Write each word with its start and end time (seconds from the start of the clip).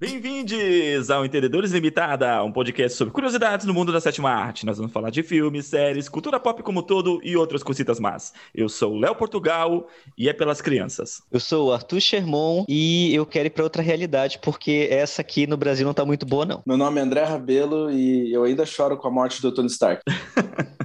Bem-vindos 0.00 1.10
ao 1.10 1.26
Entendedores 1.26 1.72
Limitada, 1.72 2.42
um 2.42 2.50
podcast 2.50 2.96
sobre 2.96 3.12
curiosidades 3.12 3.66
no 3.66 3.74
mundo 3.74 3.92
da 3.92 4.00
sétima 4.00 4.30
arte. 4.30 4.64
Nós 4.64 4.78
vamos 4.78 4.94
falar 4.94 5.10
de 5.10 5.22
filmes, 5.22 5.66
séries, 5.66 6.08
cultura 6.08 6.40
pop 6.40 6.62
como 6.62 6.82
todo 6.82 7.20
e 7.22 7.36
outras 7.36 7.62
cositas 7.62 8.00
más. 8.00 8.32
Eu 8.54 8.66
sou 8.70 8.94
o 8.94 8.98
Léo 8.98 9.14
Portugal 9.14 9.86
e 10.16 10.26
é 10.26 10.32
pelas 10.32 10.62
crianças. 10.62 11.22
Eu 11.30 11.38
sou 11.38 11.68
o 11.68 11.72
Arthur 11.74 12.00
Sherman 12.00 12.64
e 12.66 13.14
eu 13.14 13.26
quero 13.26 13.48
ir 13.48 13.50
para 13.50 13.62
outra 13.62 13.82
realidade 13.82 14.38
porque 14.42 14.88
essa 14.90 15.20
aqui 15.20 15.46
no 15.46 15.58
Brasil 15.58 15.84
não 15.84 15.92
tá 15.92 16.02
muito 16.02 16.24
boa 16.24 16.46
não. 16.46 16.62
Meu 16.64 16.78
nome 16.78 16.98
é 16.98 17.02
André 17.02 17.22
Rabelo 17.22 17.90
e 17.90 18.32
eu 18.32 18.44
ainda 18.44 18.64
choro 18.64 18.96
com 18.96 19.06
a 19.06 19.10
morte 19.10 19.42
do 19.42 19.52
Tony 19.52 19.68
Stark. 19.68 20.02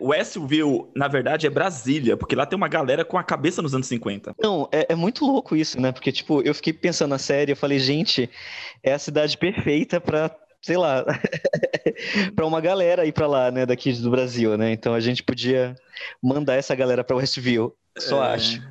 Westview, 0.00 0.90
na 0.94 1.08
verdade, 1.08 1.46
é 1.46 1.50
Brasília, 1.50 2.16
porque 2.16 2.34
lá 2.34 2.46
tem 2.46 2.56
uma 2.56 2.68
galera 2.68 3.04
com 3.04 3.18
a 3.18 3.22
cabeça 3.22 3.60
nos 3.60 3.74
anos 3.74 3.86
50. 3.86 4.34
Não, 4.42 4.68
é, 4.72 4.86
é 4.90 4.94
muito 4.94 5.24
louco 5.24 5.54
isso, 5.54 5.80
né? 5.80 5.92
Porque, 5.92 6.10
tipo, 6.10 6.42
eu 6.42 6.54
fiquei 6.54 6.72
pensando 6.72 7.10
na 7.10 7.18
série, 7.18 7.52
eu 7.52 7.56
falei, 7.56 7.78
gente, 7.78 8.30
é 8.82 8.92
a 8.92 8.98
cidade 8.98 9.36
perfeita 9.36 10.00
pra 10.00 10.30
sei 10.62 10.76
lá, 10.76 11.04
para 12.36 12.46
uma 12.46 12.60
galera 12.60 13.06
ir 13.06 13.12
para 13.12 13.26
lá, 13.26 13.50
né, 13.50 13.64
daqui 13.64 13.92
do 13.94 14.10
Brasil, 14.10 14.56
né? 14.58 14.72
Então 14.72 14.92
a 14.92 15.00
gente 15.00 15.22
podia 15.22 15.74
mandar 16.22 16.54
essa 16.54 16.74
galera 16.74 17.02
para 17.02 17.16
Westview. 17.16 17.74
Só 17.98 18.24
é... 18.24 18.34
acho. 18.34 18.62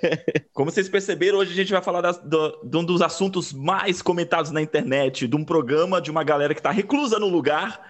Como 0.52 0.70
vocês 0.70 0.88
perceberam, 0.88 1.38
hoje 1.38 1.52
a 1.52 1.56
gente 1.56 1.72
vai 1.72 1.82
falar 1.82 2.00
das, 2.00 2.18
do, 2.18 2.60
de 2.64 2.76
um 2.76 2.84
dos 2.84 3.02
assuntos 3.02 3.52
mais 3.52 4.02
comentados 4.02 4.50
na 4.50 4.60
internet, 4.60 5.26
de 5.26 5.36
um 5.36 5.44
programa 5.44 6.00
de 6.00 6.10
uma 6.10 6.22
galera 6.22 6.54
que 6.54 6.60
está 6.60 6.70
reclusa 6.70 7.18
no 7.18 7.28
lugar 7.28 7.80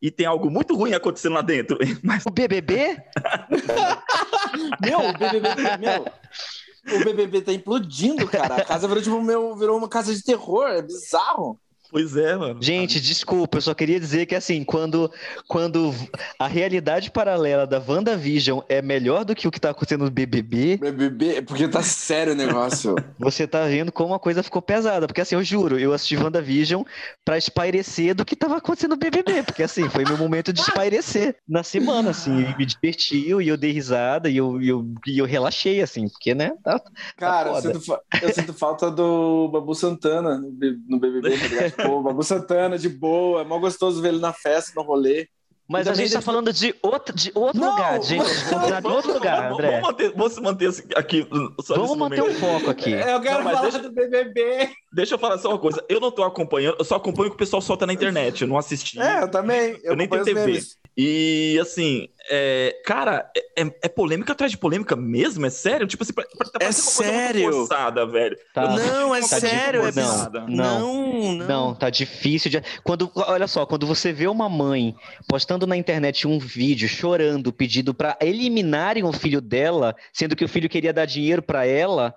e 0.00 0.10
tem 0.10 0.26
algo 0.26 0.50
muito 0.50 0.76
ruim 0.76 0.94
acontecendo 0.94 1.34
lá 1.34 1.42
dentro. 1.42 1.78
Mas... 2.02 2.24
O 2.26 2.30
BBB? 2.30 2.96
meu, 4.82 5.00
o 5.00 5.12
BBB, 5.12 5.76
meu, 5.78 6.06
o 6.96 7.04
BBB 7.04 7.42
tá 7.42 7.52
implodindo, 7.52 8.26
cara. 8.28 8.56
A 8.56 8.64
casa 8.64 8.88
virou, 8.88 9.02
tipo, 9.02 9.20
meu, 9.22 9.56
virou 9.56 9.76
uma 9.76 9.88
casa 9.88 10.14
de 10.14 10.22
terror, 10.22 10.68
é 10.68 10.82
bizarro. 10.82 11.58
Pois 11.90 12.16
é, 12.16 12.36
mano. 12.36 12.62
Gente, 12.62 13.00
desculpa, 13.00 13.58
eu 13.58 13.62
só 13.62 13.74
queria 13.74 13.98
dizer 13.98 14.26
que 14.26 14.34
assim, 14.34 14.62
quando, 14.62 15.10
quando 15.46 15.94
a 16.38 16.46
realidade 16.46 17.10
paralela 17.10 17.66
da 17.66 17.82
WandaVision 17.86 18.60
é 18.68 18.82
melhor 18.82 19.24
do 19.24 19.34
que 19.34 19.48
o 19.48 19.50
que 19.50 19.60
tá 19.60 19.70
acontecendo 19.70 20.04
no 20.04 20.10
BBB. 20.10 20.76
BBB, 20.76 21.36
é 21.36 21.42
porque 21.42 21.66
tá 21.66 21.82
sério 21.82 22.34
o 22.34 22.36
negócio. 22.36 22.94
Você 23.18 23.46
tá 23.46 23.64
vendo 23.66 23.90
como 23.90 24.14
a 24.14 24.18
coisa 24.18 24.42
ficou 24.42 24.60
pesada. 24.60 25.06
Porque 25.06 25.22
assim, 25.22 25.34
eu 25.34 25.42
juro, 25.42 25.78
eu 25.78 25.92
assisti 25.92 26.16
WandaVision 26.16 26.82
pra 27.24 27.38
espairecer 27.38 28.14
do 28.14 28.24
que 28.24 28.36
tava 28.36 28.58
acontecendo 28.58 28.90
no 28.90 28.96
BBB. 28.96 29.42
Porque 29.42 29.62
assim, 29.62 29.88
foi 29.88 30.04
meu 30.04 30.18
momento 30.18 30.52
de 30.52 30.60
espairecer 30.60 31.36
na 31.48 31.62
semana, 31.62 32.10
assim. 32.10 32.54
Me 32.58 32.66
divertiu 32.66 33.40
e 33.40 33.48
eu 33.48 33.56
dei 33.56 33.72
risada 33.72 34.28
e 34.28 34.36
eu, 34.36 34.60
eu, 34.62 34.86
e 35.06 35.18
eu 35.18 35.24
relaxei, 35.24 35.80
assim, 35.80 36.08
porque, 36.08 36.34
né? 36.34 36.52
Tá, 36.62 36.78
tá 36.78 36.90
Cara, 37.16 37.50
tá 37.50 37.68
eu, 37.68 37.80
sinto, 37.80 37.98
eu, 38.22 38.34
sinto, 38.34 38.52
falta 38.52 38.90
do 38.90 39.48
Babu 39.48 39.74
Santana 39.74 40.38
no 40.38 40.98
BBB, 40.98 41.30
tá 41.38 41.46
ligado? 41.46 41.77
Pô, 41.82 42.02
Babu 42.02 42.22
Santana, 42.22 42.78
de 42.78 42.88
boa. 42.88 43.42
É 43.42 43.44
mó 43.44 43.58
gostoso 43.58 44.02
ver 44.02 44.08
ele 44.08 44.20
na 44.20 44.32
festa, 44.32 44.72
no 44.74 44.82
rolê. 44.82 45.28
Mas 45.68 45.86
a 45.86 45.92
gente 45.92 46.10
tá 46.10 46.22
falando 46.22 46.50
de 46.50 46.74
outro, 46.82 47.14
de 47.14 47.30
outro 47.34 47.60
não, 47.60 47.72
lugar, 47.72 48.02
gente. 48.02 48.24
Mas... 48.24 48.82
De 48.82 48.88
outro 48.88 49.12
lugar, 49.12 49.52
André. 49.52 49.72
Vamos 49.72 49.86
manter, 49.86 50.12
vamos 50.16 50.38
manter 50.38 50.70
aqui. 50.96 51.28
vamos 51.68 51.96
manter 51.98 52.22
um 52.22 52.32
foco 52.34 52.70
aqui. 52.70 52.90
Eu 52.92 53.20
quero 53.20 53.44
não, 53.44 53.50
falar 53.50 53.60
deixa, 53.60 53.78
do 53.78 53.92
BBB. 53.92 54.70
Deixa 54.90 55.14
eu 55.14 55.18
falar 55.18 55.36
só 55.36 55.50
uma 55.50 55.58
coisa. 55.58 55.84
Eu 55.86 56.00
não 56.00 56.10
tô 56.10 56.22
acompanhando, 56.22 56.76
eu 56.78 56.84
só 56.86 56.96
acompanho 56.96 57.26
o 57.26 57.30
que 57.32 57.36
o 57.36 57.38
pessoal 57.38 57.60
solta 57.60 57.86
na 57.86 57.92
internet. 57.92 58.40
Eu 58.40 58.48
não 58.48 58.56
assisti. 58.56 58.98
É, 58.98 59.22
eu 59.22 59.30
também. 59.30 59.72
Eu, 59.82 59.92
eu 59.92 59.96
nem 59.96 60.08
tenho 60.08 60.24
TV. 60.24 60.46
Memes. 60.46 60.78
E 60.96 61.58
assim, 61.60 62.08
é, 62.30 62.80
cara, 62.84 63.30
é, 63.36 63.62
é, 63.62 63.74
é, 63.84 63.88
polêmica 63.88 64.32
atrás 64.32 64.52
de 64.52 64.58
polêmica 64.58 64.94
mesmo? 64.94 65.46
É 65.46 65.50
sério? 65.50 65.86
Tipo 65.86 66.02
assim, 66.02 66.12
tá 66.12 66.24
é 66.60 66.72
sério? 66.72 67.52
forçada, 67.52 68.06
velho. 68.06 68.36
Tá. 68.52 68.76
Não, 68.76 69.14
é 69.14 69.20
tá 69.20 69.40
sério, 69.40 69.82
é 69.86 69.92
não, 69.92 70.30
não, 70.30 70.48
não, 70.48 71.46
não. 71.46 71.74
tá 71.74 71.90
difícil 71.90 72.50
de. 72.50 72.62
Quando, 72.84 73.10
olha 73.14 73.46
só, 73.46 73.64
quando 73.64 73.86
você 73.86 74.12
vê 74.12 74.26
uma 74.26 74.48
mãe 74.48 74.94
postando 75.28 75.66
na 75.66 75.76
internet 75.76 76.26
um 76.26 76.38
vídeo 76.38 76.88
chorando, 76.88 77.52
pedindo 77.52 77.94
para 77.94 78.16
eliminarem 78.20 79.04
o 79.04 79.12
filho 79.12 79.40
dela, 79.40 79.94
sendo 80.12 80.36
que 80.36 80.44
o 80.44 80.48
filho 80.48 80.68
queria 80.68 80.92
dar 80.92 81.06
dinheiro 81.06 81.42
para 81.42 81.66
ela, 81.66 82.14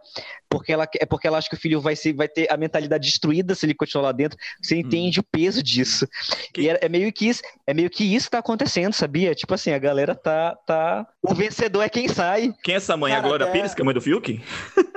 porque 0.52 0.74
ela 0.74 0.86
é 1.00 1.06
porque 1.06 1.28
ela 1.28 1.38
acha 1.38 1.50
que 1.50 1.56
o 1.56 1.60
filho 1.60 1.80
vai, 1.80 1.96
ser, 1.96 2.12
vai 2.12 2.28
ter 2.28 2.52
a 2.52 2.58
mentalidade 2.58 3.08
destruída 3.08 3.56
se 3.56 3.66
ele 3.66 3.74
continuar 3.74 4.08
lá 4.08 4.12
dentro. 4.12 4.38
Você 4.62 4.76
entende 4.76 5.20
hum. 5.20 5.22
o 5.22 5.24
peso 5.32 5.64
disso. 5.64 6.06
Que... 6.54 6.64
E 6.64 6.70
é, 6.70 6.80
é, 6.82 6.90
meio 6.90 7.12
que 7.14 7.30
isso, 7.30 7.42
é 7.66 7.74
meio 7.74 7.90
que 7.90 8.04
isso 8.04 8.26
que 8.26 8.32
tá 8.32 8.40
acontecendo, 8.40 8.92
sabia? 8.92 9.34
Tipo 9.34 9.54
assim, 9.54 9.72
a 9.72 9.80
galera 9.80 10.01
tá 10.08 10.58
tá 10.68 11.08
o 11.24 11.34
vencedor 11.34 11.84
é 11.84 11.90
quem 11.90 12.08
sai. 12.08 12.54
Quem 12.64 12.74
é 12.74 12.78
essa 12.78 12.98
mãe? 12.98 13.14
Cara, 13.14 13.24
a 13.24 13.28
Glória 13.28 13.46
até... 13.46 13.54
Pires, 13.54 13.74
que 13.74 13.82
é 13.82 13.84
a 13.84 13.86
mãe 13.86 13.94
do 13.94 14.02
Fiuk? 14.02 14.44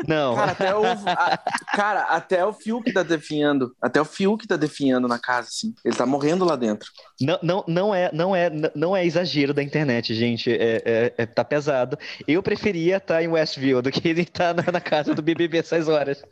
Não. 0.09 0.35
Cara, 0.35 0.53
até 0.53 0.75
o 0.75 0.85
a, 0.85 1.39
cara, 1.77 2.01
até 2.03 2.45
o 2.45 2.53
Fiuk 2.53 2.93
tá 2.93 3.03
definhando, 3.03 3.75
até 3.81 4.01
o 4.01 4.05
Fiuk 4.05 4.47
tá 4.47 4.57
definhando 4.57 5.07
na 5.07 5.19
casa 5.19 5.49
assim. 5.49 5.75
Ele 5.85 5.95
tá 5.95 6.05
morrendo 6.05 6.45
lá 6.45 6.57
dentro. 6.57 6.91
Não, 7.21 7.39
não, 7.43 7.65
não 7.69 7.95
é, 7.95 8.11
não 8.13 8.35
é, 8.35 8.51
não 8.75 8.97
é 8.97 9.07
exagero 9.07 9.55
da 9.55 9.63
internet, 9.63 10.15
gente. 10.15 10.51
É, 10.51 10.83
é, 10.85 11.15
é 11.19 11.27
tá 11.27 11.45
pesado. 11.45 11.99
Eu 12.27 12.43
preferia 12.43 12.97
estar 12.97 13.15
tá 13.15 13.23
em 13.23 13.29
Westview 13.29 13.81
do 13.81 13.91
que 13.91 14.09
ele 14.09 14.23
estar 14.23 14.55
tá 14.55 14.63
na, 14.63 14.73
na 14.73 14.81
casa 14.81 15.15
do 15.15 15.23
BB 15.23 15.45
beber 15.45 15.59
essas 15.59 15.89
horas. 15.89 16.23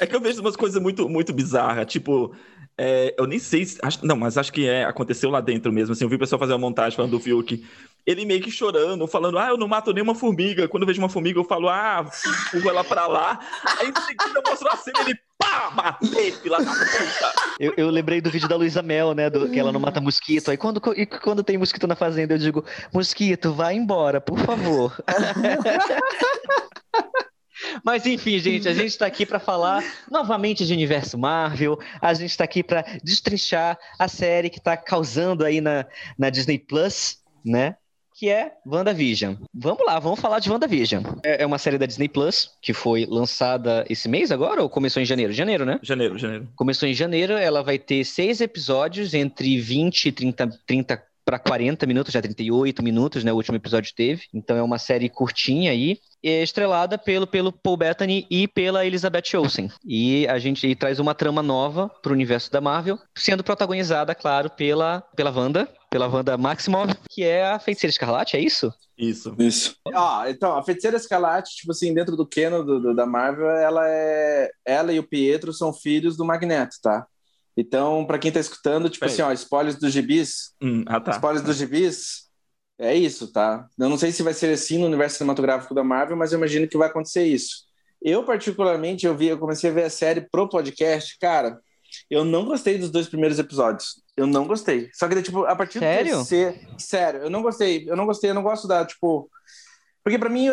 É 0.00 0.06
que 0.06 0.14
eu 0.14 0.20
vejo 0.20 0.40
umas 0.40 0.56
coisas 0.56 0.80
muito, 0.80 1.08
muito 1.08 1.32
bizarras, 1.32 1.86
tipo, 1.86 2.34
é, 2.78 3.14
eu 3.18 3.26
nem 3.26 3.38
sei, 3.38 3.64
se, 3.64 3.78
acho, 3.82 4.04
não, 4.04 4.16
mas 4.16 4.36
acho 4.36 4.52
que 4.52 4.68
é, 4.68 4.84
aconteceu 4.84 5.30
lá 5.30 5.40
dentro 5.40 5.72
mesmo, 5.72 5.92
assim, 5.92 6.04
eu 6.04 6.08
vi 6.08 6.16
o 6.16 6.18
pessoal 6.18 6.38
fazer 6.38 6.52
uma 6.52 6.58
montagem 6.58 6.94
falando 6.94 7.12
do 7.12 7.20
Fiuk, 7.20 7.64
ele 8.04 8.26
meio 8.26 8.42
que 8.42 8.50
chorando, 8.50 9.06
falando, 9.06 9.38
ah, 9.38 9.48
eu 9.48 9.56
não 9.56 9.66
mato 9.66 9.92
nenhuma 9.92 10.14
formiga, 10.14 10.68
quando 10.68 10.82
eu 10.82 10.86
vejo 10.86 11.00
uma 11.00 11.08
formiga 11.08 11.40
eu 11.40 11.44
falo, 11.44 11.68
ah, 11.68 12.06
fuga 12.50 12.68
ela 12.68 12.84
pra 12.84 13.06
lá, 13.06 13.40
aí 13.80 13.88
em 13.88 14.00
seguida 14.02 14.42
mostrou 14.46 14.70
a 14.70 14.76
cena, 14.76 15.00
ele, 15.00 15.18
pá, 15.38 15.72
matei, 15.74 16.32
filha 16.32 16.58
da 16.58 16.64
puta. 16.64 17.32
Eu, 17.58 17.72
eu 17.78 17.90
lembrei 17.90 18.20
do 18.20 18.30
vídeo 18.30 18.48
da 18.48 18.56
Luísa 18.56 18.82
Mel, 18.82 19.14
né, 19.14 19.30
do, 19.30 19.48
que 19.48 19.58
ela 19.58 19.72
não 19.72 19.80
mata 19.80 20.00
mosquito, 20.00 20.50
aí 20.50 20.58
quando, 20.58 20.82
e 20.94 21.06
quando 21.06 21.42
tem 21.42 21.56
mosquito 21.56 21.86
na 21.86 21.96
fazenda 21.96 22.34
eu 22.34 22.38
digo, 22.38 22.62
mosquito, 22.92 23.54
vai 23.54 23.74
embora, 23.74 24.20
por 24.20 24.38
favor. 24.40 24.92
Mas 27.84 28.06
enfim, 28.06 28.38
gente, 28.38 28.68
a 28.68 28.74
gente 28.74 28.88
está 28.88 29.06
aqui 29.06 29.24
para 29.24 29.38
falar 29.38 29.82
novamente 30.10 30.66
de 30.66 30.72
universo 30.72 31.18
Marvel. 31.18 31.78
A 32.00 32.14
gente 32.14 32.30
está 32.30 32.44
aqui 32.44 32.62
para 32.62 32.84
destrinchar 33.02 33.78
a 33.98 34.08
série 34.08 34.50
que 34.50 34.58
está 34.58 34.76
causando 34.76 35.44
aí 35.44 35.60
na, 35.60 35.86
na 36.18 36.30
Disney 36.30 36.58
Plus, 36.58 37.18
né? 37.44 37.76
Que 38.18 38.30
é 38.30 38.52
WandaVision. 38.66 39.34
Vamos 39.52 39.84
lá, 39.84 39.98
vamos 39.98 40.18
falar 40.18 40.38
de 40.38 40.50
WandaVision. 40.50 41.02
É, 41.22 41.42
é 41.42 41.46
uma 41.46 41.58
série 41.58 41.76
da 41.76 41.84
Disney 41.84 42.08
Plus 42.08 42.50
que 42.62 42.72
foi 42.72 43.04
lançada 43.04 43.84
esse 43.90 44.08
mês 44.08 44.32
agora 44.32 44.62
ou 44.62 44.70
começou 44.70 45.02
em 45.02 45.06
janeiro? 45.06 45.34
Janeiro, 45.34 45.66
né? 45.66 45.78
Janeiro, 45.82 46.18
janeiro. 46.18 46.48
Começou 46.56 46.88
em 46.88 46.94
janeiro, 46.94 47.34
ela 47.34 47.62
vai 47.62 47.78
ter 47.78 48.04
seis 48.04 48.40
episódios 48.40 49.12
entre 49.12 49.60
20 49.60 50.06
e 50.06 50.12
30, 50.12 50.60
30 50.66 51.05
para 51.26 51.40
40 51.40 51.84
minutos, 51.86 52.12
já 52.12 52.22
38 52.22 52.82
minutos, 52.84 53.24
né? 53.24 53.32
O 53.32 53.36
último 53.36 53.56
episódio 53.56 53.92
teve. 53.94 54.22
Então 54.32 54.56
é 54.56 54.62
uma 54.62 54.78
série 54.78 55.08
curtinha 55.08 55.72
aí, 55.72 55.98
estrelada 56.22 56.96
pelo, 56.96 57.26
pelo 57.26 57.52
Paul 57.52 57.76
Bettany 57.76 58.24
e 58.30 58.46
pela 58.46 58.86
Elizabeth 58.86 59.36
Olsen. 59.36 59.68
E 59.84 60.26
a 60.28 60.38
gente 60.38 60.72
traz 60.76 61.00
uma 61.00 61.14
trama 61.16 61.42
nova 61.42 61.90
para 62.00 62.10
o 62.10 62.14
universo 62.14 62.50
da 62.50 62.60
Marvel, 62.60 62.96
sendo 63.18 63.42
protagonizada, 63.42 64.14
claro, 64.14 64.48
pela, 64.48 65.02
pela 65.16 65.30
Wanda, 65.30 65.68
pela 65.90 66.06
Wanda 66.06 66.38
Maximoff, 66.38 66.94
que 67.10 67.24
é 67.24 67.44
a 67.44 67.58
Feiticeira 67.58 67.90
Escarlate, 67.90 68.36
é 68.36 68.40
isso? 68.40 68.72
Isso. 68.96 69.34
Isso. 69.38 69.76
Ah, 69.94 70.24
então, 70.28 70.56
a 70.56 70.62
Feiticeira 70.62 70.96
Escarlate, 70.96 71.56
tipo 71.56 71.72
assim, 71.72 71.92
dentro 71.92 72.16
do 72.16 72.26
canon 72.26 72.64
do, 72.64 72.80
do, 72.80 72.94
da 72.94 73.04
Marvel, 73.04 73.50
ela 73.50 73.82
é... 73.88 74.48
Ela 74.64 74.92
e 74.92 74.98
o 74.98 75.06
Pietro 75.06 75.52
são 75.52 75.72
filhos 75.72 76.16
do 76.16 76.24
Magneto, 76.24 76.76
tá? 76.82 77.06
Então, 77.56 78.04
para 78.04 78.18
quem 78.18 78.30
tá 78.30 78.38
escutando, 78.38 78.90
tipo 78.90 79.04
assim, 79.04 79.22
ó, 79.22 79.32
spoilers 79.32 79.78
dos 79.78 79.92
gibis. 79.92 80.52
Hum, 80.60 80.84
ah, 80.86 81.00
tá. 81.00 81.12
Spoilers 81.12 81.42
dos 81.42 81.56
gibis. 81.56 82.26
É 82.78 82.94
isso, 82.94 83.32
tá? 83.32 83.66
Eu 83.78 83.88
não 83.88 83.96
sei 83.96 84.12
se 84.12 84.22
vai 84.22 84.34
ser 84.34 84.52
assim 84.52 84.78
no 84.78 84.86
universo 84.86 85.16
cinematográfico 85.16 85.74
da 85.74 85.82
Marvel, 85.82 86.16
mas 86.16 86.32
eu 86.32 86.36
imagino 86.36 86.68
que 86.68 86.76
vai 86.76 86.88
acontecer 86.88 87.24
isso. 87.24 87.64
Eu, 88.02 88.24
particularmente, 88.24 89.06
eu 89.06 89.16
vi, 89.16 89.28
eu 89.28 89.38
comecei 89.38 89.70
a 89.70 89.72
ver 89.72 89.84
a 89.84 89.90
série 89.90 90.20
pro 90.30 90.48
podcast, 90.48 91.18
cara. 91.18 91.58
Eu 92.10 92.24
não 92.24 92.44
gostei 92.44 92.76
dos 92.76 92.90
dois 92.90 93.08
primeiros 93.08 93.38
episódios. 93.38 94.02
Eu 94.16 94.26
não 94.26 94.46
gostei. 94.46 94.90
Só 94.92 95.08
que, 95.08 95.22
tipo, 95.22 95.44
a 95.44 95.56
partir 95.56 95.78
sério? 95.78 96.12
do 96.12 96.18
terceiro. 96.18 96.58
Sério, 96.78 97.20
eu 97.22 97.30
não 97.30 97.42
gostei. 97.42 97.88
Eu 97.88 97.96
não 97.96 98.04
gostei, 98.04 98.30
eu 98.30 98.34
não 98.34 98.42
gosto 98.42 98.68
da, 98.68 98.84
tipo. 98.84 99.30
Porque 100.06 100.20
para 100.20 100.30
mim, 100.30 100.46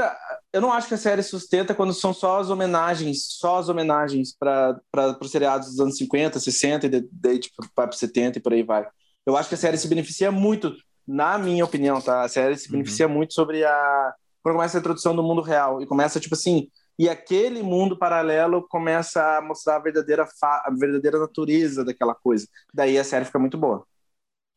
eu 0.51 0.59
não 0.59 0.73
acho 0.73 0.87
que 0.87 0.95
a 0.95 0.97
série 0.97 1.21
sustenta 1.21 1.75
quando 1.75 1.93
são 1.93 2.11
só 2.11 2.39
as 2.39 2.49
homenagens, 2.49 3.27
só 3.37 3.59
as 3.59 3.69
homenagens 3.69 4.35
para 4.35 4.81
os 5.21 5.29
seriados 5.29 5.67
dos 5.67 5.79
anos 5.79 5.95
50, 5.95 6.39
60 6.39 6.87
e 6.87 7.07
daí 7.11 7.37
tipo, 7.37 7.63
para 7.75 7.91
70 7.91 8.39
e 8.39 8.41
por 8.41 8.51
aí 8.51 8.63
vai. 8.63 8.83
Eu 9.23 9.37
acho 9.37 9.49
que 9.49 9.53
a 9.53 9.57
série 9.59 9.77
se 9.77 9.87
beneficia 9.87 10.31
muito, 10.31 10.73
na 11.07 11.37
minha 11.37 11.63
opinião, 11.63 12.01
tá? 12.01 12.23
A 12.23 12.27
série 12.27 12.57
se 12.57 12.65
uhum. 12.65 12.71
beneficia 12.71 13.05
uhum. 13.05 13.13
muito 13.13 13.35
sobre 13.35 13.63
a 13.63 14.15
quando 14.41 14.55
começa 14.55 14.75
a 14.75 14.79
introdução 14.79 15.15
do 15.15 15.21
mundo 15.21 15.43
real 15.43 15.83
e 15.83 15.85
começa 15.85 16.19
tipo 16.19 16.33
assim, 16.33 16.67
e 16.97 17.07
aquele 17.07 17.61
mundo 17.61 17.95
paralelo 17.95 18.67
começa 18.67 19.37
a 19.37 19.39
mostrar 19.39 19.75
a 19.75 19.79
verdadeira 19.79 20.25
fa... 20.25 20.63
a 20.65 20.71
verdadeira 20.75 21.19
natureza 21.19 21.85
daquela 21.85 22.15
coisa. 22.15 22.47
Daí 22.73 22.97
a 22.97 23.03
série 23.03 23.25
fica 23.25 23.37
muito 23.37 23.59
boa. 23.59 23.85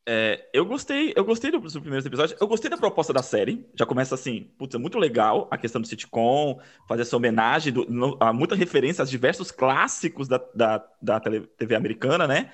É, 0.09 0.47
eu 0.53 0.65
gostei, 0.65 1.11
eu 1.17 1.25
gostei 1.25 1.51
dos 1.51 1.73
primeiros 1.73 2.05
episódios, 2.05 2.39
eu 2.39 2.47
gostei 2.47 2.69
da 2.69 2.77
proposta 2.77 3.11
da 3.11 3.21
série. 3.21 3.67
Já 3.75 3.85
começa 3.85 4.15
assim, 4.15 4.49
putz, 4.57 4.73
é 4.73 4.77
muito 4.77 4.97
legal 4.97 5.49
a 5.51 5.57
questão 5.57 5.81
do 5.81 5.87
sitcom, 5.87 6.61
fazer 6.87 7.01
essa 7.01 7.17
homenagem 7.17 7.73
do, 7.73 7.85
no, 7.91 8.17
a 8.17 8.31
muita 8.31 8.55
referência 8.55 9.01
aos 9.01 9.09
diversos 9.09 9.51
clássicos 9.51 10.29
da, 10.29 10.41
da, 10.55 10.87
da 11.01 11.19
TV 11.19 11.75
americana, 11.75 12.25
né? 12.25 12.51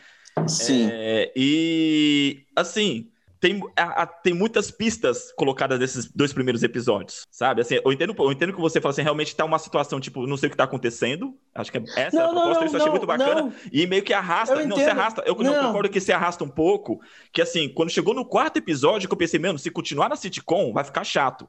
Sim. 0.47 0.89
É, 0.91 1.31
e 1.35 2.43
assim, 2.55 3.12
tem, 3.43 3.61
a, 3.75 4.03
a, 4.03 4.07
tem 4.07 4.33
muitas 4.33 4.71
pistas 4.71 5.33
colocadas 5.33 5.77
nesses 5.77 6.09
dois 6.09 6.31
primeiros 6.31 6.63
episódios, 6.63 7.27
sabe? 7.29 7.59
Assim, 7.59 7.77
eu 7.83 7.91
entendo, 7.91 8.15
eu 8.17 8.31
entendo 8.31 8.53
que 8.53 8.61
você 8.61 8.79
fala 8.79 8.93
assim, 8.93 9.01
realmente 9.01 9.35
tá 9.35 9.43
uma 9.43 9.59
situação, 9.59 9.99
tipo, 9.99 10.25
não 10.25 10.37
sei 10.37 10.47
o 10.47 10.49
que 10.49 10.55
tá 10.55 10.63
acontecendo. 10.63 11.37
Acho 11.53 11.69
que 11.69 11.77
é 11.77 11.83
essa 11.97 12.15
não, 12.15 12.29
a 12.29 12.31
proposta, 12.31 12.59
não, 12.61 12.65
isso 12.67 12.75
eu 12.77 12.79
achei 12.79 12.91
muito 12.91 13.05
bacana. 13.05 13.41
Não. 13.41 13.53
E 13.69 13.85
meio 13.85 14.01
que 14.01 14.13
arrasta. 14.13 14.55
Eu 14.55 14.65
não, 14.65 14.77
se 14.77 14.85
arrasta. 14.85 15.23
Eu 15.25 15.35
não. 15.35 15.67
concordo 15.67 15.89
que 15.89 15.99
se 15.99 16.13
arrasta 16.13 16.41
um 16.41 16.47
pouco. 16.47 17.01
Que 17.33 17.41
assim, 17.41 17.67
quando 17.67 17.89
chegou 17.89 18.13
no 18.13 18.23
quarto 18.23 18.55
episódio, 18.55 19.09
que 19.09 19.13
eu 19.13 19.17
pensei, 19.17 19.37
mano, 19.37 19.59
se 19.59 19.69
continuar 19.69 20.07
na 20.07 20.15
sitcom, 20.15 20.71
vai 20.71 20.85
ficar 20.85 21.03
chato. 21.03 21.45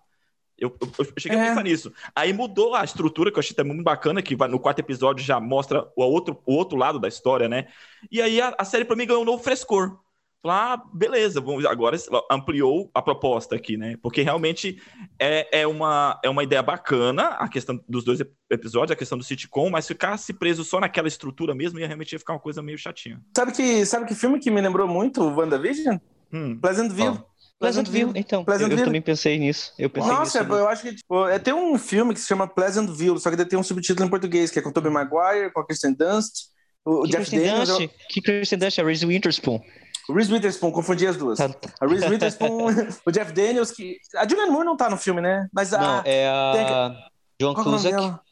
Eu, 0.59 0.77
eu, 0.81 0.89
eu, 0.99 1.07
cheguei 1.17 1.39
é. 1.39 1.43
a 1.43 1.49
pensar 1.49 1.63
nisso. 1.63 1.93
Aí 2.13 2.33
mudou 2.33 2.75
a 2.75 2.83
estrutura, 2.83 3.31
que 3.31 3.39
eu 3.39 3.41
achei 3.41 3.55
também 3.55 3.73
muito 3.73 3.85
bacana, 3.85 4.21
que 4.21 4.35
vai, 4.35 4.49
no 4.49 4.59
quarto 4.59 4.81
episódio 4.81 5.25
já 5.25 5.39
mostra 5.39 5.89
o 5.95 6.03
outro, 6.03 6.43
o 6.45 6.55
outro 6.55 6.77
lado 6.77 6.99
da 6.99 7.07
história, 7.07 7.49
né? 7.49 7.69
E 8.11 8.21
aí 8.21 8.41
a, 8.41 8.53
a 8.59 8.65
série, 8.65 8.85
pra 8.85 8.97
mim, 8.97 9.07
ganhou 9.07 9.23
um 9.23 9.27
novo 9.27 9.43
frescor. 9.43 9.97
Falar, 10.45 10.75
ah, 10.75 10.83
beleza, 10.93 11.41
vamos, 11.41 11.65
agora 11.65 11.97
ampliou 12.31 12.91
a 12.93 13.01
proposta 13.01 13.57
aqui, 13.57 13.79
né? 13.79 13.97
Porque 14.03 14.21
realmente 14.21 14.79
é, 15.19 15.61
é, 15.63 15.67
uma, 15.67 16.21
é 16.23 16.29
uma 16.29 16.45
ideia 16.45 16.63
bacana 16.63 17.29
a 17.29 17.49
questão 17.49 17.83
dos 17.89 18.05
dois 18.05 18.21
episódios, 18.51 18.91
a 18.91 18.97
questão 18.97 19.17
do 19.17 19.25
sitcom, 19.25 19.71
mas 19.71 19.89
ficasse 19.89 20.35
preso 20.35 20.63
só 20.63 20.79
naquela 20.79 21.09
estrutura 21.09 21.55
mesmo 21.55 21.79
ia 21.79 21.87
realmente 21.87 22.13
ia 22.13 22.19
ficar 22.19 22.35
uma 22.35 22.39
coisa 22.39 22.63
meio 22.63 22.77
chatinha. 22.77 23.23
Sabe 23.35 23.53
que, 23.53 23.87
sabe 23.87 24.05
que 24.05 24.15
filme 24.15 24.39
que 24.39 24.51
me 24.51 24.61
lembrou 24.61 24.87
muito 24.87 25.23
o 25.23 25.35
WandaVision? 25.35 25.97
Hum. 26.31 26.59
Pleasantville. 26.61 27.19
Oh. 27.19 27.35
Pleasantville, 27.59 28.13
então. 28.15 28.45
Pleasantville. 28.45 28.75
Eu, 28.75 28.81
eu, 28.81 28.85
também 28.85 29.01
pensei 29.01 29.39
nisso. 29.39 29.73
Eu 29.79 29.89
pensei 29.89 30.13
Nossa, 30.13 30.43
nisso, 30.43 30.53
eu 30.53 30.69
acho 30.69 30.83
que 30.83 30.95
tipo, 30.95 31.27
é, 31.27 31.39
tem 31.39 31.55
um 31.55 31.79
filme 31.79 32.13
que 32.13 32.21
se 32.21 32.27
chama 32.27 32.47
Pleasantville, 32.47 33.19
só 33.19 33.31
que 33.31 33.45
tem 33.47 33.59
um 33.59 33.63
subtítulo 33.63 34.07
em 34.07 34.11
português, 34.11 34.51
que 34.51 34.59
é 34.59 34.63
com 34.63 34.71
Tobey 34.71 34.93
Maguire, 34.93 35.51
com 35.55 35.61
a 35.61 35.67
Kristen 35.67 35.95
Dunst, 35.95 36.49
o 36.85 37.05
que 37.05 37.13
Jeff 37.13 37.31
Kristen 37.31 37.41
Daniels. 37.41 37.69
Dunst? 37.71 37.81
Eu... 37.81 37.91
Que 38.11 38.21
Kristen 38.21 38.59
Dunst? 38.59 38.79
É 38.79 38.85
Reese 38.85 39.07
Witherspoon. 39.07 39.63
Reese 40.09 40.33
Witherspoon, 40.33 40.71
confundi 40.71 41.07
as 41.07 41.17
duas. 41.17 41.41
A 41.41 41.49
Reese 41.87 42.07
Witherspoon, 42.09 42.67
o 43.07 43.11
Jeff 43.11 43.33
Daniels, 43.33 43.71
que. 43.71 43.99
A 44.17 44.29
Julianne 44.29 44.51
Moore 44.51 44.67
não 44.67 44.77
tá 44.77 44.91
no 44.91 44.97
filme, 44.97 45.21
né? 45.21 45.49
Mas 45.53 45.73
a. 45.73 45.81
Não, 45.81 46.03
é 46.05 46.29
a. 46.29 46.95
John 47.41 47.55
Cusack. 47.55 48.25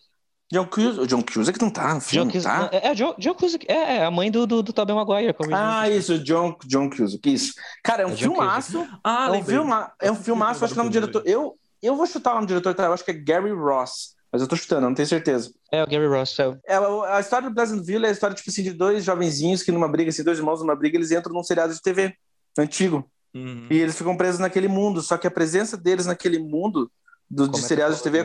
John 0.52 0.66
Cusack, 0.66 1.00
o 1.00 1.06
John 1.06 1.22
Cusack 1.22 1.60
não 1.62 1.70
tá 1.70 1.94
no 1.94 2.00
filme, 2.02 2.30
John 2.30 2.42
tá? 2.42 2.68
É, 2.70 2.88
é, 2.88 2.94
John, 2.94 3.14
John 3.18 3.34
Cusack, 3.34 3.64
é, 3.66 3.96
é, 3.96 4.04
a 4.04 4.10
mãe 4.10 4.30
do, 4.30 4.46
do, 4.46 4.62
do 4.62 4.70
Tobey 4.70 4.94
Maguire. 4.94 5.34
Ah, 5.50 5.88
isso, 5.88 6.18
John, 6.18 6.54
John 6.66 6.90
Cusack, 6.90 7.32
isso. 7.32 7.54
Cara, 7.82 8.02
é 8.02 8.06
um 8.06 8.12
é 8.12 8.16
filmaço. 8.16 8.86
Ah, 9.02 9.28
é 9.28 9.30
um, 9.30 9.42
filma, 9.42 9.92
é 9.98 10.12
um 10.12 10.14
filmaço, 10.14 10.62
acho 10.62 10.74
que 10.74 10.80
é 10.80 10.82
um 10.82 10.90
diretor... 10.90 11.22
Eu, 11.24 11.56
eu 11.82 11.96
vou 11.96 12.06
chutar 12.06 12.32
o 12.32 12.34
nome 12.34 12.46
do 12.46 12.50
diretor, 12.50 12.74
tá? 12.74 12.84
eu 12.84 12.92
acho 12.92 13.02
que 13.02 13.12
é 13.12 13.14
Gary 13.14 13.50
Ross. 13.50 14.14
Mas 14.32 14.40
eu 14.40 14.48
tô 14.48 14.56
chutando, 14.56 14.86
não 14.86 14.94
tenho 14.94 15.06
certeza. 15.06 15.52
É, 15.70 15.82
o 15.82 15.86
Gary 15.86 16.06
Russell. 16.06 16.58
É, 16.66 16.76
a 16.76 17.20
história 17.20 17.50
do 17.50 17.54
Pleasantville 17.54 18.06
é 18.06 18.08
a 18.08 18.12
história, 18.12 18.34
tipo 18.34 18.48
assim, 18.48 18.62
de 18.62 18.72
dois 18.72 19.04
jovenzinhos 19.04 19.62
que 19.62 19.70
numa 19.70 19.86
briga, 19.86 20.08
assim, 20.08 20.24
dois 20.24 20.38
irmãos 20.38 20.60
numa 20.60 20.74
briga, 20.74 20.96
eles 20.96 21.10
entram 21.10 21.34
num 21.34 21.42
seriado 21.42 21.74
de 21.74 21.82
TV 21.82 22.14
antigo. 22.58 23.06
Uhum. 23.34 23.66
E 23.70 23.78
eles 23.78 23.96
ficam 23.96 24.16
presos 24.16 24.40
naquele 24.40 24.68
mundo. 24.68 25.02
Só 25.02 25.18
que 25.18 25.26
a 25.26 25.30
presença 25.30 25.76
deles 25.76 26.06
naquele 26.06 26.38
mundo 26.38 26.90
do, 27.32 27.48
de 27.48 27.60
seriados 27.60 27.96
de 27.96 28.02
TV 28.02 28.24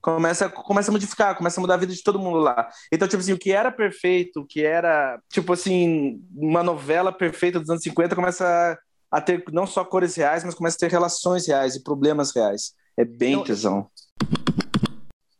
começa, 0.00 0.48
começa 0.48 0.90
a 0.90 0.92
modificar, 0.92 1.36
começa 1.36 1.60
a 1.60 1.62
mudar 1.62 1.74
a 1.74 1.78
vida 1.78 1.92
de 1.92 2.02
todo 2.02 2.18
mundo 2.18 2.38
lá. 2.38 2.68
Então, 2.90 3.06
tipo 3.06 3.20
assim, 3.20 3.32
o 3.32 3.38
que 3.38 3.52
era 3.52 3.70
perfeito, 3.70 4.40
o 4.40 4.46
que 4.46 4.64
era, 4.64 5.20
tipo 5.28 5.52
assim, 5.52 6.20
uma 6.34 6.62
novela 6.62 7.12
perfeita 7.12 7.60
dos 7.60 7.70
anos 7.70 7.82
50 7.82 8.16
começa 8.16 8.78
a 9.10 9.20
ter 9.20 9.44
não 9.52 9.66
só 9.66 9.84
cores 9.84 10.16
reais, 10.16 10.42
mas 10.42 10.54
começa 10.54 10.76
a 10.76 10.80
ter 10.80 10.90
relações 10.90 11.46
reais 11.46 11.76
e 11.76 11.82
problemas 11.82 12.34
reais. 12.34 12.74
É 12.96 13.04
bem 13.04 13.34
então, 13.34 13.44
tesão. 13.44 13.90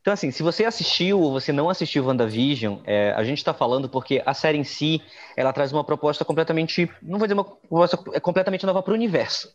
Então, 0.02 0.12
assim, 0.12 0.32
se 0.32 0.42
você 0.42 0.64
assistiu 0.64 1.20
ou 1.20 1.30
você 1.30 1.52
não 1.52 1.70
assistiu 1.70 2.04
WandaVision, 2.04 2.80
é, 2.84 3.12
a 3.12 3.22
gente 3.22 3.38
está 3.38 3.54
falando 3.54 3.88
porque 3.88 4.20
a 4.26 4.34
série 4.34 4.58
em 4.58 4.64
si, 4.64 5.00
ela 5.36 5.52
traz 5.52 5.72
uma 5.72 5.84
proposta 5.84 6.24
completamente, 6.24 6.90
não 7.00 7.20
vou 7.20 7.28
dizer 7.28 7.34
uma 7.34 7.44
proposta 7.44 7.96
é 8.12 8.18
completamente 8.18 8.66
nova 8.66 8.82
para 8.82 8.90
o 8.90 8.96
universo. 8.96 9.48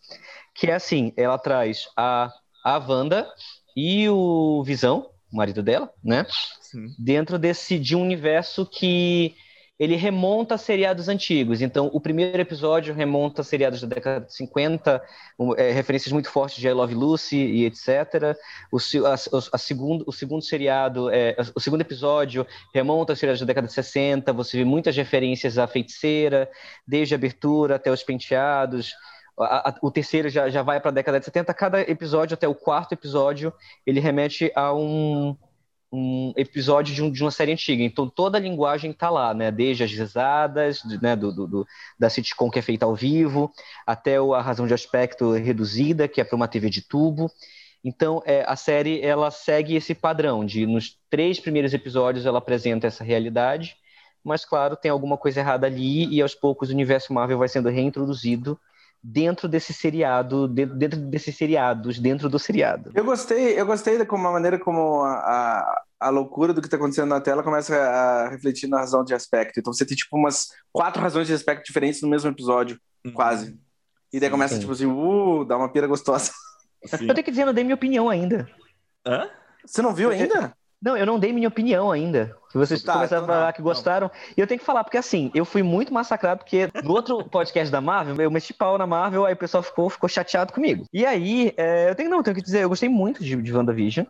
Que 0.56 0.68
é 0.72 0.76
assim, 0.76 1.12
ela 1.18 1.38
traz 1.38 1.90
a, 1.98 2.32
a 2.64 2.78
Wanda 2.78 3.28
e 3.76 4.08
o 4.08 4.64
Visão, 4.64 5.10
o 5.32 5.36
marido 5.36 5.62
dela, 5.62 5.92
né? 6.02 6.26
Sim. 6.62 6.96
Dentro 6.98 7.38
desse, 7.38 7.78
de 7.78 7.94
um 7.94 8.02
universo 8.02 8.66
que 8.66 9.36
ele 9.80 9.96
remonta 9.96 10.56
a 10.56 10.58
seriados 10.58 11.08
antigos. 11.08 11.62
Então, 11.62 11.90
o 11.94 12.02
primeiro 12.02 12.42
episódio 12.42 12.94
remonta 12.94 13.42
a 13.42 13.44
seriados 13.44 13.82
da 13.82 13.88
década 13.88 14.26
de 14.26 14.34
50, 14.34 15.02
é, 15.56 15.72
referências 15.72 16.12
muito 16.12 16.30
fortes 16.30 16.58
de 16.58 16.68
I 16.68 16.74
Love 16.74 16.96
Lucy 16.96 17.38
e 17.38 17.66
etc. 17.66 18.36
O, 18.72 18.78
a, 19.06 19.14
a 19.54 19.58
segundo, 19.58 20.04
o 20.08 20.12
segundo 20.12 20.42
seriado, 20.42 21.12
é, 21.12 21.36
o 21.56 21.60
segundo 21.60 21.82
episódio 21.82 22.46
remonta 22.74 23.14
a 23.14 23.16
seriados 23.16 23.40
da 23.40 23.46
década 23.46 23.68
de 23.68 23.74
60. 23.74 24.34
Você 24.34 24.58
vê 24.58 24.66
muitas 24.66 24.96
referências 24.96 25.60
à 25.60 25.68
feiticeira, 25.68 26.50
desde 26.88 27.14
a 27.14 27.18
abertura 27.18 27.76
até 27.76 27.92
os 27.92 28.02
penteados. 28.02 28.94
O 29.84 29.92
terceiro 29.92 30.30
já, 30.30 30.50
já 30.50 30.64
vai 30.64 30.80
para 30.80 30.90
a 30.90 30.94
década 30.94 31.20
de 31.20 31.26
70. 31.26 31.54
Cada 31.54 31.82
episódio, 31.82 32.34
até 32.34 32.48
o 32.48 32.56
quarto 32.56 32.94
episódio, 32.94 33.54
ele 33.86 34.00
remete 34.00 34.52
a 34.56 34.74
um, 34.74 35.38
um 35.92 36.34
episódio 36.36 36.94
de, 36.94 37.02
um, 37.02 37.12
de, 37.12 37.24
uma 37.24 37.32
série 37.32 37.54
antiga. 37.54 37.84
Então 37.84 38.10
toda 38.10 38.38
a 38.38 38.42
linguagem 38.42 38.92
está 38.92 39.10
lá, 39.10 39.34
né? 39.34 39.52
Desde 39.52 39.84
as 39.84 39.92
risadas, 39.92 40.84
né? 41.02 41.16
do, 41.16 41.32
do, 41.32 41.48
do, 41.48 41.68
da 41.98 42.10
sitcom 42.10 42.50
que 42.50 42.60
é 42.60 42.62
feita 42.62 42.86
ao 42.86 42.96
vivo, 42.96 43.52
até 43.86 44.18
a 44.18 44.42
razão 44.42 44.68
de 44.68 44.74
aspecto 44.74 45.32
reduzida, 45.32 46.08
que 46.08 46.20
é 46.20 46.24
para 46.24 46.36
uma 46.36 46.48
TV 46.48 46.70
de 46.70 46.82
tubo. 46.82 47.32
Então 47.84 48.22
é, 48.26 48.44
a 48.48 48.56
série 48.56 49.02
ela 49.02 49.32
segue 49.32 49.76
esse 49.76 49.96
padrão 49.96 50.46
de 50.46 50.66
nos 50.66 50.98
três 51.10 51.40
primeiros 51.40 51.74
episódios 51.74 52.26
ela 52.26 52.40
apresenta 52.40 52.88
essa 52.88 53.04
realidade, 53.04 53.78
mas 54.24 54.44
claro 54.44 54.76
tem 54.76 54.92
alguma 54.92 55.18
coisa 55.18 55.40
errada 55.40 55.68
ali 55.68 56.06
e 56.14 56.22
aos 56.22 56.36
poucos 56.36 56.70
o 56.70 56.74
universo 56.74 57.14
Marvel 57.14 57.38
vai 57.38 57.48
sendo 57.48 57.70
reintroduzido 57.70 58.60
dentro 59.04 59.48
desse 59.48 59.74
seriado, 59.74 60.48
dentro 60.48 61.00
desses 61.00 61.36
seriados, 61.36 62.00
dentro 62.00 62.30
do 62.30 62.40
seriado. 62.40 62.92
Eu 62.94 63.06
gostei, 63.06 63.60
eu 63.60 63.66
gostei 63.66 63.98
da 63.98 64.06
como 64.06 64.28
a 64.28 64.32
maneira 64.32 64.60
como 64.60 65.02
a, 65.04 65.14
a, 65.14 65.82
a 66.00 66.10
loucura 66.10 66.54
do 66.54 66.62
que 66.62 66.68
está 66.68 66.78
acontecendo 66.78 67.10
na 67.10 67.22
tela 67.22 67.44
começa 67.44 67.76
a 67.76 68.30
refletir 68.30 68.68
na 68.68 68.80
razão 68.80 69.04
de 69.04 69.14
aspecto. 69.14 69.60
Então 69.60 69.72
você 69.72 69.86
tem 69.86 69.96
tipo 69.96 70.18
umas 70.18 70.48
quatro 70.72 71.02
razões 71.02 71.28
de 71.28 71.34
aspecto 71.34 71.66
diferentes 71.66 72.02
no 72.02 72.10
mesmo 72.10 72.30
episódio, 72.30 72.80
uhum. 73.06 73.14
quase. 73.14 73.58
E 74.12 74.20
daí 74.20 74.30
começa 74.30 74.56
Sim. 74.56 74.62
tipo 74.62 74.72
assim, 74.72 74.86
uh, 74.86 75.46
dá 75.46 75.58
uma 75.58 75.70
pira 75.70 75.88
gostosa. 75.88 76.32
Sim. 76.86 77.08
Eu 77.08 77.14
tenho 77.14 77.26
que 77.26 77.32
dizer, 77.32 77.44
eu 77.44 77.48
não 77.48 77.54
dei 77.54 77.64
minha 77.64 77.76
opinião 77.76 78.10
ainda. 78.10 78.50
Hã? 79.06 79.30
Você 79.66 79.82
não 79.82 79.94
viu 79.94 80.10
ainda? 80.10 80.56
Não, 80.82 80.96
eu 80.96 81.06
não 81.06 81.20
dei 81.20 81.34
minha 81.34 81.48
opinião 81.48 81.92
ainda. 81.92 82.36
Vocês 82.58 82.84
tá, 82.84 82.94
começaram 82.94 83.24
então 83.24 83.36
a 83.36 83.38
falar 83.38 83.54
que 83.54 83.62
gostaram. 83.62 84.08
Não. 84.08 84.34
E 84.36 84.42
eu 84.42 84.48
tenho 84.48 84.60
que 84.60 84.66
falar, 84.66 84.84
porque 84.84 84.98
assim, 84.98 85.32
eu 85.34 85.46
fui 85.46 85.64
muito 85.64 85.94
massacrado, 85.94 86.40
porque 86.40 86.70
no 86.84 86.92
outro 86.92 87.24
podcast 87.30 87.72
da 87.72 87.82
Marvel, 87.82 88.16
eu 88.20 88.32
meti 88.32 88.54
pau 88.54 88.78
na 88.78 88.88
Marvel, 88.88 89.26
aí 89.26 89.34
o 89.34 89.38
pessoal 89.38 89.64
ficou, 89.64 89.90
ficou 89.90 90.10
chateado 90.10 90.54
comigo. 90.54 90.86
E 90.92 91.06
aí, 91.06 91.54
é, 91.58 91.90
eu 91.90 91.96
tenho, 91.96 92.10
não, 92.10 92.24
tenho 92.24 92.36
que 92.36 92.42
dizer, 92.42 92.64
eu 92.64 92.70
gostei 92.70 92.90
muito 92.90 93.24
de, 93.24 93.36
de 93.42 93.54
WandaVision. 93.54 94.06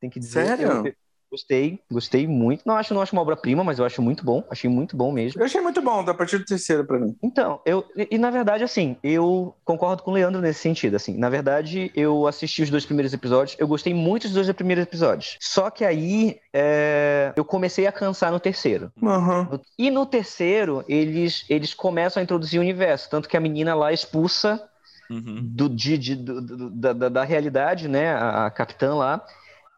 Tem 0.00 0.10
que 0.10 0.18
dizer. 0.20 0.46
Sério? 0.46 0.86
Eu, 0.86 0.94
Gostei, 1.34 1.80
gostei 1.90 2.28
muito. 2.28 2.62
Não 2.64 2.76
acho, 2.76 2.94
não 2.94 3.02
acho 3.02 3.12
uma 3.12 3.22
obra-prima, 3.22 3.64
mas 3.64 3.80
eu 3.80 3.84
acho 3.84 4.00
muito 4.00 4.24
bom. 4.24 4.44
Achei 4.48 4.70
muito 4.70 4.96
bom 4.96 5.10
mesmo. 5.10 5.40
Eu 5.40 5.44
achei 5.44 5.60
muito 5.60 5.82
bom, 5.82 5.98
a 6.08 6.14
partir 6.14 6.38
do 6.38 6.44
terceiro 6.44 6.84
para 6.84 6.96
mim. 6.96 7.16
Então, 7.20 7.60
eu 7.66 7.84
e, 7.96 8.06
e, 8.12 8.18
na 8.18 8.30
verdade 8.30 8.62
assim, 8.62 8.96
eu 9.02 9.52
concordo 9.64 10.04
com 10.04 10.12
o 10.12 10.14
Leandro 10.14 10.40
nesse 10.40 10.60
sentido, 10.60 10.94
assim. 10.94 11.18
Na 11.18 11.28
verdade, 11.28 11.90
eu 11.92 12.28
assisti 12.28 12.62
os 12.62 12.70
dois 12.70 12.86
primeiros 12.86 13.12
episódios, 13.12 13.56
eu 13.58 13.66
gostei 13.66 13.92
muito 13.92 14.28
dos 14.28 14.34
dois 14.34 14.52
primeiros 14.52 14.84
episódios. 14.84 15.36
Só 15.40 15.70
que 15.70 15.84
aí 15.84 16.38
é, 16.52 17.32
eu 17.34 17.44
comecei 17.44 17.88
a 17.88 17.92
cansar 17.92 18.30
no 18.30 18.38
terceiro. 18.38 18.92
Uhum. 19.02 19.58
E 19.76 19.90
no 19.90 20.06
terceiro, 20.06 20.84
eles 20.88 21.44
eles 21.48 21.74
começam 21.74 22.20
a 22.20 22.22
introduzir 22.22 22.60
o 22.60 22.62
universo, 22.62 23.10
tanto 23.10 23.28
que 23.28 23.36
a 23.36 23.40
menina 23.40 23.74
lá 23.74 23.92
expulsa 23.92 24.62
uhum. 25.10 25.40
do, 25.42 25.68
de, 25.68 25.98
de, 25.98 26.14
do, 26.14 26.40
do, 26.40 26.70
da, 26.70 27.08
da 27.08 27.24
realidade, 27.24 27.88
né, 27.88 28.14
a, 28.14 28.46
a 28.46 28.50
capitã 28.52 28.94
lá 28.94 29.24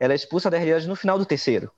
ela 0.01 0.13
é 0.13 0.17
expulsa 0.17 0.51
da 0.51 0.57
realidade 0.57 0.89
no 0.89 0.97
final 0.97 1.19
do 1.19 1.27
terceiro. 1.27 1.71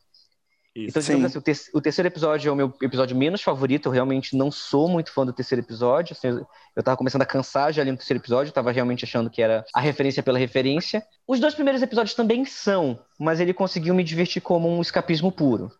Isso. 0.75 0.91
Então, 0.91 1.03
digamos 1.03 1.25
assim, 1.27 1.39
o, 1.39 1.43
ter 1.43 1.57
o, 1.75 1.81
terceiro 1.81 2.07
episódio 2.07 2.49
é 2.49 2.53
o 2.53 2.57
meu 2.57 2.73
episódio 2.81 3.17
menos 3.17 3.43
favorito. 3.43 3.87
Eu 3.87 3.93
realmente 3.93 4.37
não 4.37 4.51
sou 4.51 4.89
muito 4.89 5.13
fã 5.13 5.27
do 5.27 5.33
terceiro 5.33 5.65
episódio. 5.65 6.13
Assim, 6.13 6.41
eu 6.77 6.83
tava 6.83 6.97
começando 6.97 7.23
a 7.23 7.27
cansar 7.27 7.73
já 7.73 7.83
ali 7.83 7.91
no 7.91 7.97
terceiro 7.97 8.23
episódio. 8.23 8.51
Eu 8.51 8.55
tava 8.55 8.71
realmente 8.71 9.05
achando 9.05 9.29
que 9.29 9.43
era 9.43 9.65
a 9.75 9.81
referência 9.81 10.23
pela 10.23 10.39
referência. 10.39 11.05
Os 11.27 11.41
dois 11.41 11.55
primeiros 11.55 11.83
episódios 11.83 12.15
também 12.15 12.45
são, 12.45 13.01
mas 13.19 13.41
ele 13.41 13.53
conseguiu 13.53 13.93
me 13.93 14.05
divertir 14.05 14.41
como 14.41 14.69
um 14.69 14.81
escapismo 14.81 15.33
puro. 15.33 15.73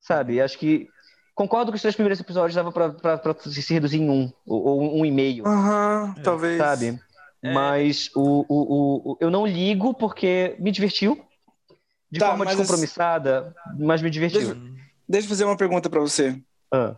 Sabe? 0.00 0.40
Acho 0.40 0.58
que. 0.58 0.88
Concordo 1.34 1.72
que 1.72 1.76
os 1.76 1.82
três 1.82 1.96
primeiros 1.96 2.20
episódios 2.20 2.54
dava 2.54 2.70
pra, 2.70 2.90
pra, 2.90 3.18
pra 3.18 3.34
se 3.34 3.74
reduzir 3.74 4.00
em 4.00 4.08
um, 4.08 4.32
ou, 4.46 4.62
ou 4.62 5.00
um 5.00 5.04
e 5.04 5.10
meio. 5.10 5.44
Aham, 5.46 6.14
uhum, 6.16 6.22
talvez. 6.22 6.58
Sabe? 6.58 7.00
É. 7.42 7.52
Mas 7.52 8.08
o, 8.14 8.46
o, 8.48 9.12
o, 9.12 9.16
eu 9.20 9.30
não 9.30 9.46
ligo 9.46 9.94
porque 9.94 10.54
me 10.60 10.70
divertiu 10.70 11.23
de 12.10 12.20
tá, 12.20 12.28
forma 12.28 12.46
descompromissada, 12.46 13.54
mas 13.78 14.02
me 14.02 14.10
divertiu. 14.10 14.40
Deixa, 14.40 14.60
deixa, 15.08 15.26
eu 15.26 15.28
fazer 15.28 15.44
uma 15.44 15.56
pergunta 15.56 15.90
para 15.90 16.00
você. 16.00 16.40
Ah. 16.72 16.96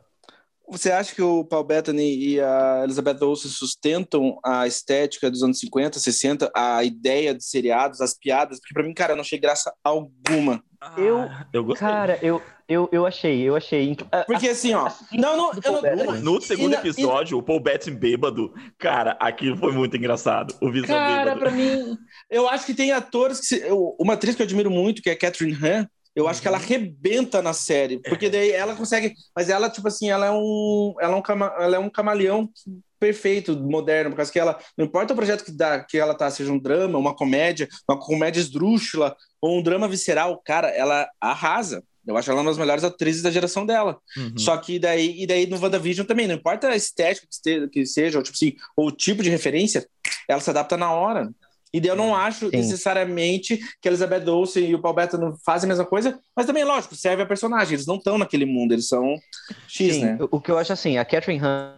Você 0.69 0.91
acha 0.91 1.15
que 1.15 1.23
o 1.23 1.45
Paul 1.45 1.63
Bettany 1.63 2.17
e 2.17 2.41
a 2.41 2.83
Elizabeth 2.83 3.25
Olsen 3.25 3.51
sustentam 3.51 4.39
a 4.45 4.67
estética 4.67 5.31
dos 5.31 5.43
anos 5.43 5.61
50, 5.61 5.99
60, 5.99 6.51
a 6.55 6.83
ideia 6.83 7.33
de 7.33 7.45
seriados, 7.45 8.01
as 8.01 8.15
piadas? 8.15 8.59
Porque 8.59 8.75
pra 8.75 8.83
mim, 8.83 8.93
cara, 8.93 9.13
eu 9.13 9.17
não 9.17 9.23
achei 9.23 9.39
graça 9.39 9.73
alguma. 9.85 10.63
Eu, 10.97 11.21
ah, 11.21 11.47
eu 11.53 11.65
gostei. 11.65 11.87
Cara, 11.87 12.19
eu, 12.21 12.43
eu, 12.69 12.89
eu 12.91 13.07
achei, 13.07 13.43
eu 13.43 13.55
achei. 13.55 13.97
Porque 14.27 14.49
assim, 14.49 14.75
ó. 14.75 14.91
Não, 15.13 15.37
não, 15.37 15.53
eu 15.63 15.97
não, 15.97 16.21
no 16.21 16.41
segundo 16.41 16.73
e, 16.73 16.77
episódio, 16.77 17.37
e... 17.37 17.39
o 17.39 17.43
Paul 17.43 17.61
Bettany 17.61 17.97
bêbado, 17.97 18.53
cara, 18.77 19.13
aquilo 19.21 19.57
foi 19.57 19.73
muito 19.73 19.97
engraçado. 19.97 20.55
O 20.61 20.71
Visão 20.71 20.89
Cara, 20.97 21.35
bêbado. 21.35 21.41
pra 21.41 21.51
mim, 21.51 21.97
eu 22.29 22.49
acho 22.49 22.67
que 22.67 22.75
tem 22.75 22.91
atores 22.91 23.39
que. 23.39 23.47
Se, 23.47 23.61
eu, 23.61 23.95
uma 24.01 24.15
atriz 24.15 24.35
que 24.35 24.43
eu 24.43 24.47
admiro 24.47 24.71
muito, 24.71 25.01
que 25.01 25.11
é 25.11 25.15
Catherine 25.15 25.57
Han, 25.63 25.89
eu 26.17 26.27
acho 26.27 26.41
que 26.41 26.49
ela 26.49 26.57
uhum. 26.57 26.65
arrebenta 26.65 27.43
na 27.43 27.53
série, 27.53 28.01
porque 28.01 28.31
daí 28.31 28.51
ela 28.51 28.75
consegue. 28.75 29.15
Mas 29.35 29.51
ela, 29.51 29.71
tipo 29.71 29.87
assim, 29.87 30.11
ela 30.11 30.27
é 30.27 30.31
um, 30.31 30.95
ela 30.99 31.13
é 31.13 31.17
um, 31.17 31.23
cama, 31.23 31.55
ela 31.59 31.77
é 31.77 31.79
um 31.79 31.91
camaleão 31.91 32.51
perfeito, 32.99 33.55
moderno, 33.61 34.11
por 34.11 34.17
causa 34.17 34.33
que 34.33 34.41
ela. 34.41 34.59
Não 34.77 34.87
importa 34.87 35.13
o 35.13 35.17
projeto 35.17 35.45
que, 35.45 35.53
dá, 35.53 35.85
que 35.85 35.99
ela 35.99 36.15
tá, 36.15 36.31
seja 36.31 36.51
um 36.51 36.59
drama, 36.59 36.99
uma 36.99 37.15
comédia, 37.15 37.69
uma 37.89 38.01
comédia 38.01 38.41
esdrúxula 38.41 39.15
ou 39.41 39.59
um 39.59 39.63
drama 39.63 39.87
visceral, 39.87 40.41
cara, 40.45 40.69
ela 40.69 41.09
arrasa. 41.21 41.85
Eu 42.07 42.17
acho 42.17 42.31
ela 42.31 42.41
uma 42.41 42.51
das 42.51 42.59
melhores 42.59 42.85
atrizes 42.85 43.23
da 43.23 43.31
geração 43.31 43.67
dela. 43.67 43.99
Uhum. 44.17 44.39
Só 44.39 44.57
que 44.57 44.79
daí, 44.79 45.23
e 45.23 45.27
daí 45.27 45.47
no 45.47 45.61
WandaVision 45.61 46.07
também, 46.07 46.27
não 46.27 46.35
importa 46.35 46.69
a 46.69 46.77
estética 46.77 47.27
que 47.71 47.85
seja, 47.87 48.19
ou, 48.19 48.23
tipo 48.23 48.37
assim, 48.37 48.55
ou 48.77 48.89
o 48.89 48.93
tipo 48.93 49.23
de 49.23 49.31
referência, 49.31 49.87
ela 50.29 50.41
se 50.41 50.51
adapta 50.51 50.77
na 50.77 50.93
hora. 50.93 51.31
E 51.75 51.85
eu 51.87 51.97
não 51.97 52.15
acho 52.15 52.49
Sim. 52.49 52.57
necessariamente 52.57 53.59
que 53.83 53.89
a 53.89 53.91
Elizabeth 53.91 54.31
Olsen 54.31 54.71
e 54.71 54.75
o 54.75 54.81
Paul 54.81 54.95
Bettany 54.95 55.35
fazem 55.45 55.67
a 55.67 55.71
mesma 55.71 55.85
coisa, 55.85 56.19
mas 56.35 56.47
também, 56.47 56.65
lógico, 56.65 56.95
serve 56.95 57.23
a 57.23 57.27
personagem. 57.27 57.75
Eles 57.75 57.87
não 57.87 57.97
estão 57.97 58.17
naquele 58.17 58.47
mundo, 58.47 58.73
eles 58.73 58.89
são 58.89 59.15
X, 59.69 59.95
Sim. 59.97 60.05
né? 60.05 60.19
O 60.31 60.41
que 60.41 60.51
eu 60.51 60.59
acho 60.59 60.73
assim, 60.73 60.97
a 60.97 61.05
Catherine 61.05 61.45
Han 61.45 61.75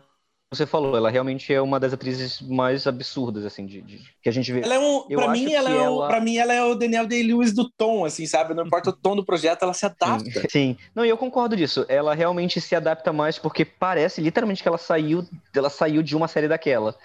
você 0.50 0.64
falou, 0.64 0.96
ela 0.96 1.10
realmente 1.10 1.52
é 1.52 1.60
uma 1.60 1.78
das 1.78 1.92
atrizes 1.92 2.40
mais 2.40 2.86
absurdas, 2.86 3.44
assim, 3.44 3.66
de, 3.66 3.82
de 3.82 4.00
que 4.22 4.30
a 4.30 4.32
gente 4.32 4.50
vê. 4.50 4.62
Ela 4.62 4.76
é 4.76 4.78
um, 4.78 5.02
pra 5.02 5.28
mim, 5.28 5.52
ela 5.52 5.70
é 5.70 5.88
o, 5.90 6.04
ela... 6.04 6.20
mim, 6.20 6.38
ela 6.38 6.54
é 6.54 6.64
o 6.64 6.74
Daniel 6.74 7.06
Day-Lewis 7.06 7.52
do 7.52 7.68
tom, 7.68 8.06
assim, 8.06 8.26
sabe? 8.26 8.54
Não 8.54 8.64
importa 8.64 8.88
o 8.88 8.92
tom 8.92 9.14
do 9.14 9.24
projeto, 9.24 9.62
ela 9.62 9.74
se 9.74 9.84
adapta. 9.84 10.40
Sim. 10.40 10.48
Sim. 10.48 10.76
Não, 10.94 11.04
e 11.04 11.08
eu 11.10 11.18
concordo 11.18 11.54
disso. 11.54 11.84
Ela 11.86 12.14
realmente 12.14 12.62
se 12.62 12.74
adapta 12.74 13.12
mais 13.12 13.38
porque 13.38 13.62
parece 13.62 14.22
literalmente 14.22 14.62
que 14.62 14.68
ela 14.68 14.78
saiu, 14.78 15.26
ela 15.54 15.68
saiu 15.68 16.02
de 16.02 16.16
uma 16.16 16.28
série 16.28 16.48
daquela. 16.48 16.96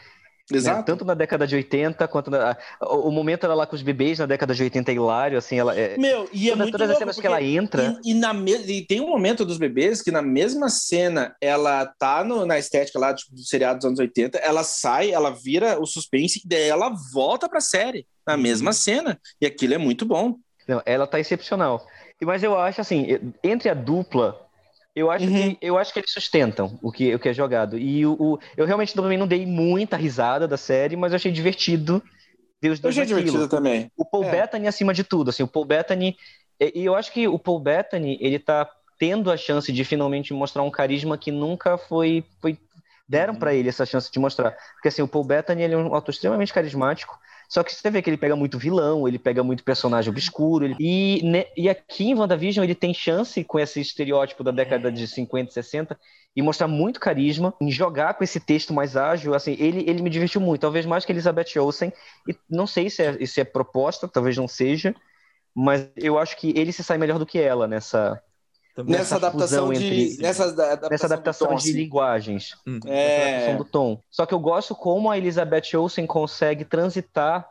Né? 0.51 0.57
Exato. 0.57 0.77
Né? 0.79 0.83
Tanto 0.83 1.05
na 1.05 1.13
década 1.13 1.47
de 1.47 1.55
80 1.55 2.07
quanto 2.07 2.29
na, 2.29 2.57
o, 2.81 3.11
momento 3.11 3.45
era 3.45 3.53
lá 3.53 3.65
com 3.65 3.75
os 3.75 3.81
bebês 3.81 4.19
na 4.19 4.25
década 4.25 4.53
de 4.53 4.61
80 4.63 4.91
é 4.91 4.95
hilário, 4.95 5.37
assim, 5.37 5.57
ela 5.57 5.77
é. 5.77 5.97
Meu, 5.97 6.29
e 6.33 6.49
é 6.49 6.55
muito 6.55 6.71
todas 6.71 6.89
as 6.89 6.97
cenas 6.97 7.19
que 7.19 7.25
ela 7.25 7.41
entra. 7.41 7.97
E, 8.03 8.11
e 8.11 8.13
na 8.13 8.33
me... 8.33 8.53
e 8.53 8.85
tem 8.85 8.99
um 8.99 9.07
momento 9.07 9.45
dos 9.45 9.57
bebês 9.57 10.01
que 10.01 10.11
na 10.11 10.21
mesma 10.21 10.69
cena 10.69 11.35
ela 11.39 11.85
tá 11.85 12.23
no, 12.23 12.45
na 12.45 12.59
estética 12.59 12.99
lá 12.99 13.13
tipo, 13.13 13.33
do 13.33 13.41
seriado 13.41 13.79
dos 13.79 13.85
anos 13.85 13.99
80, 13.99 14.37
ela 14.39 14.63
sai, 14.63 15.11
ela 15.11 15.31
vira 15.31 15.79
o 15.79 15.85
suspense 15.85 16.41
e 16.43 16.47
daí 16.47 16.67
ela 16.67 16.93
volta 17.13 17.47
pra 17.47 17.61
série 17.61 18.05
na 18.27 18.35
uhum. 18.35 18.41
mesma 18.41 18.73
cena. 18.73 19.19
E 19.39 19.45
aquilo 19.45 19.73
é 19.73 19.77
muito 19.77 20.05
bom. 20.05 20.35
Não, 20.67 20.81
ela 20.85 21.07
tá 21.07 21.19
excepcional. 21.19 21.85
Mas 22.21 22.43
eu 22.43 22.57
acho 22.57 22.79
assim, 22.79 23.19
entre 23.43 23.69
a 23.69 23.73
dupla 23.73 24.42
eu 24.95 25.09
acho, 25.09 25.25
uhum. 25.25 25.55
que, 25.55 25.57
eu 25.61 25.77
acho 25.77 25.91
que 25.91 25.99
eles 25.99 26.11
sustentam 26.11 26.77
o 26.81 26.91
que, 26.91 27.13
o 27.15 27.19
que 27.19 27.29
é 27.29 27.33
jogado. 27.33 27.77
E 27.77 28.05
o, 28.05 28.13
o, 28.13 28.39
eu 28.55 28.65
realmente 28.65 28.93
também 28.93 29.17
não 29.17 29.27
dei 29.27 29.45
muita 29.45 29.97
risada 29.97 30.47
da 30.47 30.57
série, 30.57 30.95
mas 30.95 31.11
eu 31.11 31.15
achei 31.15 31.31
divertido 31.31 32.01
ver 32.61 32.69
os 32.69 32.79
dois 32.79 32.95
Eu 32.95 33.03
achei 33.03 33.15
divertido 33.15 33.47
também. 33.47 33.91
O 33.97 34.05
Paul 34.05 34.25
é. 34.25 34.31
Bettany 34.31 34.67
acima 34.67 34.93
de 34.93 35.03
tudo. 35.03 35.29
Assim, 35.29 35.43
o 35.43 35.47
Paul 35.47 35.65
Bettany... 35.65 36.15
E 36.59 36.85
eu 36.85 36.95
acho 36.95 37.11
que 37.11 37.27
o 37.27 37.39
Paul 37.39 37.59
Bettany, 37.59 38.17
ele 38.21 38.37
tá 38.37 38.69
tendo 38.99 39.31
a 39.31 39.35
chance 39.35 39.71
de 39.71 39.83
finalmente 39.83 40.31
mostrar 40.33 40.61
um 40.61 40.71
carisma 40.71 41.17
que 41.17 41.31
nunca 41.31 41.77
foi... 41.77 42.23
foi 42.39 42.57
deram 43.07 43.33
uhum. 43.33 43.39
para 43.39 43.53
ele 43.53 43.69
essa 43.69 43.85
chance 43.85 44.11
de 44.11 44.19
mostrar. 44.19 44.55
Porque 44.73 44.87
assim, 44.87 45.01
o 45.01 45.07
Paul 45.07 45.25
Bettany 45.25 45.63
ele 45.63 45.73
é 45.73 45.77
um 45.77 45.93
ator 45.95 46.13
extremamente 46.13 46.53
carismático, 46.53 47.19
só 47.53 47.63
que 47.63 47.71
você 47.71 47.87
vê 47.91 48.01
que 48.01 48.09
ele 48.09 48.17
pega 48.17 48.35
muito 48.35 48.57
vilão, 48.57 49.07
ele 49.07 49.19
pega 49.19 49.43
muito 49.43 49.63
personagem 49.63 50.09
obscuro. 50.09 50.65
Ele... 50.65 50.75
E, 50.79 51.21
ne... 51.23 51.45
e 51.55 51.69
aqui 51.69 52.05
em 52.09 52.15
WandaVision 52.15 52.63
ele 52.63 52.73
tem 52.73 52.95
chance, 52.95 53.43
com 53.43 53.59
esse 53.59 53.79
estereótipo 53.79 54.43
da 54.43 54.49
década 54.49 54.91
de 54.91 55.07
50 55.07 55.51
e 55.51 55.53
60, 55.53 55.99
e 56.35 56.41
mostrar 56.41 56.67
muito 56.67 56.99
carisma, 56.99 57.53
em 57.61 57.69
jogar 57.69 58.15
com 58.15 58.23
esse 58.23 58.39
texto 58.39 58.73
mais 58.73 58.97
ágil. 58.97 59.35
Assim, 59.35 59.55
ele, 59.59 59.87
ele 59.87 60.01
me 60.01 60.09
divertiu 60.09 60.41
muito, 60.41 60.61
talvez 60.61 60.83
mais 60.83 61.05
que 61.05 61.11
Elizabeth 61.11 61.59
Olsen. 61.59 61.93
E 62.27 62.35
não 62.49 62.65
sei 62.65 62.89
se 62.89 63.03
é, 63.03 63.23
se 63.23 63.41
é 63.41 63.43
proposta, 63.43 64.07
talvez 64.07 64.35
não 64.35 64.47
seja, 64.47 64.95
mas 65.55 65.87
eu 65.95 66.17
acho 66.17 66.35
que 66.37 66.57
ele 66.57 66.71
se 66.71 66.83
sai 66.83 66.97
melhor 66.97 67.19
do 67.19 67.25
que 67.25 67.37
ela 67.37 67.67
nessa, 67.67 68.19
nessa 68.85 69.17
adaptação 69.17 69.71
de 69.71 69.85
entre, 69.85 70.17
nessa 70.21 70.45
adaptação, 70.45 70.89
nessa 70.89 71.05
adaptação 71.05 71.47
tom, 71.49 71.55
de 71.55 71.69
assim. 71.69 71.77
linguagens 71.77 72.55
hum. 72.65 72.79
é... 72.85 73.35
adaptação 73.35 73.57
do 73.57 73.65
tom 73.65 73.99
só 74.09 74.25
que 74.25 74.33
eu 74.33 74.39
gosto 74.39 74.73
como 74.73 75.11
a 75.11 75.17
Elizabeth 75.17 75.75
Olsen 75.75 76.07
consegue 76.07 76.65
transitar 76.65 77.47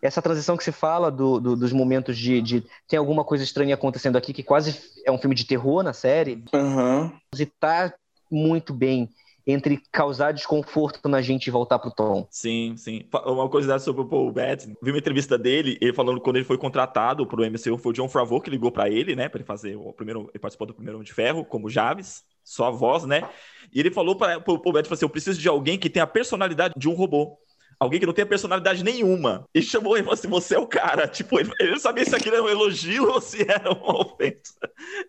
essa 0.00 0.20
transição 0.20 0.56
que 0.56 0.64
se 0.64 0.72
fala 0.72 1.10
do, 1.10 1.38
do, 1.38 1.56
dos 1.56 1.72
momentos 1.72 2.18
de, 2.18 2.42
de, 2.42 2.64
tem 2.88 2.98
alguma 2.98 3.22
coisa 3.22 3.44
estranha 3.44 3.74
acontecendo 3.74 4.16
aqui 4.16 4.32
que 4.32 4.42
quase 4.42 4.80
é 5.06 5.12
um 5.12 5.18
filme 5.18 5.34
de 5.34 5.44
terror 5.44 5.82
na 5.82 5.92
série 5.92 6.42
uhum. 6.52 7.12
transitar 7.30 7.94
muito 8.30 8.74
bem 8.74 9.08
entre 9.46 9.82
causar 9.90 10.32
desconforto 10.32 11.08
na 11.08 11.20
gente 11.20 11.46
e 11.46 11.50
voltar 11.50 11.78
pro 11.78 11.90
tom. 11.90 12.26
Sim, 12.30 12.74
sim. 12.76 13.04
Uma 13.26 13.48
curiosidade 13.48 13.82
sobre 13.82 14.02
o 14.02 14.06
Paul 14.06 14.32
Bettany. 14.32 14.76
Vi 14.82 14.90
uma 14.90 14.98
entrevista 14.98 15.38
dele, 15.38 15.78
ele 15.80 15.92
falando 15.92 16.20
quando 16.20 16.36
ele 16.36 16.44
foi 16.44 16.58
contratado 16.58 17.26
pro 17.26 17.44
MCU, 17.44 17.78
foi 17.78 17.90
o 17.90 17.94
John 17.94 18.08
Favreau 18.08 18.40
que 18.40 18.50
ligou 18.50 18.70
para 18.70 18.88
ele, 18.88 19.16
né, 19.16 19.28
para 19.28 19.38
ele 19.38 19.46
fazer 19.46 19.76
o 19.76 19.92
primeiro, 19.92 20.30
ele 20.32 20.38
participou 20.38 20.66
do 20.66 20.74
primeiro 20.74 20.98
Homem 20.98 21.06
de 21.06 21.12
Ferro, 21.12 21.44
como 21.44 21.68
Javes, 21.68 22.24
só 22.44 22.66
a 22.66 22.70
voz, 22.70 23.04
né? 23.04 23.28
E 23.72 23.80
ele 23.80 23.90
falou 23.90 24.16
para 24.16 24.38
o 24.38 24.42
Paul 24.42 24.72
Bettany, 24.72 24.94
assim, 24.94 25.04
eu 25.04 25.10
preciso 25.10 25.40
de 25.40 25.48
alguém 25.48 25.78
que 25.78 25.90
tenha 25.90 26.04
a 26.04 26.08
personalidade 26.08 26.74
de 26.76 26.88
um 26.88 26.94
robô. 26.94 27.38
Alguém 27.82 27.98
que 27.98 28.06
não 28.06 28.12
tenha 28.12 28.26
personalidade 28.26 28.84
nenhuma. 28.84 29.44
E 29.52 29.60
chamou 29.60 29.96
ele 29.96 30.02
e 30.02 30.04
falou 30.04 30.14
assim: 30.14 30.28
você 30.28 30.54
é 30.54 30.58
o 30.58 30.66
cara. 30.66 31.08
Tipo, 31.12 31.40
ele, 31.40 31.50
ele 31.58 31.72
não 31.72 31.78
sabia 31.78 32.04
se 32.04 32.14
aquilo 32.14 32.36
era 32.36 32.44
um 32.44 32.48
elogio 32.48 33.10
ou 33.10 33.20
se 33.20 33.42
era 33.42 33.72
uma 33.72 34.00
ofensa. 34.00 34.54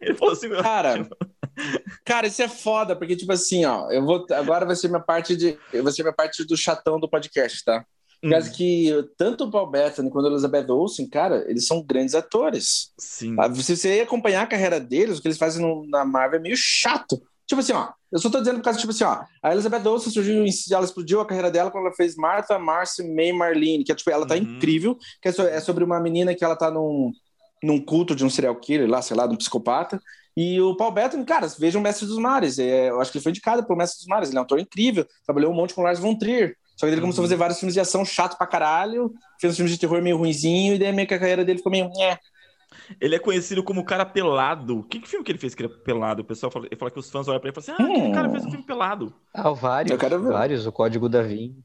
Ele 0.02 0.16
falou 0.16 0.34
assim: 0.34 0.50
cara. 0.50 1.04
Tipo... 1.04 1.16
Cara, 2.04 2.26
isso 2.26 2.42
é 2.42 2.48
foda, 2.48 2.96
porque, 2.96 3.16
tipo 3.16 3.32
assim, 3.32 3.64
ó, 3.64 3.88
eu 3.92 4.04
vou. 4.04 4.26
Agora 4.32 4.66
vai 4.66 4.76
ser 4.76 4.88
minha 4.88 5.00
parte 5.00 5.36
de. 5.36 5.56
Vai 5.84 5.94
ser 5.94 6.02
minha 6.02 6.14
parte 6.14 6.44
do 6.44 6.58
chatão 6.58 7.00
do 7.00 7.08
podcast, 7.08 7.64
tá? 7.64 7.86
Por 8.20 8.32
causa 8.32 8.50
hum. 8.50 8.54
que 8.54 9.10
tanto 9.18 9.44
o 9.44 9.52
Paul 9.52 9.70
Bettany 9.70 10.10
quanto 10.10 10.28
a 10.28 10.32
Elizabeth 10.32 10.72
Olsen, 10.72 11.08
cara, 11.10 11.46
eles 11.48 11.68
são 11.68 11.84
grandes 11.84 12.16
atores. 12.16 12.92
Sim. 12.98 13.36
Ah, 13.38 13.54
se 13.54 13.76
você 13.76 14.00
acompanhar 14.00 14.42
a 14.42 14.48
carreira 14.48 14.80
deles, 14.80 15.20
o 15.20 15.22
que 15.22 15.28
eles 15.28 15.38
fazem 15.38 15.62
no, 15.62 15.86
na 15.88 16.06
Marvel 16.06 16.40
é 16.40 16.42
meio 16.42 16.56
chato. 16.58 17.22
Tipo 17.54 17.62
assim, 17.62 17.74
ó, 17.74 17.90
eu 18.12 18.18
só 18.18 18.32
tô 18.32 18.40
dizendo 18.40 18.56
por 18.56 18.64
causa, 18.64 18.80
tipo 18.80 18.92
assim, 18.92 19.04
ó, 19.04 19.22
a 19.44 19.52
Elizabeth 19.52 19.88
Olsen 19.88 20.12
surgiu, 20.12 20.44
ela 20.72 20.86
explodiu 20.86 21.22
a 21.22 21.26
carreira 21.26 21.52
dela 21.52 21.70
quando 21.70 21.86
ela 21.86 21.96
fez 21.96 22.16
Martha, 22.16 22.58
Marcy, 22.58 23.08
May, 23.08 23.32
Marlene, 23.32 23.84
que 23.84 23.92
é, 23.92 23.96
tipo, 23.96 24.10
ela 24.10 24.26
tá 24.26 24.34
uhum. 24.34 24.42
incrível, 24.42 24.98
que 25.22 25.30
é, 25.30 25.32
é 25.32 25.60
sobre 25.60 25.84
uma 25.84 26.00
menina 26.00 26.34
que 26.34 26.44
ela 26.44 26.56
tá 26.56 26.72
num, 26.72 27.12
num 27.62 27.80
culto 27.80 28.16
de 28.16 28.26
um 28.26 28.30
serial 28.30 28.56
killer 28.56 28.90
lá, 28.90 29.04
sei 29.04 29.16
lá, 29.16 29.28
de 29.28 29.36
um 29.36 29.38
psicopata, 29.38 30.02
e 30.36 30.60
o 30.60 30.76
Paul 30.76 30.92
Bettany, 30.92 31.24
cara, 31.26 31.46
veja 31.60 31.78
o 31.78 31.82
Mestre 31.82 32.08
dos 32.08 32.18
Mares. 32.18 32.58
É, 32.58 32.90
eu 32.90 33.00
acho 33.00 33.12
que 33.12 33.20
ele 33.20 33.24
foi 33.24 33.30
indicado 33.30 33.64
pelo 33.64 33.78
Mestre 33.78 34.00
dos 34.00 34.08
Mares. 34.08 34.30
Ele 34.30 34.40
é 34.40 34.42
um 34.42 34.44
ator 34.44 34.60
incrível. 34.60 35.06
Trabalhou 35.28 35.52
um 35.52 35.56
monte 35.56 35.76
com 35.76 35.84
Lars 35.84 36.00
von 36.00 36.18
Trier. 36.18 36.56
Só 36.76 36.88
que 36.88 36.92
ele 36.92 37.02
começou 37.02 37.22
a 37.22 37.26
fazer 37.26 37.36
uhum. 37.36 37.40
vários 37.40 37.60
filmes 37.60 37.76
de 37.76 37.80
ação 37.80 38.04
chato 38.04 38.36
pra 38.36 38.48
caralho. 38.48 39.14
Fez 39.40 39.54
uns 39.54 39.58
filmes 39.58 39.74
de 39.74 39.80
terror 39.80 40.02
meio 40.02 40.18
ruinzinho. 40.18 40.74
E 40.74 40.80
daí 40.80 40.92
meio 40.92 41.08
que 41.08 41.14
a 41.14 41.20
carreira 41.20 41.46
dele 41.46 41.60
ficou 41.60 41.72
meio... 41.72 41.88
Ele 43.00 43.16
é 43.16 43.20
conhecido 43.20 43.64
como 43.64 43.84
cara 43.86 44.06
pelado. 44.06 44.84
Que, 44.90 45.00
que 45.00 45.08
filme 45.08 45.24
que 45.26 45.32
ele 45.32 45.40
fez 45.40 45.56
que 45.56 45.64
ele 45.64 45.74
é 45.74 45.78
pelado? 45.78 46.22
O 46.22 46.26
pessoal 46.26 46.52
fala, 46.52 46.66
ele 46.66 46.76
fala 46.76 46.92
que 46.92 47.00
os 47.00 47.10
fãs 47.10 47.28
olham 47.28 47.40
pra 47.40 47.50
ele 47.50 47.58
e 47.58 47.62
falam 47.62 47.80
assim: 47.80 47.84
Ah, 47.84 47.94
hum. 47.94 48.00
aquele 48.00 48.14
cara 48.14 48.30
fez 48.30 48.46
um 48.46 48.50
filme 48.50 48.66
pelado. 48.66 49.14
Ah, 49.34 49.52
vários. 49.52 50.00
Vários, 50.00 50.66
o 50.66 50.72
Código 50.72 51.10
da 51.10 51.22
Vinci. 51.22 51.64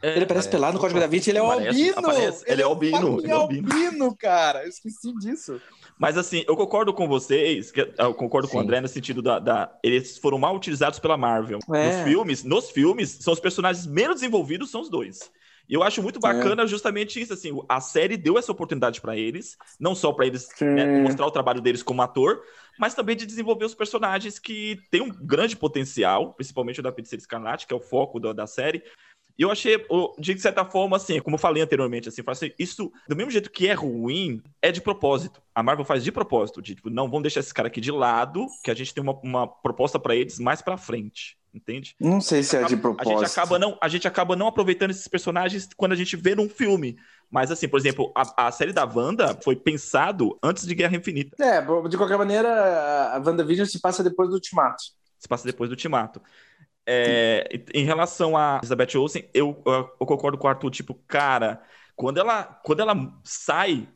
É, 0.00 0.16
ele 0.16 0.26
parece 0.26 0.48
pelado 0.48 0.74
no 0.74 0.80
Código 0.80 1.00
da 1.00 1.08
Vinci, 1.08 1.30
ele 1.30 1.38
é 1.38 1.42
parece, 1.42 1.68
albino! 1.68 1.98
Aparece. 1.98 2.44
Ele, 2.44 2.52
ele 2.52 2.62
é 2.62 2.64
albino. 2.64 3.18
Ele 3.18 3.30
é 3.30 3.32
albino. 3.32 3.68
albino, 3.74 4.16
cara. 4.16 4.62
Eu 4.62 4.68
esqueci 4.68 5.12
disso. 5.18 5.60
Mas 5.98 6.16
assim, 6.16 6.44
eu 6.46 6.56
concordo 6.56 6.94
com 6.94 7.08
vocês, 7.08 7.72
eu 7.98 8.14
concordo 8.14 8.46
Sim. 8.46 8.52
com 8.52 8.58
o 8.58 8.60
André 8.60 8.80
no 8.80 8.86
sentido 8.86 9.20
da, 9.20 9.40
da, 9.40 9.76
Eles 9.82 10.16
foram 10.16 10.38
mal 10.38 10.54
utilizados 10.54 11.00
pela 11.00 11.16
Marvel. 11.16 11.58
É. 11.74 11.96
Nos 11.96 12.04
filmes, 12.04 12.44
nos 12.44 12.70
filmes, 12.70 13.18
são 13.20 13.32
os 13.32 13.40
personagens 13.40 13.84
menos 13.86 14.16
desenvolvidos, 14.16 14.70
são 14.70 14.80
os 14.80 14.88
dois. 14.88 15.18
E 15.68 15.74
eu 15.74 15.82
acho 15.82 16.02
muito 16.02 16.18
bacana 16.18 16.62
é. 16.62 16.66
justamente 16.66 17.20
isso, 17.20 17.32
assim, 17.32 17.52
a 17.68 17.80
série 17.80 18.16
deu 18.16 18.38
essa 18.38 18.50
oportunidade 18.50 19.00
para 19.00 19.16
eles, 19.16 19.56
não 19.78 19.94
só 19.94 20.12
para 20.12 20.26
eles 20.26 20.48
né, 20.60 21.02
mostrar 21.02 21.26
o 21.26 21.30
trabalho 21.30 21.60
deles 21.60 21.82
como 21.82 22.00
ator, 22.00 22.42
mas 22.78 22.94
também 22.94 23.14
de 23.14 23.26
desenvolver 23.26 23.66
os 23.66 23.74
personagens 23.74 24.38
que 24.38 24.80
têm 24.90 25.02
um 25.02 25.10
grande 25.10 25.56
potencial, 25.56 26.32
principalmente 26.32 26.80
o 26.80 26.82
da 26.82 26.92
Feiticeira 26.92 27.20
Escarlate, 27.20 27.66
que 27.66 27.74
é 27.74 27.76
o 27.76 27.80
foco 27.80 28.18
da, 28.18 28.32
da 28.32 28.46
série, 28.46 28.82
e 29.38 29.42
eu 29.42 29.52
achei, 29.52 29.78
de 30.18 30.40
certa 30.40 30.64
forma, 30.64 30.96
assim, 30.96 31.20
como 31.20 31.36
eu 31.36 31.38
falei 31.38 31.62
anteriormente, 31.62 32.08
assim, 32.08 32.22
assim, 32.26 32.50
isso, 32.58 32.90
do 33.08 33.14
mesmo 33.14 33.30
jeito 33.30 33.50
que 33.50 33.68
é 33.68 33.72
ruim, 33.72 34.42
é 34.60 34.72
de 34.72 34.80
propósito. 34.80 35.40
A 35.54 35.62
Marvel 35.62 35.84
faz 35.84 36.02
de 36.02 36.10
propósito, 36.10 36.60
de 36.60 36.74
tipo, 36.74 36.90
não, 36.90 37.06
vamos 37.06 37.22
deixar 37.22 37.38
esse 37.38 37.54
cara 37.54 37.68
aqui 37.68 37.80
de 37.80 37.92
lado, 37.92 38.48
que 38.64 38.70
a 38.70 38.74
gente 38.74 38.92
tem 38.92 39.00
uma, 39.00 39.12
uma 39.22 39.46
proposta 39.46 39.96
para 39.96 40.16
eles 40.16 40.40
mais 40.40 40.60
para 40.60 40.76
frente, 40.76 41.37
entende? 41.52 41.94
Não 42.00 42.20
sei 42.20 42.42
se 42.42 42.56
é 42.56 42.64
de 42.64 42.76
propósito. 42.76 43.16
A 43.16 43.20
gente, 43.20 43.30
acaba 43.30 43.58
não, 43.58 43.78
a 43.80 43.88
gente 43.88 44.08
acaba 44.08 44.36
não 44.36 44.46
aproveitando 44.46 44.90
esses 44.90 45.08
personagens 45.08 45.68
quando 45.76 45.92
a 45.92 45.96
gente 45.96 46.16
vê 46.16 46.34
num 46.34 46.48
filme. 46.48 46.96
Mas, 47.30 47.50
assim, 47.50 47.68
por 47.68 47.78
exemplo, 47.78 48.12
a, 48.16 48.46
a 48.46 48.50
série 48.50 48.72
da 48.72 48.84
Wanda 48.84 49.38
foi 49.42 49.54
pensado 49.54 50.38
antes 50.42 50.66
de 50.66 50.74
Guerra 50.74 50.96
Infinita. 50.96 51.36
É, 51.42 51.60
de 51.88 51.96
qualquer 51.96 52.16
maneira, 52.16 52.48
a 53.12 53.18
WandaVision 53.18 53.66
se 53.66 53.80
passa 53.80 54.02
depois 54.02 54.28
do 54.28 54.34
Ultimato. 54.34 54.82
Se 55.18 55.28
passa 55.28 55.44
depois 55.44 55.68
do 55.68 55.72
Ultimato. 55.72 56.22
É, 56.86 57.46
em 57.74 57.84
relação 57.84 58.34
a 58.34 58.58
Elizabeth 58.62 58.96
Olsen, 58.96 59.28
eu, 59.34 59.62
eu, 59.66 59.96
eu, 60.00 60.06
concordo 60.06 60.38
com 60.38 60.46
o 60.46 60.50
Arthur, 60.50 60.70
tipo, 60.70 60.94
cara, 61.06 61.62
quando 61.94 62.16
ela, 62.16 62.44
quando 62.64 62.80
ela 62.80 62.94
sai, 63.24 63.86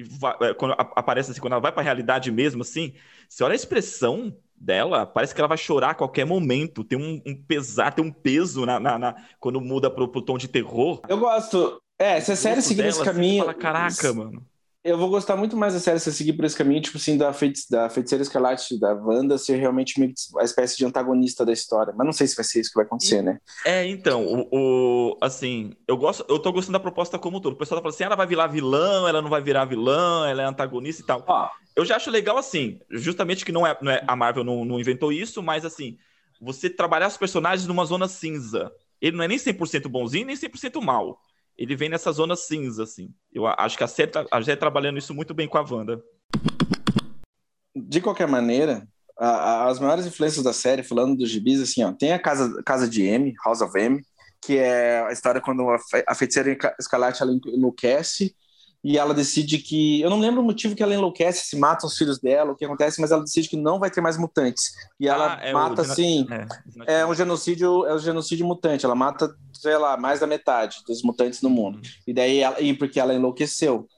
vai, 0.00 0.36
é, 0.42 0.54
quando 0.54 0.74
aparece 0.76 1.30
assim, 1.30 1.40
quando 1.40 1.52
ela 1.52 1.62
vai 1.62 1.70
pra 1.70 1.82
realidade 1.82 2.32
mesmo, 2.32 2.62
assim, 2.62 2.92
você 3.28 3.44
olha 3.44 3.52
a 3.52 3.54
expressão 3.54 4.36
dela, 4.64 5.06
parece 5.06 5.34
que 5.34 5.40
ela 5.40 5.48
vai 5.48 5.58
chorar 5.58 5.90
a 5.90 5.94
qualquer 5.94 6.24
momento. 6.24 6.82
Tem 6.82 6.98
um, 6.98 7.20
um 7.26 7.36
pesar, 7.36 7.92
tem 7.92 8.04
um 8.04 8.12
peso 8.12 8.64
na, 8.64 8.80
na, 8.80 8.98
na, 8.98 9.14
quando 9.38 9.60
muda 9.60 9.90
pro, 9.90 10.08
pro 10.08 10.22
tom 10.22 10.38
de 10.38 10.48
terror. 10.48 11.00
Eu 11.08 11.18
gosto. 11.18 11.80
É, 11.98 12.20
se 12.20 12.32
a 12.32 12.36
série 12.36 12.62
seguir 12.62 12.86
esse 12.86 13.04
caminho. 13.04 13.44
Fala, 13.44 13.54
Caraca, 13.54 14.12
mano 14.12 14.44
eu 14.84 14.98
vou 14.98 15.08
gostar 15.08 15.34
muito 15.34 15.56
mais 15.56 15.72
da 15.72 15.80
série 15.80 15.98
se 15.98 16.12
seguir 16.12 16.34
por 16.34 16.44
esse 16.44 16.54
caminho, 16.54 16.82
tipo 16.82 16.98
assim, 16.98 17.16
da, 17.16 17.32
feiti 17.32 17.62
da 17.70 17.88
feiticeira 17.88 18.22
escarlate, 18.22 18.78
da 18.78 18.92
Wanda 18.92 19.38
ser 19.38 19.56
realmente 19.56 19.94
a 20.38 20.44
espécie 20.44 20.76
de 20.76 20.84
antagonista 20.84 21.44
da 21.44 21.54
história. 21.54 21.94
Mas 21.96 22.04
não 22.04 22.12
sei 22.12 22.26
se 22.26 22.36
vai 22.36 22.44
ser 22.44 22.60
isso 22.60 22.68
que 22.68 22.76
vai 22.76 22.84
acontecer, 22.84 23.22
né? 23.22 23.38
É, 23.64 23.86
então, 23.86 24.26
o, 24.26 24.48
o, 24.52 25.18
assim, 25.22 25.72
eu 25.88 25.96
gosto, 25.96 26.26
eu 26.28 26.38
tô 26.38 26.52
gostando 26.52 26.74
da 26.74 26.80
proposta 26.80 27.18
como 27.18 27.38
um 27.38 27.40
todo. 27.40 27.54
O 27.54 27.56
pessoal 27.56 27.80
tá 27.80 27.82
falando 27.82 27.94
assim, 27.94 28.04
ela 28.04 28.14
vai 28.14 28.26
virar 28.26 28.46
vilã, 28.46 29.08
ela 29.08 29.22
não 29.22 29.30
vai 29.30 29.40
virar 29.40 29.64
vilã, 29.64 30.28
ela 30.28 30.42
é 30.42 30.44
antagonista 30.44 31.02
e 31.02 31.06
tal. 31.06 31.24
Ó, 31.26 31.48
eu 31.74 31.84
já 31.86 31.96
acho 31.96 32.10
legal 32.10 32.36
assim, 32.36 32.78
justamente 32.90 33.42
que 33.42 33.52
não 33.52 33.66
é, 33.66 33.74
não 33.80 33.90
é 33.90 34.04
a 34.06 34.14
Marvel 34.14 34.44
não, 34.44 34.66
não 34.66 34.78
inventou 34.78 35.10
isso, 35.10 35.42
mas 35.42 35.64
assim, 35.64 35.96
você 36.38 36.68
trabalhar 36.68 37.08
os 37.08 37.16
personagens 37.16 37.66
numa 37.66 37.86
zona 37.86 38.06
cinza. 38.06 38.70
Ele 39.00 39.16
não 39.16 39.24
é 39.24 39.28
nem 39.28 39.38
100% 39.38 39.88
bonzinho, 39.88 40.26
nem 40.26 40.36
100% 40.36 40.82
mal 40.82 41.18
ele 41.56 41.76
vem 41.76 41.88
nessa 41.88 42.12
zona 42.12 42.36
cinza, 42.36 42.82
assim. 42.82 43.12
Eu 43.32 43.46
acho 43.46 43.76
que 43.76 43.84
a 43.84 43.88
série, 43.88 44.10
tá, 44.10 44.26
série 44.42 44.56
trabalhando 44.56 44.98
isso 44.98 45.14
muito 45.14 45.32
bem 45.32 45.48
com 45.48 45.58
a 45.58 45.62
Wanda. 45.62 46.02
De 47.74 48.00
qualquer 48.00 48.28
maneira, 48.28 48.86
a, 49.18 49.28
a, 49.28 49.68
as 49.68 49.78
maiores 49.78 50.06
influências 50.06 50.44
da 50.44 50.52
série, 50.52 50.82
falando 50.82 51.16
dos 51.16 51.30
gibis, 51.30 51.60
assim, 51.60 51.84
ó, 51.84 51.92
tem 51.92 52.12
a 52.12 52.18
casa, 52.18 52.62
casa 52.64 52.88
de 52.88 53.02
M, 53.02 53.34
House 53.44 53.60
of 53.60 53.78
M, 53.78 54.02
que 54.44 54.58
é 54.58 55.04
a 55.06 55.12
história 55.12 55.40
quando 55.40 55.68
a, 55.70 55.78
a 56.08 56.14
feiticeira 56.14 56.56
escarlate 56.78 57.22
ela 57.22 57.32
enlouquece 57.46 58.34
e 58.84 58.98
ela 58.98 59.14
decide 59.14 59.56
que. 59.58 60.02
Eu 60.02 60.10
não 60.10 60.20
lembro 60.20 60.42
o 60.42 60.44
motivo 60.44 60.76
que 60.76 60.82
ela 60.82 60.94
enlouquece, 60.94 61.46
se 61.46 61.56
matam 61.56 61.88
os 61.88 61.96
filhos 61.96 62.20
dela, 62.20 62.52
o 62.52 62.54
que 62.54 62.66
acontece, 62.66 63.00
mas 63.00 63.10
ela 63.10 63.24
decide 63.24 63.48
que 63.48 63.56
não 63.56 63.78
vai 63.78 63.90
ter 63.90 64.02
mais 64.02 64.18
mutantes. 64.18 64.74
E 65.00 65.08
ela 65.08 65.38
ah, 65.40 65.40
é 65.42 65.54
mata, 65.54 65.80
assim. 65.80 66.26
É, 66.86 67.00
é, 67.00 67.06
um 67.06 67.14
genocídio, 67.14 67.86
é 67.86 67.94
um 67.94 67.98
genocídio 67.98 68.46
mutante. 68.46 68.84
Ela 68.84 68.94
mata, 68.94 69.34
sei 69.54 69.78
lá, 69.78 69.96
mais 69.96 70.20
da 70.20 70.26
metade 70.26 70.82
dos 70.86 71.02
mutantes 71.02 71.40
no 71.40 71.48
mundo. 71.48 71.76
Uhum. 71.76 71.82
E 72.06 72.12
daí 72.12 72.40
ela, 72.40 72.60
e 72.60 72.74
porque 72.74 73.00
ela 73.00 73.14
enlouqueceu. 73.14 73.88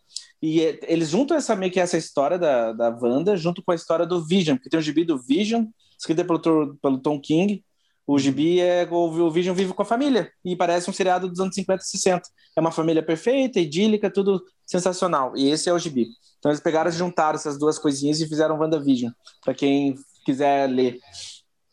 E 0.40 0.78
eles 0.82 1.08
juntam 1.10 1.36
essa 1.36 1.56
meio 1.56 1.72
que 1.72 1.80
essa 1.80 1.98
história 1.98 2.38
da, 2.38 2.72
da 2.72 2.90
Wanda 2.90 3.36
junto 3.36 3.64
com 3.64 3.72
a 3.72 3.74
história 3.74 4.06
do 4.06 4.24
Vision, 4.24 4.56
porque 4.56 4.70
tem 4.70 4.78
o 4.78 4.82
gibi 4.82 5.04
do 5.04 5.18
Vision, 5.18 5.64
escrito 5.98 6.24
pelo, 6.24 6.76
pelo 6.76 6.98
Tom 6.98 7.20
King, 7.20 7.64
o 8.06 8.18
Gibi 8.20 8.60
é 8.60 8.86
o 8.88 9.30
Vision 9.30 9.54
vive 9.54 9.74
com 9.74 9.82
a 9.82 9.84
família 9.84 10.30
e 10.44 10.54
parece 10.54 10.88
um 10.88 10.92
seriado 10.92 11.28
dos 11.28 11.40
anos 11.40 11.56
50 11.56 11.82
e 11.82 11.86
60. 11.86 12.28
É 12.54 12.60
uma 12.60 12.70
família 12.70 13.02
perfeita, 13.02 13.58
idílica, 13.58 14.08
tudo 14.08 14.44
sensacional. 14.66 15.32
E 15.36 15.48
esse 15.48 15.68
é 15.68 15.72
o 15.72 15.78
Gibi. 15.78 16.08
Então 16.38 16.50
eles 16.50 16.60
pegaram 16.60 16.90
e 16.90 16.92
juntaram 16.92 17.36
essas 17.36 17.58
duas 17.58 17.78
coisinhas 17.78 18.20
e 18.20 18.28
fizeram 18.28 18.58
WandaVision, 18.58 19.12
para 19.42 19.54
quem 19.54 19.96
quiser 20.24 20.68
ler. 20.68 20.98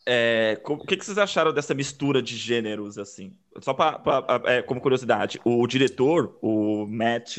É, 0.06 0.60
o 0.64 0.78
que, 0.78 0.96
que, 0.96 1.04
vocês 1.04 1.16
acharam 1.16 1.52
dessa 1.52 1.74
mistura 1.74 2.22
de 2.22 2.36
gêneros, 2.36 2.98
assim? 2.98 3.34
Só 3.60 3.72
pra, 3.72 3.98
pra 3.98 4.42
é, 4.44 4.62
como 4.62 4.80
curiosidade, 4.80 5.40
o 5.44 5.66
diretor, 5.66 6.38
o 6.42 6.86
Matt, 6.86 7.38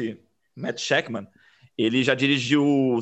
Matt 0.56 0.80
Shackman, 0.80 1.28
ele 1.78 2.04
já 2.04 2.16
dirigiu 2.16 2.98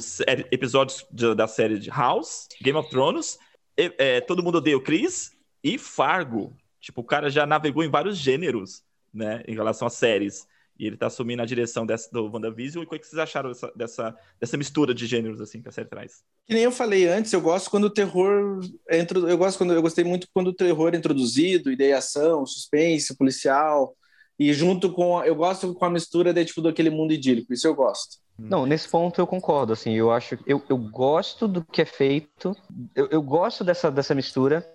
episódios 0.51 1.05
de, 1.12 1.33
da 1.33 1.48
série 1.48 1.79
de 1.79 1.89
House, 1.89 2.48
Game 2.62 2.77
of 2.77 2.89
Thrones, 2.89 3.39
é, 3.77 4.19
Todo 4.22 4.43
Mundo 4.43 4.57
Odeia 4.57 4.77
o 4.77 4.81
Chris 4.81 5.31
e 5.63 5.77
Fargo. 5.77 6.53
Tipo, 6.81 7.01
o 7.01 7.05
cara 7.05 7.29
já 7.29 7.45
navegou 7.45 7.83
em 7.83 7.89
vários 7.89 8.17
gêneros, 8.17 8.83
né, 9.13 9.43
em 9.48 9.53
relação 9.53 9.88
a 9.88 9.91
séries. 9.91 10.45
E 10.77 10.88
ele 10.88 10.98
tá 10.98 11.08
assumindo 11.08 11.42
a 11.42 11.46
direção 11.46 11.86
dessa, 11.86 12.10
do 12.12 12.32
WandaVision. 12.32 12.84
E 12.84 12.86
o 12.86 12.89
que 12.89 13.06
vocês 13.06 13.20
acharam 13.20 13.50
dessa, 13.50 13.72
dessa, 13.75 14.15
dessa 14.39 14.58
mistura 14.58 14.94
de 14.94 15.06
gêneros, 15.06 15.39
assim, 15.39 15.62
que 15.62 15.70
a 15.70 15.72
série 15.72 15.88
traz? 15.88 16.24
Que 16.48 16.53
nem 16.53 16.63
eu 16.63 16.72
falei 16.72 17.08
antes, 17.08 17.32
eu 17.32 17.42
gosto 17.42 17.70
quando 17.70 17.86
o 17.86 17.89
terror 17.89 18.60
é 18.89 19.00
eu 19.01 19.38
gosto 19.38 19.57
quando 19.57 19.74
eu 19.74 19.81
gostei 19.81 20.03
muito 20.03 20.27
quando 20.33 20.48
o 20.48 20.53
terror 20.53 20.94
é 20.94 20.98
introduzido, 20.98 21.72
ideação, 21.72 22.46
suspense, 22.46 23.16
policial. 23.18 23.96
E 24.40 24.51
junto 24.51 24.92
com. 24.92 25.24
Eu 25.24 25.36
gosto 25.36 25.74
com 25.74 25.86
a 25.86 25.90
mistura 25.90 26.33
de, 26.33 26.44
tipo, 26.44 26.62
daquele 26.62 26.90
mundo 26.90 27.14
idílico. 27.14 27.53
Isso 27.53 27.68
eu 27.68 27.75
gosto. 27.75 28.18
Não, 28.38 28.66
nesse 28.66 28.90
ponto 28.90 29.22
eu 29.22 29.27
concordo, 29.27 29.74
assim, 29.74 29.94
eu 29.94 30.12
acho, 30.12 30.38
eu, 30.48 30.62
eu 30.68 30.77
gosto 30.77 31.48
do 31.48 31.64
que 31.64 31.83
é 31.83 31.86
feito, 31.86 32.55
eu, 32.96 33.07
eu 33.12 33.22
gosto 33.22 33.64
dessa, 33.64 33.92
dessa 33.92 34.16
mistura, 34.16 34.68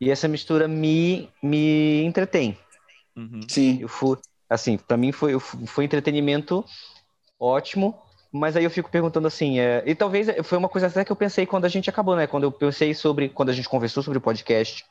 e 0.00 0.10
essa 0.10 0.28
mistura 0.28 0.68
me, 0.68 1.28
me 1.42 2.04
entretém. 2.04 2.56
Uhum. 3.16 3.40
Sim. 3.48 3.78
Eu 3.80 3.88
fui, 3.88 4.16
assim, 4.48 4.76
para 4.76 4.96
mim 4.96 5.12
foi, 5.12 5.38
foi 5.38 5.84
entretenimento 5.84 6.64
ótimo, 7.38 7.96
mas 8.32 8.56
aí 8.56 8.64
eu 8.64 8.70
fico 8.70 8.90
perguntando 8.90 9.26
assim, 9.26 9.58
é, 9.58 9.82
e 9.86 9.94
talvez 9.94 10.28
foi 10.44 10.58
uma 10.58 10.68
coisa 10.68 10.86
até 10.86 11.04
que 11.04 11.12
eu 11.12 11.16
pensei 11.16 11.46
quando 11.46 11.64
a 11.64 11.68
gente 11.68 11.88
acabou, 11.88 12.16
né? 12.16 12.26
Quando 12.26 12.44
eu 12.44 12.52
pensei 12.52 12.94
sobre, 12.94 13.28
quando 13.28 13.50
a 13.50 13.54
gente 13.54 13.68
conversou 13.68 14.02
sobre 14.02 14.18
o 14.18 14.22
podcast 14.22 14.84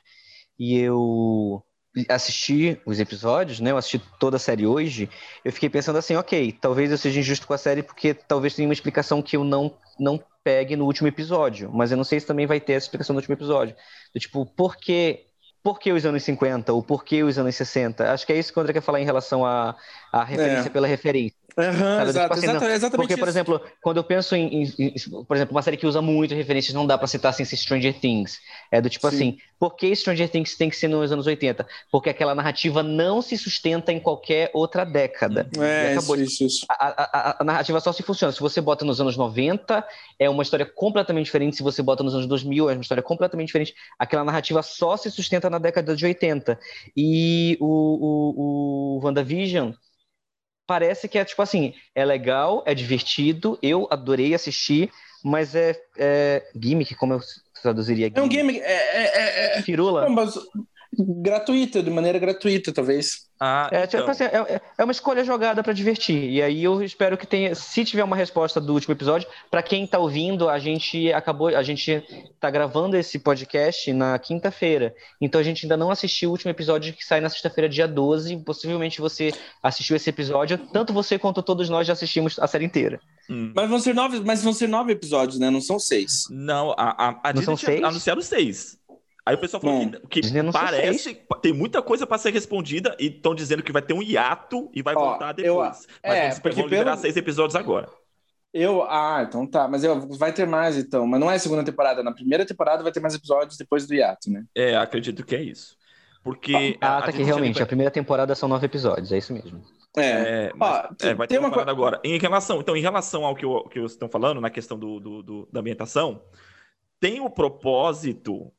e 0.59 0.77
eu 0.77 1.63
assisti 2.09 2.79
os 2.85 2.99
episódios, 2.99 3.59
né? 3.59 3.71
Eu 3.71 3.77
assisti 3.77 3.99
toda 4.19 4.37
a 4.37 4.39
série 4.39 4.65
hoje, 4.65 5.09
eu 5.43 5.51
fiquei 5.51 5.69
pensando 5.69 5.97
assim, 5.97 6.15
ok, 6.15 6.51
talvez 6.51 6.91
eu 6.91 6.97
seja 6.97 7.19
injusto 7.19 7.47
com 7.47 7.53
a 7.53 7.57
série 7.57 7.83
porque 7.83 8.13
talvez 8.13 8.55
tenha 8.55 8.67
uma 8.67 8.73
explicação 8.73 9.21
que 9.21 9.35
eu 9.35 9.43
não, 9.43 9.73
não 9.99 10.23
pegue 10.43 10.75
no 10.75 10.85
último 10.85 11.07
episódio, 11.07 11.71
mas 11.73 11.91
eu 11.91 11.97
não 11.97 12.03
sei 12.03 12.19
se 12.19 12.25
também 12.25 12.45
vai 12.45 12.59
ter 12.59 12.73
essa 12.73 12.85
explicação 12.85 13.13
no 13.13 13.19
último 13.19 13.33
episódio. 13.33 13.75
Tipo, 14.17 14.45
por 14.45 14.77
que, 14.77 15.26
por 15.67 15.81
que 15.81 15.91
os 15.91 16.05
anos 16.05 16.23
50 16.23 16.71
ou 16.71 16.81
por 16.81 17.03
que 17.03 17.21
os 17.23 17.37
anos 17.37 17.53
60? 17.53 18.13
Acho 18.13 18.25
que 18.25 18.31
é 18.31 18.39
isso 18.39 18.53
que 18.53 18.57
o 18.57 18.61
André 18.61 18.71
quer 18.71 18.79
falar 18.79 19.01
em 19.01 19.03
relação 19.03 19.45
à 19.45 19.75
referência 20.23 20.69
é. 20.69 20.71
pela 20.71 20.87
referência. 20.87 21.36
Uhum, 21.55 22.01
exato, 22.01 22.09
tipo 22.11 22.33
assim, 22.33 22.45
exatamente, 22.45 22.75
exatamente 22.75 23.07
Porque, 23.07 23.17
por 23.17 23.27
exemplo, 23.27 23.61
quando 23.81 23.97
eu 23.97 24.03
penso 24.03 24.35
em, 24.35 24.63
em, 24.63 24.73
em, 24.77 24.93
por 25.25 25.35
exemplo, 25.35 25.55
uma 25.55 25.61
série 25.61 25.77
que 25.77 25.87
usa 25.87 26.01
muito 26.01 26.35
referências, 26.35 26.73
não 26.73 26.85
dá 26.85 26.97
para 26.97 27.07
citar 27.07 27.33
sem 27.33 27.45
ser 27.45 27.55
Stranger 27.55 27.99
Things. 27.99 28.39
É 28.71 28.81
do 28.81 28.89
tipo 28.89 29.09
Sim. 29.09 29.15
assim, 29.15 29.37
por 29.57 29.75
que 29.75 29.95
Stranger 29.95 30.29
Things 30.29 30.55
tem 30.55 30.69
que 30.69 30.75
ser 30.75 30.87
nos 30.87 31.11
anos 31.11 31.25
80? 31.25 31.65
Porque 31.91 32.09
aquela 32.09 32.35
narrativa 32.35 32.83
não 32.83 33.21
se 33.21 33.37
sustenta 33.37 33.91
em 33.91 33.99
qualquer 33.99 34.51
outra 34.53 34.83
década. 34.85 35.49
É, 35.57 35.95
isso, 35.95 36.15
isso, 36.15 36.43
isso. 36.43 36.65
A, 36.69 36.87
a, 36.87 37.41
a, 37.41 37.43
narrativa 37.43 37.79
só 37.79 37.91
se 37.91 38.03
funciona. 38.03 38.31
Se 38.31 38.39
você 38.39 38.61
bota 38.61 38.85
nos 38.85 39.01
anos 39.01 39.17
90, 39.17 39.83
é 40.19 40.29
uma 40.29 40.43
história 40.43 40.65
completamente 40.65 41.25
diferente. 41.25 41.55
Se 41.55 41.63
você 41.63 41.81
bota 41.81 42.03
nos 42.03 42.13
anos 42.13 42.27
2000, 42.27 42.69
é 42.69 42.73
uma 42.73 42.81
história 42.81 43.01
completamente 43.01 43.47
diferente. 43.47 43.73
Aquela 43.97 44.23
narrativa 44.23 44.61
só 44.61 44.95
se 44.95 45.09
sustenta 45.09 45.49
na 45.49 45.57
década 45.57 45.95
de 45.95 46.05
80. 46.05 46.59
E 46.95 47.57
o, 47.59 47.65
o, 47.65 48.97
o 48.97 49.05
WandaVision 49.05 49.71
parece 50.67 51.07
que 51.07 51.17
é 51.17 51.25
tipo 51.25 51.41
assim, 51.41 51.73
é 51.95 52.03
legal, 52.03 52.61
é 52.65 52.75
divertido, 52.75 53.57
eu 53.63 53.87
adorei 53.89 54.35
assistir, 54.35 54.91
mas 55.23 55.55
é, 55.55 55.81
é 55.97 56.45
gimmick, 56.53 56.93
como 56.95 57.13
eu 57.13 57.21
traduziria 57.63 58.07
gimmick? 58.07 58.19
É 58.19 58.21
um 58.21 58.31
gimmick, 58.31 58.59
é... 58.59 58.73
é, 58.73 59.55
é, 59.55 59.59
é 59.59 59.61
Firula? 59.63 60.01
Não, 60.01 60.09
mas 60.09 60.35
gratuita, 60.97 61.83
de 61.83 61.89
maneira 61.89 62.19
gratuita, 62.19 62.71
talvez. 62.73 63.27
Ah, 63.39 63.69
é, 63.71 63.85
tipo 63.85 64.01
então. 64.01 64.11
assim, 64.11 64.23
é, 64.23 64.61
é, 64.77 64.83
uma 64.83 64.91
escolha 64.91 65.23
jogada 65.23 65.61
para 65.61 65.71
divertir. 65.71 66.31
E 66.31 66.41
aí 66.41 66.63
eu 66.63 66.81
espero 66.81 67.15
que 67.17 67.27
tenha, 67.27 67.53
se 67.53 67.85
tiver 67.85 68.03
uma 68.03 68.15
resposta 68.15 68.59
do 68.59 68.73
último 68.73 68.93
episódio, 68.93 69.27
para 69.51 69.61
quem 69.61 69.85
tá 69.85 69.99
ouvindo, 69.99 70.49
a 70.49 70.57
gente 70.57 71.13
acabou, 71.13 71.49
a 71.49 71.61
gente 71.61 72.03
tá 72.39 72.49
gravando 72.49 72.97
esse 72.97 73.19
podcast 73.19 73.93
na 73.93 74.17
quinta-feira. 74.17 74.93
Então 75.21 75.39
a 75.39 75.43
gente 75.43 75.65
ainda 75.65 75.77
não 75.77 75.91
assistiu 75.91 76.29
o 76.29 76.31
último 76.31 76.49
episódio 76.49 76.93
que 76.93 77.05
sai 77.05 77.21
na 77.21 77.29
sexta-feira, 77.29 77.69
dia 77.69 77.87
12. 77.87 78.37
Possivelmente 78.37 78.99
você 78.99 79.31
assistiu 79.61 79.95
esse 79.95 80.09
episódio, 80.09 80.57
tanto 80.57 80.91
você 80.91 81.19
quanto 81.19 81.43
todos 81.43 81.69
nós 81.69 81.85
já 81.85 81.93
assistimos 81.93 82.39
a 82.39 82.47
série 82.47 82.65
inteira. 82.65 82.99
Hum. 83.29 83.51
Mas 83.55 83.69
vão 83.69 83.79
ser 83.79 83.93
nove, 83.93 84.19
mas 84.21 84.43
vão 84.43 84.53
ser 84.53 84.67
nove 84.67 84.93
episódios, 84.93 85.37
né? 85.37 85.51
Não 85.51 85.61
são 85.61 85.77
seis. 85.77 86.23
Não, 86.31 86.71
a, 86.71 87.09
a, 87.09 87.29
a 87.29 87.33
não 87.33 87.43
são 87.43 87.57
seis? 87.57 87.83
anunciaram 87.83 88.21
seis. 88.21 88.77
Aí 89.27 89.35
o 89.35 89.37
pessoal 89.37 89.59
falou 89.59 89.85
Bom, 89.85 89.91
que, 90.09 90.21
que 90.21 90.51
parece 90.53 91.21
tem 91.41 91.51
muita 91.51 91.81
coisa 91.81 92.07
para 92.07 92.17
ser 92.17 92.31
respondida 92.31 92.95
e 92.97 93.07
estão 93.07 93.35
dizendo 93.35 93.61
que 93.61 93.73
vai 93.73 93.81
ter 93.81 93.93
um 93.93 94.01
hiato 94.01 94.71
e 94.73 94.81
vai 94.81 94.95
Ó, 94.95 94.99
voltar 94.99 95.33
depois. 95.33 95.49
Eu, 95.51 95.57
Mas 95.57 95.87
é, 96.01 96.25
eles 96.27 96.39
vão 96.39 96.63
liberar 96.63 96.91
pelo... 96.91 96.97
seis 96.97 97.17
episódios 97.17 97.53
agora. 97.53 97.89
Eu, 98.53 98.83
ah, 98.83 99.25
então 99.27 99.45
tá, 99.45 99.67
mas 99.67 99.83
eu, 99.83 99.99
vai 100.15 100.31
ter 100.31 100.47
mais 100.47 100.77
então, 100.77 101.05
mas 101.05 101.19
não 101.19 101.29
é 101.29 101.37
segunda 101.37 101.61
temporada, 101.61 102.01
na 102.01 102.13
primeira 102.13 102.45
temporada 102.45 102.81
vai 102.81 102.91
ter 102.93 103.01
mais 103.01 103.13
episódios 103.15 103.57
depois 103.57 103.85
do 103.85 103.93
hiato, 103.93 104.31
né? 104.31 104.45
É, 104.55 104.77
acredito 104.77 105.25
que 105.25 105.35
é 105.35 105.41
isso. 105.41 105.75
Porque. 106.23 106.77
Ah, 106.79 106.99
a, 106.99 107.01
tá 107.01 107.09
aqui, 107.09 107.21
realmente, 107.21 107.55
vai... 107.55 107.63
a 107.63 107.67
primeira 107.67 107.91
temporada 107.91 108.33
são 108.33 108.47
nove 108.47 108.65
episódios, 108.65 109.11
é 109.11 109.17
isso 109.17 109.33
mesmo. 109.33 109.61
É, 109.97 110.03
é, 110.03 110.51
mas, 110.55 110.87
é 111.01 111.13
vai 111.13 111.27
ter 111.27 111.37
uma 111.37 111.49
temporada 111.49 111.71
agora. 111.71 111.99
Em 112.01 112.17
relação, 112.17 112.61
então, 112.61 112.77
em 112.77 112.81
relação 112.81 113.25
ao 113.25 113.35
que, 113.35 113.43
eu, 113.43 113.63
que 113.63 113.79
vocês 113.79 113.91
estão 113.91 114.07
falando, 114.07 114.39
na 114.39 114.49
questão 114.49 114.79
do, 114.79 115.01
do, 115.01 115.21
do 115.21 115.49
da 115.51 115.59
ambientação, 115.59 116.21
tem 116.99 117.19
o 117.19 117.29
propósito 117.29 118.53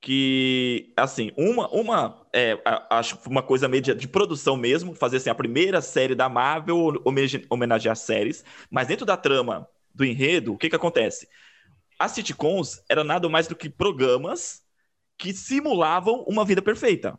que, 0.00 0.92
assim, 0.96 1.32
uma, 1.36 1.68
uma 1.70 2.26
é, 2.32 2.56
acho 2.90 3.18
uma 3.28 3.42
coisa 3.42 3.68
meio 3.68 3.82
de, 3.82 4.08
produção 4.08 4.56
mesmo, 4.56 4.94
fazer 4.94 5.16
assim, 5.18 5.30
a 5.30 5.34
primeira 5.34 5.80
série 5.80 6.14
da 6.14 6.28
Marvel 6.28 7.02
homenagear 7.50 7.96
séries, 7.96 8.44
mas 8.70 8.88
dentro 8.88 9.04
da 9.04 9.16
trama 9.16 9.68
do 9.94 10.04
enredo, 10.04 10.54
o 10.54 10.58
que 10.58 10.70
que 10.70 10.76
acontece? 10.76 11.28
As 11.98 12.12
sitcoms 12.12 12.82
eram 12.88 13.04
nada 13.04 13.28
mais 13.28 13.48
do 13.48 13.56
que 13.56 13.68
programas 13.68 14.62
que 15.18 15.32
simulavam 15.32 16.24
uma 16.28 16.44
vida 16.44 16.62
perfeita. 16.62 17.18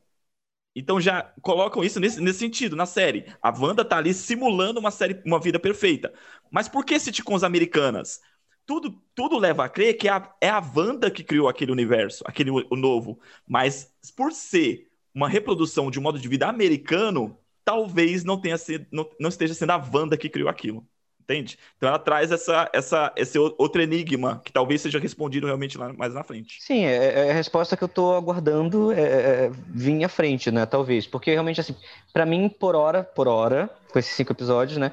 Então 0.75 1.01
já 1.01 1.23
colocam 1.41 1.83
isso 1.83 1.99
nesse, 1.99 2.21
nesse 2.21 2.39
sentido, 2.39 2.75
na 2.75 2.85
série. 2.85 3.25
A 3.41 3.49
Wanda 3.51 3.83
tá 3.83 3.97
ali 3.97 4.13
simulando 4.13 4.79
uma 4.79 4.91
série, 4.91 5.21
uma 5.25 5.39
vida 5.39 5.59
perfeita. 5.59 6.13
Mas 6.51 6.69
por 6.69 6.85
que 6.85 6.99
sitcoms 6.99 7.43
americanas? 7.43 8.21
Tudo, 8.69 9.01
tudo 9.15 9.39
leva 9.39 9.65
a 9.65 9.69
crer 9.69 9.95
que 9.95 10.07
é 10.07 10.11
a, 10.11 10.31
é 10.39 10.47
a 10.47 10.59
Wanda 10.59 11.09
que 11.09 11.23
criou 11.23 11.49
aquele 11.49 11.71
universo, 11.71 12.23
aquele 12.27 12.51
o 12.51 12.75
novo. 12.75 13.19
Mas 13.47 13.91
por 14.15 14.31
ser 14.31 14.91
uma 15.11 15.27
reprodução 15.27 15.89
de 15.89 15.97
um 15.97 16.03
modo 16.03 16.19
de 16.19 16.27
vida 16.27 16.47
americano, 16.47 17.35
talvez 17.65 18.23
não 18.23 18.39
tenha 18.39 18.59
sido, 18.59 18.85
não, 18.91 19.09
não 19.19 19.29
esteja 19.29 19.55
sendo 19.55 19.71
a 19.71 19.89
Wanda 19.91 20.15
que 20.15 20.29
criou 20.29 20.47
aquilo 20.47 20.87
entende? 21.29 21.59
Então 21.77 21.87
ela 21.87 21.99
traz 21.99 22.31
essa, 22.31 22.67
essa, 22.73 23.13
esse 23.15 23.37
outro 23.37 23.81
enigma 23.81 24.41
que 24.43 24.51
talvez 24.51 24.81
seja 24.81 24.97
respondido 24.97 25.45
realmente 25.45 25.77
lá, 25.77 25.93
mais 25.93 26.11
na 26.13 26.23
frente. 26.23 26.57
Sim, 26.59 26.85
é, 26.85 27.27
é 27.27 27.31
a 27.31 27.33
resposta 27.33 27.77
que 27.77 27.83
eu 27.83 27.87
estou 27.87 28.15
aguardando 28.15 28.91
é, 28.91 28.99
é, 28.99 29.03
é, 29.03 29.51
vir 29.67 30.03
à 30.03 30.09
frente, 30.09 30.49
né? 30.49 30.65
Talvez, 30.65 31.05
porque 31.05 31.31
realmente 31.31 31.61
assim, 31.61 31.75
para 32.11 32.25
mim 32.25 32.49
por 32.49 32.75
hora, 32.75 33.03
por 33.03 33.27
hora, 33.27 33.69
com 33.91 33.99
esses 33.99 34.15
cinco 34.15 34.33
episódios, 34.33 34.79
né? 34.79 34.91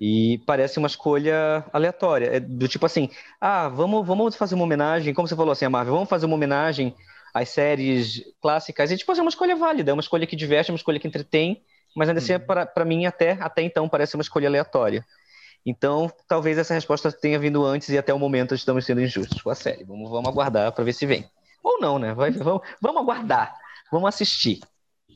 E 0.00 0.38
parece 0.46 0.78
uma 0.78 0.86
escolha 0.86 1.64
aleatória, 1.72 2.36
é 2.36 2.40
do 2.40 2.68
tipo 2.68 2.86
assim, 2.86 3.10
ah, 3.40 3.68
vamos, 3.68 4.06
vamos 4.06 4.36
fazer 4.36 4.54
uma 4.54 4.64
homenagem, 4.64 5.12
como 5.12 5.26
você 5.26 5.34
falou 5.34 5.50
assim, 5.50 5.64
a 5.64 5.70
Marvel, 5.70 5.94
vamos 5.94 6.08
fazer 6.08 6.26
uma 6.26 6.36
homenagem 6.36 6.94
às 7.34 7.48
séries 7.48 8.22
clássicas, 8.40 8.92
e 8.92 8.96
tipo, 8.96 9.10
assim, 9.10 9.20
é 9.20 9.24
uma 9.24 9.28
escolha 9.28 9.56
válida, 9.56 9.90
é 9.90 9.94
uma 9.94 10.00
escolha 10.00 10.26
que 10.26 10.36
diverte, 10.36 10.70
é 10.70 10.72
uma 10.72 10.78
escolha 10.78 11.00
que 11.00 11.08
entretém, 11.08 11.62
mas 11.96 12.08
ainda 12.08 12.20
assim, 12.20 12.34
uhum. 12.34 12.40
para 12.72 12.84
mim, 12.84 13.06
até, 13.06 13.32
até 13.40 13.62
então, 13.62 13.88
parece 13.88 14.14
uma 14.14 14.22
escolha 14.22 14.48
aleatória. 14.48 15.04
Então, 15.66 16.10
talvez 16.28 16.56
essa 16.56 16.74
resposta 16.74 17.10
tenha 17.10 17.38
vindo 17.38 17.64
antes 17.64 17.88
e 17.88 17.98
até 17.98 18.14
o 18.14 18.18
momento 18.18 18.54
estamos 18.54 18.86
sendo 18.86 19.02
injustos 19.02 19.42
com 19.42 19.50
a 19.50 19.54
série. 19.54 19.84
Vamos, 19.84 20.08
vamos 20.08 20.28
aguardar 20.28 20.72
para 20.72 20.84
ver 20.84 20.92
se 20.92 21.04
vem. 21.04 21.28
Ou 21.62 21.80
não, 21.80 21.98
né? 21.98 22.14
Vai, 22.14 22.30
vamos, 22.30 22.62
vamos 22.80 23.02
aguardar. 23.02 23.54
Vamos 23.90 24.08
assistir. 24.08 24.60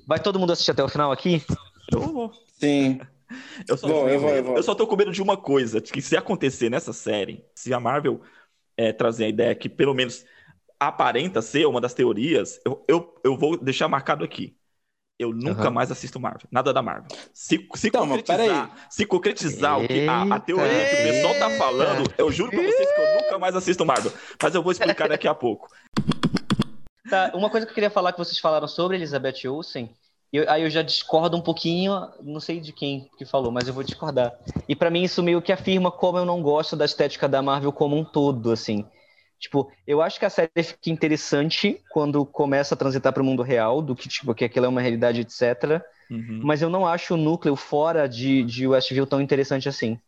Vai 0.06 0.18
todo 0.18 0.38
mundo 0.38 0.52
assistir 0.52 0.72
até 0.72 0.82
o 0.82 0.88
final 0.88 1.12
aqui? 1.12 1.42
Eu 1.90 2.00
vou. 2.00 2.32
Sim. 2.58 3.00
Eu 3.68 3.76
só, 3.76 3.86
Bom, 3.86 4.08
eu, 4.08 4.20
vou, 4.20 4.30
eu, 4.30 4.44
vou. 4.44 4.56
eu 4.56 4.62
só 4.62 4.74
tô 4.74 4.86
com 4.86 4.96
medo 4.96 5.12
de 5.12 5.22
uma 5.22 5.36
coisa, 5.36 5.80
que 5.80 6.02
se 6.02 6.16
acontecer 6.16 6.70
nessa 6.70 6.92
série, 6.92 7.44
se 7.54 7.72
a 7.72 7.80
Marvel 7.80 8.20
é, 8.76 8.92
trazer 8.92 9.24
a 9.26 9.28
ideia 9.28 9.54
que 9.54 9.68
pelo 9.68 9.94
menos 9.94 10.24
aparenta 10.78 11.40
ser 11.40 11.66
uma 11.66 11.80
das 11.80 11.94
teorias, 11.94 12.60
eu, 12.64 12.84
eu, 12.88 13.20
eu 13.22 13.36
vou 13.36 13.56
deixar 13.56 13.88
marcado 13.88 14.24
aqui 14.24 14.56
eu 15.22 15.32
nunca 15.32 15.68
uhum. 15.68 15.74
mais 15.74 15.90
assisto 15.90 16.18
Marvel. 16.18 16.48
Nada 16.50 16.72
da 16.72 16.82
Marvel. 16.82 17.08
Se, 17.32 17.68
se 17.74 17.88
então, 17.88 18.06
concretizar, 18.08 18.88
se 18.90 19.06
concretizar 19.06 19.78
o 19.80 19.86
que, 19.86 20.06
a, 20.06 20.22
a 20.34 20.40
teoria 20.40 20.88
que 20.88 20.94
o 20.94 21.12
pessoal 21.12 21.34
tá 21.34 21.50
falando, 21.50 22.12
eu 22.18 22.30
juro 22.32 22.50
pra 22.50 22.60
vocês 22.60 22.90
que 22.92 23.00
eu 23.00 23.22
nunca 23.22 23.38
mais 23.38 23.54
assisto 23.54 23.86
Marvel. 23.86 24.12
Mas 24.42 24.54
eu 24.54 24.62
vou 24.62 24.72
explicar 24.72 25.08
daqui 25.08 25.28
a 25.28 25.34
pouco. 25.34 25.68
Tá, 27.08 27.30
uma 27.34 27.50
coisa 27.50 27.66
que 27.66 27.70
eu 27.70 27.74
queria 27.74 27.90
falar 27.90 28.12
que 28.12 28.18
vocês 28.18 28.38
falaram 28.38 28.66
sobre 28.66 28.96
Elizabeth 28.96 29.46
Olsen, 29.46 29.94
eu, 30.32 30.48
aí 30.48 30.62
eu 30.62 30.70
já 30.70 30.82
discordo 30.82 31.36
um 31.36 31.40
pouquinho, 31.42 32.08
não 32.22 32.40
sei 32.40 32.58
de 32.58 32.72
quem 32.72 33.10
que 33.18 33.24
falou, 33.24 33.52
mas 33.52 33.68
eu 33.68 33.74
vou 33.74 33.82
discordar. 33.82 34.32
E 34.68 34.74
para 34.74 34.90
mim 34.90 35.02
isso 35.02 35.22
meio 35.22 35.42
que 35.42 35.52
afirma 35.52 35.90
como 35.90 36.18
eu 36.18 36.24
não 36.24 36.40
gosto 36.40 36.74
da 36.74 36.84
estética 36.84 37.28
da 37.28 37.42
Marvel 37.42 37.72
como 37.72 37.96
um 37.96 38.04
todo, 38.04 38.50
assim. 38.50 38.86
Tipo, 39.38 39.70
eu 39.86 40.00
acho 40.00 40.20
que 40.20 40.24
a 40.24 40.30
série 40.30 40.50
fica 40.62 40.88
interessante 40.88 41.82
quando 41.90 42.24
começa 42.24 42.74
a 42.74 42.78
transitar 42.78 43.12
para 43.12 43.22
o 43.22 43.26
mundo 43.26 43.42
real, 43.42 43.82
do 43.82 43.94
que, 43.94 44.08
tipo, 44.08 44.32
que 44.34 44.44
aquilo 44.44 44.66
é 44.66 44.68
uma 44.68 44.80
realidade, 44.80 45.20
etc. 45.20 45.82
Uhum. 46.08 46.40
Mas 46.44 46.62
eu 46.62 46.70
não 46.70 46.86
acho 46.86 47.14
o 47.14 47.16
núcleo 47.16 47.56
fora 47.56 48.08
de, 48.08 48.44
de 48.44 48.68
Westview 48.68 49.04
tão 49.04 49.20
interessante 49.20 49.68
assim. 49.68 49.98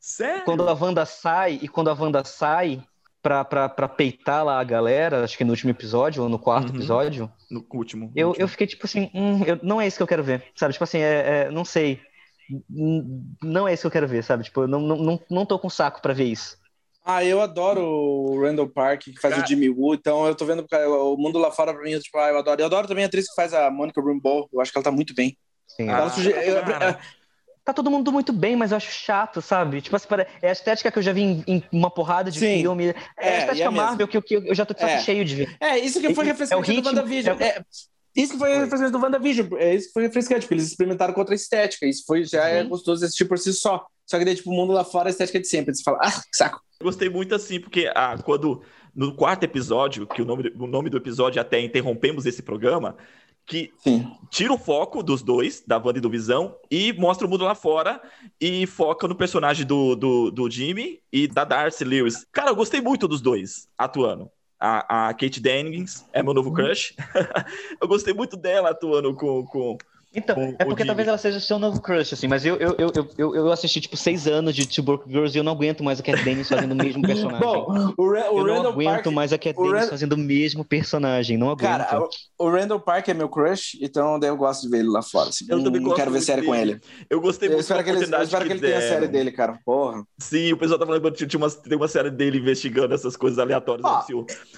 Sério? 0.00 0.44
Quando 0.44 0.66
a 0.66 0.72
Wanda 0.72 1.04
sai, 1.04 1.58
e 1.60 1.68
quando 1.68 1.90
a 1.90 1.92
Wanda 1.92 2.24
sai 2.24 2.82
pra, 3.22 3.44
pra, 3.44 3.68
pra 3.68 3.88
peitar 3.88 4.44
lá 4.44 4.60
a 4.60 4.64
galera, 4.64 5.24
acho 5.24 5.36
que 5.36 5.44
no 5.44 5.50
último 5.50 5.70
episódio, 5.70 6.22
ou 6.22 6.28
no 6.28 6.38
quarto 6.38 6.70
uhum. 6.70 6.76
episódio. 6.76 7.30
No 7.50 7.64
último. 7.72 8.10
eu, 8.14 8.28
último. 8.28 8.44
eu 8.44 8.48
fiquei 8.48 8.66
tipo 8.66 8.86
assim, 8.86 9.10
hum, 9.14 9.44
eu, 9.44 9.58
não 9.62 9.80
é 9.80 9.86
isso 9.86 9.96
que 9.96 10.02
eu 10.02 10.06
quero 10.06 10.22
ver, 10.22 10.44
sabe? 10.54 10.72
Tipo 10.72 10.84
assim, 10.84 10.98
é, 10.98 11.46
é, 11.46 11.50
não 11.50 11.64
sei. 11.64 12.00
Não 13.42 13.68
é 13.68 13.74
isso 13.74 13.82
que 13.82 13.86
eu 13.86 13.92
quero 13.92 14.08
ver, 14.08 14.24
sabe? 14.24 14.44
Tipo, 14.44 14.62
eu 14.62 14.68
não, 14.68 14.80
não, 14.80 14.96
não, 14.96 15.20
não 15.30 15.46
tô 15.46 15.58
com 15.58 15.70
saco 15.70 16.02
para 16.02 16.14
ver 16.14 16.24
isso. 16.24 16.58
Ah, 17.04 17.24
eu 17.24 17.40
adoro 17.40 17.82
o 17.82 18.40
Randall 18.40 18.68
Park, 18.68 19.04
que 19.04 19.20
faz 19.20 19.34
cara... 19.34 19.44
o 19.44 19.48
Jimmy 19.48 19.70
Woo, 19.70 19.94
então 19.94 20.26
eu 20.26 20.34
tô 20.34 20.44
vendo 20.44 20.66
o 20.70 21.16
mundo 21.16 21.38
lá 21.38 21.50
fora 21.50 21.72
pra 21.72 21.82
mim, 21.82 21.98
tipo, 21.98 22.18
ah, 22.18 22.28
eu 22.28 22.38
adoro. 22.38 22.60
Eu 22.60 22.66
adoro 22.66 22.88
também 22.88 23.04
a 23.04 23.06
atriz 23.06 23.28
que 23.28 23.34
faz 23.34 23.54
a 23.54 23.70
Monica 23.70 24.02
Rambeau, 24.02 24.48
eu 24.52 24.60
acho 24.60 24.70
que 24.70 24.78
ela 24.78 24.84
tá 24.84 24.92
muito 24.92 25.14
bem. 25.14 25.36
Sim. 25.66 25.88
Ah, 25.88 26.10
suge... 26.10 26.30
eu, 26.30 26.36
eu, 26.36 26.62
tá 27.64 27.72
todo 27.72 27.90
mundo 27.90 28.10
muito 28.10 28.32
bem, 28.32 28.56
mas 28.56 28.70
eu 28.70 28.76
acho 28.76 28.90
chato, 28.90 29.40
sabe? 29.40 29.80
Tipo 29.80 29.96
assim, 29.96 30.06
é 30.42 30.48
a 30.48 30.52
estética 30.52 30.90
que 30.90 30.98
eu 30.98 31.02
já 31.02 31.12
vi 31.12 31.22
em, 31.22 31.44
em 31.46 31.62
uma 31.72 31.90
porrada 31.90 32.30
de 32.30 32.38
Sim. 32.38 32.60
filme. 32.60 32.88
É, 32.88 32.94
é 33.16 33.36
a 33.36 33.38
estética 33.38 33.68
é 33.68 33.70
Marvel 33.70 34.08
que, 34.08 34.20
que, 34.22 34.34
eu 34.34 34.54
já 34.54 34.64
tô 34.64 34.74
de 34.74 34.80
saco 34.80 34.92
é. 34.92 35.00
cheio 35.00 35.24
de 35.24 35.34
ver. 35.34 35.56
É, 35.60 35.78
isso 35.78 36.00
que 36.00 36.14
foi 36.14 36.24
refrescante 36.24 36.70
é 36.70 36.80
do 36.80 36.88
WandaVision. 36.88 37.36
É, 37.40 37.62
isso 38.16 38.32
que 38.32 38.38
foi 38.38 38.58
refrescante 38.58 38.92
do 38.92 38.98
WandaVision. 38.98 39.48
É 39.56 39.74
isso 39.74 39.88
que 39.88 39.92
foi 39.92 40.02
refrescante, 40.02 40.40
porque 40.40 40.54
eles 40.54 40.66
experimentaram 40.66 41.14
com 41.14 41.20
outra 41.20 41.34
estética. 41.34 41.86
Isso 41.86 42.04
foi, 42.06 42.24
já 42.24 42.46
é 42.46 42.64
gostoso 42.64 43.04
assistir 43.04 43.24
por 43.26 43.38
si 43.38 43.52
só. 43.52 43.86
Só 44.06 44.18
que 44.18 44.24
daí, 44.24 44.34
tipo, 44.34 44.50
o 44.50 44.54
mundo 44.54 44.72
lá 44.72 44.82
fora, 44.82 45.08
a 45.08 45.10
estética 45.10 45.38
é 45.38 45.40
de 45.40 45.48
sempre. 45.48 45.74
Você 45.74 45.82
fala, 45.82 45.98
ah, 46.02 46.10
que 46.10 46.36
saco. 46.36 46.60
Gostei 46.82 47.08
muito 47.08 47.34
assim, 47.34 47.60
porque 47.60 47.90
ah, 47.94 48.16
quando 48.24 48.62
no 48.94 49.14
quarto 49.14 49.44
episódio, 49.44 50.06
que 50.06 50.22
o 50.22 50.24
nome, 50.24 50.52
o 50.58 50.66
nome 50.66 50.90
do 50.90 50.96
episódio 50.96 51.38
é 51.38 51.42
até 51.42 51.60
interrompemos 51.60 52.26
esse 52.26 52.42
programa, 52.42 52.96
que 53.50 53.72
Sim. 53.78 54.08
tira 54.30 54.52
o 54.52 54.58
foco 54.58 55.02
dos 55.02 55.24
dois, 55.24 55.60
da 55.66 55.76
Wanda 55.76 55.98
e 55.98 56.00
do 56.00 56.08
Visão, 56.08 56.54
e 56.70 56.92
mostra 56.92 57.26
o 57.26 57.30
mundo 57.30 57.44
lá 57.44 57.56
fora 57.56 58.00
e 58.40 58.64
foca 58.64 59.08
no 59.08 59.14
personagem 59.16 59.66
do, 59.66 59.96
do, 59.96 60.30
do 60.30 60.48
Jimmy 60.48 61.00
e 61.12 61.26
da 61.26 61.42
Darcy 61.42 61.82
Lewis. 61.84 62.24
Cara, 62.30 62.50
eu 62.50 62.54
gostei 62.54 62.80
muito 62.80 63.08
dos 63.08 63.20
dois 63.20 63.68
atuando. 63.76 64.30
A, 64.58 65.08
a 65.08 65.14
Kate 65.14 65.40
Dennings 65.40 66.06
é 66.12 66.22
meu 66.22 66.32
novo 66.32 66.50
uhum. 66.50 66.54
crush. 66.54 66.94
eu 67.82 67.88
gostei 67.88 68.14
muito 68.14 68.36
dela 68.36 68.70
atuando 68.70 69.12
com, 69.14 69.44
com, 69.44 69.76
então, 70.12 70.36
é 70.58 70.64
porque 70.64 70.84
talvez 70.84 71.06
ela 71.06 71.18
seja 71.18 71.38
seu 71.38 71.58
novo 71.58 71.80
crush, 71.80 72.12
assim, 72.12 72.26
mas 72.26 72.44
eu, 72.44 72.56
eu, 72.56 72.74
eu, 72.78 73.08
eu, 73.16 73.36
eu 73.36 73.52
assisti, 73.52 73.80
tipo, 73.80 73.96
seis 73.96 74.26
anos 74.26 74.56
de 74.56 74.66
Two 74.66 74.82
Broke 74.82 75.08
Girls 75.08 75.36
e 75.36 75.38
eu 75.38 75.44
não 75.44 75.52
aguento 75.52 75.84
mais 75.84 76.00
a 76.00 76.02
Cat 76.02 76.22
Dennis 76.24 76.48
fazendo 76.48 76.72
o 76.72 76.74
mesmo 76.74 77.00
personagem. 77.06 77.40
Bom, 77.40 77.94
o, 77.96 78.12
Ra 78.12 78.30
o 78.32 78.38
eu 78.40 78.46
não 78.46 78.70
aguento 78.70 78.90
Park, 78.90 79.06
mais 79.06 79.32
a 79.32 79.38
Cat 79.38 79.56
Dennis 79.56 79.82
Rand... 79.82 79.88
fazendo 79.88 80.14
o 80.14 80.18
mesmo 80.18 80.64
personagem, 80.64 81.36
não 81.36 81.50
aguento. 81.50 81.68
Cara, 81.68 82.00
o, 82.00 82.46
o 82.46 82.50
Randall 82.50 82.80
Park 82.80 83.08
é 83.08 83.14
meu 83.14 83.28
crush, 83.28 83.78
então 83.80 84.18
daí 84.18 84.30
eu 84.30 84.36
gosto 84.36 84.62
de 84.62 84.68
ver 84.68 84.78
ele 84.78 84.88
lá 84.88 85.00
fora. 85.02 85.28
Assim. 85.28 85.46
Eu 85.48 85.62
também 85.62 85.80
gosto 85.80 85.96
quero 85.96 86.10
ver 86.10 86.20
série 86.22 86.40
dele. 86.40 86.52
com 86.52 86.54
ele. 86.56 86.80
Eu 87.08 87.20
gostei 87.20 87.48
muito 87.48 87.58
eu 87.58 87.60
espero 87.60 87.84
que 87.84 87.90
ele, 87.90 87.98
Eu 87.98 88.22
espero 88.22 88.46
que, 88.46 88.52
ele 88.52 88.60
tenha 88.60 88.78
a 88.78 88.82
série 88.82 89.06
dele, 89.06 89.30
cara. 89.30 89.60
Porra. 89.64 90.02
Sim, 90.18 90.52
o 90.52 90.56
pessoal 90.56 90.78
tá 90.78 90.86
falando 90.86 91.12
que 91.12 91.26
tinha 91.26 91.38
uma, 91.38 91.50
tem 91.50 91.76
uma 91.76 91.88
série 91.88 92.10
dele 92.10 92.38
investigando 92.38 92.92
essas 92.92 93.16
coisas 93.16 93.38
aleatórias. 93.38 93.86
Ah, 93.86 94.04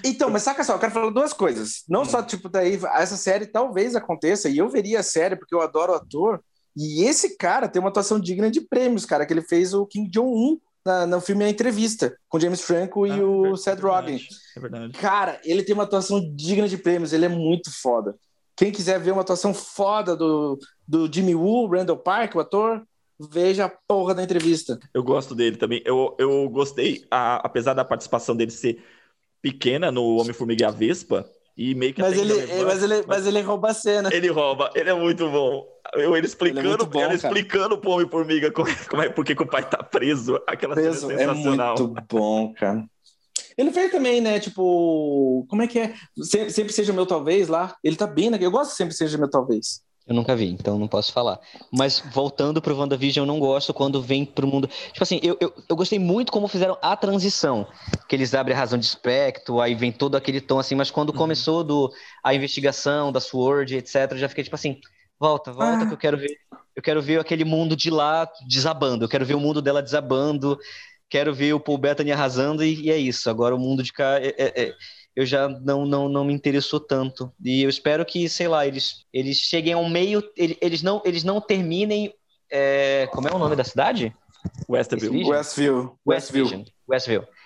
então, 0.02 0.30
mas 0.30 0.42
saca 0.42 0.64
só, 0.64 0.74
eu 0.74 0.78
quero 0.78 0.92
falar 0.92 1.10
duas 1.10 1.34
coisas. 1.34 1.84
Não 1.86 2.02
hum. 2.02 2.06
só, 2.06 2.22
tipo, 2.22 2.48
daí, 2.48 2.80
essa 2.94 3.18
série 3.18 3.44
talvez 3.44 3.94
aconteça, 3.94 4.48
e 4.48 4.56
eu 4.56 4.68
veria 4.70 5.00
a 5.00 5.02
série, 5.02 5.36
porque 5.42 5.54
eu 5.54 5.60
adoro 5.60 5.92
ator. 5.92 6.40
E 6.76 7.04
esse 7.04 7.36
cara 7.36 7.68
tem 7.68 7.80
uma 7.80 7.90
atuação 7.90 8.18
digna 8.18 8.50
de 8.50 8.60
prêmios, 8.60 9.04
cara, 9.04 9.26
que 9.26 9.32
ele 9.32 9.42
fez 9.42 9.74
o 9.74 9.84
King 9.84 10.08
John 10.08 10.32
1 10.32 10.60
na, 10.84 11.06
no 11.06 11.20
filme 11.20 11.44
A 11.44 11.48
Entrevista, 11.48 12.16
com 12.28 12.40
James 12.40 12.62
Franco 12.62 13.06
e 13.06 13.10
ah, 13.10 13.24
o 13.24 13.54
é 13.54 13.56
Seth 13.56 13.80
Rogen. 13.80 14.20
É 14.56 14.60
verdade. 14.60 14.92
Cara, 14.94 15.40
ele 15.44 15.62
tem 15.62 15.74
uma 15.74 15.82
atuação 15.82 16.20
digna 16.34 16.68
de 16.68 16.78
prêmios, 16.78 17.12
ele 17.12 17.26
é 17.26 17.28
muito 17.28 17.70
foda. 17.70 18.14
Quem 18.56 18.70
quiser 18.70 19.00
ver 19.00 19.12
uma 19.12 19.22
atuação 19.22 19.52
foda 19.52 20.16
do, 20.16 20.58
do 20.86 21.12
Jimmy 21.12 21.34
Woo, 21.34 21.68
Randall 21.68 21.98
Park, 21.98 22.34
o 22.34 22.40
ator, 22.40 22.82
veja 23.18 23.66
a 23.66 23.68
porra 23.68 24.14
da 24.14 24.22
entrevista. 24.22 24.78
Eu 24.94 25.02
gosto 25.02 25.34
dele 25.34 25.56
também. 25.56 25.82
Eu, 25.84 26.14
eu 26.18 26.48
gostei, 26.48 27.04
a, 27.10 27.36
apesar 27.36 27.74
da 27.74 27.84
participação 27.84 28.36
dele 28.36 28.50
ser 28.50 28.82
pequena 29.40 29.90
no 29.90 30.16
Homem-Formiga 30.16 30.64
e 30.64 30.66
a 30.66 30.70
Vespa, 30.70 31.28
e 31.56 31.74
meio 31.74 31.92
que 31.92 32.00
mas 32.00 32.16
ele, 32.16 32.34
mas, 32.64 32.82
ele, 32.82 33.04
mas 33.06 33.26
ele 33.26 33.40
rouba 33.42 33.70
a 33.70 33.74
cena. 33.74 34.08
Ele 34.12 34.28
rouba, 34.28 34.70
ele 34.74 34.90
é 34.90 34.94
muito 34.94 35.28
bom. 35.30 35.66
Eu, 35.94 36.16
ele 36.16 36.26
explicando, 36.26 36.60
ele, 36.66 36.82
é 36.82 36.86
bom, 36.86 37.04
ele 37.04 37.14
explicando 37.14 37.78
pro 37.78 37.90
Homem-Formiga 37.90 38.50
como, 38.50 38.68
como 38.88 39.02
é, 39.02 39.08
porque 39.10 39.34
que 39.34 39.42
o 39.42 39.46
pai 39.46 39.68
tá 39.68 39.82
preso. 39.82 40.40
Aquela 40.46 40.74
preso, 40.74 41.08
cena 41.08 41.14
é 41.14 41.26
sensacional. 41.28 41.76
É 41.76 41.80
muito 41.80 42.04
bom, 42.08 42.54
cara. 42.54 42.84
Ele 43.56 43.70
fez 43.70 43.90
também, 43.90 44.20
né? 44.20 44.40
Tipo, 44.40 45.44
como 45.48 45.62
é 45.62 45.66
que 45.66 45.78
é? 45.78 45.94
Sempre, 46.22 46.50
sempre 46.50 46.72
seja 46.72 46.92
meu 46.92 47.04
talvez 47.04 47.48
lá. 47.48 47.76
Ele 47.84 47.96
tá 47.96 48.06
bem, 48.06 48.30
né? 48.30 48.38
Eu 48.40 48.50
gosto 48.50 48.70
de 48.70 48.76
sempre 48.76 48.94
seja 48.94 49.18
meu 49.18 49.28
talvez. 49.28 49.82
Eu 50.06 50.14
nunca 50.14 50.34
vi, 50.34 50.48
então 50.48 50.78
não 50.78 50.88
posso 50.88 51.12
falar. 51.12 51.38
Mas 51.70 52.02
voltando 52.12 52.60
pro 52.60 52.76
WandaVision, 52.76 53.22
eu 53.22 53.26
não 53.26 53.38
gosto 53.38 53.72
quando 53.72 54.02
vem 54.02 54.24
pro 54.24 54.46
mundo. 54.46 54.68
Tipo 54.92 55.02
assim, 55.02 55.20
eu, 55.22 55.36
eu, 55.40 55.54
eu 55.68 55.76
gostei 55.76 55.98
muito 55.98 56.32
como 56.32 56.48
fizeram 56.48 56.76
a 56.82 56.96
transição. 56.96 57.66
Que 58.08 58.16
eles 58.16 58.34
abrem 58.34 58.56
a 58.56 58.58
razão 58.58 58.78
de 58.78 58.84
espectro, 58.84 59.60
aí 59.60 59.74
vem 59.74 59.92
todo 59.92 60.16
aquele 60.16 60.40
tom 60.40 60.58
assim, 60.58 60.74
mas 60.74 60.90
quando 60.90 61.10
uhum. 61.10 61.16
começou 61.16 61.62
do, 61.62 61.92
a 62.22 62.34
investigação 62.34 63.12
da 63.12 63.20
Sword, 63.20 63.76
etc., 63.76 64.16
já 64.16 64.28
fiquei 64.28 64.42
tipo 64.42 64.56
assim, 64.56 64.80
volta, 65.20 65.52
volta, 65.52 65.84
ah. 65.84 65.86
que 65.86 65.94
eu 65.94 65.98
quero 65.98 66.18
ver. 66.18 66.36
Eu 66.74 66.82
quero 66.82 67.00
ver 67.00 67.20
aquele 67.20 67.44
mundo 67.44 67.76
de 67.76 67.90
lá 67.90 68.28
desabando, 68.48 69.04
eu 69.04 69.08
quero 69.08 69.26
ver 69.26 69.34
o 69.34 69.40
mundo 69.40 69.60
dela 69.60 69.82
desabando, 69.82 70.58
quero 71.08 71.34
ver 71.34 71.52
o 71.52 71.60
Paul 71.60 71.76
Bettany 71.78 72.10
arrasando, 72.10 72.64
e, 72.64 72.86
e 72.86 72.90
é 72.90 72.96
isso. 72.96 73.30
Agora 73.30 73.54
o 73.54 73.58
mundo 73.58 73.82
de 73.82 73.92
cá 73.92 74.18
é, 74.18 74.34
é, 74.38 74.62
é 74.62 74.74
eu 75.14 75.26
já 75.26 75.48
não, 75.48 75.84
não, 75.84 76.08
não 76.08 76.24
me 76.24 76.32
interessou 76.32 76.80
tanto. 76.80 77.32
E 77.42 77.62
eu 77.62 77.68
espero 77.68 78.04
que, 78.04 78.28
sei 78.28 78.48
lá, 78.48 78.66
eles, 78.66 79.04
eles 79.12 79.38
cheguem 79.38 79.74
ao 79.74 79.88
meio, 79.88 80.22
eles 80.36 80.82
não, 80.82 81.02
eles 81.04 81.24
não 81.24 81.40
terminem. 81.40 82.12
É, 82.50 83.08
como 83.12 83.28
é 83.28 83.34
o 83.34 83.38
nome 83.38 83.56
da 83.56 83.64
cidade? 83.64 84.14
Westview. 84.68 85.28
Westview. 85.28 85.98
Westview. 86.06 86.64
Westview. 86.88 87.22
É, 87.22 87.41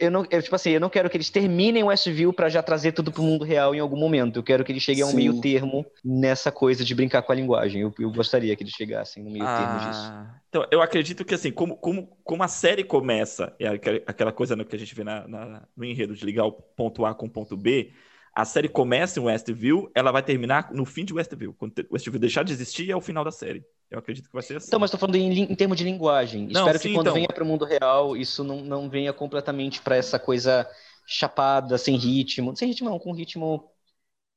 eu 0.00 0.10
não, 0.10 0.26
eu, 0.30 0.42
tipo 0.42 0.54
assim, 0.54 0.70
eu 0.70 0.80
não 0.80 0.88
quero 0.88 1.10
que 1.10 1.16
eles 1.16 1.28
terminem 1.28 1.82
o 1.82 1.88
Westview 1.88 2.32
para 2.32 2.48
já 2.48 2.62
trazer 2.62 2.92
tudo 2.92 3.12
pro 3.12 3.22
mundo 3.22 3.44
real 3.44 3.74
em 3.74 3.78
algum 3.78 3.96
momento. 3.96 4.38
Eu 4.38 4.42
quero 4.42 4.64
que 4.64 4.72
eles 4.72 4.82
cheguem 4.82 5.02
a 5.02 5.06
um 5.06 5.10
Sim. 5.10 5.16
meio 5.16 5.40
termo 5.40 5.84
nessa 6.04 6.50
coisa 6.50 6.84
de 6.84 6.94
brincar 6.94 7.22
com 7.22 7.32
a 7.32 7.34
linguagem. 7.34 7.82
Eu, 7.82 7.92
eu 7.98 8.10
gostaria 8.10 8.54
que 8.56 8.62
eles 8.62 8.72
chegassem 8.72 9.22
no 9.22 9.30
meio 9.30 9.44
ah, 9.46 9.58
termo 9.58 9.90
disso. 9.90 10.40
Então, 10.48 10.66
eu 10.70 10.80
acredito 10.80 11.24
que 11.24 11.34
assim, 11.34 11.50
como, 11.50 11.76
como, 11.76 12.06
como 12.24 12.42
a 12.42 12.48
série 12.48 12.84
começa, 12.84 13.54
é 13.58 13.68
aquela 14.06 14.32
coisa 14.32 14.56
que 14.64 14.76
a 14.76 14.78
gente 14.78 14.94
vê 14.94 15.04
na, 15.04 15.28
na, 15.28 15.62
no 15.76 15.84
enredo 15.84 16.14
de 16.14 16.24
ligar 16.24 16.46
o 16.46 16.52
ponto 16.52 17.04
A 17.04 17.14
com 17.14 17.26
o 17.26 17.30
ponto 17.30 17.56
B, 17.56 17.92
a 18.34 18.44
série 18.44 18.68
começa 18.68 19.18
em 19.18 19.22
Westview, 19.22 19.90
ela 19.94 20.12
vai 20.12 20.22
terminar 20.22 20.70
no 20.72 20.84
fim 20.84 21.04
de 21.04 21.14
Westview. 21.14 21.54
Quando 21.54 21.72
Westview 21.90 22.18
deixar 22.18 22.44
de 22.44 22.52
existir, 22.52 22.90
é 22.90 22.94
o 22.96 23.00
final 23.00 23.24
da 23.24 23.30
série. 23.30 23.64
Eu 23.90 23.98
acredito 23.98 24.26
que 24.26 24.32
vai 24.32 24.42
ser 24.42 24.56
assim. 24.56 24.66
Então, 24.66 24.80
mas 24.80 24.88
estou 24.88 24.98
falando 24.98 25.16
em, 25.16 25.42
em, 25.42 25.54
termos 25.54 25.78
de 25.78 25.84
linguagem. 25.84 26.48
Não, 26.48 26.62
Espero 26.62 26.78
sim, 26.78 26.88
que 26.88 26.94
quando 26.94 27.06
então... 27.06 27.14
venha 27.14 27.28
para 27.28 27.44
o 27.44 27.46
mundo 27.46 27.64
real, 27.64 28.16
isso 28.16 28.42
não, 28.42 28.60
não 28.60 28.90
venha 28.90 29.12
completamente 29.12 29.80
para 29.80 29.96
essa 29.96 30.18
coisa 30.18 30.68
chapada, 31.06 31.78
sem 31.78 31.96
ritmo. 31.96 32.56
Sem 32.56 32.68
ritmo 32.68 32.90
não, 32.90 32.98
com 32.98 33.12
ritmo, 33.12 33.70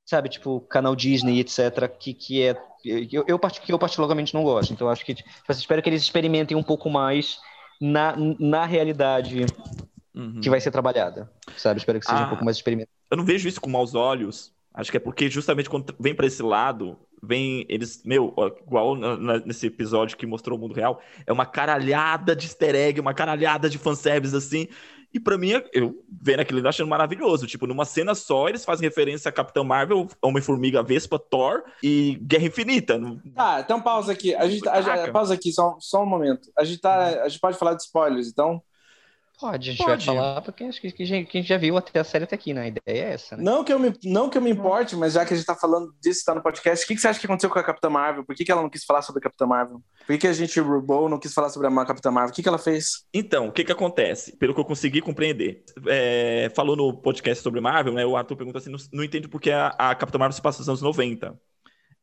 sabe, 0.05 0.29
tipo, 0.29 0.62
canal 0.62 0.95
Disney, 0.95 1.39
etc., 1.39 1.88
que, 1.99 2.13
que 2.13 2.43
é... 2.43 2.55
Eu, 2.85 3.25
eu, 3.27 3.39
que 3.39 3.73
eu 3.73 3.79
particularmente 3.79 4.33
não 4.33 4.43
gosto. 4.43 4.71
Então, 4.71 4.88
acho 4.88 5.03
que... 5.03 5.15
Tipo, 5.15 5.29
assim, 5.47 5.62
espero 5.62 5.81
que 5.81 5.89
eles 5.89 6.03
experimentem 6.03 6.55
um 6.55 6.63
pouco 6.63 6.89
mais 6.89 7.39
na, 7.81 8.15
na 8.39 8.65
realidade 8.65 9.45
uhum. 10.13 10.39
que 10.41 10.49
vai 10.49 10.59
ser 10.59 10.71
trabalhada, 10.71 11.31
sabe? 11.57 11.79
Espero 11.79 11.99
que 11.99 12.05
seja 12.05 12.19
ah, 12.19 12.25
um 12.25 12.29
pouco 12.29 12.45
mais 12.45 12.57
experimental. 12.57 12.93
Eu 13.09 13.17
não 13.17 13.25
vejo 13.25 13.47
isso 13.47 13.59
com 13.62 13.69
maus 13.69 13.95
olhos. 13.95 14.53
Acho 14.73 14.91
que 14.91 14.97
é 14.97 14.99
porque 14.99 15.29
justamente 15.29 15.69
quando 15.69 15.95
vem 15.99 16.13
para 16.13 16.27
esse 16.27 16.43
lado, 16.43 16.97
vem 17.21 17.65
eles, 17.69 18.03
meu, 18.03 18.34
igual 18.65 18.95
nesse 19.45 19.67
episódio 19.67 20.17
que 20.17 20.25
mostrou 20.25 20.58
o 20.58 20.62
mundo 20.62 20.73
real, 20.73 21.01
é 21.25 21.32
uma 21.32 21.45
caralhada 21.45 22.36
de 22.36 22.45
easter 22.45 22.75
egg, 22.75 22.99
uma 22.99 23.13
caralhada 23.13 23.69
de 23.69 23.77
fanservice 23.77 24.36
assim. 24.36 24.67
E 25.12 25.19
para 25.19 25.39
mim, 25.39 25.53
eu 25.73 26.03
vendo 26.21 26.41
aquilo 26.41 26.67
achando 26.67 26.88
maravilhoso. 26.88 27.47
Tipo, 27.47 27.65
numa 27.65 27.84
cena 27.84 28.13
só, 28.13 28.47
eles 28.47 28.63
fazem 28.63 28.88
referência 28.88 29.29
a 29.29 29.32
Capitão 29.32 29.63
Marvel, 29.63 30.08
Homem-Formiga, 30.21 30.84
Vespa, 30.84 31.17
Thor 31.17 31.63
e 31.82 32.19
Guerra 32.21 32.45
Infinita. 32.45 32.99
Tá, 33.36 33.62
então 33.62 33.82
pausa 33.82 34.12
aqui. 34.12 34.36
A 34.36 34.47
gente, 34.47 34.67
a, 34.69 35.05
a, 35.05 35.12
pausa 35.12 35.34
aqui, 35.34 35.51
só, 35.51 35.77
só 35.79 36.03
um 36.03 36.05
momento. 36.05 36.51
A 36.55 36.63
gente, 36.63 36.79
tá, 36.79 37.23
a 37.23 37.27
gente 37.27 37.39
pode 37.39 37.58
falar 37.58 37.73
de 37.73 37.82
spoilers, 37.82 38.27
então? 38.27 38.62
Pode, 39.39 39.69
a 39.69 39.71
gente 39.71 39.86
Pode. 39.86 40.06
vai 40.06 40.15
falar, 40.15 40.41
porque 40.41 40.65
acho 40.65 40.82
que, 40.82 40.91
que, 40.91 41.04
a 41.04 41.06
gente 41.06 41.43
já 41.43 41.58
viu 41.58 41.78
até 41.78 41.97
a 41.97 42.04
série 42.04 42.25
até 42.25 42.36
aqui, 42.36 42.54
né? 42.54 42.62
A 42.62 42.67
ideia 42.67 43.06
é 43.06 43.13
essa, 43.13 43.38
né? 43.38 43.43
Não 43.43 43.63
que 43.63 43.71
eu 43.71 43.80
me, 43.80 43.93
não 44.04 44.30
que 44.30 44.38
eu 44.38 44.41
me 44.41 44.49
importe, 44.49 44.97
mas 44.97 45.13
já 45.13 45.25
que 45.25 45.34
a 45.34 45.38
gente 45.38 45.45
tá 45.45 45.56
falando 45.56 45.95
disso, 46.02 46.25
tá 46.25 46.36
no 46.36 46.43
podcast, 46.43 46.84
o 46.84 46.88
que, 46.88 46.93
que 46.93 46.99
você 46.99 47.08
acha 47.08 47.19
que 47.21 47.25
aconteceu 47.25 47.49
com 47.49 47.58
a 47.58 47.63
Capitã 47.63 47.89
Marvel? 47.89 48.25
Por 48.25 48.36
que, 48.36 48.43
que 48.43 48.52
ela 48.52 48.62
não 48.62 48.69
quis 48.69 48.84
falar 48.84 49.02
sobre 49.02 49.19
a 49.19 49.23
Capitã 49.23 49.45
Marvel? 49.45 49.82
Por 49.99 50.08
que, 50.08 50.17
que 50.17 50.28
a 50.28 50.34
gente, 50.34 50.60
Rubo, 50.60 51.08
não 51.08 51.17
quis 51.17 51.34
falar 51.34 51.49
sobre 51.49 51.69
a 51.69 51.86
Capitã 51.86 52.12
Marvel? 52.12 52.32
O 52.32 52.36
que, 52.36 52.43
que 52.43 52.49
ela 52.49 52.58
fez? 52.58 53.06
Então, 53.13 53.47
o 53.47 53.52
que 53.54 53.63
que 53.63 53.71
acontece? 53.71 54.36
Pelo 54.36 54.54
que 54.54 54.60
eu 54.60 54.65
consegui 54.65 54.99
compreender, 54.99 55.63
é, 55.88 56.52
falou 56.54 56.75
no 56.75 56.93
podcast 56.97 57.41
sobre 57.41 57.62
Marvel, 57.62 57.93
né? 57.93 58.06
O 58.06 58.17
Arthur 58.17 58.36
pergunta 58.36 58.58
assim, 58.58 58.69
não, 58.69 58.80
não 58.91 59.04
entende 59.06 59.30
por 59.30 59.39
que 59.39 59.52
a, 59.52 59.67
a 59.69 59.95
Capitã 59.95 60.17
Marvel 60.17 60.36
se 60.36 60.41
passa 60.41 60.60
nos 60.60 60.67
anos 60.67 60.82
90. 60.82 61.39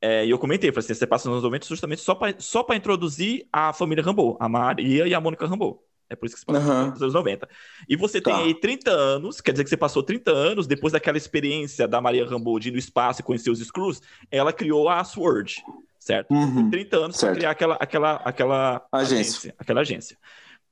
É, 0.00 0.24
e 0.24 0.30
eu 0.30 0.38
comentei, 0.38 0.70
falei 0.72 0.84
assim, 0.84 0.94
você 0.94 1.06
passa 1.06 1.28
nos 1.28 1.34
anos 1.34 1.44
90 1.44 1.66
justamente 1.66 2.00
só 2.00 2.14
para 2.14 2.34
só 2.38 2.66
introduzir 2.74 3.46
a 3.52 3.74
família 3.74 4.02
Rambo, 4.02 4.38
a 4.40 4.48
Maria 4.48 5.06
e 5.06 5.12
a 5.12 5.20
Mônica 5.20 5.46
Rambo. 5.46 5.82
É 6.08 6.14
por 6.14 6.26
isso 6.26 6.36
que 6.36 6.40
você 6.40 6.46
passou 6.46 6.72
uhum. 6.72 6.90
nos 6.90 7.02
anos 7.02 7.14
90. 7.14 7.48
E 7.88 7.96
você 7.96 8.20
tá. 8.20 8.32
tem 8.32 8.44
aí 8.44 8.54
30 8.54 8.90
anos, 8.90 9.40
quer 9.40 9.52
dizer 9.52 9.64
que 9.64 9.70
você 9.70 9.76
passou 9.76 10.02
30 10.02 10.30
anos, 10.30 10.66
depois 10.66 10.92
daquela 10.92 11.18
experiência 11.18 11.88
da 11.88 12.00
Maria 12.00 12.24
Rambo 12.24 12.58
de 12.58 12.68
ir 12.68 12.72
no 12.72 12.78
espaço 12.78 13.20
e 13.20 13.24
conhecer 13.24 13.50
os 13.50 13.60
Screws, 13.60 14.00
ela 14.30 14.52
criou 14.52 14.88
a 14.88 15.02
Sword, 15.02 15.64
certo? 15.98 16.32
Uhum. 16.32 16.70
30 16.70 16.96
anos 16.96 17.16
para 17.18 17.34
criar 17.34 17.50
aquela, 17.50 17.74
aquela, 17.74 18.12
aquela 18.16 18.86
agência. 18.92 19.16
agência. 19.18 19.54
Aquela 19.58 19.80
agência. 19.80 20.18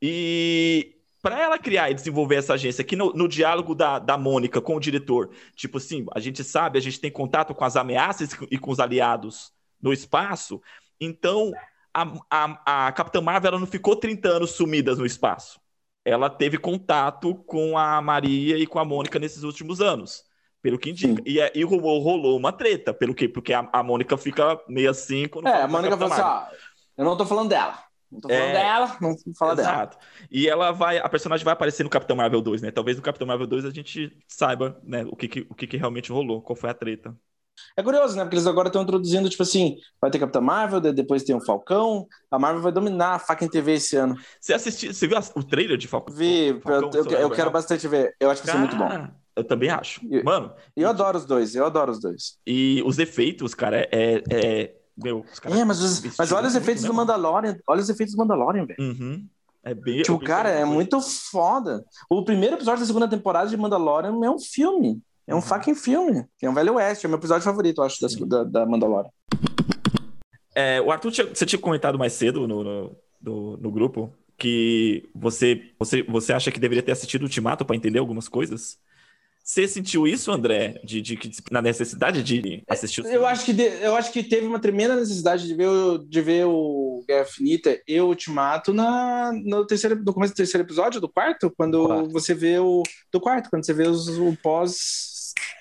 E 0.00 0.94
para 1.20 1.40
ela 1.40 1.58
criar 1.58 1.90
e 1.90 1.94
desenvolver 1.94 2.36
essa 2.36 2.54
agência 2.54 2.82
aqui 2.82 2.94
no, 2.94 3.12
no, 3.14 3.26
diálogo 3.26 3.74
da, 3.74 3.98
da 3.98 4.18
Mônica 4.18 4.60
com 4.60 4.76
o 4.76 4.80
diretor, 4.80 5.30
tipo 5.56 5.78
assim, 5.78 6.04
a 6.14 6.20
gente 6.20 6.44
sabe, 6.44 6.78
a 6.78 6.82
gente 6.82 7.00
tem 7.00 7.10
contato 7.10 7.54
com 7.54 7.64
as 7.64 7.76
ameaças 7.76 8.36
e 8.50 8.58
com 8.58 8.70
os 8.70 8.78
aliados 8.78 9.50
no 9.80 9.92
espaço, 9.92 10.60
então 11.00 11.52
a, 11.94 12.12
a, 12.30 12.87
a 12.88 12.92
Capitã 12.92 13.20
Marvel 13.20 13.48
ela 13.48 13.61
não 13.61 13.66
ficou 13.66 13.94
30 13.94 14.28
anos 14.28 14.50
sumidas 14.50 14.98
no 14.98 15.07
espaço. 15.07 15.61
Ela 16.04 16.28
teve 16.28 16.59
contato 16.59 17.35
com 17.46 17.78
a 17.78 18.02
Maria 18.02 18.59
e 18.59 18.66
com 18.66 18.78
a 18.78 18.85
Mônica 18.85 19.18
nesses 19.18 19.42
últimos 19.42 19.80
anos, 19.80 20.24
pelo 20.61 20.78
que 20.78 20.90
indica. 20.90 21.22
E, 21.24 21.40
é, 21.40 21.50
e 21.54 21.64
rolou, 21.64 22.00
rolou 22.00 22.37
uma 22.37 22.52
treta, 22.52 22.92
pelo 22.92 23.14
que? 23.14 23.28
Porque 23.28 23.54
a, 23.54 23.68
a 23.72 23.83
Mônica 23.83 24.16
fica 24.18 24.61
meio 24.68 24.90
assim 24.90 25.26
quando. 25.28 25.46
É, 25.46 25.62
a 25.62 25.68
Mônica 25.68 25.96
falou 25.96 26.12
assim: 26.12 26.22
ó, 26.22 26.44
eu 26.98 27.04
não 27.04 27.16
tô 27.16 27.24
falando 27.24 27.48
dela. 27.48 27.78
Não 28.11 28.20
tô 28.20 28.28
falando 28.28 28.48
é... 28.48 28.52
dela, 28.52 28.96
não 29.00 29.16
fala 29.37 29.57
dela. 29.57 29.68
Exato. 29.68 29.98
E 30.30 30.48
ela 30.48 30.72
vai, 30.72 30.98
a 30.98 31.09
personagem 31.09 31.44
vai 31.44 31.52
aparecer 31.52 31.83
no 31.83 31.90
Capitão 31.90 32.16
Marvel 32.16 32.40
2, 32.40 32.62
né? 32.62 32.70
Talvez 32.70 32.96
no 32.96 33.02
Capitão 33.02 33.26
Marvel 33.26 33.46
2 33.46 33.64
a 33.64 33.70
gente 33.70 34.16
saiba, 34.28 34.80
né, 34.85 35.04
o 35.09 35.16
que, 35.16 35.26
que 35.26 35.46
o 35.48 35.54
que, 35.54 35.66
que 35.66 35.76
realmente 35.76 36.12
rolou, 36.12 36.42
qual 36.42 36.54
foi 36.54 36.70
a 36.70 36.74
treta. 36.74 37.16
É 37.76 37.82
curioso, 37.82 38.16
né? 38.16 38.22
Porque 38.22 38.36
eles 38.36 38.46
agora 38.46 38.68
estão 38.68 38.82
introduzindo, 38.82 39.28
tipo 39.28 39.42
assim, 39.42 39.76
vai 40.00 40.10
ter 40.10 40.18
Capitã 40.18 40.40
Marvel, 40.40 40.80
depois 40.80 41.22
tem 41.22 41.34
o 41.34 41.44
Falcão. 41.44 42.06
A 42.30 42.38
Marvel 42.38 42.62
vai 42.62 42.72
dominar 42.72 43.14
a 43.14 43.18
faca 43.18 43.44
em 43.44 43.48
TV 43.48 43.74
esse 43.74 43.96
ano. 43.96 44.16
Você 44.40 44.54
assistiu, 44.54 44.92
você 44.92 45.06
viu 45.06 45.18
o 45.34 45.42
trailer 45.42 45.76
de 45.76 45.88
Falcão? 45.88 46.14
Vi, 46.14 46.60
Falcão, 46.62 46.90
eu, 46.94 47.04
eu, 47.04 47.18
eu 47.20 47.30
quero 47.30 47.50
bastante 47.50 47.88
ver. 47.88 48.14
Eu 48.20 48.30
acho 48.30 48.40
que 48.40 48.46
vai 48.46 48.56
ser 48.56 48.60
muito 48.60 48.76
bom. 48.76 49.08
Eu 49.36 49.44
também 49.44 49.70
acho. 49.70 50.00
Mano. 50.24 50.52
Eu, 50.76 50.84
eu 50.84 50.88
adoro 50.88 51.18
os 51.18 51.24
dois, 51.24 51.54
eu 51.54 51.66
adoro 51.66 51.90
os 51.90 52.00
dois. 52.00 52.38
E 52.46 52.82
os 52.86 52.98
efeitos, 52.98 53.54
cara, 53.54 53.88
é. 53.90 54.22
é 54.30 54.74
meu, 54.96 55.24
é, 55.42 55.64
mas, 55.64 55.80
os, 55.80 56.16
mas 56.16 56.30
olha 56.30 56.46
os 56.46 56.54
efeitos 56.54 56.84
do 56.84 56.90
né, 56.90 56.96
Mandalorian. 56.98 57.56
Olha 57.66 57.80
os 57.80 57.88
efeitos 57.88 58.14
do 58.14 58.18
Mandalorian, 58.18 58.64
velho. 58.64 58.80
Uhum. 58.80 59.26
É 59.64 59.74
bem. 59.74 60.02
Tipo, 60.02 60.20
cara, 60.20 60.50
é 60.50 60.64
muito 60.64 61.00
foda. 61.00 61.84
O 62.08 62.22
primeiro 62.24 62.54
episódio 62.54 62.80
da 62.80 62.86
segunda 62.86 63.08
temporada 63.08 63.48
de 63.48 63.56
Mandalorian 63.56 64.14
é 64.22 64.30
um 64.30 64.38
filme. 64.38 65.02
É 65.26 65.34
um 65.34 65.38
uhum. 65.38 65.42
fucking 65.42 65.74
filme. 65.74 66.24
É 66.42 66.48
um 66.48 66.54
Velho 66.54 66.74
Oeste. 66.74 67.06
É 67.06 67.08
o 67.08 67.10
meu 67.10 67.18
episódio 67.18 67.44
favorito, 67.44 67.80
eu 67.80 67.84
acho, 67.84 68.26
da, 68.26 68.44
da 68.44 68.66
Mandalorian. 68.66 69.10
É, 70.54 70.80
o 70.80 70.90
Arthur, 70.90 71.12
você 71.34 71.44
tinha 71.44 71.58
comentado 71.58 71.98
mais 71.98 72.12
cedo 72.12 72.46
no, 72.46 72.62
no, 72.62 72.96
no, 73.20 73.56
no 73.56 73.72
grupo 73.72 74.12
que 74.38 75.08
você, 75.14 75.70
você, 75.78 76.02
você 76.02 76.32
acha 76.32 76.50
que 76.50 76.60
deveria 76.60 76.82
ter 76.82 76.92
assistido 76.92 77.22
o 77.22 77.24
Ultimato 77.24 77.64
para 77.64 77.76
entender 77.76 77.98
algumas 77.98 78.28
coisas? 78.28 78.78
Você 79.44 79.68
sentiu 79.68 80.06
isso, 80.06 80.32
André, 80.32 80.80
de, 80.82 81.02
de, 81.02 81.16
de, 81.16 81.37
na 81.50 81.60
necessidade 81.60 82.22
de 82.22 82.62
assistir 82.66 83.02
o 83.02 83.06
eu 83.06 83.26
acho 83.26 83.44
que 83.44 83.52
de, 83.52 83.62
Eu 83.82 83.94
acho 83.94 84.10
que 84.10 84.22
teve 84.22 84.46
uma 84.46 84.58
tremenda 84.58 84.96
necessidade 84.96 85.46
de 85.46 85.54
ver, 85.54 85.68
o, 85.68 85.98
de 85.98 86.22
ver 86.22 86.46
o 86.46 87.04
Guerra 87.06 87.26
Finita 87.26 87.78
e 87.87 88.00
o 88.00 88.06
Ultimato 88.06 88.72
na, 88.72 89.32
no, 89.44 89.66
terceiro, 89.66 90.02
no 90.02 90.14
começo 90.14 90.32
do 90.32 90.37
terceiro 90.37 90.66
episódio, 90.66 90.98
do 90.98 91.10
quarto, 91.10 91.52
quando 91.54 91.87
quarto. 91.87 92.08
você 92.10 92.32
vê 92.32 92.58
o. 92.58 92.82
Do 93.12 93.20
quarto, 93.20 93.50
quando 93.50 93.66
você 93.66 93.74
vê 93.74 93.87
os, 93.87 94.08
o 94.08 94.34
pós 94.42 95.13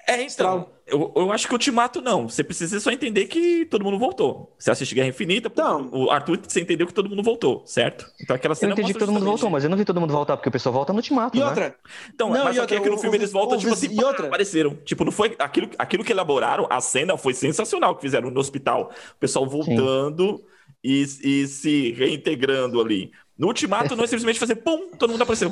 é, 0.08 0.22
então. 0.22 0.70
Eu, 0.86 1.14
eu 1.16 1.32
acho 1.32 1.48
que 1.48 1.54
o 1.54 1.56
Ultimato 1.56 2.02
não. 2.02 2.28
Você 2.28 2.44
precisa 2.44 2.78
só 2.80 2.92
entender 2.92 3.26
que 3.26 3.66
todo 3.66 3.84
mundo 3.84 3.98
voltou. 3.98 4.54
Você 4.60 4.70
assiste 4.70 4.94
Guerra 4.94 5.08
Infinita, 5.08 5.50
então, 5.52 5.90
o 5.94 6.12
Arthur, 6.12 6.40
você 6.46 6.60
entendeu 6.60 6.86
que 6.86 6.94
todo 6.94 7.10
mundo 7.10 7.24
voltou, 7.24 7.64
certo? 7.66 8.06
Então 8.22 8.36
aquela 8.36 8.54
cena. 8.54 8.72
Eu 8.72 8.74
entendi 8.74 8.94
que 8.94 9.00
todo 9.00 9.12
mundo 9.12 9.26
voltou, 9.26 9.50
mas 9.50 9.64
eu 9.64 9.70
não 9.70 9.78
vi 9.78 9.86
todo 9.86 10.02
mundo 10.02 10.12
voltar, 10.12 10.36
porque 10.36 10.50
o 10.50 10.52
pessoal 10.52 10.74
volta 10.74 10.92
no 10.92 11.00
Ultimato. 11.00 11.38
E 11.38 11.40
né? 11.40 11.46
outra. 11.46 11.76
Então, 12.14 12.30
não, 12.30 12.44
mas 12.44 12.58
só 12.58 12.66
que 12.66 12.76
aqui 12.76 12.90
no 12.90 12.98
filme 12.98 13.18
o, 13.18 13.20
eles 13.20 13.32
voltam, 13.32 13.58
o, 13.58 13.62
tipo 13.62 13.74
assim, 13.74 13.88
e 13.92 14.04
outra. 14.04 14.28
apareceram. 14.28 14.76
Tipo, 14.84 15.06
não 15.06 15.12
foi. 15.12 15.36
Aquilo, 15.40 15.70
aquilo 15.78 16.04
que 16.04 16.12
elaboraram, 16.12 16.68
a 16.70 16.82
cena 16.82 17.18
foi 17.18 17.34
sensacional 17.34 17.96
que 17.96 18.02
fizeram 18.02 18.30
no 18.30 18.40
hospital. 18.40 18.92
O 19.16 19.20
pessoal 19.20 19.48
voltando 19.48 20.44
e, 20.84 21.02
e 21.24 21.48
se 21.48 21.94
reintegrando 21.94 22.82
ali. 22.82 23.12
No 23.38 23.48
Ultimato, 23.48 23.96
não 23.96 24.04
é 24.04 24.08
simplesmente 24.08 24.40
fazer 24.40 24.56
pum, 24.58 24.92
todo 24.98 25.12
mundo 25.12 25.22
apareceu. 25.22 25.50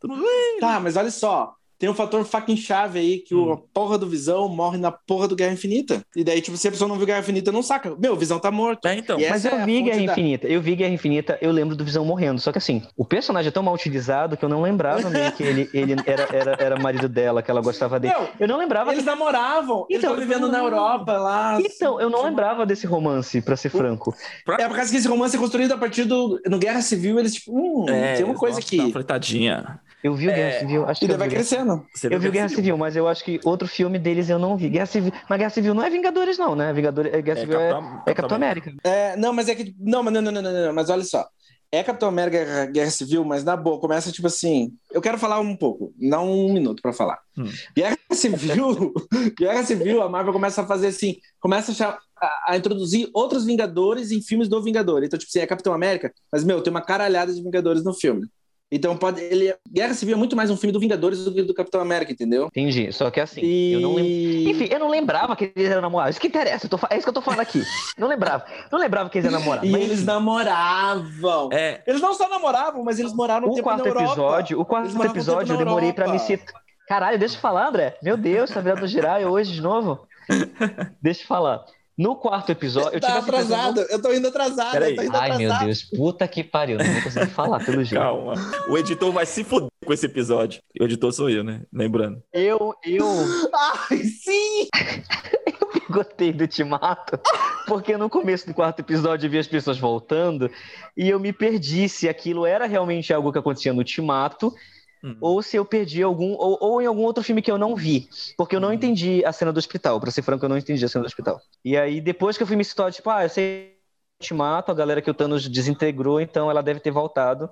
Todo 0.00 0.16
mundo... 0.16 0.26
Tá, 0.58 0.80
mas 0.80 0.96
olha 0.96 1.10
só 1.10 1.54
tem 1.80 1.88
um 1.88 1.94
fator 1.94 2.22
fucking 2.26 2.58
chave 2.58 2.98
aí 2.98 3.18
que 3.20 3.34
hum. 3.34 3.52
o 3.52 3.56
porra 3.56 3.96
do 3.96 4.06
Visão 4.06 4.46
morre 4.50 4.76
na 4.76 4.92
porra 4.92 5.26
do 5.26 5.34
Guerra 5.34 5.54
Infinita. 5.54 6.02
E 6.14 6.22
daí, 6.22 6.42
tipo, 6.42 6.54
se 6.58 6.68
a 6.68 6.70
pessoa 6.70 6.86
não 6.86 6.96
viu 6.96 7.06
Guerra 7.06 7.20
Infinita, 7.20 7.50
não 7.50 7.62
saca. 7.62 7.96
Meu, 7.98 8.12
o 8.12 8.16
Visão 8.16 8.38
tá 8.38 8.50
morto. 8.50 8.86
É, 8.86 8.96
então. 8.96 9.18
Mas 9.18 9.46
eu 9.46 9.52
é 9.52 9.64
vi 9.64 9.80
Guerra 9.80 9.96
da... 9.96 10.12
Infinita. 10.12 10.46
Eu 10.46 10.60
vi 10.60 10.76
Guerra 10.76 10.92
Infinita, 10.92 11.38
eu 11.40 11.50
lembro 11.50 11.74
do 11.74 11.82
Visão 11.82 12.04
morrendo. 12.04 12.38
Só 12.38 12.52
que 12.52 12.58
assim, 12.58 12.82
o 12.98 13.04
personagem 13.04 13.48
é 13.48 13.50
tão 13.50 13.62
mal 13.62 13.72
utilizado 13.72 14.36
que 14.36 14.44
eu 14.44 14.48
não 14.50 14.60
lembrava 14.60 15.08
meio 15.08 15.32
que 15.32 15.42
ele, 15.42 15.70
ele 15.72 15.96
era, 16.04 16.28
era, 16.30 16.56
era 16.60 16.78
marido 16.78 17.08
dela, 17.08 17.42
que 17.42 17.50
ela 17.50 17.62
gostava 17.62 17.98
dele. 17.98 18.12
Meu, 18.12 18.28
eu 18.40 18.46
não 18.46 18.58
lembrava. 18.58 18.92
Eles 18.92 19.02
que... 19.02 19.08
namoravam. 19.08 19.86
Então, 19.90 20.12
eles 20.12 20.26
vivendo 20.26 20.48
na 20.48 20.58
Europa 20.58 21.16
lá. 21.16 21.58
Então, 21.62 21.98
eu 21.98 22.10
não 22.10 22.24
lembrava 22.24 22.66
desse 22.66 22.86
romance, 22.86 23.40
pra 23.40 23.56
ser 23.56 23.70
franco. 23.70 24.14
É 24.46 24.68
por 24.68 24.76
causa 24.76 24.90
que 24.90 24.98
esse 24.98 25.08
romance 25.08 25.34
é 25.34 25.38
construído 25.38 25.72
a 25.72 25.78
partir 25.78 26.04
do. 26.04 26.38
No 26.46 26.58
Guerra 26.58 26.82
Civil, 26.82 27.18
eles, 27.18 27.36
tipo, 27.36 27.52
hum, 27.56 27.88
é, 27.88 28.16
tem 28.16 28.24
uma 28.26 28.34
coisa 28.34 28.58
aqui. 28.58 28.78
Uma 28.78 28.92
fletadinha. 28.92 29.80
Eu 30.02 30.14
vi 30.14 30.28
o 30.28 30.30
Guerra 30.30 30.48
é... 30.48 30.58
Civil. 30.60 30.84
Acho 30.86 31.04
e 31.04 31.08
que 31.08 31.14
vai 31.14 31.28
crescendo. 31.28 31.69
Eu 32.04 32.20
vi 32.20 32.30
Guerra 32.30 32.48
Civil, 32.48 32.76
mas 32.76 32.96
eu 32.96 33.06
acho 33.08 33.24
que 33.24 33.40
outro 33.44 33.66
filme 33.66 33.98
deles 33.98 34.28
eu 34.28 34.38
não 34.38 34.56
vi. 34.56 34.68
Guerra 34.68 34.86
Civil, 34.86 35.12
mas 35.28 35.38
Guerra 35.38 35.50
Civil 35.50 35.74
não 35.74 35.82
é 35.82 35.90
Vingadores, 35.90 36.38
não, 36.38 36.54
né? 36.54 36.72
Vingadores, 36.72 37.12
Guerra 37.22 37.38
é 37.38 37.40
Civil 37.40 37.60
é, 37.60 37.70
Capitão, 37.70 38.02
é, 38.06 38.10
é 38.10 38.14
Capitão 38.14 38.36
América. 38.36 38.72
É, 38.84 39.16
não, 39.16 39.32
mas 39.32 39.48
é 39.48 39.54
que. 39.54 39.74
Não, 39.78 40.02
mas 40.02 40.12
não, 40.12 40.22
não, 40.22 40.32
não, 40.32 40.42
não, 40.42 40.52
não, 40.52 40.72
mas 40.72 40.90
olha 40.90 41.04
só. 41.04 41.26
É 41.72 41.84
Capitão 41.84 42.08
América 42.08 42.66
Guerra 42.66 42.90
Civil, 42.90 43.24
mas 43.24 43.44
na 43.44 43.56
boa, 43.56 43.78
começa 43.78 44.10
tipo 44.10 44.26
assim. 44.26 44.72
Eu 44.90 45.00
quero 45.00 45.18
falar 45.18 45.38
um 45.38 45.54
pouco, 45.54 45.94
não 45.96 46.28
um 46.28 46.52
minuto 46.52 46.82
para 46.82 46.92
falar. 46.92 47.18
Hum. 47.38 47.48
Guerra 47.76 47.96
Civil, 48.12 48.92
Guerra 49.38 49.62
Civil, 49.62 50.02
a 50.02 50.08
Marvel 50.08 50.32
começa 50.32 50.62
a 50.62 50.66
fazer 50.66 50.88
assim, 50.88 51.16
começa 51.38 51.72
a, 51.84 51.98
a, 52.20 52.52
a, 52.52 52.56
introduzir 52.56 53.08
outros 53.14 53.44
Vingadores 53.44 54.10
em 54.10 54.20
filmes 54.20 54.48
do 54.48 54.60
Vingador. 54.60 55.04
Então, 55.04 55.16
tipo 55.16 55.30
assim, 55.30 55.38
é 55.38 55.46
Capitão 55.46 55.72
América, 55.72 56.12
mas, 56.32 56.42
meu, 56.42 56.60
tem 56.60 56.72
uma 56.72 56.82
caralhada 56.82 57.32
de 57.32 57.40
Vingadores 57.40 57.84
no 57.84 57.94
filme. 57.94 58.26
Então 58.70 58.96
pode. 58.96 59.20
Ele, 59.20 59.54
Guerra 59.68 59.94
Civil 59.94 60.14
é 60.14 60.18
muito 60.18 60.36
mais 60.36 60.50
um 60.50 60.56
filme 60.56 60.72
do 60.72 60.78
Vingadores 60.78 61.24
do 61.24 61.32
que 61.32 61.42
do 61.42 61.52
Capitão 61.52 61.80
América, 61.80 62.12
entendeu? 62.12 62.46
Entendi. 62.46 62.92
Só 62.92 63.10
que 63.10 63.20
assim, 63.20 63.40
e... 63.42 63.72
eu 63.72 63.80
não 63.80 63.94
lembro. 63.94 64.50
Enfim, 64.50 64.68
eu 64.70 64.78
não 64.78 64.88
lembrava 64.88 65.34
que 65.34 65.52
eles 65.56 65.70
eram 65.70 65.82
namorados. 65.82 66.14
Isso 66.14 66.20
que 66.20 66.28
interessa, 66.28 66.68
tô... 66.68 66.78
é 66.88 66.94
isso 66.94 67.02
que 67.02 67.08
eu 67.08 67.14
tô 67.14 67.20
falando 67.20 67.40
aqui. 67.40 67.62
Não 67.98 68.06
lembrava. 68.06 68.44
Não 68.70 68.78
lembrava 68.78 69.10
que 69.10 69.18
eles 69.18 69.26
eram 69.26 69.40
namorados. 69.40 69.68
e 69.68 69.72
mas... 69.72 69.82
eles 69.82 70.04
namoravam. 70.04 71.48
É. 71.52 71.82
Eles 71.86 72.00
não 72.00 72.14
só 72.14 72.28
namoravam, 72.28 72.84
mas 72.84 72.98
eles 72.98 73.12
moraram 73.12 73.48
no 73.48 73.52
o 73.52 73.62
quarto 73.62 73.88
episódio, 73.88 74.60
O 74.60 74.64
quarto 74.64 75.04
episódio 75.04 75.54
eu 75.54 75.58
demorei 75.58 75.92
pra 75.92 76.08
me 76.08 76.18
citar. 76.18 76.60
Caralho, 76.86 77.18
deixa 77.18 77.36
eu 77.36 77.40
falar, 77.40 77.68
André. 77.68 77.96
Meu 78.02 78.16
Deus, 78.16 78.50
tá 78.50 78.60
virando 78.60 78.86
girar 78.86 79.20
hoje 79.22 79.52
de 79.52 79.60
novo? 79.60 80.00
deixa 81.00 81.22
eu 81.22 81.26
falar. 81.26 81.64
No 82.00 82.16
quarto 82.16 82.50
episódio. 82.50 82.96
Eu 82.96 83.00
tá 83.00 83.18
atrasado, 83.18 83.82
eu 83.90 84.00
tô 84.00 84.10
indo 84.10 84.26
atrasado. 84.26 84.82
Eu 84.82 84.96
tô 84.96 85.02
indo 85.02 85.14
Ai, 85.14 85.32
atrasado. 85.32 85.38
meu 85.38 85.66
Deus, 85.66 85.82
puta 85.82 86.26
que 86.26 86.42
pariu, 86.42 86.78
não 86.78 86.84
vou 86.86 87.02
conseguir 87.02 87.26
falar 87.26 87.62
pelo 87.62 87.84
jeito. 87.84 88.00
Calma. 88.00 88.32
O 88.70 88.78
editor 88.78 89.12
vai 89.12 89.26
se 89.26 89.44
foder 89.44 89.68
com 89.84 89.92
esse 89.92 90.06
episódio. 90.06 90.62
O 90.80 90.84
editor 90.84 91.12
sou 91.12 91.28
eu, 91.28 91.44
né? 91.44 91.60
Lembrando. 91.70 92.22
Eu, 92.32 92.74
eu. 92.86 93.04
Ai, 93.90 93.98
sim! 93.98 94.66
eu 95.46 95.94
gostei 95.94 96.32
do 96.32 96.46
Timato, 96.46 97.20
porque 97.66 97.94
no 97.98 98.08
começo 98.08 98.46
do 98.46 98.54
quarto 98.54 98.80
episódio 98.80 99.26
eu 99.26 99.30
vi 99.30 99.36
as 99.36 99.46
pessoas 99.46 99.78
voltando 99.78 100.50
e 100.96 101.06
eu 101.06 101.20
me 101.20 101.34
perdi 101.34 101.86
se 101.86 102.08
aquilo 102.08 102.46
era 102.46 102.64
realmente 102.64 103.12
algo 103.12 103.30
que 103.30 103.38
acontecia 103.38 103.74
no 103.74 103.84
Timato 103.84 104.54
Uhum. 105.02 105.16
Ou 105.20 105.42
se 105.42 105.56
eu 105.56 105.64
perdi 105.64 106.02
algum. 106.02 106.32
Ou, 106.32 106.58
ou, 106.60 106.82
em 106.82 106.86
algum 106.86 107.02
outro 107.02 107.22
filme 107.22 107.40
que 107.40 107.50
eu 107.50 107.58
não 107.58 107.74
vi. 107.74 108.08
Porque 108.36 108.54
eu 108.54 108.60
não 108.60 108.68
uhum. 108.68 108.74
entendi 108.74 109.24
a 109.24 109.32
cena 109.32 109.52
do 109.52 109.58
hospital. 109.58 109.98
Pra 110.00 110.10
ser 110.10 110.22
franco, 110.22 110.44
eu 110.44 110.48
não 110.48 110.58
entendi 110.58 110.84
a 110.84 110.88
cena 110.88 111.02
do 111.02 111.06
hospital. 111.06 111.40
E 111.64 111.76
aí, 111.76 112.00
depois 112.00 112.36
que 112.36 112.42
eu 112.42 112.46
fui 112.46 112.56
me 112.56 112.64
situar, 112.64 112.92
tipo, 112.92 113.08
ah, 113.08 113.24
eu 113.24 113.28
sei 113.28 113.76
Ultimato, 114.20 114.70
a 114.70 114.74
galera 114.74 115.00
que 115.00 115.10
o 115.10 115.14
Thanos 115.14 115.48
desintegrou, 115.48 116.20
então 116.20 116.50
ela 116.50 116.62
deve 116.62 116.78
ter 116.78 116.90
voltado. 116.90 117.48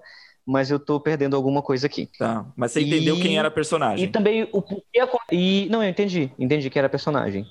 Mas 0.46 0.70
eu 0.70 0.78
tô 0.78 0.98
perdendo 1.00 1.36
alguma 1.36 1.62
coisa 1.62 1.86
aqui. 1.86 2.08
Tá. 2.18 2.46
Mas 2.56 2.72
você 2.72 2.80
entendeu 2.80 3.16
e... 3.16 3.20
quem 3.20 3.38
era 3.38 3.48
a 3.48 3.50
personagem. 3.50 4.04
E 4.04 4.08
também 4.08 4.48
o 4.52 4.62
porquê. 4.62 4.82
E... 5.30 5.68
Não, 5.70 5.82
eu 5.82 5.88
entendi. 5.90 6.30
Entendi 6.38 6.70
que 6.70 6.78
era 6.78 6.88
personagem. 6.88 7.46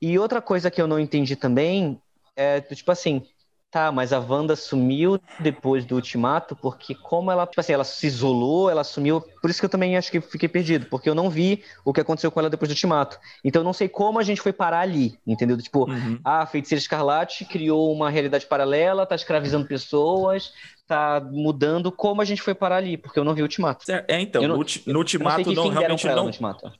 E 0.00 0.18
outra 0.18 0.40
coisa 0.40 0.70
que 0.70 0.80
eu 0.80 0.86
não 0.86 0.98
entendi 0.98 1.36
também 1.36 2.00
é, 2.36 2.60
tipo 2.60 2.90
assim, 2.92 3.22
Tá, 3.70 3.92
mas 3.92 4.14
a 4.14 4.18
Wanda 4.18 4.56
sumiu 4.56 5.20
depois 5.38 5.84
do 5.84 5.96
ultimato, 5.96 6.56
porque 6.56 6.94
como 6.94 7.30
ela, 7.30 7.46
tipo 7.46 7.60
assim, 7.60 7.74
ela 7.74 7.84
se 7.84 8.06
isolou, 8.06 8.70
ela 8.70 8.82
sumiu. 8.82 9.20
Por 9.42 9.50
isso 9.50 9.60
que 9.60 9.66
eu 9.66 9.68
também 9.70 9.94
acho 9.94 10.10
que 10.10 10.22
fiquei 10.22 10.48
perdido, 10.48 10.86
porque 10.86 11.08
eu 11.08 11.14
não 11.14 11.28
vi 11.28 11.62
o 11.84 11.92
que 11.92 12.00
aconteceu 12.00 12.30
com 12.30 12.40
ela 12.40 12.48
depois 12.48 12.70
do 12.70 12.72
ultimato. 12.72 13.18
Então 13.44 13.60
eu 13.60 13.64
não 13.64 13.74
sei 13.74 13.86
como 13.86 14.18
a 14.18 14.22
gente 14.22 14.40
foi 14.40 14.54
parar 14.54 14.80
ali, 14.80 15.18
entendeu? 15.26 15.58
Tipo, 15.58 15.84
uhum. 15.90 16.18
a 16.24 16.46
feiticeira 16.46 16.80
escarlate 16.80 17.44
criou 17.44 17.92
uma 17.92 18.08
realidade 18.08 18.46
paralela, 18.46 19.04
tá 19.04 19.14
escravizando 19.14 19.68
pessoas, 19.68 20.54
tá 20.88 21.20
mudando 21.30 21.92
como 21.92 22.22
a 22.22 22.24
gente 22.24 22.40
foi 22.40 22.54
parar 22.54 22.76
ali, 22.76 22.96
porque 22.96 23.18
eu 23.18 23.24
não 23.24 23.34
vi 23.34 23.42
o 23.42 23.44
Ultimato. 23.44 23.84
É, 23.90 24.20
então, 24.20 24.42
não, 24.42 24.56
no, 24.86 24.98
Ultimato 24.98 25.52
não, 25.52 25.68
realmente 25.68 26.06
não, 26.06 26.30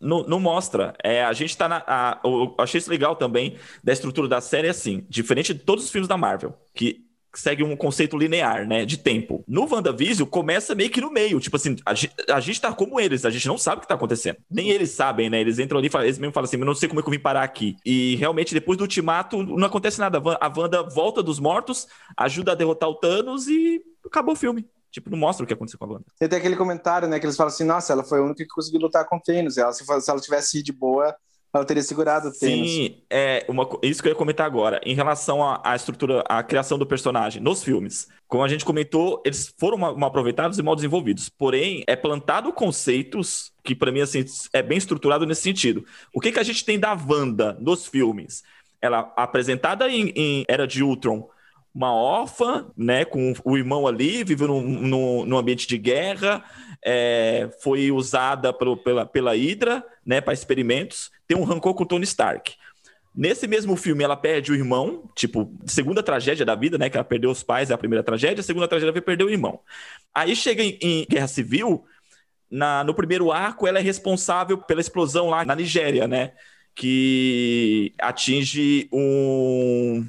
não, 0.01 0.23
não, 0.25 0.41
mostra. 0.41 0.95
É, 1.05 1.23
a 1.23 1.33
gente 1.35 1.57
tá 1.57 1.69
na. 1.69 1.85
A, 1.87 2.19
eu 2.25 2.55
achei 2.59 2.79
isso 2.79 2.91
legal 2.91 3.15
também 3.15 3.57
da 3.85 3.93
estrutura 3.93 4.27
da 4.27 4.41
série, 4.41 4.69
assim, 4.69 5.05
diferente 5.09 5.53
de 5.53 5.61
todos 5.61 5.85
os 5.85 5.91
filmes 5.91 6.09
da 6.09 6.17
Marvel, 6.17 6.55
que 6.75 7.07
segue 7.35 7.63
um 7.63 7.77
conceito 7.77 8.17
linear, 8.17 8.67
né, 8.67 8.85
de 8.85 8.97
tempo. 8.97 9.45
No 9.47 9.71
WandaVision, 9.71 10.29
começa 10.29 10.75
meio 10.75 10.91
que 10.91 11.01
no 11.01 11.11
meio, 11.11 11.39
tipo 11.39 11.57
assim, 11.57 11.77
a, 11.85 11.93
a 12.35 12.41
gente 12.41 12.61
tá 12.61 12.73
como 12.73 12.99
eles, 12.99 13.25
a 13.25 13.31
gente 13.31 13.47
não 13.47 13.59
sabe 13.59 13.79
o 13.79 13.81
que 13.83 13.89
tá 13.89 13.95
acontecendo. 13.95 14.39
Nem 14.51 14.71
eles 14.71 14.91
sabem, 14.91 15.29
né, 15.29 15.41
eles 15.41 15.59
entram 15.59 15.79
ali 15.79 15.89
e 15.89 15.91
falam, 15.91 16.07
eles 16.07 16.19
mesmo 16.19 16.33
falam 16.33 16.47
assim, 16.47 16.59
eu 16.59 16.65
não 16.65 16.75
sei 16.75 16.89
como 16.89 17.01
é 17.01 17.03
que 17.03 17.09
eu 17.09 17.13
vim 17.13 17.19
parar 17.19 17.43
aqui. 17.43 17.77
E 17.85 18.17
realmente, 18.17 18.55
depois 18.55 18.79
do 18.79 18.83
ultimato, 18.83 19.43
não 19.43 19.67
acontece 19.67 20.01
nada. 20.01 20.21
A 20.41 20.53
Wanda 20.57 20.83
volta 20.83 21.23
dos 21.23 21.39
mortos, 21.39 21.87
ajuda 22.17 22.53
a 22.53 22.55
derrotar 22.55 22.89
o 22.89 22.95
Thanos 22.95 23.47
e 23.47 23.83
acabou 24.09 24.35
o 24.35 24.37
filme. 24.37 24.69
Tipo, 24.91 25.11
não 25.11 25.19
mostra 25.19 25.45
o 25.45 25.47
que 25.47 25.53
aconteceu 25.53 25.79
com 25.79 25.85
a 25.85 25.89
Wanda. 25.89 26.07
Tem 26.19 26.39
aquele 26.39 26.57
comentário, 26.57 27.07
né, 27.07 27.19
que 27.21 27.27
eles 27.27 27.37
falam 27.37 27.53
assim, 27.53 27.65
nossa, 27.65 27.93
ela 27.93 28.03
foi 28.03 28.19
a 28.19 28.23
única 28.23 28.43
que 28.43 28.49
conseguiu 28.49 28.81
lutar 28.81 29.07
com 29.07 29.17
o 29.17 29.21
Thanos. 29.21 29.59
Ela, 29.59 29.73
se, 29.73 29.85
se 29.85 30.11
ela 30.11 30.21
tivesse 30.21 30.63
de 30.63 30.73
boa, 30.73 31.15
ela 31.53 31.65
teria 31.65 31.83
segurado 31.83 32.29
o 32.29 32.33
Thanos. 32.33 32.71
Sim, 32.71 33.03
é 33.11 33.45
uma, 33.49 33.69
isso 33.83 34.03
que 34.03 34.09
eu 34.09 34.13
ia 34.13 34.19
comentar 34.19 34.47
agora. 34.47 34.81
Em 34.85 34.95
relação 34.95 35.43
à, 35.43 35.75
estrutura, 35.77 36.23
à 36.29 36.43
criação 36.43 36.79
do 36.79 36.87
personagem 36.87 37.43
nos 37.43 37.63
filmes. 37.63 38.09
Como 38.27 38.43
a 38.43 38.49
gente 38.49 38.65
comentou, 38.65 39.23
eles 39.25 39.55
foram 39.59 39.77
mal 39.77 40.05
aproveitados 40.05 40.59
e 40.59 40.63
mal 40.63 40.75
desenvolvidos. 40.75 41.29
Porém, 41.29 41.85
é 41.87 41.95
plantado 41.95 42.53
conceitos 42.53 43.53
que, 43.63 43.75
para 43.75 43.93
mim, 43.93 44.01
assim, 44.01 44.25
é 44.53 44.63
bem 44.63 44.79
estruturado 44.79 45.27
nesse 45.27 45.43
sentido. 45.43 45.85
O 46.15 46.21
que, 46.21 46.33
que 46.33 46.39
a 46.39 46.45
gente 46.45 46.65
tem 46.65 46.79
da 46.79 46.95
Wanda 46.95 47.57
nos 47.61 47.87
filmes? 47.87 48.43
Ela 48.81 49.13
apresentada 49.17 49.89
em, 49.91 50.13
em 50.15 50.45
Era 50.49 50.67
de 50.67 50.83
Ultron 50.83 51.29
uma 51.75 51.93
órfã, 51.93 52.71
né, 52.77 53.05
com 53.05 53.33
o 53.45 53.57
irmão 53.57 53.87
ali, 53.87 54.25
vivendo 54.25 54.61
num, 54.61 55.25
num 55.25 55.39
ambiente 55.39 55.67
de 55.67 55.79
guerra, 55.79 56.45
é, 56.85 57.51
foi 57.63 57.91
usada 57.91 58.53
pro, 58.53 58.77
pela, 58.77 59.07
pela 59.07 59.35
Hydra, 59.35 59.85
né, 60.05 60.21
para 60.21 60.33
experimentos, 60.33 61.11
tem 61.27 61.37
um 61.37 61.45
rancor 61.45 61.75
com 61.75 61.83
o 61.83 61.87
Tony 61.87 62.05
Stark. 62.05 62.55
Nesse 63.15 63.47
mesmo 63.49 63.75
filme, 63.77 64.05
ela 64.05 64.17
perde 64.17 64.53
o 64.53 64.55
irmão, 64.55 65.11
tipo, 65.15 65.53
segunda 65.67 66.03
tragédia 66.03 66.47
da 66.47 66.55
vida, 66.55 66.79
né, 66.79 66.89
que 66.89 66.97
ela 66.97 67.05
perdeu 67.05 67.31
os 67.31 67.43
pais, 67.43 67.71
é 67.71 67.75
a 67.75 67.79
primeira 67.79 68.03
tragédia, 68.03 68.41
a 68.41 68.45
segunda 68.45 68.69
tragédia 68.69 68.93
ela 68.93 69.03
perdeu 69.03 69.27
o 69.27 69.31
irmão. 69.31 69.61
Aí 70.15 70.35
chega 70.37 70.63
em, 70.63 70.79
em 70.81 71.07
Guerra 71.09 71.29
Civil, 71.29 71.85
na, 72.51 72.83
no 72.85 72.95
primeiro 72.95 73.31
arco, 73.31 73.67
ela 73.67 73.79
é 73.79 73.83
responsável 73.83 74.59
pela 74.59 74.81
explosão 74.81 75.29
lá 75.29 75.45
na 75.45 75.55
Nigéria, 75.55 76.07
né, 76.07 76.33
que 76.75 77.93
atinge 77.99 78.89
um 78.93 80.07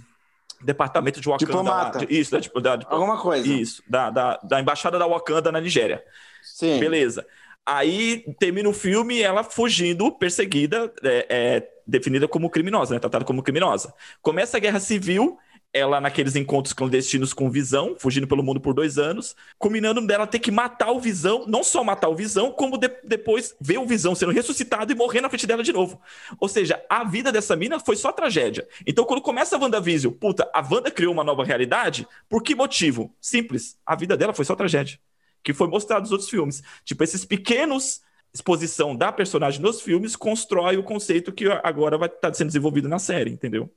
departamento 0.62 1.22
de 1.22 1.28
Wakanda. 1.28 1.45
Diplomata. 1.45 2.00
Lá. 2.00 2.06
Isso, 2.10 2.32
da, 2.32 2.41
tipo, 2.41 2.60
da, 2.60 2.80
Alguma 2.88 3.17
coisa. 3.17 3.48
Isso, 3.48 3.84
da, 3.88 4.10
da, 4.10 4.39
da 4.43 4.60
embaixada 4.60 5.00
da 5.00 5.08
Wakanda 5.08 5.52
na 5.52 5.62
Nigéria. 5.62 6.04
Sim. 6.41 6.80
Beleza. 6.80 7.26
Aí 7.65 8.24
termina 8.39 8.67
o 8.67 8.74
filme 8.74 9.22
ela 9.22 9.43
fugindo, 9.43 10.12
perseguida, 10.12 10.91
é, 11.04 11.26
é, 11.30 11.69
definida 11.86 12.28
como 12.28 12.50
criminosa, 12.50 12.93
né? 12.93 13.00
Tratada 13.00 13.26
como 13.26 13.43
criminosa. 13.43 13.93
Começa 14.22 14.58
a 14.58 14.60
guerra 14.60 14.80
civil 14.80 15.38
ela 15.71 16.01
naqueles 16.01 16.36
encontros 16.36 16.73
clandestinos 16.73 17.32
com 17.32 17.49
Visão, 17.49 17.95
fugindo 17.97 18.27
pelo 18.27 18.43
mundo 18.43 18.60
por 18.60 18.73
dois 18.73 18.97
anos, 18.97 19.36
combinando 19.58 20.05
dela 20.05 20.25
ter 20.25 20.39
que 20.39 20.49
matar 20.49 20.91
o 20.91 20.99
Visão, 20.99 21.45
não 21.47 21.63
só 21.63 21.84
matar 21.84 22.10
o 22.10 22.15
Visão, 22.15 22.51
como 22.51 22.77
de 22.77 22.89
depois 23.03 23.55
ver 23.62 23.77
o 23.77 23.86
Visão 23.86 24.15
sendo 24.15 24.32
ressuscitado 24.32 24.91
e 24.91 24.95
morrer 24.95 25.21
na 25.21 25.29
frente 25.29 25.45
dela 25.45 25.63
de 25.63 25.71
novo. 25.71 26.01
Ou 26.39 26.47
seja, 26.47 26.84
a 26.89 27.03
vida 27.03 27.32
dessa 27.32 27.55
mina 27.55 27.79
foi 27.79 27.95
só 27.95 28.12
tragédia. 28.12 28.67
Então, 28.86 29.05
quando 29.05 29.21
começa 29.21 29.55
a 29.55 29.60
WandaVision, 29.60 30.13
puta, 30.13 30.49
a 30.53 30.62
Wanda 30.62 30.89
criou 30.89 31.13
uma 31.13 31.23
nova 31.23 31.43
realidade, 31.43 32.08
por 32.27 32.41
que 32.41 32.55
motivo? 32.55 33.13
Simples, 33.21 33.77
a 33.86 33.95
vida 33.95 34.17
dela 34.17 34.34
foi 34.34 34.45
só 34.45 34.55
tragédia. 34.55 34.99
Que 35.43 35.53
foi 35.53 35.67
mostrado 35.67 36.01
nos 36.01 36.12
outros 36.12 36.29
filmes. 36.29 36.63
Tipo, 36.84 37.03
esses 37.03 37.23
pequenos 37.23 38.01
exposição 38.34 38.95
da 38.95 39.12
personagem 39.12 39.62
nos 39.62 39.82
filmes 39.82 40.15
constrói 40.15 40.77
o 40.77 40.84
conceito 40.84 41.32
que 41.32 41.47
agora 41.63 41.97
vai 41.97 42.08
estar 42.08 42.34
sendo 42.34 42.47
desenvolvido 42.47 42.88
na 42.88 42.99
série, 42.99 43.32
entendeu? 43.32 43.71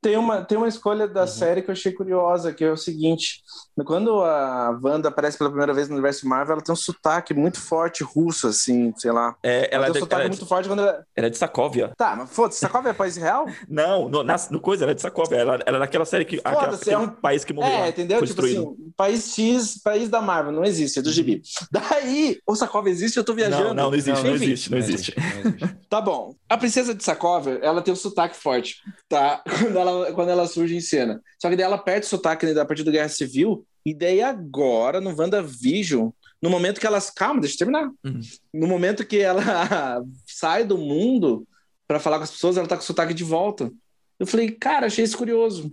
Tem 0.00 0.16
uma, 0.16 0.44
tem 0.44 0.56
uma 0.56 0.68
escolha 0.68 1.06
da 1.06 1.22
uhum. 1.22 1.26
série 1.26 1.62
que 1.62 1.70
eu 1.70 1.72
achei 1.72 1.92
curiosa, 1.92 2.52
que 2.52 2.64
é 2.64 2.70
o 2.70 2.76
seguinte: 2.76 3.42
quando 3.84 4.22
a 4.22 4.78
Wanda 4.82 5.08
aparece 5.08 5.38
pela 5.38 5.50
primeira 5.50 5.72
vez 5.72 5.88
no 5.88 5.94
universo 5.94 6.26
Marvel, 6.28 6.54
ela 6.54 6.62
tem 6.62 6.72
um 6.72 6.76
sotaque 6.76 7.32
muito 7.34 7.60
forte 7.60 8.02
russo, 8.02 8.48
assim, 8.48 8.92
sei 8.96 9.12
lá. 9.12 9.36
É, 9.42 9.68
ela, 9.74 9.86
ela 9.86 9.86
tem 9.86 9.90
um 9.90 9.92
de, 9.92 10.00
sotaque 10.00 10.22
é 10.22 10.28
muito 10.28 10.46
forte 10.46 10.68
quando 10.68 10.80
ela. 10.80 11.04
Ela 11.16 11.26
é 11.26 11.30
de 11.30 11.38
Sacóvia. 11.38 11.92
Tá, 11.96 12.16
mas 12.16 12.30
foda-se, 12.30 12.60
Sacóvia 12.60 12.90
é 12.90 12.92
país 12.92 13.16
real? 13.16 13.46
Não, 13.68 14.08
no, 14.08 14.22
na, 14.22 14.36
no 14.50 14.60
coisa, 14.60 14.84
ela 14.84 14.92
é 14.92 14.94
de 14.94 15.02
Sacóvia. 15.02 15.36
Ela, 15.36 15.58
ela 15.66 15.76
é 15.76 15.80
daquela 15.80 16.04
série 16.04 16.24
que. 16.24 16.40
Aquela, 16.44 16.78
é 16.86 16.98
um 16.98 17.08
país 17.08 17.44
que 17.44 17.52
morreu. 17.52 17.70
É, 17.70 17.88
entendeu? 17.88 18.24
Tipo 18.24 18.44
assim, 18.44 18.76
país 18.96 19.34
X, 19.34 19.80
país 19.82 20.08
da 20.08 20.20
Marvel, 20.20 20.52
não 20.52 20.64
existe, 20.64 20.98
é 20.98 21.02
do 21.02 21.12
gibi. 21.12 21.42
Daí, 21.70 22.38
o 22.46 22.54
Sacóvia 22.54 22.90
existe, 22.90 23.16
eu 23.16 23.24
tô 23.24 23.34
viajando. 23.34 23.68
Não, 23.68 23.74
não, 23.74 23.90
não 23.90 23.94
existe, 23.94 24.22
não, 24.22 24.30
não 24.30 24.34
existe, 24.34 24.70
não 24.70 24.78
existe. 24.78 25.14
Não 25.16 25.50
existe. 25.50 25.78
tá 25.88 26.00
bom. 26.00 26.34
A 26.48 26.56
princesa 26.56 26.94
de 26.94 27.02
Sacóvia, 27.02 27.58
ela 27.62 27.82
tem 27.82 27.92
um 27.92 27.96
sotaque 27.96 28.36
forte, 28.36 28.76
tá? 29.08 29.42
Quando 29.72 29.78
ela, 29.78 30.12
quando 30.12 30.28
ela 30.30 30.46
surge 30.46 30.76
em 30.76 30.80
cena. 30.80 31.22
Só 31.40 31.48
que 31.48 31.56
daí 31.56 31.64
ela 31.64 31.78
perde 31.78 32.06
o 32.06 32.08
sotaque 32.08 32.46
né, 32.46 32.60
a 32.60 32.64
partir 32.64 32.84
da 32.84 32.90
Guerra 32.90 33.08
Civil, 33.08 33.64
e 33.84 33.94
daí 33.94 34.20
agora, 34.20 35.00
no 35.00 35.14
WandaVision, 35.16 36.10
no 36.42 36.50
momento 36.50 36.80
que 36.80 36.86
elas. 36.86 37.10
Calma, 37.10 37.40
deixa 37.40 37.54
eu 37.54 37.58
terminar. 37.58 37.90
Uhum. 38.04 38.20
No 38.52 38.66
momento 38.66 39.06
que 39.06 39.18
ela 39.18 39.42
sai 40.26 40.64
do 40.64 40.76
mundo 40.78 41.46
para 41.86 41.98
falar 41.98 42.18
com 42.18 42.24
as 42.24 42.30
pessoas, 42.30 42.56
ela 42.56 42.68
tá 42.68 42.76
com 42.76 42.82
o 42.82 42.86
sotaque 42.86 43.14
de 43.14 43.24
volta. 43.24 43.70
Eu 44.18 44.26
falei, 44.26 44.50
cara, 44.50 44.86
achei 44.86 45.04
isso 45.04 45.16
curioso. 45.16 45.72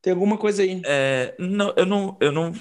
Tem 0.00 0.12
alguma 0.12 0.38
coisa 0.38 0.62
aí. 0.62 0.80
É, 0.84 1.34
não, 1.38 1.72
eu 1.76 1.86
não, 1.86 2.16
eu 2.20 2.32
não 2.32 2.52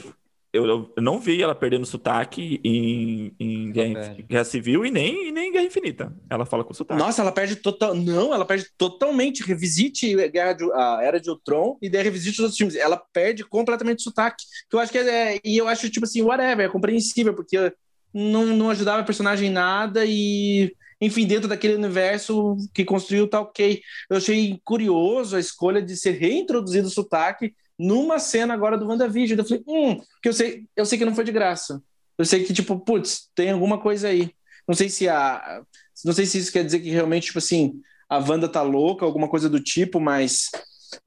eu, 0.53 0.67
eu, 0.67 0.93
não 1.01 1.19
vi 1.19 1.41
ela 1.41 1.55
perdendo 1.55 1.83
sotaque 1.83 2.61
em, 2.63 3.35
em 3.39 3.71
Guerra, 3.71 4.15
Guerra, 4.29 4.43
Civil 4.43 4.85
e 4.85 4.91
nem, 4.91 5.29
e 5.29 5.31
nem 5.31 5.49
em 5.49 5.51
Guerra 5.51 5.65
Infinita. 5.65 6.15
Ela 6.29 6.45
fala 6.45 6.63
com 6.63 6.75
sotaque. 6.75 7.01
Nossa, 7.01 7.23
ela 7.23 7.31
perde 7.31 7.55
total. 7.55 7.95
Não, 7.95 8.31
ela 8.31 8.45
perde 8.45 8.67
totalmente. 8.77 9.41
Revisite 9.41 10.15
Guerra 10.29 10.53
de, 10.53 10.71
a 10.71 10.99
Era 11.01 11.19
de 11.19 11.27
Ultron 11.31 11.75
e 11.81 11.89
daí 11.89 12.03
revisite 12.03 12.33
os 12.33 12.39
outros 12.39 12.57
filmes. 12.57 12.75
Ela 12.75 12.97
perde 13.11 13.43
completamente 13.43 14.01
o 14.01 14.03
sotaque. 14.03 14.45
Que 14.69 14.75
eu 14.75 14.79
acho 14.79 14.91
que 14.91 14.99
é. 14.99 15.39
E 15.43 15.57
eu 15.57 15.67
acho, 15.67 15.89
tipo 15.89 16.05
assim, 16.05 16.21
whatever, 16.21 16.67
é 16.67 16.69
compreensível, 16.69 17.33
porque 17.33 17.73
não, 18.13 18.45
não 18.45 18.69
ajudava 18.69 19.01
a 19.01 19.05
personagem 19.05 19.49
em 19.49 19.51
nada 19.51 20.05
e. 20.05 20.71
Enfim, 21.01 21.25
dentro 21.25 21.49
daquele 21.49 21.73
universo 21.73 22.55
que 22.73 22.85
construiu, 22.85 23.27
tá 23.27 23.41
ok. 23.41 23.81
Eu 24.07 24.17
achei 24.17 24.61
curioso 24.63 25.35
a 25.35 25.39
escolha 25.39 25.81
de 25.81 25.97
ser 25.97 26.11
reintroduzido 26.11 26.87
o 26.87 26.91
sotaque 26.91 27.53
numa 27.77 28.19
cena 28.19 28.53
agora 28.53 28.77
do 28.77 28.87
WandaVision. 28.87 29.39
Eu 29.39 29.45
falei, 29.45 29.63
hum, 29.67 30.01
que 30.21 30.29
eu 30.29 30.33
sei, 30.33 30.65
eu 30.75 30.85
sei 30.85 30.97
que 30.97 31.05
não 31.05 31.15
foi 31.15 31.23
de 31.23 31.31
graça. 31.31 31.81
Eu 32.17 32.25
sei 32.25 32.43
que, 32.43 32.53
tipo, 32.53 32.79
putz, 32.79 33.29
tem 33.35 33.51
alguma 33.51 33.79
coisa 33.79 34.07
aí. 34.07 34.31
Não 34.67 34.75
sei 34.75 34.89
se 34.89 35.09
a. 35.09 35.61
Não 36.05 36.13
sei 36.13 36.25
se 36.25 36.37
isso 36.37 36.51
quer 36.51 36.63
dizer 36.63 36.79
que 36.79 36.89
realmente, 36.89 37.27
tipo 37.27 37.39
assim, 37.39 37.81
a 38.09 38.17
Wanda 38.17 38.47
tá 38.47 38.61
louca, 38.61 39.05
alguma 39.05 39.27
coisa 39.27 39.49
do 39.49 39.59
tipo, 39.59 39.99
mas. 39.99 40.49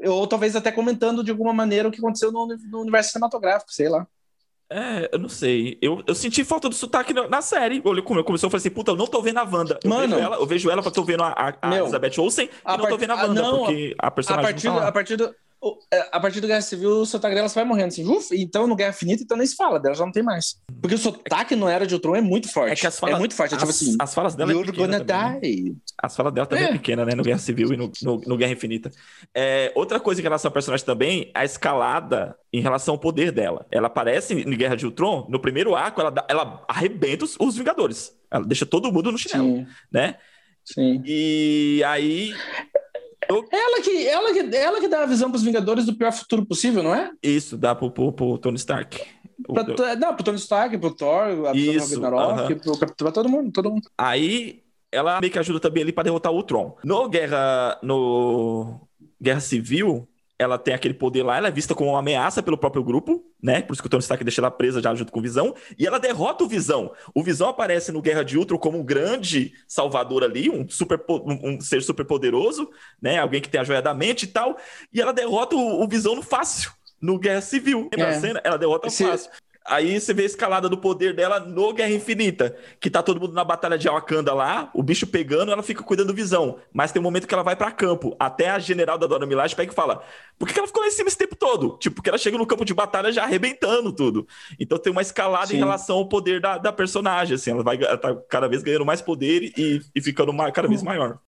Ou 0.04 0.26
talvez 0.26 0.56
até 0.56 0.72
comentando 0.72 1.22
de 1.22 1.30
alguma 1.30 1.52
maneira 1.52 1.88
o 1.88 1.92
que 1.92 1.98
aconteceu 1.98 2.32
no, 2.32 2.46
no 2.46 2.80
universo 2.80 3.12
cinematográfico, 3.12 3.72
sei 3.72 3.88
lá. 3.88 4.06
É, 4.68 5.08
eu 5.12 5.18
não 5.18 5.28
sei. 5.28 5.78
Eu, 5.80 6.02
eu 6.06 6.14
senti 6.14 6.44
falta 6.44 6.68
do 6.68 6.74
sotaque 6.74 7.14
na, 7.14 7.28
na 7.28 7.40
série. 7.40 7.80
Olha 7.84 8.02
como 8.02 8.18
eu 8.18 8.24
começou, 8.24 8.48
eu 8.48 8.50
falei 8.50 8.60
assim, 8.60 8.70
puta, 8.70 8.90
eu 8.90 8.96
não 8.96 9.06
tô 9.06 9.22
vendo 9.22 9.38
a 9.38 9.44
Wanda. 9.44 9.78
Eu 9.82 9.88
Mano, 9.88 10.16
vejo 10.16 10.24
ela, 10.24 10.36
eu 10.36 10.46
vejo 10.46 10.70
ela 10.70 10.82
pra 10.82 10.90
tô 10.90 11.04
vendo 11.04 11.22
a, 11.22 11.28
a, 11.28 11.54
a 11.62 11.78
Elizabeth 11.78 12.18
Olsen 12.18 12.46
e 12.46 12.68
não 12.68 12.78
part... 12.78 12.88
tô 12.88 12.98
vendo 12.98 13.12
a 13.12 13.14
Wanda, 13.14 13.40
ah, 13.40 13.44
não, 13.44 13.58
porque 13.58 13.94
a 13.96 14.10
personagem 14.10 14.44
a 14.44 14.52
partir, 14.52 14.66
não 14.66 14.76
tá 14.80 14.88
a 14.88 14.92
partir 14.92 15.16
do, 15.16 15.34
a 16.12 16.20
partir 16.20 16.40
do 16.40 16.46
Guerra 16.46 16.60
Civil, 16.60 17.00
o 17.00 17.06
sotaque 17.06 17.34
dela 17.34 17.48
vai 17.48 17.64
morrendo 17.64 17.88
assim. 17.88 18.06
Uf, 18.06 18.34
então 18.36 18.66
no 18.66 18.76
Guerra 18.76 18.92
Finita, 18.92 19.22
então 19.22 19.36
nem 19.36 19.46
se 19.46 19.56
fala, 19.56 19.80
dela 19.80 19.94
já 19.94 20.04
não 20.04 20.12
tem 20.12 20.22
mais. 20.22 20.60
Porque 20.80 20.94
o 20.94 20.98
sotaque 20.98 21.56
no 21.56 21.68
Era 21.68 21.86
de 21.86 21.94
Ultron 21.94 22.16
é 22.16 22.20
muito 22.20 22.52
forte. 22.52 22.72
É 22.72 22.76
que 22.76 22.86
as 22.86 22.98
falas, 22.98 23.16
é 23.16 23.18
muito 23.18 23.34
forte. 23.34 23.54
É 23.54 23.58
tipo 23.58 23.70
assim. 23.70 23.96
As 23.98 24.14
falas 24.14 24.34
dela 24.34 24.52
é 24.52 24.64
pequena 24.64 25.04
também, 25.04 25.64
né? 25.64 25.72
As 26.02 26.16
falas 26.16 26.32
dela 26.32 26.46
também 26.46 26.64
é. 26.64 26.68
é 26.68 26.72
pequena, 26.72 27.04
né? 27.04 27.14
No 27.14 27.22
Guerra 27.22 27.38
Civil 27.38 27.72
e 27.72 27.76
no, 27.76 27.90
no, 28.02 28.20
no 28.26 28.36
Guerra 28.36 28.52
Infinita. 28.52 28.90
É, 29.34 29.72
outra 29.74 29.98
coisa 29.98 30.20
em 30.20 30.24
relação 30.24 30.48
ao 30.48 30.52
personagem 30.52 30.84
também, 30.84 31.30
a 31.34 31.44
escalada 31.44 32.36
em 32.52 32.60
relação 32.60 32.94
ao 32.94 33.00
poder 33.00 33.32
dela. 33.32 33.66
Ela 33.70 33.86
aparece 33.86 34.34
em 34.34 34.56
Guerra 34.56 34.76
de 34.76 34.86
Ultron, 34.86 35.26
no 35.28 35.40
primeiro 35.40 35.74
arco, 35.74 36.00
ela, 36.00 36.12
ela 36.28 36.64
arrebenta 36.68 37.24
os, 37.24 37.36
os 37.40 37.56
Vingadores. 37.56 38.14
Ela 38.30 38.44
deixa 38.44 38.66
todo 38.66 38.92
mundo 38.92 39.10
no 39.10 39.18
chinelo, 39.18 39.56
Sim. 39.58 39.66
né? 39.90 40.16
Sim. 40.64 41.00
E 41.06 41.82
aí 41.86 42.34
ela 43.28 43.82
que, 43.82 44.06
ela, 44.06 44.32
que, 44.32 44.56
ela 44.56 44.80
que 44.80 44.88
dá 44.88 45.02
a 45.02 45.06
visão 45.06 45.30
para 45.30 45.36
os 45.36 45.42
Vingadores 45.42 45.86
do 45.86 45.94
pior 45.94 46.12
futuro 46.12 46.44
possível, 46.46 46.82
não 46.82 46.94
é? 46.94 47.10
Isso, 47.22 47.56
dá 47.56 47.74
pro, 47.74 47.90
pro, 47.90 48.12
pro 48.12 48.38
Tony 48.38 48.56
Stark. 48.56 49.00
Pra, 49.52 49.96
não, 49.96 50.14
pro 50.14 50.24
Tony 50.24 50.38
Stark, 50.38 50.76
pro 50.78 50.94
Thor, 50.94 51.46
a 51.46 51.56
Isso, 51.56 51.94
Ragnarok, 51.94 52.52
uh 52.52 52.56
-huh. 52.56 52.78
pro, 52.78 52.94
pra 52.96 53.12
todo 53.12 53.28
mundo, 53.28 53.52
todo 53.52 53.70
mundo. 53.70 53.88
Aí 53.96 54.62
ela 54.90 55.20
meio 55.20 55.32
que 55.32 55.38
ajuda 55.38 55.60
também 55.60 55.82
ali 55.82 55.92
para 55.92 56.04
derrotar 56.04 56.32
o 56.32 56.42
Tron. 56.42 56.76
No 56.84 57.08
Guerra, 57.08 57.78
no 57.82 58.80
Guerra 59.20 59.40
Civil, 59.40 60.08
ela 60.38 60.58
tem 60.58 60.74
aquele 60.74 60.94
poder 60.94 61.22
lá, 61.22 61.36
ela 61.36 61.48
é 61.48 61.50
vista 61.50 61.74
como 61.74 61.90
uma 61.90 61.98
ameaça 61.98 62.42
pelo 62.42 62.58
próprio 62.58 62.84
grupo, 62.84 63.24
né? 63.42 63.62
Por 63.62 63.72
isso 63.72 63.82
que 63.82 63.86
o 63.86 63.90
Tony 63.90 64.02
Stark 64.02 64.22
deixa 64.22 64.40
ela 64.40 64.50
presa 64.50 64.82
já 64.82 64.94
junto 64.94 65.10
com 65.10 65.18
o 65.18 65.22
Visão. 65.22 65.54
E 65.78 65.86
ela 65.86 65.98
derrota 65.98 66.44
o 66.44 66.48
Visão. 66.48 66.92
O 67.14 67.22
Visão 67.22 67.48
aparece 67.48 67.90
no 67.90 68.02
Guerra 68.02 68.22
de 68.22 68.36
Ultron 68.36 68.58
como 68.58 68.78
um 68.78 68.84
grande 68.84 69.52
salvador 69.66 70.22
ali, 70.22 70.50
um, 70.50 70.68
super, 70.68 71.02
um, 71.08 71.54
um 71.54 71.60
ser 71.60 71.82
super 71.82 72.04
poderoso, 72.04 72.70
né? 73.00 73.18
Alguém 73.18 73.40
que 73.40 73.48
tem 73.48 73.60
a 73.60 73.64
joia 73.64 73.80
da 73.80 73.94
mente 73.94 74.24
e 74.24 74.28
tal. 74.28 74.56
E 74.92 75.00
ela 75.00 75.12
derrota 75.12 75.56
o, 75.56 75.82
o 75.82 75.88
Visão 75.88 76.14
no 76.14 76.22
fácil 76.22 76.70
no 77.00 77.18
Guerra 77.18 77.40
Civil. 77.40 77.88
Lembra 77.92 78.12
é. 78.12 78.16
a 78.16 78.20
cena? 78.20 78.40
Ela 78.44 78.58
derrota 78.58 78.88
Esse... 78.88 79.04
fácil. 79.04 79.30
Aí 79.68 80.00
você 80.00 80.14
vê 80.14 80.22
a 80.22 80.26
escalada 80.26 80.68
do 80.68 80.78
poder 80.78 81.14
dela 81.14 81.40
no 81.40 81.72
Guerra 81.72 81.92
Infinita, 81.92 82.56
que 82.80 82.90
tá 82.90 83.02
todo 83.02 83.20
mundo 83.20 83.32
na 83.32 83.44
batalha 83.44 83.76
de 83.76 83.88
Wakanda 83.88 84.32
lá, 84.32 84.70
o 84.74 84.82
bicho 84.82 85.06
pegando, 85.06 85.50
ela 85.50 85.62
fica 85.62 85.82
cuidando 85.82 86.08
do 86.08 86.14
Visão. 86.14 86.58
Mas 86.72 86.92
tem 86.92 87.00
um 87.00 87.02
momento 87.02 87.26
que 87.26 87.34
ela 87.34 87.42
vai 87.42 87.56
para 87.56 87.70
campo. 87.70 88.14
Até 88.18 88.50
a 88.50 88.58
general 88.58 88.98
da 88.98 89.06
Dona 89.06 89.26
Milaje 89.26 89.56
pega 89.56 89.72
e 89.72 89.74
fala: 89.74 90.02
"Por 90.38 90.48
que 90.48 90.58
ela 90.58 90.66
ficou 90.66 90.82
lá 90.82 90.88
em 90.88 90.92
cima 90.92 91.08
esse 91.08 91.18
tempo 91.18 91.36
todo?" 91.36 91.76
Tipo, 91.78 92.02
que 92.02 92.08
ela 92.08 92.18
chega 92.18 92.38
no 92.38 92.46
campo 92.46 92.64
de 92.64 92.74
batalha 92.74 93.10
já 93.12 93.24
arrebentando 93.24 93.92
tudo. 93.92 94.26
Então 94.58 94.78
tem 94.78 94.92
uma 94.92 95.02
escalada 95.02 95.48
Sim. 95.48 95.56
em 95.56 95.58
relação 95.58 95.96
ao 95.96 96.08
poder 96.08 96.40
da, 96.40 96.58
da 96.58 96.72
personagem, 96.72 97.34
assim, 97.34 97.50
ela 97.50 97.62
vai 97.62 97.76
ela 97.76 97.98
tá 97.98 98.14
cada 98.28 98.48
vez 98.48 98.62
ganhando 98.62 98.84
mais 98.84 99.00
poder 99.00 99.52
e, 99.56 99.80
e 99.94 100.00
ficando 100.00 100.32
mais, 100.32 100.52
cada 100.52 100.68
vez 100.68 100.82
maior. 100.82 101.18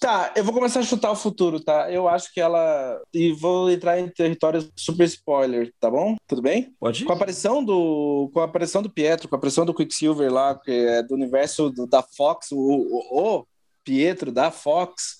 Tá, 0.00 0.32
eu 0.34 0.42
vou 0.42 0.52
começar 0.52 0.80
a 0.80 0.82
chutar 0.82 1.10
o 1.12 1.16
futuro, 1.16 1.60
tá? 1.60 1.90
Eu 1.90 2.08
acho 2.08 2.32
que 2.32 2.40
ela. 2.40 3.00
E 3.14 3.32
vou 3.32 3.70
entrar 3.70 3.98
em 4.00 4.08
território 4.08 4.68
super 4.74 5.04
spoiler, 5.04 5.72
tá 5.78 5.88
bom? 5.88 6.16
Tudo 6.26 6.42
bem? 6.42 6.74
Pode. 6.80 7.04
Ir. 7.04 7.06
Com 7.06 7.12
a 7.12 7.16
aparição 7.16 7.64
do. 7.64 8.28
Com 8.32 8.40
a 8.40 8.44
aparição 8.44 8.82
do 8.82 8.90
Pietro, 8.90 9.28
com 9.28 9.36
a 9.36 9.38
aparição 9.38 9.64
do 9.64 9.74
Quicksilver 9.74 10.32
lá, 10.32 10.58
que 10.58 10.70
é 10.70 11.02
do 11.02 11.14
universo 11.14 11.70
do, 11.70 11.86
da 11.86 12.02
Fox, 12.02 12.50
o, 12.50 12.58
o, 12.58 13.38
o, 13.38 13.46
Pietro 13.84 14.32
da 14.32 14.50
Fox, 14.50 15.18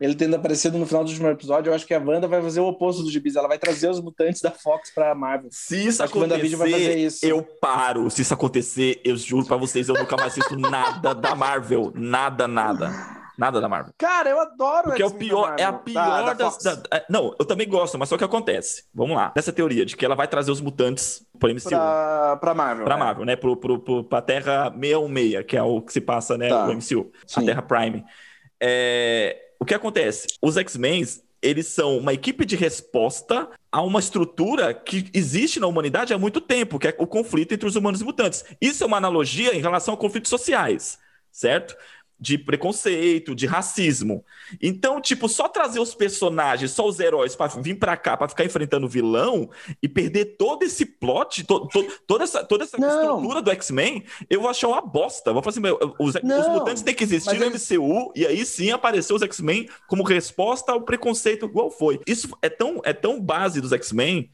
ele 0.00 0.16
tendo 0.16 0.34
aparecido 0.34 0.76
no 0.76 0.86
final 0.86 1.04
do 1.04 1.10
último 1.10 1.28
episódio, 1.28 1.70
eu 1.70 1.74
acho 1.74 1.86
que 1.86 1.94
a 1.94 2.00
Wanda 2.00 2.26
vai 2.26 2.42
fazer 2.42 2.58
o 2.58 2.66
oposto 2.66 3.04
do 3.04 3.10
gibis. 3.12 3.36
Ela 3.36 3.46
vai 3.46 3.58
trazer 3.58 3.88
os 3.88 4.00
mutantes 4.00 4.42
da 4.42 4.50
Fox 4.50 4.92
pra 4.92 5.14
Marvel. 5.14 5.50
Se 5.52 5.86
isso 5.86 6.02
acho 6.02 6.12
acontecer, 6.12 6.56
vai 6.56 6.70
fazer 6.72 6.98
isso. 6.98 7.24
eu 7.24 7.40
paro. 7.60 8.10
Se 8.10 8.22
isso 8.22 8.34
acontecer, 8.34 9.00
eu 9.04 9.16
juro 9.16 9.46
pra 9.46 9.56
vocês, 9.56 9.88
eu 9.88 9.94
nunca 9.94 10.16
mais 10.16 10.32
assisto 10.32 10.56
nada 10.56 11.14
da 11.14 11.36
Marvel. 11.36 11.92
Nada, 11.94 12.48
nada. 12.48 13.17
Nada 13.38 13.60
da 13.60 13.68
Marvel. 13.68 13.94
Cara, 13.96 14.28
eu 14.28 14.40
adoro 14.40 14.88
Porque 14.88 15.02
é 15.02 15.06
o 15.06 15.14
pior, 15.14 15.54
é 15.56 15.62
a 15.62 15.72
pior 15.72 16.24
da, 16.24 16.32
das. 16.32 16.58
Da, 16.58 16.82
é, 16.92 17.04
não, 17.08 17.36
eu 17.38 17.44
também 17.44 17.68
gosto, 17.68 17.96
mas 17.96 18.08
só 18.08 18.18
que 18.18 18.24
acontece. 18.24 18.82
Vamos 18.92 19.16
lá. 19.16 19.32
Nessa 19.36 19.52
teoria 19.52 19.86
de 19.86 19.96
que 19.96 20.04
ela 20.04 20.16
vai 20.16 20.26
trazer 20.26 20.50
os 20.50 20.60
mutantes 20.60 21.24
pro 21.38 21.48
MCU. 21.48 21.68
Pra, 21.68 22.36
pra 22.40 22.52
Marvel. 22.52 22.84
Pra 22.84 22.96
né? 22.96 23.04
Marvel, 23.04 23.24
né? 23.24 23.36
Pro, 23.36 23.56
pro, 23.56 23.78
pro, 23.78 24.02
pra 24.02 24.20
Terra 24.20 24.72
616, 24.72 25.46
que 25.46 25.56
é 25.56 25.62
o 25.62 25.80
que 25.80 25.92
se 25.92 26.00
passa, 26.00 26.36
né? 26.36 26.48
Tá. 26.48 26.66
O 26.66 26.72
MCU. 26.72 27.12
Sim. 27.24 27.42
A 27.42 27.44
Terra 27.44 27.62
Prime. 27.62 28.04
É... 28.60 29.36
O 29.60 29.64
que 29.64 29.72
acontece? 29.72 30.26
Os 30.42 30.56
X-Men, 30.56 31.04
eles 31.40 31.68
são 31.68 31.96
uma 31.96 32.12
equipe 32.12 32.44
de 32.44 32.56
resposta 32.56 33.48
a 33.70 33.82
uma 33.82 34.00
estrutura 34.00 34.74
que 34.74 35.08
existe 35.14 35.60
na 35.60 35.68
humanidade 35.68 36.12
há 36.12 36.18
muito 36.18 36.40
tempo, 36.40 36.76
que 36.76 36.88
é 36.88 36.94
o 36.98 37.06
conflito 37.06 37.54
entre 37.54 37.68
os 37.68 37.76
humanos 37.76 38.00
e 38.00 38.04
mutantes. 38.04 38.44
Isso 38.60 38.82
é 38.82 38.86
uma 38.86 38.96
analogia 38.96 39.54
em 39.54 39.60
relação 39.60 39.94
a 39.94 39.96
conflitos 39.96 40.28
sociais, 40.28 40.98
certo? 41.30 41.76
De 42.20 42.36
preconceito, 42.36 43.34
de 43.34 43.46
racismo. 43.46 44.24
Então, 44.60 45.00
tipo, 45.00 45.28
só 45.28 45.48
trazer 45.48 45.78
os 45.78 45.94
personagens, 45.94 46.72
só 46.72 46.86
os 46.86 46.98
heróis 46.98 47.36
para 47.36 47.60
vir 47.60 47.76
para 47.76 47.96
cá, 47.96 48.16
para 48.16 48.28
ficar 48.28 48.44
enfrentando 48.44 48.86
o 48.86 48.88
vilão 48.88 49.48
e 49.82 49.88
perder 49.88 50.36
todo 50.36 50.64
esse 50.64 50.84
plot, 50.84 51.44
to, 51.44 51.68
to, 51.68 51.86
toda 52.06 52.24
essa, 52.24 52.44
toda 52.44 52.64
essa 52.64 52.76
estrutura 52.76 53.40
do 53.40 53.50
X-Men, 53.50 54.04
eu 54.28 54.40
vou 54.40 54.50
achar 54.50 54.68
uma 54.68 54.80
bosta. 54.80 55.32
Vou 55.32 55.42
falar 55.42 55.52
assim, 55.52 55.60
meu, 55.60 55.78
os, 55.98 56.14
os 56.16 56.48
mutantes 56.48 56.82
têm 56.82 56.94
que 56.94 57.04
existir 57.04 57.38
no 57.38 57.46
MCU 57.46 58.12
e 58.16 58.26
aí 58.26 58.44
sim 58.44 58.70
aparecer 58.70 59.12
os 59.12 59.22
X-Men 59.22 59.68
como 59.86 60.02
resposta 60.02 60.72
ao 60.72 60.80
preconceito 60.80 61.46
igual 61.46 61.70
foi. 61.70 62.00
Isso 62.06 62.28
é 62.42 62.48
tão, 62.48 62.80
é 62.84 62.92
tão 62.92 63.20
base 63.20 63.60
dos 63.60 63.72
X-Men 63.72 64.28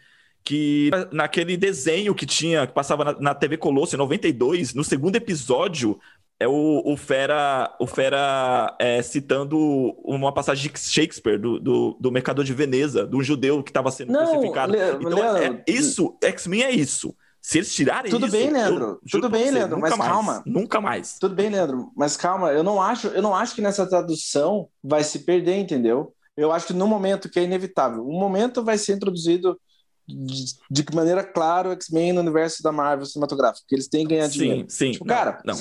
que 0.45 0.91
naquele 1.11 1.57
desenho 1.57 2.15
que 2.15 2.27
tinha, 2.27 2.67
que 2.67 2.75
passava 2.75 3.03
na, 3.03 3.13
na 3.19 3.35
TV 3.35 3.57
Colosso 3.57 3.97
em 3.97 3.99
92, 3.99 4.75
no 4.75 4.85
segundo 4.85 5.17
episódio, 5.17 5.99
é 6.39 6.49
o, 6.49 6.83
o 6.85 6.97
Fera, 6.97 7.75
o 7.81 7.87
Fera 7.87 8.77
é, 8.79 9.01
citando 9.03 9.57
uma 10.05 10.33
passagem 10.33 10.71
de 10.71 10.79
Shakespeare, 10.79 11.39
do, 11.39 11.61
do, 11.61 11.97
do 12.01 12.13
Mercador 12.13 12.45
de 12.45 12.53
Veneza, 12.53 13.07
de 13.07 13.17
um 13.17 13.23
judeu 13.23 13.63
que 13.63 13.71
estava 13.71 13.91
sendo 13.91 14.13
Não, 14.13 14.33
crucificado. 14.33 14.73
Le 14.73 14.79
então, 14.79 15.09
Leandro, 15.11 15.43
é, 15.43 15.65
isso, 15.67 16.17
X-Men 16.23 16.65
é 16.65 16.71
isso. 16.73 17.15
Se 17.41 17.59
eles 17.59 17.75
tirarem 17.75 18.11
Tudo 18.11 18.27
isso, 18.27 18.37
bem, 18.37 18.51
Leandro. 18.51 19.01
Tudo 19.11 19.29
bem, 19.29 19.45
você, 19.45 19.51
Leandro, 19.51 19.79
mas 19.79 19.97
mais, 19.97 20.11
calma. 20.11 20.43
Nunca 20.47 20.81
mais. 20.81 21.19
Tudo 21.21 21.35
bem, 21.35 21.51
Leandro, 21.51 21.93
mas 21.95 22.17
calma. 22.17 22.51
Eu 22.51 22.63
não 22.63 22.81
acho, 22.81 23.09
eu 23.09 23.21
não 23.21 23.35
acho 23.35 23.55
que 23.55 23.61
nessa 23.61 23.87
tradução 23.87 24.69
vai 24.83 25.05
se 25.05 25.21
perder, 25.21 25.59
entendeu? 25.59 26.15
Eu 26.37 26.51
acho 26.51 26.69
que 26.69 26.73
no 26.73 26.87
momento 26.87 27.29
que 27.29 27.39
é 27.39 27.43
inevitável, 27.43 28.03
um 28.03 28.19
momento 28.19 28.65
vai 28.65 28.79
ser 28.79 28.95
introduzido 28.95 29.61
de, 30.09 30.45
de 30.71 30.85
maneira 30.95 31.23
clara 31.23 31.69
o 31.69 31.73
X-Men 31.73 32.15
no 32.15 32.21
universo 32.21 32.63
da 32.63 32.73
Marvel 32.73 33.07
cinematográfico, 33.07 33.67
que 33.69 33.75
eles 33.75 33.89
têm 33.89 34.07
que 34.07 34.15
ganhar 34.15 34.29
sim, 34.31 34.39
dinheiro. 34.39 34.65
Sim, 34.69 34.93
tipo, 34.93 35.05
não, 35.05 35.15
cara, 35.15 35.43
não. 35.45 35.59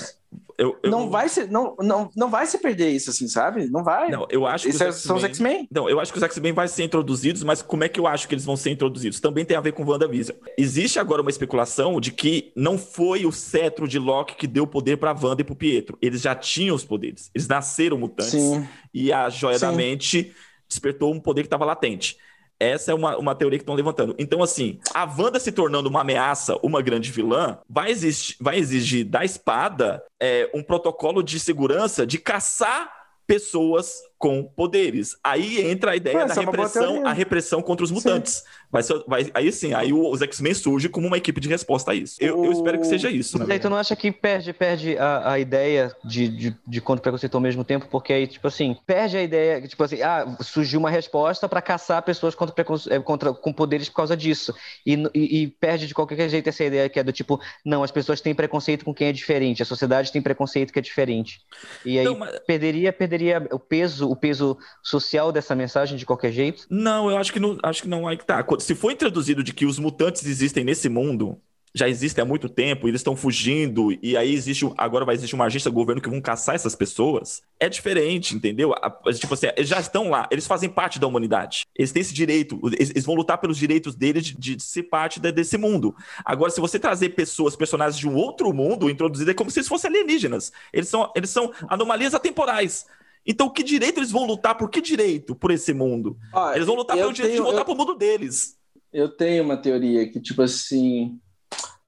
Eu, 0.57 0.77
eu... 0.83 0.91
Não 0.91 1.09
vai 1.09 1.27
se 1.29 1.47
não, 1.47 1.75
não, 1.79 2.09
não 2.15 2.29
vai 2.29 2.45
se 2.45 2.57
perder 2.57 2.89
isso, 2.91 3.09
assim, 3.09 3.27
sabe? 3.27 3.67
Não 3.69 3.83
vai. 3.83 4.09
Não, 4.09 4.27
eu 4.29 4.45
acho 4.45 4.65
que 4.65 4.75
os 4.75 4.81
é, 4.81 4.91
são 4.91 5.15
os 5.15 5.23
X-Men. 5.23 5.67
Não, 5.71 5.89
eu 5.89 5.99
acho 5.99 6.11
que 6.11 6.17
os 6.17 6.23
X-Men 6.23 6.53
vão 6.53 6.67
ser 6.67 6.83
introduzidos, 6.83 7.43
mas 7.43 7.61
como 7.61 7.83
é 7.83 7.89
que 7.89 7.99
eu 7.99 8.07
acho 8.07 8.27
que 8.27 8.35
eles 8.35 8.45
vão 8.45 8.55
ser 8.55 8.69
introduzidos? 8.69 9.19
Também 9.19 9.43
tem 9.43 9.57
a 9.57 9.61
ver 9.61 9.71
com 9.71 9.83
WandaVision. 9.83 10.37
Existe 10.57 10.99
agora 10.99 11.21
uma 11.21 11.31
especulação 11.31 11.99
de 11.99 12.11
que 12.11 12.51
não 12.55 12.77
foi 12.77 13.25
o 13.25 13.31
cetro 13.31 13.87
de 13.87 13.97
Loki 13.97 14.35
que 14.35 14.47
deu 14.47 14.67
poder 14.67 14.97
para 14.97 15.15
Wanda 15.19 15.41
e 15.41 15.45
pro 15.45 15.55
Pietro. 15.55 15.97
Eles 16.01 16.21
já 16.21 16.35
tinham 16.35 16.75
os 16.75 16.85
poderes. 16.85 17.31
Eles 17.33 17.47
nasceram 17.47 17.97
mutantes. 17.97 18.31
Sim. 18.31 18.67
E 18.93 19.11
a 19.11 19.29
joia 19.29 19.57
Sim. 19.57 19.65
da 19.65 19.71
mente 19.71 20.33
despertou 20.67 21.13
um 21.13 21.19
poder 21.19 21.41
que 21.41 21.47
estava 21.47 21.65
latente. 21.65 22.17
Essa 22.63 22.91
é 22.91 22.93
uma, 22.93 23.17
uma 23.17 23.35
teoria 23.35 23.59
que 23.59 23.63
estão 23.63 23.75
levantando. 23.75 24.15
Então, 24.17 24.41
assim, 24.41 24.79
a 24.93 25.03
Wanda 25.03 25.39
se 25.39 25.51
tornando 25.51 25.89
uma 25.89 26.01
ameaça, 26.01 26.57
uma 26.63 26.81
grande 26.81 27.11
vilã, 27.11 27.57
vai, 27.69 27.91
exigir, 27.91 28.35
vai 28.39 28.57
exigir 28.57 29.05
da 29.05 29.25
espada 29.25 30.03
é, 30.19 30.49
um 30.53 30.63
protocolo 30.63 31.21
de 31.21 31.39
segurança 31.39 32.05
de 32.05 32.17
caçar 32.17 32.91
pessoas 33.25 34.01
com 34.23 34.41
poderes. 34.41 35.17
Aí 35.21 35.69
entra 35.69 35.91
a 35.91 35.95
ideia 35.97 36.25
da 36.25 36.33
é 36.33 36.39
repressão, 36.39 37.05
a 37.05 37.11
repressão 37.11 37.61
contra 37.61 37.83
os 37.83 37.91
mutantes. 37.91 38.41
Vai, 38.71 38.81
vai, 39.05 39.31
aí 39.33 39.51
sim, 39.51 39.73
aí 39.73 39.91
os 39.91 40.21
X-Men 40.21 40.53
surgem 40.53 40.89
como 40.89 41.07
uma 41.07 41.17
equipe 41.17 41.41
de 41.41 41.49
resposta 41.49 41.91
a 41.91 41.93
isso. 41.93 42.15
Eu, 42.21 42.45
eu 42.45 42.53
espero 42.53 42.79
que 42.79 42.87
seja 42.87 43.09
isso. 43.09 43.37
Mas 43.37 43.49
aí 43.49 43.59
tu 43.59 43.69
não 43.69 43.75
acha 43.75 43.93
que 43.97 44.13
perde, 44.13 44.53
perde 44.53 44.97
a, 44.97 45.33
a 45.33 45.39
ideia 45.39 45.93
de, 46.05 46.29
de, 46.29 46.55
de 46.65 46.81
contra 46.81 47.03
preconceito 47.03 47.35
ao 47.35 47.41
mesmo 47.41 47.65
tempo? 47.65 47.85
Porque 47.91 48.13
aí, 48.13 48.25
tipo 48.25 48.47
assim, 48.47 48.77
perde 48.87 49.17
a 49.17 49.21
ideia, 49.21 49.67
tipo 49.67 49.83
assim, 49.83 50.01
ah, 50.01 50.37
surgiu 50.39 50.79
uma 50.79 50.89
resposta 50.89 51.49
para 51.49 51.61
caçar 51.61 52.01
pessoas 52.01 52.33
contra, 52.33 52.55
é, 52.89 52.99
contra 52.99 53.33
com 53.33 53.51
poderes 53.51 53.89
por 53.89 53.97
causa 53.97 54.15
disso. 54.15 54.55
E, 54.85 54.93
e, 55.13 55.43
e, 55.43 55.47
perde 55.47 55.85
de 55.85 55.93
qualquer 55.93 56.29
jeito 56.29 56.47
essa 56.47 56.63
ideia 56.63 56.87
que 56.87 56.97
é 56.97 57.03
do 57.03 57.11
tipo, 57.11 57.41
não, 57.65 57.83
as 57.83 57.91
pessoas 57.91 58.21
têm 58.21 58.33
preconceito 58.33 58.85
com 58.85 58.93
quem 58.93 59.09
é 59.09 59.11
diferente, 59.11 59.61
a 59.61 59.65
sociedade 59.65 60.13
tem 60.13 60.21
preconceito 60.21 60.71
que 60.71 60.79
é 60.79 60.81
diferente. 60.81 61.41
E 61.85 61.99
aí 61.99 62.05
não, 62.05 62.17
mas... 62.17 62.39
perderia, 62.47 62.93
perderia 62.93 63.45
o 63.51 63.59
peso 63.59 64.12
o 64.13 64.15
peso 64.15 64.57
social 64.81 65.31
dessa 65.31 65.55
mensagem 65.55 65.97
de 65.97 66.05
qualquer 66.05 66.31
jeito? 66.31 66.65
Não, 66.69 67.09
eu 67.09 67.17
acho 67.17 67.33
que 67.33 67.39
não, 67.39 67.57
acho 67.61 67.81
que 67.81 67.89
não 67.89 68.03
que 68.15 68.25
tá. 68.25 68.45
Se 68.59 68.75
for 68.75 68.91
introduzido 68.91 69.43
de 69.43 69.53
que 69.53 69.65
os 69.65 69.77
mutantes 69.77 70.25
existem 70.25 70.63
nesse 70.63 70.87
mundo, 70.87 71.39
já 71.75 71.89
existem 71.89 72.21
há 72.21 72.25
muito 72.25 72.47
tempo, 72.47 72.87
eles 72.87 72.99
estão 72.99 73.15
fugindo, 73.15 73.91
e 74.01 74.15
aí 74.15 74.31
existe, 74.31 74.71
agora 74.77 75.03
vai 75.03 75.15
existir 75.15 75.33
uma 75.33 75.45
agência 75.45 75.71
do 75.71 75.73
governo 75.73 76.01
que 76.01 76.09
vão 76.09 76.21
caçar 76.21 76.53
essas 76.53 76.75
pessoas, 76.75 77.41
é 77.59 77.67
diferente, 77.67 78.35
entendeu? 78.35 78.75
Tipo 79.15 79.33
assim, 79.33 79.47
eles 79.57 79.67
já 79.67 79.79
estão 79.79 80.09
lá, 80.09 80.27
eles 80.29 80.45
fazem 80.45 80.69
parte 80.69 80.99
da 80.99 81.07
humanidade. 81.07 81.65
Eles 81.75 81.91
têm 81.91 82.01
esse 82.01 82.13
direito, 82.13 82.59
eles, 82.71 82.91
eles 82.91 83.05
vão 83.05 83.15
lutar 83.15 83.39
pelos 83.39 83.57
direitos 83.57 83.95
deles 83.95 84.25
de, 84.25 84.55
de 84.55 84.61
ser 84.61 84.83
parte 84.83 85.19
de, 85.19 85.31
desse 85.31 85.57
mundo. 85.57 85.95
Agora, 86.23 86.51
se 86.51 86.61
você 86.61 86.77
trazer 86.77 87.09
pessoas, 87.09 87.55
personagens 87.55 87.97
de 87.97 88.07
um 88.07 88.15
outro 88.15 88.53
mundo, 88.53 88.89
introduzido, 88.89 89.31
é 89.31 89.33
como 89.33 89.49
se 89.49 89.59
eles 89.59 89.67
fossem 89.67 89.89
alienígenas. 89.89 90.51
Eles 90.71 90.89
são, 90.89 91.11
eles 91.15 91.31
são 91.31 91.51
anomalias 91.67 92.13
atemporais. 92.13 92.85
Então, 93.25 93.49
que 93.49 93.63
direito 93.63 93.99
eles 93.99 94.11
vão 94.11 94.25
lutar? 94.25 94.55
Por 94.55 94.69
que 94.69 94.81
direito 94.81 95.35
por 95.35 95.51
esse 95.51 95.73
mundo? 95.73 96.17
Ah, 96.33 96.53
eles 96.55 96.67
vão 96.67 96.75
lutar 96.75 96.97
pelo 96.97 97.13
direito 97.13 97.33
tenho, 97.33 97.43
de 97.43 97.49
voltar 97.49 97.61
eu, 97.61 97.65
pro 97.65 97.75
mundo 97.75 97.95
deles. 97.95 98.57
Eu 98.91 99.09
tenho 99.09 99.43
uma 99.43 99.57
teoria 99.57 100.09
que, 100.09 100.19
tipo 100.19 100.41
assim, 100.41 101.19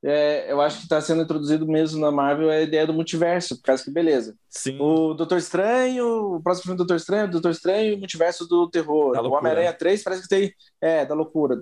é, 0.07 0.51
eu 0.51 0.61
acho 0.61 0.77
que 0.77 0.83
está 0.83 1.01
sendo 1.01 1.23
introduzido 1.23 1.67
mesmo 1.67 1.99
na 1.99 2.11
Marvel 2.11 2.51
a 2.51 2.61
ideia 2.61 2.85
do 2.85 2.93
multiverso, 2.93 3.55
por 3.55 3.63
causa 3.63 3.83
que 3.83 3.89
beleza. 3.89 4.35
Sim. 4.47 4.77
O 4.79 5.15
Doutor 5.15 5.39
Estranho, 5.39 6.35
o 6.35 6.43
próximo 6.43 6.65
filme 6.65 6.77
do 6.77 6.85
Doutor 6.85 6.97
Estranho, 6.97 7.31
Doutor 7.31 7.49
Estranho 7.49 7.91
e 7.91 7.95
o 7.95 7.97
multiverso 7.97 8.47
do 8.47 8.69
terror. 8.69 9.17
O 9.17 9.31
Homem-Aranha 9.31 9.73
3 9.73 10.03
parece 10.03 10.21
que 10.21 10.29
tem. 10.29 10.53
É, 10.79 11.03
da 11.03 11.15
loucura. 11.15 11.57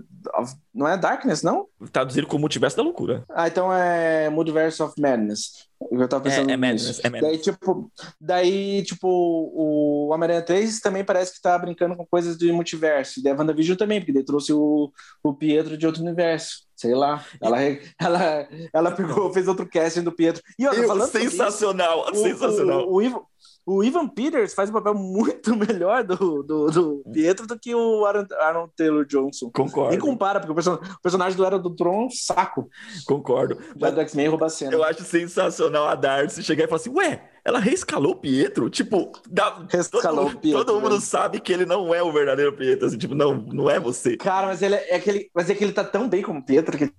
Não 0.73 0.85
é 0.85 0.97
Darkness, 0.97 1.41
não? 1.41 1.67
Traduzido 1.93 2.27
como 2.27 2.41
multiverso 2.41 2.75
da 2.75 2.83
loucura. 2.83 3.23
Ah, 3.29 3.47
então 3.47 3.73
é 3.73 4.29
Multiverse 4.29 4.83
of 4.83 4.99
Madness. 4.99 5.69
Eu 5.89 6.07
tava 6.09 6.23
pensando 6.23 6.49
é, 6.49 6.53
é 6.53 6.57
Madness, 6.57 6.99
é 7.03 7.09
Madness. 7.09 7.31
Daí, 7.31 7.37
tipo, 7.37 7.91
daí, 8.19 8.83
tipo, 8.83 9.07
o 9.07 10.09
Homem-Aranha 10.11 10.41
3 10.41 10.81
também 10.81 11.05
parece 11.05 11.33
que 11.33 11.41
tá 11.41 11.57
brincando 11.57 11.95
com 11.95 12.05
coisas 12.05 12.37
de 12.37 12.51
multiverso. 12.51 13.21
E 13.23 13.29
a 13.29 13.33
WandaVision 13.33 13.77
também, 13.77 13.99
porque 14.01 14.11
ele 14.11 14.25
trouxe 14.25 14.51
o, 14.51 14.91
o 15.23 15.33
Pietro 15.33 15.77
de 15.77 15.85
outro 15.85 16.01
universo. 16.01 16.63
Sei 16.83 16.93
lá. 16.93 17.23
Ela, 17.39 17.59
ela, 17.97 18.47
ela 18.73 18.91
pegou, 18.91 19.31
fez 19.31 19.47
outro 19.47 19.65
casting 19.65 20.03
do 20.03 20.11
Pietro. 20.11 20.43
E 20.59 20.67
olha, 20.67 20.85
falando 20.85 21.09
sensacional, 21.09 22.11
isso, 22.11 22.23
sensacional. 22.23 22.81
O, 22.81 22.91
o, 22.91 22.95
o, 22.95 23.01
Ivan, 23.01 23.21
o 23.65 23.83
Ivan 23.83 24.07
Peters 24.07 24.53
faz 24.53 24.69
um 24.69 24.73
papel 24.73 24.93
muito 24.93 25.55
melhor 25.57 26.03
do, 26.03 26.43
do, 26.43 26.67
do 26.67 27.03
Pietro 27.11 27.47
do 27.47 27.57
que 27.57 27.73
o 27.73 28.05
Aaron, 28.05 28.25
Aaron 28.39 28.69
Taylor 28.75 29.05
Johnson. 29.05 29.49
Concordo. 29.51 29.91
Nem 29.91 29.99
compara, 29.99 30.39
porque 30.39 30.51
o, 30.51 30.55
person, 30.55 30.73
o 30.73 31.01
personagem 31.01 31.37
do 31.37 31.45
Era 31.45 31.57
do 31.57 31.75
Tron 31.75 32.03
é 32.03 32.05
um 32.05 32.09
saco. 32.09 32.69
Concordo. 33.05 33.57
Mas 33.79 33.93
do 33.93 34.01
X-Men 34.01 34.27
rouba 34.27 34.47
a 34.47 34.49
cena. 34.49 34.73
Eu 34.73 34.83
acho 34.83 35.03
sensacional 35.03 35.87
a 35.87 35.95
Darcy 35.95 36.43
chegar 36.43 36.65
e 36.65 36.67
falar 36.67 36.81
assim: 36.81 36.91
ué, 36.91 37.29
ela 37.45 37.59
reescalou 37.59 38.11
o 38.13 38.15
Pietro? 38.15 38.69
Tipo, 38.69 39.11
dá, 39.29 39.65
reescalou 39.69 40.25
todo, 40.25 40.37
o 40.37 40.39
Pietro, 40.39 40.65
todo 40.65 40.81
mundo 40.81 40.99
sabe 40.99 41.39
que 41.39 41.51
ele 41.51 41.65
não 41.65 41.93
é 41.93 42.03
o 42.03 42.11
verdadeiro 42.11 42.53
Pietro. 42.53 42.87
Assim, 42.87 42.97
tipo, 42.97 43.15
não, 43.15 43.35
não 43.35 43.69
é 43.69 43.79
você. 43.79 44.17
Cara, 44.17 44.47
mas 44.47 44.61
ele 44.61 44.75
é, 44.75 44.91
é 44.91 44.95
aquele. 44.95 45.29
Mas 45.33 45.49
é 45.49 45.55
que 45.55 45.63
ele 45.63 45.73
tá 45.73 45.83
tão 45.83 46.09
bem 46.09 46.21
como 46.21 46.45
Pietro 46.45 46.77
que 46.77 46.91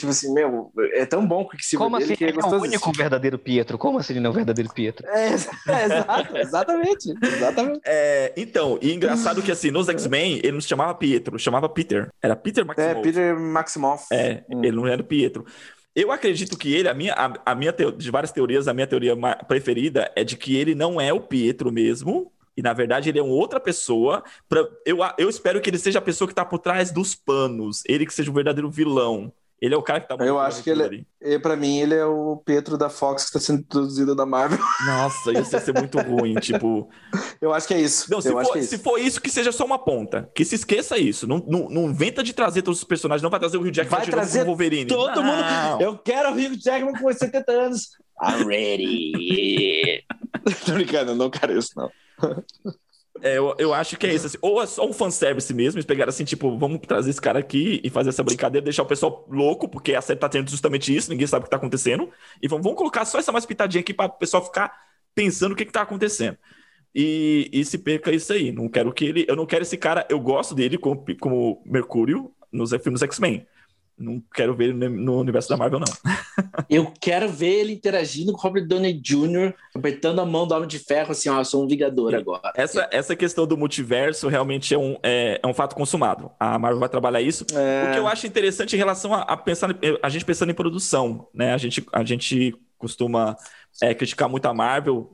Tipo 0.00 0.12
assim, 0.12 0.32
meu, 0.32 0.72
é 0.94 1.04
tão 1.04 1.26
bom 1.26 1.46
que 1.46 1.62
se 1.62 1.76
Como 1.76 1.94
assim? 1.94 2.16
que 2.16 2.24
é, 2.24 2.30
é 2.30 2.32
o 2.32 2.60
único 2.62 2.90
verdadeiro 2.90 3.38
Pietro. 3.38 3.76
Como 3.76 3.98
assim 3.98 4.14
ele 4.14 4.20
não 4.20 4.28
é 4.28 4.32
o 4.32 4.34
verdadeiro 4.34 4.72
Pietro? 4.72 5.06
É, 5.06 5.28
é 5.28 5.84
exato, 5.84 6.36
exatamente. 6.38 7.14
exatamente. 7.22 7.80
É, 7.84 8.32
então, 8.34 8.78
e 8.80 8.94
engraçado 8.94 9.42
que 9.42 9.52
assim, 9.52 9.70
nos 9.70 9.90
X-Men, 9.90 10.38
ele 10.38 10.52
não 10.52 10.60
se 10.62 10.68
chamava 10.68 10.94
Pietro, 10.94 11.38
chamava 11.38 11.68
Peter. 11.68 12.08
Era 12.22 12.34
Peter 12.34 12.64
Maximoff. 12.64 12.98
É, 12.98 13.02
Peter 13.02 13.38
Maximoff. 13.38 14.06
É, 14.10 14.42
hum. 14.48 14.64
ele 14.64 14.76
não 14.76 14.86
era 14.86 15.02
Pietro. 15.02 15.44
Eu 15.94 16.10
acredito 16.10 16.56
que 16.56 16.72
ele, 16.72 16.88
a 16.88 16.94
minha, 16.94 17.12
a, 17.12 17.52
a 17.52 17.54
minha 17.54 17.72
de 17.72 18.10
várias 18.10 18.32
teorias, 18.32 18.68
a 18.68 18.72
minha 18.72 18.86
teoria 18.86 19.14
preferida 19.46 20.10
é 20.16 20.24
de 20.24 20.34
que 20.34 20.56
ele 20.56 20.74
não 20.74 20.98
é 20.98 21.12
o 21.12 21.20
Pietro 21.20 21.70
mesmo, 21.70 22.32
e 22.56 22.62
na 22.62 22.72
verdade 22.72 23.08
ele 23.08 23.18
é 23.18 23.22
uma 23.22 23.34
outra 23.34 23.60
pessoa. 23.60 24.22
Pra, 24.48 24.66
eu, 24.86 24.98
eu 25.18 25.28
espero 25.28 25.60
que 25.60 25.68
ele 25.68 25.78
seja 25.78 25.98
a 25.98 26.02
pessoa 26.02 26.28
que 26.28 26.32
está 26.32 26.44
por 26.44 26.58
trás 26.58 26.90
dos 26.90 27.14
panos, 27.14 27.82
ele 27.86 28.06
que 28.06 28.14
seja 28.14 28.30
o 28.30 28.34
verdadeiro 28.34 28.70
vilão. 28.70 29.32
Ele 29.60 29.74
é 29.74 29.76
o 29.76 29.82
cara 29.82 30.00
que 30.00 30.08
tá 30.08 30.16
Eu 30.24 30.38
acho 30.38 30.62
que 30.62 30.70
ele, 30.70 31.06
é, 31.20 31.38
para 31.38 31.54
mim, 31.54 31.78
ele 31.80 31.94
é 31.94 32.04
o 32.04 32.38
Petro 32.38 32.78
da 32.78 32.88
Fox 32.88 33.24
que 33.24 33.28
está 33.28 33.40
sendo 33.40 33.60
introduzido 33.60 34.14
da 34.16 34.24
Marvel. 34.24 34.58
Nossa, 34.86 35.32
isso 35.32 35.54
ia 35.54 35.60
ser 35.60 35.74
muito 35.74 35.98
ruim, 36.00 36.34
tipo. 36.36 36.88
Eu 37.42 37.52
acho 37.52 37.68
que 37.68 37.74
é 37.74 37.80
isso. 37.80 38.10
Não, 38.10 38.22
se, 38.22 38.30
for, 38.30 38.56
é 38.56 38.62
se 38.62 38.78
for 38.78 38.98
isso, 38.98 39.20
que 39.20 39.30
seja 39.30 39.52
só 39.52 39.66
uma 39.66 39.78
ponta. 39.78 40.30
Que 40.34 40.46
se 40.46 40.54
esqueça 40.54 40.96
isso. 40.96 41.26
Não, 41.26 41.44
não, 41.46 41.68
não 41.68 41.90
inventa 41.90 42.22
de 42.22 42.32
trazer 42.32 42.62
todos 42.62 42.78
os 42.78 42.84
personagens, 42.84 43.22
não 43.22 43.28
vai 43.28 43.38
trazer 43.38 43.58
o 43.58 43.62
Rio 43.62 43.72
Jackman 43.72 43.98
vai 43.98 44.06
trazer 44.08 44.42
o 44.42 44.46
Wolverine. 44.46 44.86
Todo 44.86 45.22
não. 45.22 45.24
mundo. 45.24 45.82
Eu 45.82 45.98
quero 45.98 46.30
o 46.30 46.34
Rio 46.34 46.56
Jackman 46.58 46.94
com 46.94 47.12
70 47.12 47.52
anos. 47.52 47.90
I'm 48.22 48.46
ready. 48.46 50.02
Tô 50.64 50.72
brincando, 50.72 51.14
não 51.14 51.28
quero 51.28 51.58
isso, 51.58 51.72
não. 51.76 51.90
É, 53.22 53.36
eu, 53.36 53.54
eu 53.58 53.74
acho 53.74 53.96
que 53.96 54.06
é 54.06 54.14
isso. 54.14 54.26
Assim. 54.26 54.38
Ou 54.40 54.62
é 54.62 54.66
só 54.66 54.86
um 54.86 54.92
fanservice 54.92 55.52
mesmo, 55.52 55.78
eles 55.78 55.86
pegaram 55.86 56.10
assim, 56.10 56.24
tipo, 56.24 56.56
vamos 56.58 56.80
trazer 56.86 57.10
esse 57.10 57.20
cara 57.20 57.38
aqui 57.38 57.80
e 57.84 57.90
fazer 57.90 58.10
essa 58.10 58.22
brincadeira, 58.22 58.64
deixar 58.64 58.82
o 58.82 58.86
pessoal 58.86 59.26
louco, 59.30 59.68
porque 59.68 59.94
a 59.94 60.00
série 60.00 60.18
tá 60.18 60.28
tendo 60.28 60.48
justamente 60.50 60.94
isso, 60.94 61.10
ninguém 61.10 61.26
sabe 61.26 61.42
o 61.42 61.44
que 61.44 61.50
tá 61.50 61.56
acontecendo. 61.56 62.10
E 62.42 62.48
vamos, 62.48 62.64
vamos 62.64 62.78
colocar 62.78 63.04
só 63.04 63.18
essa 63.18 63.32
mais 63.32 63.46
pitadinha 63.46 63.80
aqui 63.80 63.92
para 63.92 64.06
o 64.06 64.18
pessoal 64.18 64.44
ficar 64.44 64.72
pensando 65.14 65.52
o 65.52 65.56
que, 65.56 65.64
que 65.64 65.72
tá 65.72 65.82
acontecendo. 65.82 66.38
E, 66.94 67.48
e 67.52 67.64
se 67.64 67.78
perca 67.78 68.12
isso 68.12 68.32
aí. 68.32 68.52
Não 68.52 68.68
quero 68.68 68.92
que 68.92 69.04
ele. 69.04 69.24
Eu 69.28 69.36
não 69.36 69.46
quero 69.46 69.62
esse 69.62 69.76
cara. 69.76 70.06
Eu 70.10 70.18
gosto 70.20 70.54
dele 70.54 70.76
como, 70.76 71.04
como 71.20 71.62
Mercúrio 71.64 72.32
nos 72.52 72.70
filmes 72.82 73.02
X-Men. 73.02 73.46
Não 74.00 74.22
quero 74.34 74.54
ver 74.54 74.70
ele 74.70 74.88
no 74.88 75.20
universo 75.20 75.50
da 75.50 75.58
Marvel, 75.58 75.78
não. 75.78 75.86
eu 76.70 76.90
quero 76.98 77.28
ver 77.28 77.60
ele 77.60 77.72
interagindo 77.74 78.32
com 78.32 78.38
o 78.38 78.40
Robert 78.40 78.66
Downey 78.66 78.94
Jr., 78.94 79.52
apertando 79.74 80.20
a 80.20 80.26
mão 80.26 80.46
do 80.46 80.54
Homem 80.54 80.66
de 80.66 80.78
Ferro, 80.78 81.12
assim, 81.12 81.28
ó, 81.28 81.38
eu 81.38 81.44
sou 81.44 81.62
um 81.62 81.68
Vingador 81.68 82.14
agora. 82.14 82.50
Essa, 82.56 82.88
essa 82.90 83.14
questão 83.14 83.46
do 83.46 83.58
multiverso 83.58 84.26
realmente 84.28 84.72
é 84.72 84.78
um, 84.78 84.96
é, 85.02 85.38
é 85.42 85.46
um 85.46 85.52
fato 85.52 85.76
consumado. 85.76 86.30
A 86.40 86.58
Marvel 86.58 86.80
vai 86.80 86.88
trabalhar 86.88 87.20
isso. 87.20 87.44
É... 87.54 87.90
O 87.90 87.92
que 87.92 87.98
eu 87.98 88.08
acho 88.08 88.26
interessante 88.26 88.74
em 88.74 88.78
relação 88.78 89.12
a, 89.12 89.20
a, 89.20 89.36
pensar, 89.36 89.68
a 90.02 90.08
gente 90.08 90.24
pensando 90.24 90.50
em 90.50 90.54
produção, 90.54 91.28
né? 91.34 91.52
A 91.52 91.58
gente, 91.58 91.84
a 91.92 92.02
gente 92.02 92.56
costuma 92.78 93.36
é, 93.82 93.94
criticar 93.94 94.28
muito 94.28 94.46
a 94.46 94.54
Marvel 94.54 95.10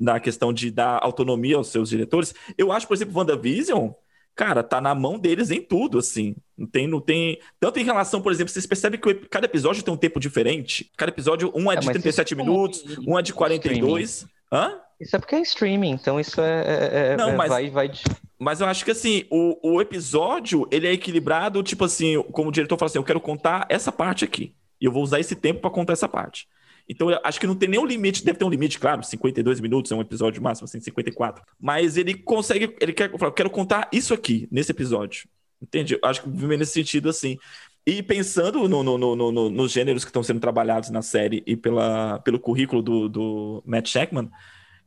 na 0.00 0.18
questão 0.18 0.52
de 0.52 0.70
dar 0.70 0.98
autonomia 1.02 1.56
aos 1.56 1.68
seus 1.68 1.90
diretores. 1.90 2.34
Eu 2.56 2.72
acho, 2.72 2.88
por 2.88 2.94
exemplo, 2.94 3.16
WandaVision 3.16 3.90
cara, 4.34 4.62
tá 4.62 4.80
na 4.80 4.94
mão 4.94 5.18
deles 5.18 5.50
em 5.50 5.60
tudo, 5.60 5.98
assim. 5.98 6.36
Não 6.56 6.66
tem, 6.66 6.86
não 6.86 7.00
tem. 7.00 7.38
Tanto 7.58 7.78
em 7.78 7.84
relação, 7.84 8.20
por 8.20 8.32
exemplo, 8.32 8.52
vocês 8.52 8.66
percebem 8.66 9.00
que 9.00 9.14
cada 9.28 9.46
episódio 9.46 9.82
tem 9.82 9.92
um 9.92 9.96
tempo 9.96 10.20
diferente. 10.20 10.90
Cada 10.96 11.10
episódio, 11.10 11.52
um 11.54 11.70
é, 11.70 11.76
é 11.76 11.78
de 11.78 11.86
37 11.90 12.34
minutos, 12.34 12.84
é... 12.84 13.10
um 13.10 13.18
é 13.18 13.22
de 13.22 13.32
42. 13.32 14.10
Streaming. 14.10 14.34
Hã? 14.52 14.80
Isso 15.00 15.16
é 15.16 15.18
porque 15.18 15.34
é 15.34 15.40
streaming, 15.40 15.90
então 15.90 16.20
isso 16.20 16.40
é. 16.40 16.62
é, 16.62 17.12
é 17.12 17.16
não, 17.16 17.30
é, 17.30 17.36
mas, 17.36 17.48
vai, 17.48 17.70
vai... 17.70 17.90
mas 18.38 18.60
eu 18.60 18.66
acho 18.66 18.84
que 18.84 18.92
assim, 18.92 19.24
o, 19.28 19.74
o 19.74 19.80
episódio 19.80 20.68
ele 20.70 20.86
é 20.86 20.92
equilibrado, 20.92 21.62
tipo 21.62 21.84
assim, 21.84 22.22
como 22.30 22.48
o 22.48 22.52
diretor 22.52 22.78
fala 22.78 22.88
assim: 22.88 22.98
eu 22.98 23.04
quero 23.04 23.20
contar 23.20 23.66
essa 23.68 23.90
parte 23.90 24.24
aqui. 24.24 24.54
E 24.80 24.84
eu 24.84 24.92
vou 24.92 25.02
usar 25.02 25.18
esse 25.18 25.34
tempo 25.34 25.60
para 25.60 25.70
contar 25.70 25.94
essa 25.94 26.08
parte. 26.08 26.46
Então, 26.88 27.08
acho 27.24 27.40
que 27.40 27.46
não 27.46 27.54
tem 27.54 27.68
nenhum 27.68 27.86
limite, 27.86 28.24
deve 28.24 28.38
ter 28.38 28.44
um 28.44 28.50
limite, 28.50 28.78
claro, 28.78 29.02
52 29.02 29.60
minutos 29.60 29.90
é 29.90 29.94
um 29.94 30.00
episódio 30.00 30.42
máximo, 30.42 30.66
assim, 30.66 30.80
54. 30.80 31.42
Mas 31.58 31.96
ele 31.96 32.14
consegue, 32.14 32.76
ele 32.80 32.92
quer, 32.92 33.10
eu 33.10 33.32
quero 33.32 33.50
contar 33.50 33.88
isso 33.92 34.12
aqui, 34.12 34.46
nesse 34.50 34.70
episódio. 34.70 35.26
Entende? 35.62 35.98
Acho 36.02 36.22
que 36.22 36.28
nesse 36.28 36.72
sentido, 36.72 37.08
assim. 37.08 37.38
E 37.86 38.02
pensando 38.02 38.68
no, 38.68 38.82
no, 38.82 38.98
no, 38.98 39.16
no, 39.16 39.50
nos 39.50 39.72
gêneros 39.72 40.04
que 40.04 40.10
estão 40.10 40.22
sendo 40.22 40.40
trabalhados 40.40 40.90
na 40.90 41.02
série 41.02 41.42
e 41.46 41.56
pela, 41.56 42.18
pelo 42.20 42.38
currículo 42.38 42.82
do, 42.82 43.08
do 43.08 43.62
Matt 43.66 43.88
Shackman, 43.88 44.30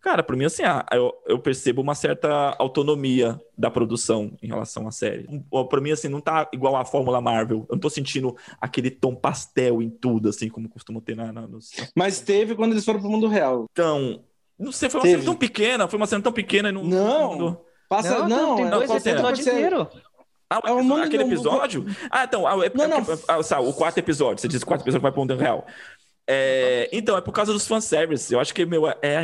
Cara, 0.07 0.23
pra 0.23 0.37
mim, 0.37 0.45
assim, 0.45 0.63
ah, 0.63 0.85
eu, 0.93 1.13
eu 1.25 1.37
percebo 1.37 1.81
uma 1.81 1.93
certa 1.93 2.55
autonomia 2.57 3.37
da 3.57 3.69
produção 3.69 4.31
em 4.41 4.47
relação 4.47 4.87
à 4.87 4.91
série. 4.91 5.27
Pra 5.69 5.81
mim, 5.81 5.91
assim, 5.91 6.07
não 6.07 6.21
tá 6.21 6.47
igual 6.53 6.77
a 6.77 6.85
Fórmula 6.85 7.19
Marvel. 7.19 7.65
Eu 7.67 7.73
não 7.73 7.79
tô 7.79 7.89
sentindo 7.89 8.33
aquele 8.61 8.89
tom 8.89 9.13
pastel 9.13 9.81
em 9.81 9.89
tudo, 9.89 10.29
assim, 10.29 10.47
como 10.47 10.69
costuma 10.69 11.01
ter 11.01 11.13
na, 11.13 11.33
na 11.33 11.41
nos... 11.45 11.71
Mas 11.93 12.21
teve 12.21 12.55
quando 12.55 12.71
eles 12.71 12.85
foram 12.85 13.01
pro 13.01 13.09
mundo 13.09 13.27
real. 13.27 13.65
Então, 13.69 14.23
não 14.57 14.71
sei, 14.71 14.89
foi 14.89 15.01
uma 15.01 15.03
teve. 15.03 15.15
cena 15.17 15.25
tão 15.25 15.35
pequena, 15.35 15.87
foi 15.89 15.97
uma 15.97 16.07
cena 16.07 16.23
tão 16.23 16.31
pequena 16.31 16.69
e 16.69 16.71
não... 16.71 16.85
Não, 16.85 17.61
passa... 17.89 18.19
Não, 18.19 18.29
não, 18.29 18.47
não, 18.47 18.55
tem 18.55 18.69
dois 18.69 19.05
episódios 19.05 19.45
inteiros. 19.45 19.87
Ah, 20.49 20.61
é 20.67 20.71
um 20.71 20.95
aquele 20.95 21.23
episódio? 21.23 21.85
Ah, 22.09 22.23
então, 22.23 22.47
ah, 22.47 22.65
é, 22.65 22.71
não, 22.73 22.87
não. 22.87 23.05
Ah, 23.27 23.59
o 23.59 23.73
quarto 23.73 23.97
episódio, 23.97 24.39
você 24.39 24.47
diz 24.47 24.61
o 24.61 24.65
quarto 24.65 24.83
episódio 24.83 25.01
vai 25.01 25.11
pro 25.11 25.19
mundo 25.19 25.35
real. 25.35 25.67
É, 26.25 26.89
então, 26.93 27.17
é 27.17 27.21
por 27.21 27.33
causa 27.33 27.51
dos 27.51 27.67
fanservice. 27.67 28.33
Eu 28.33 28.39
acho 28.39 28.53
que, 28.53 28.65
meu, 28.65 28.87
é 29.01 29.17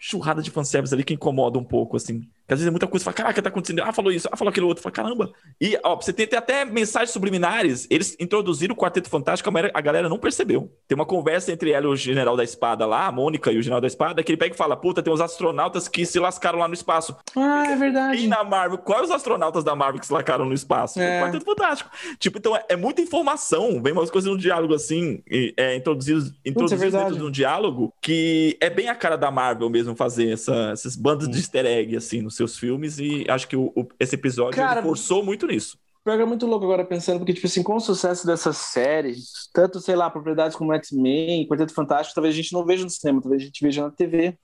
churrada 0.00 0.42
de 0.42 0.50
fanservice 0.50 0.94
ali 0.94 1.04
que 1.04 1.14
incomoda 1.14 1.58
um 1.58 1.64
pouco, 1.64 1.96
assim. 1.96 2.28
Às 2.54 2.58
vezes 2.58 2.66
é 2.66 2.70
muita 2.70 2.86
coisa, 2.86 3.04
fala, 3.04 3.14
caraca, 3.14 3.42
tá 3.42 3.48
acontecendo, 3.48 3.82
ah, 3.82 3.92
falou 3.92 4.12
isso, 4.12 4.28
ah, 4.30 4.36
falou 4.36 4.50
aquilo 4.50 4.66
outro, 4.66 4.82
fala, 4.82 4.92
caramba. 4.92 5.32
E, 5.60 5.78
ó, 5.84 5.96
você 5.96 6.12
tem, 6.12 6.26
tem 6.26 6.38
até 6.38 6.64
mensagens 6.64 7.10
subliminares, 7.10 7.86
eles 7.90 8.16
introduziram 8.18 8.74
o 8.74 8.76
Quarteto 8.76 9.08
Fantástico, 9.08 9.50
a 9.72 9.80
galera 9.80 10.08
não 10.08 10.18
percebeu. 10.18 10.72
Tem 10.88 10.94
uma 10.94 11.06
conversa 11.06 11.52
entre 11.52 11.70
ela 11.70 11.86
e 11.86 11.88
o 11.88 11.96
General 11.96 12.36
da 12.36 12.44
Espada 12.44 12.86
lá, 12.86 13.06
a 13.06 13.12
Mônica 13.12 13.52
e 13.52 13.58
o 13.58 13.62
General 13.62 13.80
da 13.80 13.86
Espada, 13.86 14.22
que 14.22 14.32
ele 14.32 14.36
pega 14.36 14.54
e 14.54 14.58
fala, 14.58 14.76
puta, 14.76 15.02
tem 15.02 15.12
uns 15.12 15.20
astronautas 15.20 15.88
que 15.88 16.04
se 16.04 16.18
lascaram 16.18 16.58
lá 16.58 16.66
no 16.66 16.74
espaço. 16.74 17.16
Ah, 17.36 17.66
é 17.68 17.76
verdade. 17.76 18.24
E 18.24 18.26
na 18.26 18.42
Marvel, 18.42 18.78
quais 18.78 19.04
os 19.04 19.10
astronautas 19.10 19.62
da 19.62 19.76
Marvel 19.76 20.00
que 20.00 20.06
se 20.06 20.12
lascaram 20.12 20.44
no 20.44 20.54
espaço? 20.54 21.00
É. 21.00 21.20
O 21.20 21.24
Quarteto 21.24 21.44
Fantástico. 21.44 21.90
Tipo, 22.18 22.38
então 22.38 22.56
é, 22.56 22.64
é, 22.70 22.76
muita 22.76 23.00
informação, 23.00 23.80
vem 23.82 23.92
umas 23.92 24.10
coisas 24.10 24.30
no 24.30 24.38
diálogo, 24.38 24.74
assim, 24.74 25.22
é, 25.56 25.76
introduzidas, 25.76 26.32
introduzidas 26.44 26.94
é 26.94 26.98
dentro 26.98 27.16
de 27.16 27.22
um 27.22 27.30
diálogo, 27.30 27.92
que 28.00 28.56
é 28.60 28.68
bem 28.68 28.88
a 28.88 28.94
cara 28.94 29.16
da 29.16 29.30
Marvel 29.30 29.70
mesmo 29.70 29.94
fazer 29.94 30.32
essa, 30.32 30.72
esses 30.72 30.96
bandos 30.96 31.28
de 31.28 31.36
easter 31.36 31.66
egg, 31.66 31.96
assim, 31.96 32.22
nos 32.22 32.39
seus 32.40 32.58
filmes, 32.58 32.98
e 32.98 33.24
acho 33.28 33.46
que 33.46 33.56
o, 33.56 33.72
o 33.76 33.86
esse 33.98 34.14
episódio 34.14 34.56
Cara, 34.56 34.82
forçou 34.82 35.22
muito 35.22 35.46
nisso. 35.46 35.78
Pega 36.02 36.24
muito 36.24 36.46
louco 36.46 36.64
agora 36.64 36.84
pensando, 36.84 37.18
porque, 37.18 37.34
tipo 37.34 37.46
assim, 37.46 37.62
com 37.62 37.76
o 37.76 37.80
sucesso 37.80 38.26
dessa 38.26 38.52
série, 38.52 39.14
tanto, 39.52 39.80
sei 39.80 39.94
lá, 39.94 40.08
propriedades 40.08 40.56
como 40.56 40.72
X-Men, 40.72 41.46
Quarteto 41.46 41.74
Fantástico, 41.74 42.14
talvez 42.14 42.34
a 42.34 42.36
gente 42.36 42.52
não 42.52 42.64
veja 42.64 42.84
no 42.84 42.90
cinema, 42.90 43.20
talvez 43.20 43.42
a 43.42 43.44
gente 43.44 43.62
veja 43.62 43.82
na 43.82 43.90
TV. 43.90 44.38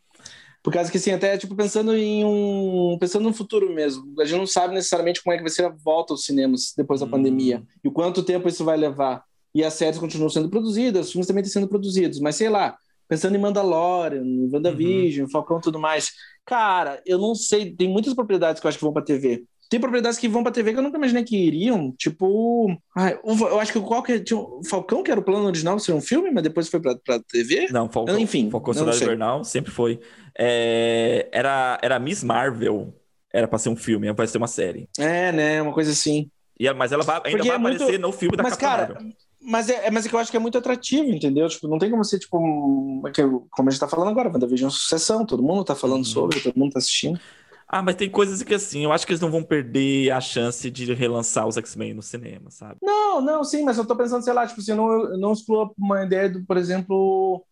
Por 0.62 0.72
causa 0.72 0.90
que, 0.90 0.98
assim, 0.98 1.12
até, 1.12 1.38
tipo, 1.38 1.54
pensando 1.54 1.96
em 1.96 2.24
um... 2.24 2.98
Pensando 2.98 3.22
no 3.22 3.32
futuro 3.32 3.72
mesmo. 3.72 4.04
A 4.20 4.24
gente 4.24 4.36
não 4.36 4.46
sabe 4.46 4.74
necessariamente 4.74 5.22
como 5.22 5.32
é 5.32 5.36
que 5.36 5.42
vai 5.44 5.50
ser 5.50 5.64
a 5.64 5.68
volta 5.68 6.12
aos 6.12 6.24
cinemas 6.24 6.74
depois 6.76 7.00
da 7.00 7.06
hum. 7.06 7.10
pandemia. 7.10 7.62
E 7.82 7.88
o 7.88 7.92
quanto 7.92 8.22
tempo 8.22 8.48
isso 8.48 8.64
vai 8.64 8.76
levar. 8.76 9.24
E 9.54 9.64
as 9.64 9.74
séries 9.74 9.98
continuam 9.98 10.28
sendo 10.28 10.50
produzidas, 10.50 11.06
os 11.06 11.12
filmes 11.12 11.26
também 11.26 11.42
estão 11.42 11.62
sendo 11.62 11.70
produzidos. 11.70 12.20
Mas, 12.20 12.36
sei 12.36 12.50
lá, 12.50 12.76
pensando 13.08 13.36
em 13.36 13.40
Mandalorian, 13.40 14.24
WandaVision, 14.52 15.26
uhum. 15.26 15.30
Falcão 15.30 15.58
e 15.58 15.62
tudo 15.62 15.78
mais. 15.78 16.10
Cara, 16.44 17.02
eu 17.04 17.18
não 17.18 17.34
sei, 17.34 17.74
tem 17.74 17.88
muitas 17.88 18.14
propriedades 18.14 18.60
que 18.60 18.66
eu 18.66 18.68
acho 18.68 18.78
que 18.78 18.84
vão 18.84 18.92
pra 18.92 19.02
TV. 19.02 19.44
Tem 19.68 19.80
propriedades 19.80 20.18
que 20.18 20.28
vão 20.28 20.44
pra 20.44 20.52
TV 20.52 20.72
que 20.72 20.78
eu 20.78 20.82
nunca 20.82 20.96
imaginei 20.96 21.24
que 21.24 21.36
iriam. 21.36 21.92
Tipo. 21.98 22.68
Ai, 22.96 23.18
eu 23.24 23.58
acho 23.58 23.72
que 23.72 23.80
qual 23.80 24.02
que 24.02 24.20
tinha, 24.20 24.38
o 24.38 24.62
Falcão, 24.64 25.02
que 25.02 25.10
era 25.10 25.18
o 25.18 25.24
plano 25.24 25.46
original, 25.46 25.78
ser 25.78 25.92
um 25.92 26.00
filme, 26.00 26.30
mas 26.30 26.44
depois 26.44 26.68
foi 26.68 26.78
pra, 26.78 26.94
pra 27.04 27.20
TV? 27.28 27.66
Não, 27.72 27.88
Falcão. 27.90 28.18
Enfim. 28.18 28.48
Falcão 28.48 28.72
Cidade 28.72 29.02
Invernal 29.02 29.42
sempre 29.42 29.72
foi. 29.72 29.98
É, 30.38 31.28
era, 31.32 31.78
era 31.82 31.98
Miss 31.98 32.22
Marvel. 32.22 32.94
Era 33.32 33.48
pra 33.48 33.58
ser 33.58 33.68
um 33.68 33.76
filme, 33.76 34.10
vai 34.12 34.26
ser 34.26 34.38
uma 34.38 34.46
série. 34.46 34.88
É, 34.98 35.32
né? 35.32 35.60
Uma 35.60 35.72
coisa 35.72 35.90
assim. 35.90 36.30
E, 36.58 36.72
mas 36.72 36.92
ela 36.92 37.02
vai, 37.02 37.16
ainda 37.16 37.30
Porque 37.30 37.48
vai 37.48 37.56
é 37.56 37.60
aparecer 37.60 37.84
muito... 37.84 38.00
no 38.00 38.12
filme 38.12 38.36
da 38.36 38.42
mas, 38.44 38.56
Capitã 38.56 38.68
cara, 38.68 38.94
Marvel. 38.94 39.12
Mas 39.40 39.68
é, 39.68 39.86
é, 39.86 39.90
mas 39.90 40.06
é 40.06 40.08
que 40.08 40.14
eu 40.14 40.18
acho 40.18 40.30
que 40.30 40.36
é 40.36 40.40
muito 40.40 40.58
atrativo, 40.58 41.10
entendeu? 41.10 41.48
Tipo, 41.48 41.68
não 41.68 41.78
tem 41.78 41.90
como 41.90 42.04
ser, 42.04 42.18
tipo, 42.18 42.38
como 42.38 43.68
a 43.68 43.70
gente 43.70 43.80
tá 43.80 43.88
falando 43.88 44.08
agora, 44.08 44.30
WandaVision 44.30 44.68
é 44.68 44.72
uma 44.72 44.78
sucessão, 44.78 45.26
todo 45.26 45.42
mundo 45.42 45.64
tá 45.64 45.74
falando 45.74 45.98
uhum. 45.98 46.04
sobre, 46.04 46.40
todo 46.40 46.56
mundo 46.56 46.72
tá 46.72 46.78
assistindo. 46.78 47.20
Ah, 47.68 47.82
mas 47.82 47.96
tem 47.96 48.08
coisas 48.08 48.42
que 48.42 48.54
assim, 48.54 48.84
eu 48.84 48.92
acho 48.92 49.04
que 49.04 49.12
eles 49.12 49.20
não 49.20 49.30
vão 49.30 49.42
perder 49.42 50.10
a 50.12 50.20
chance 50.20 50.70
de 50.70 50.92
relançar 50.94 51.46
os 51.46 51.56
X-Men 51.56 51.94
no 51.94 52.02
cinema, 52.02 52.50
sabe? 52.50 52.76
Não, 52.80 53.20
não, 53.20 53.42
sim, 53.42 53.64
mas 53.64 53.76
eu 53.76 53.84
tô 53.84 53.96
pensando, 53.96 54.22
sei 54.22 54.32
lá, 54.32 54.46
tipo 54.46 54.60
assim, 54.60 54.70
eu 54.70 54.76
não, 54.76 54.90
eu 54.90 55.18
não 55.18 55.32
excluo 55.32 55.74
uma 55.76 56.04
ideia 56.04 56.30
do, 56.30 56.44
por 56.44 56.56
exemplo. 56.56 57.44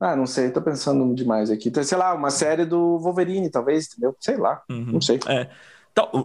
Ah, 0.00 0.16
não 0.16 0.26
sei, 0.26 0.50
tô 0.50 0.60
pensando 0.60 1.14
demais 1.14 1.50
aqui. 1.50 1.68
Então, 1.68 1.84
sei 1.84 1.96
lá, 1.96 2.14
uma 2.14 2.30
série 2.30 2.64
do 2.64 2.98
Wolverine, 2.98 3.50
talvez, 3.50 3.86
entendeu? 3.86 4.16
Sei 4.18 4.36
lá, 4.36 4.60
uhum. 4.68 4.92
não 4.92 5.00
sei. 5.00 5.20
É. 5.28 5.48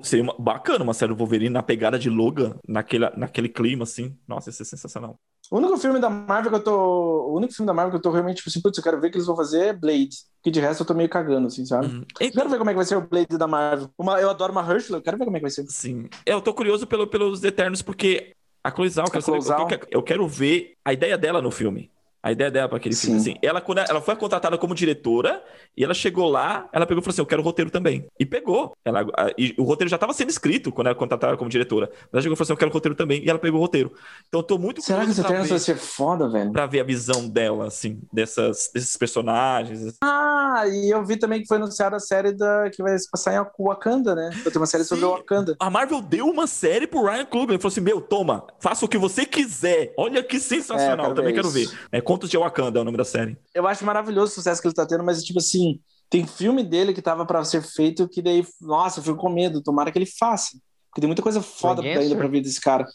Seria 0.04 0.24
uma, 0.24 0.36
bacana 0.38 0.84
uma 0.84 0.94
série 0.94 1.12
do 1.12 1.18
Wolverine 1.18 1.50
na 1.50 1.64
pegada 1.64 1.98
de 1.98 2.10
Logan, 2.10 2.56
naquele, 2.68 3.10
naquele 3.18 3.50
clima, 3.50 3.84
assim. 3.84 4.18
Nossa, 4.28 4.50
ia 4.50 4.54
ser 4.54 4.66
sensacional. 4.66 5.20
O 5.52 5.58
único 5.58 5.78
filme 5.78 6.00
da 6.00 6.10
Marvel 6.10 6.52
que 6.52 6.58
eu 6.58 6.64
tô. 6.64 7.28
O 7.30 7.38
único 7.38 7.54
filme 7.54 7.68
da 7.68 7.74
Marvel 7.74 7.92
que 7.92 7.98
eu 7.98 8.02
tô 8.02 8.12
realmente, 8.12 8.38
tipo 8.38 8.50
assim, 8.50 8.62
putz, 8.62 8.78
eu 8.78 8.84
quero 8.84 9.00
ver 9.00 9.08
o 9.08 9.12
que 9.12 9.18
eles 9.18 9.28
vão 9.28 9.36
fazer 9.36 9.68
é 9.68 9.74
Blade. 9.74 10.10
Que 10.44 10.52
de 10.52 10.60
resto 10.60 10.82
eu 10.82 10.88
tô 10.88 10.94
meio 10.94 11.10
cagando, 11.10 11.48
assim, 11.48 11.66
sabe? 11.66 11.88
Uhum. 11.88 12.04
Eu 12.20 12.32
quero 12.32 12.50
ver 12.50 12.58
como 12.58 12.70
é 12.70 12.74
que 12.74 12.78
vai 12.78 12.86
ser 12.86 12.96
o 12.96 13.02
Blade 13.02 13.38
da 13.38 13.48
Marvel. 13.48 13.90
Uma, 13.98 14.20
eu 14.20 14.30
adoro 14.30 14.52
uma 14.52 14.62
Herschel, 14.62 14.98
eu 14.98 15.02
quero 15.02 15.18
ver 15.18 15.26
como 15.26 15.38
é 15.38 15.40
que 15.40 15.46
vai 15.46 15.52
ser. 15.52 15.66
Sim. 15.68 16.08
Eu 16.26 16.42
tô 16.42 16.54
curioso 16.54 16.88
pelo, 16.88 17.08
pelos 17.08 17.44
Eternos, 17.44 17.82
porque 17.82 18.36
a 18.64 18.72
Chloe 18.72 18.90
Zhao, 18.90 19.06
eu, 19.12 19.80
eu 19.92 20.04
quero 20.04 20.28
ver 20.28 20.74
a 20.84 20.94
ideia 20.94 21.18
dela 21.18 21.42
no 21.42 21.52
filme 21.52 21.92
a 22.26 22.32
ideia 22.32 22.50
dela 22.50 22.68
para 22.68 22.78
aquele 22.78 22.96
Sim. 22.96 23.02
filme. 23.02 23.20
Assim, 23.20 23.36
ela, 23.40 23.62
quando 23.62 23.78
ela 23.78 24.02
foi 24.02 24.16
contratada 24.16 24.58
como 24.58 24.74
diretora 24.74 25.44
e 25.78 25.84
ela 25.84 25.94
chegou 25.94 26.28
lá, 26.28 26.68
ela 26.74 26.88
pegou 26.88 27.00
e 27.00 27.04
falou 27.04 27.14
assim: 27.14 27.22
Eu 27.22 27.26
quero 27.28 27.44
o 27.44 27.46
roteiro 27.46 27.70
também. 27.70 28.08
E 28.20 28.26
pegou. 28.26 28.76
Ela, 28.84 29.02
a, 29.16 29.32
e 29.38 29.54
o 29.60 29.64
roteiro 29.64 29.88
já 29.88 29.96
estava 29.96 30.12
sendo 30.12 30.32
escrito 30.32 30.72
quando 30.72 30.88
ela 30.88 30.96
contratada 30.96 31.38
como 31.38 31.52
diretora. 31.52 31.88
Ela 32.12 32.24
chegou 32.24 32.34
e 32.34 32.36
falou 32.36 32.46
assim: 32.46 32.54
Eu 32.54 32.58
quero 32.58 32.72
o 32.72 32.74
roteiro 32.74 32.96
também. 32.96 33.24
E 33.24 33.30
ela 33.30 33.38
pegou 33.38 33.60
o 33.60 33.62
roteiro. 33.62 33.94
Então 34.28 34.40
eu 34.40 34.44
tô 34.44 34.58
muito 34.58 34.82
Será 34.82 35.06
que 35.06 35.12
Eternos 35.12 35.50
vai 35.50 35.60
ser 35.60 35.76
foda, 35.76 36.28
velho? 36.28 36.52
Pra 36.52 36.66
ver 36.66 36.80
a 36.80 36.84
visão 36.84 37.30
dela, 37.30 37.68
assim, 37.68 38.02
dessas, 38.12 38.72
desses 38.74 38.98
personagens. 38.98 39.94
Ah, 40.04 40.64
e 40.68 40.90
eu 40.92 41.06
vi 41.06 41.18
também 41.18 41.44
que 41.44 41.48
foi 41.48 41.58
anunciada 41.58 41.98
a 41.98 42.00
série 42.00 42.32
da, 42.32 42.72
que 42.72 42.82
vai 42.82 42.98
se 42.98 43.08
passar 43.12 43.36
em 43.36 43.64
Wakanda, 43.64 44.16
né? 44.16 44.32
Vai 44.42 44.52
ter 44.52 44.58
uma 44.58 44.66
série 44.66 44.84
Sim. 44.84 44.90
sobre 44.90 45.06
o 45.06 45.12
Wakanda. 45.12 45.56
A 45.60 45.70
Marvel 45.70 46.02
deu 46.02 46.26
uma 46.26 46.48
série 46.48 46.88
pro 46.88 47.06
Ryan 47.06 47.26
Coogler. 47.26 47.52
Ele 47.52 47.62
falou 47.62 47.72
assim: 47.72 47.82
Meu, 47.82 48.02
toma, 48.02 48.48
faça 48.60 48.84
o 48.84 48.90
que 48.90 48.98
você 48.98 49.28
quiser. 49.28 49.94
Olha 49.96 50.24
que 50.24 50.40
sensacional. 50.40 51.12
É, 51.12 51.14
também 51.14 51.36
quero 51.36 51.50
ver. 51.52 51.70
É, 51.92 52.02
Contos 52.16 52.30
de 52.30 52.38
Wakanda 52.38 52.80
é 52.80 52.82
o 52.82 52.86
nome 52.86 52.98
da 52.98 53.04
série. 53.04 53.38
Eu 53.54 53.68
acho 53.68 53.84
maravilhoso 53.84 54.32
o 54.32 54.36
sucesso 54.36 54.62
que 54.62 54.70
ele 54.70 54.74
tá 54.74 54.86
tendo, 54.86 55.04
mas, 55.04 55.22
tipo 55.22 55.40
assim, 55.40 55.82
tem 56.10 56.26
filme 56.26 56.64
dele 56.64 56.94
que 56.94 57.02
tava 57.02 57.26
para 57.26 57.44
ser 57.44 57.62
feito 57.62 58.08
que 58.08 58.22
daí, 58.22 58.42
nossa, 58.62 59.00
eu 59.00 59.04
fico 59.04 59.18
com 59.18 59.30
medo. 59.30 59.62
Tomara 59.62 59.92
que 59.92 59.98
ele 59.98 60.06
faça. 60.06 60.58
Porque 60.90 61.02
tem 61.02 61.10
muita 61.10 61.22
coisa 61.22 61.42
foda 61.42 61.82
ainda 61.82 62.16
pra 62.16 62.30
ver 62.30 62.40
desse 62.40 62.62
cara. 62.62 62.86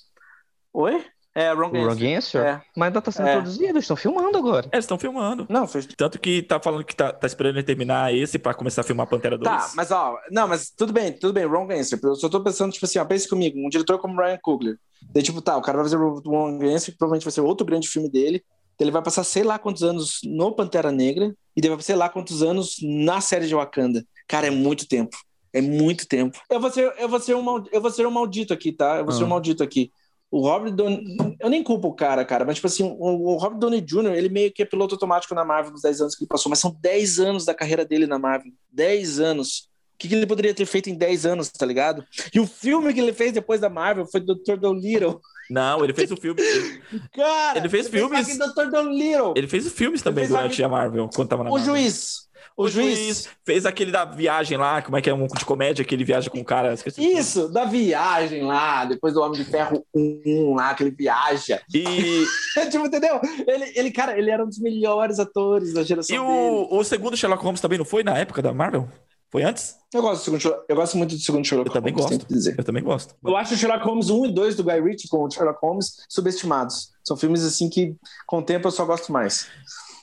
Oi? 0.73 1.05
É, 1.35 1.53
Wrong 1.53 1.77
Answer. 1.77 1.87
Wrong 1.87 2.15
Answer? 2.15 2.43
É. 2.47 2.63
Mas 2.75 2.87
ainda 2.87 3.03
tá 3.03 3.13
sendo 3.13 3.29
é. 3.29 3.35
produzido, 3.35 3.65
eles 3.67 3.85
estão 3.85 3.97
filmando 3.97 4.39
agora. 4.39 4.67
É, 4.73 4.77
eles 4.77 4.85
estão 4.85 4.99
filmando. 4.99 5.47
Não, 5.51 5.69
fez... 5.69 5.85
Tanto 5.85 6.19
que 6.19 6.41
tá 6.41 6.59
falando 6.59 6.83
que 6.83 6.97
tá, 6.97 7.13
tá 7.13 7.27
esperando 7.27 7.57
ele 7.57 7.63
terminar 7.63 8.15
esse 8.15 8.39
pra 8.39 8.55
começar 8.55 8.81
a 8.81 8.85
filmar 8.85 9.07
Pantera 9.07 9.37
2. 9.37 9.51
Tá, 9.51 9.71
mas 9.77 9.91
ó, 9.91 10.19
não, 10.31 10.49
mas 10.49 10.71
tudo 10.71 10.95
bem, 10.95 11.13
tudo 11.13 11.35
bem, 11.35 11.45
Wrong 11.45 11.71
Answer. 11.75 12.01
Eu 12.03 12.15
só 12.15 12.31
tô 12.31 12.43
pensando, 12.43 12.73
tipo 12.73 12.87
assim, 12.87 12.99
ó, 12.99 13.05
pense 13.05 13.29
comigo, 13.29 13.59
um 13.59 13.69
diretor 13.69 13.99
como 13.99 14.19
Ryan 14.19 14.39
Coogler. 14.43 14.79
Daí, 15.13 15.23
tipo, 15.23 15.43
tá, 15.43 15.59
o 15.59 15.63
cara 15.63 15.77
vai 15.77 15.85
fazer 15.85 15.99
o 15.99 16.23
Wrong 16.25 16.65
Answer, 16.67 16.95
que 16.95 16.99
provavelmente 16.99 17.25
vai 17.25 17.33
ser 17.33 17.43
outro 17.43 17.67
grande 17.67 17.87
filme 17.87 18.09
dele 18.09 18.43
ele 18.83 18.91
vai 18.91 19.03
passar 19.03 19.25
sei 19.25 19.43
lá 19.43 19.59
quantos 19.59 19.83
anos 19.83 20.21
no 20.25 20.53
Pantera 20.53 20.91
Negra 20.91 21.35
e 21.57 21.69
vai 21.69 21.81
sei 21.83 21.97
lá 21.97 22.09
quantos 22.09 22.43
anos 22.43 22.77
na 22.83 23.21
série 23.21 23.47
de 23.47 23.55
Wakanda. 23.55 24.05
Cara, 24.27 24.47
é 24.47 24.51
muito 24.51 24.87
tempo. 24.87 25.17
É 25.53 25.61
muito 25.61 26.07
tempo. 26.07 26.39
Eu 26.49 26.61
vou 26.61 26.71
ser, 26.71 26.95
eu 26.99 27.09
vou 27.09 27.21
ser, 27.21 27.35
um, 27.35 27.65
eu 27.73 27.81
vou 27.81 27.91
ser 27.91 28.07
um 28.07 28.11
maldito 28.11 28.53
aqui, 28.53 28.73
tá? 28.73 28.99
Eu 28.99 29.05
vou 29.05 29.13
ser 29.13 29.25
um 29.25 29.27
ah. 29.27 29.31
maldito 29.31 29.63
aqui. 29.63 29.93
O 30.31 30.43
Robert 30.43 30.73
Downey... 30.73 31.17
Eu 31.41 31.51
nem 31.51 31.63
culpo 31.63 31.89
o 31.89 31.95
cara, 31.95 32.25
cara, 32.25 32.45
mas, 32.45 32.55
tipo 32.55 32.69
assim, 32.69 32.85
o, 32.85 33.33
o 33.33 33.37
Robert 33.37 33.59
Downey 33.59 33.81
Jr., 33.81 34.15
ele 34.15 34.29
meio 34.29 34.53
que 34.53 34.63
é 34.63 34.65
piloto 34.65 34.95
automático 34.95 35.35
na 35.35 35.45
Marvel 35.45 35.73
nos 35.73 35.83
10 35.83 36.03
anos 36.03 36.15
que 36.15 36.23
ele 36.23 36.29
passou, 36.29 36.49
mas 36.49 36.61
são 36.61 36.77
10 36.81 37.19
anos 37.19 37.45
da 37.45 37.53
carreira 37.53 37.85
dele 37.85 38.07
na 38.07 38.19
Marvel. 38.19 38.53
10 38.71 39.19
anos. 39.19 39.69
O 39.95 39.99
que, 39.99 40.09
que 40.09 40.15
ele 40.15 40.27
poderia 40.27 40.55
ter 40.55 40.67
feito 40.67 40.89
em 40.89 40.95
10 40.95 41.27
anos, 41.27 41.51
tá 41.51 41.67
ligado? 41.67 42.07
E 42.33 42.39
o 42.39 42.47
filme 42.47 42.95
que 42.95 43.01
ele 43.01 43.13
fez 43.13 43.33
depois 43.33 43.61
da 43.61 43.69
Marvel 43.69 44.07
foi 44.07 44.21
Dr. 44.21 44.57
Dolittle. 44.57 45.21
Não, 45.51 45.83
ele 45.83 45.93
fez 45.93 46.11
o 46.11 46.17
filme. 46.17 46.41
Cara, 47.15 47.59
ele 47.59 47.69
fez 47.69 47.87
ele 47.87 47.99
filmes. 47.99 48.27
Fez 48.27 48.39
Dr. 48.39 48.71
Dolittle. 48.71 49.35
Ele 49.37 49.49
fez 49.49 49.71
filmes 49.73 50.01
também 50.01 50.27
durante 50.29 50.63
a 50.63 50.69
Marvel, 50.69 51.11
quando 51.15 51.29
tava 51.29 51.45
na 51.45 51.51
O 51.51 51.55
Marvel. 51.55 51.75
juiz. 51.75 52.31
O, 52.57 52.65
o 52.65 52.69
juiz. 52.69 52.99
juiz. 52.99 53.29
fez 53.45 53.65
aquele 53.65 53.91
da 53.91 54.05
viagem 54.05 54.59
lá, 54.59 54.83
como 54.83 54.97
é 54.97 55.01
que 55.01 55.09
é 55.09 55.15
um 55.15 55.27
de 55.27 55.45
comédia 55.45 55.85
que 55.85 55.95
ele 55.95 56.05
viaja 56.05 56.29
com 56.31 56.41
o 56.41 56.45
cara. 56.45 56.75
Isso, 56.99 57.49
da 57.49 57.65
viagem 57.65 58.43
lá, 58.43 58.85
depois 58.85 59.15
do 59.15 59.21
Homem 59.21 59.39
de 59.39 59.45
Ferro 59.45 59.85
1 59.95 60.55
lá, 60.55 60.75
que 60.75 60.83
ele 60.83 60.91
viaja. 60.91 61.61
E. 61.73 62.25
tipo, 62.71 62.87
entendeu? 62.87 63.21
Ele, 63.47 63.73
ele, 63.75 63.91
cara, 63.91 64.19
ele 64.19 64.31
era 64.31 64.45
um 64.45 64.49
dos 64.49 64.59
melhores 64.59 65.19
atores 65.19 65.73
da 65.73 65.83
geração. 65.83 66.15
E 66.15 66.19
o, 66.19 66.69
o 66.71 66.85
segundo 66.85 67.17
Sherlock 67.17 67.43
Holmes 67.43 67.61
também 67.61 67.79
não 67.79 67.85
foi 67.85 68.05
na 68.05 68.17
época 68.17 68.43
da 68.43 68.53
Marvel? 68.53 68.89
Foi 69.31 69.43
antes? 69.45 69.77
Eu 69.93 70.03
gosto, 70.03 70.31
do 70.31 70.39
segundo, 70.41 70.65
eu 70.69 70.77
gosto 70.77 70.97
muito 70.97 71.15
do 71.15 71.21
segundo 71.21 71.45
Sherlock 71.45 71.69
eu 71.69 71.75
também 71.75 71.93
Gosto. 71.93 72.27
Dizer. 72.27 72.55
Eu 72.59 72.65
também 72.65 72.83
gosto. 72.83 73.15
Eu 73.25 73.37
acho 73.37 73.55
o 73.55 73.57
Sherlock 73.57 73.85
Holmes 73.85 74.11
1 74.11 74.27
e 74.27 74.33
2 74.33 74.57
do 74.57 74.65
Guy 74.65 74.81
Ritchie 74.81 75.09
com 75.09 75.25
o 75.25 75.31
Sherlock 75.31 75.59
Holmes 75.63 76.05
subestimados. 76.09 76.91
São 77.05 77.17
filmes 77.17 77.45
assim 77.45 77.69
que, 77.69 77.97
com 78.27 78.39
o 78.39 78.43
tempo, 78.43 78.67
eu 78.69 78.73
só 78.73 78.85
gosto 78.85 79.13
mais. 79.13 79.47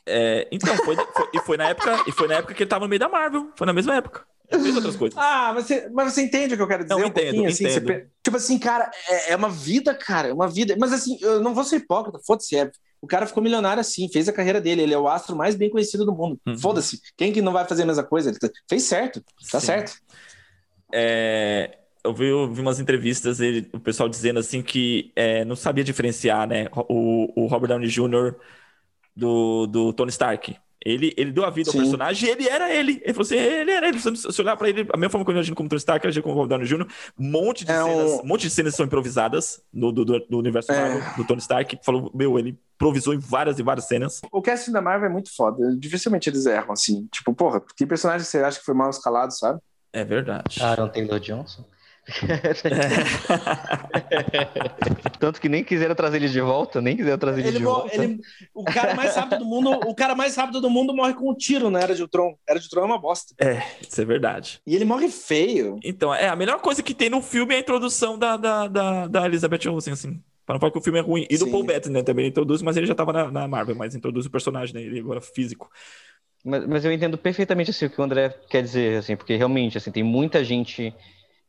É, 0.06 0.48
então, 0.52 0.76
foi, 0.78 0.96
foi, 0.96 1.30
e, 1.34 1.40
foi 1.40 1.58
na 1.58 1.70
época, 1.70 2.04
e 2.08 2.12
foi 2.12 2.28
na 2.28 2.36
época 2.36 2.54
que 2.54 2.64
ele 2.64 2.70
tava 2.70 2.86
no 2.86 2.90
meio 2.90 3.00
da 3.00 3.10
Marvel. 3.10 3.50
Foi 3.56 3.68
na 3.68 3.74
mesma 3.74 3.96
época. 3.96 4.26
Ele 4.50 4.64
fez 4.64 4.76
outras 4.76 4.96
coisas. 4.96 5.18
Ah, 5.18 5.52
mas 5.54 5.66
você, 5.66 5.90
mas 5.94 6.14
você 6.14 6.22
entende 6.22 6.54
o 6.54 6.58
que 6.58 6.64
eu 6.64 6.68
quero 6.68 6.84
dizer? 6.84 6.96
Não, 6.96 7.04
um 7.04 7.08
entendo, 7.08 7.46
assim, 7.46 7.66
entendo. 7.66 7.86
Você, 7.86 8.08
tipo 8.24 8.38
assim, 8.38 8.58
cara, 8.58 8.90
é, 9.10 9.34
é, 9.34 9.36
uma 9.36 9.50
vida, 9.50 9.94
cara, 9.94 10.30
é 10.30 10.34
uma 10.34 10.48
vida. 10.48 10.76
Mas 10.80 10.94
assim, 10.94 11.18
eu 11.22 11.42
não 11.42 11.54
vou 11.54 11.66
ser 11.66 11.78
hipócrita, 11.78 12.20
foda-se, 12.26 12.56
é, 12.56 12.72
o 13.02 13.08
cara 13.08 13.28
ficou 13.28 13.44
milionário 13.44 13.80
assim, 13.80 14.10
fez 14.10 14.28
a 14.28 14.34
carreira 14.34 14.60
dele. 14.60 14.82
Ele 14.82 14.94
é 14.94 14.98
o 14.98 15.08
astro 15.08 15.36
mais 15.36 15.56
bem 15.56 15.70
conhecido 15.70 16.06
do 16.06 16.14
mundo. 16.14 16.40
Uhum. 16.46 16.58
Foda-se. 16.58 17.02
Quem 17.16 17.32
que 17.32 17.42
não 17.42 17.54
vai 17.54 17.66
fazer 17.66 17.84
a 17.84 17.86
mesma 17.86 18.04
coisa? 18.04 18.30
Ele 18.30 18.40
fez 18.68 18.84
certo. 18.84 19.24
Tá 19.52 19.60
Sim. 19.60 19.68
certo. 19.68 19.98
É, 20.92 21.78
eu, 22.04 22.14
vi, 22.14 22.28
eu 22.28 22.52
vi 22.52 22.62
umas 22.62 22.80
entrevistas, 22.80 23.40
ele, 23.40 23.70
o 23.74 23.80
pessoal 23.80 24.08
dizendo 24.08 24.40
assim 24.40 24.62
que 24.62 25.12
é, 25.16 25.44
não 25.46 25.56
sabia 25.56 25.84
diferenciar, 25.84 26.48
né? 26.48 26.68
O, 26.90 27.44
o 27.44 27.48
Robert 27.48 27.70
Downey 27.70 27.90
Jr. 27.90 28.36
do, 29.16 29.68
do 29.68 29.94
Tony 29.94 30.10
Stark. 30.10 30.58
Ele, 30.86 31.14
ele 31.18 31.32
deu 31.32 31.44
a 31.44 31.50
vida 31.50 31.72
Sim. 31.72 31.78
ao 31.78 31.84
personagem 31.84 32.30
e 32.30 32.32
ele 32.32 32.48
era 32.48 32.74
ele. 32.74 33.02
Ele 33.04 33.14
falou 33.14 33.26
assim: 33.26 33.36
ele 33.36 33.72
era 33.72 33.88
ele. 33.88 34.00
Se 34.00 34.42
olhar 34.42 34.56
pra 34.56 34.70
ele, 34.70 34.88
a 34.94 34.98
mesma 34.98 35.10
forma 35.10 35.26
que 35.26 35.32
eu 35.32 35.36
imagino 35.36 35.56
como 35.56 35.68
Tony 35.68 35.80
Stark, 35.80 36.06
eu 36.06 36.10
imagino 36.10 36.24
como 36.24 36.36
Robert 36.36 36.60
Downey 36.60 36.68
Jr. 36.68 36.88
Um 37.20 37.32
monte 37.32 37.66
de, 37.66 37.72
é 37.72 37.84
cenas, 37.84 38.12
um... 38.12 38.26
monte 38.26 38.42
de 38.42 38.50
cenas 38.50 38.76
são 38.76 38.86
improvisadas 38.86 39.62
no, 39.74 39.92
do, 39.92 40.06
do, 40.06 40.38
universo 40.38 40.72
é. 40.72 40.80
Marvel, 40.80 41.16
do 41.18 41.26
Tony 41.26 41.42
Stark. 41.42 41.80
Falou, 41.84 42.12
meu, 42.14 42.38
ele 42.38 42.58
improvisou 42.76 43.14
em 43.14 43.18
várias 43.18 43.58
e 43.58 43.64
várias 43.64 43.88
cenas. 43.88 44.22
O 44.32 44.42
casting 44.42 44.72
da 44.72 44.82
Marvel 44.82 45.10
é 45.10 45.12
muito 45.12 45.36
foda. 45.36 45.76
Dificilmente 45.78 46.30
eles 46.30 46.46
erram, 46.46 46.74
assim. 46.74 47.08
Tipo, 47.12 47.34
porra, 47.34 47.62
que 47.76 47.86
personagem 47.86 48.26
você 48.26 48.40
acha 48.40 48.60
que 48.60 48.66
foi 48.66 48.76
mal 48.76 48.90
escalado, 48.90 49.34
sabe? 49.34 49.60
É 49.92 50.06
verdade. 50.06 50.62
Aaron 50.62 50.90
Taylor 50.90 51.20
Johnson. 51.20 51.66
Tanto 55.20 55.42
que 55.42 55.50
nem 55.50 55.62
quiseram 55.64 55.94
trazer 55.94 56.18
ele 56.18 56.30
de 56.30 56.40
volta, 56.40 56.80
nem 56.80 56.96
quiseram 56.96 57.18
trazer 57.18 57.42
ele, 57.42 57.50
ele 57.50 57.58
de 57.58 57.66
volta. 57.66 57.94
Ele, 57.94 58.22
o 58.54 58.64
cara 58.64 58.96
mais 58.96 59.14
rápido 59.16 59.40
do 59.40 59.46
mundo, 59.46 59.72
o 59.72 59.94
cara 59.94 60.16
mais 60.16 60.34
rápido 60.36 60.62
do 60.62 60.70
mundo 60.70 60.96
morre 60.96 61.14
com 61.14 61.30
um 61.30 61.36
tiro 61.36 61.70
na 61.70 61.82
Era 61.82 61.94
de 61.94 62.02
Ultron. 62.02 62.38
Era 62.48 62.60
de 62.60 62.66
Ultron 62.66 62.82
é 62.82 62.86
uma 62.86 62.98
bosta. 62.98 63.36
É, 63.40 63.62
isso 63.82 64.02
é 64.02 64.06
verdade. 64.06 64.62
E 64.66 64.74
ele 64.76 64.86
morre 64.86 65.10
feio. 65.10 65.80
Então, 65.84 66.14
é, 66.14 66.30
a 66.30 66.36
melhor 66.36 66.62
coisa 66.62 66.82
que 66.82 66.94
tem 66.94 67.10
no 67.10 67.22
filme 67.22 67.54
é 67.54 67.58
a 67.58 67.62
introdução 67.62 68.18
da, 68.18 68.38
da, 68.38 68.68
da, 68.68 69.08
da 69.08 69.26
Elizabeth 69.26 69.68
Olsen, 69.68 69.92
assim. 69.94 70.22
Para 70.46 70.56
não 70.56 70.62
falar 70.62 70.72
que 70.72 70.78
o 70.78 70.82
filme 70.82 71.00
é 71.00 71.02
ruim. 71.02 71.28
E 71.30 71.38
do 71.38 71.44
Sim. 71.44 71.52
Paul 71.52 71.66
Bettany, 71.66 71.94
né? 71.94 72.04
Também 72.04 72.26
introduz, 72.26 72.62
mas 72.62 72.78
ele 72.78 72.86
já 72.86 72.96
tava 72.96 73.12
na, 73.12 73.30
na 73.30 73.48
Marvel, 73.50 73.76
mas 73.76 73.94
introduz 73.94 74.26
o 74.26 74.32
personagem, 74.32 74.74
né? 74.74 74.82
Ele 74.82 75.02
agora 75.02 75.20
físico. 75.20 75.70
Mas, 76.46 76.66
mas 76.66 76.86
eu 76.86 76.92
entendo 76.94 77.18
perfeitamente 77.18 77.72
assim, 77.72 77.88
o 77.88 77.90
que 77.90 78.00
o 78.00 78.04
André 78.04 78.30
quer 78.50 78.64
dizer, 78.64 79.00
assim, 79.00 79.18
porque 79.18 79.36
realmente 79.36 79.78
assim, 79.78 79.92
tem 79.92 80.04
muita 80.04 80.42
gente 80.46 80.96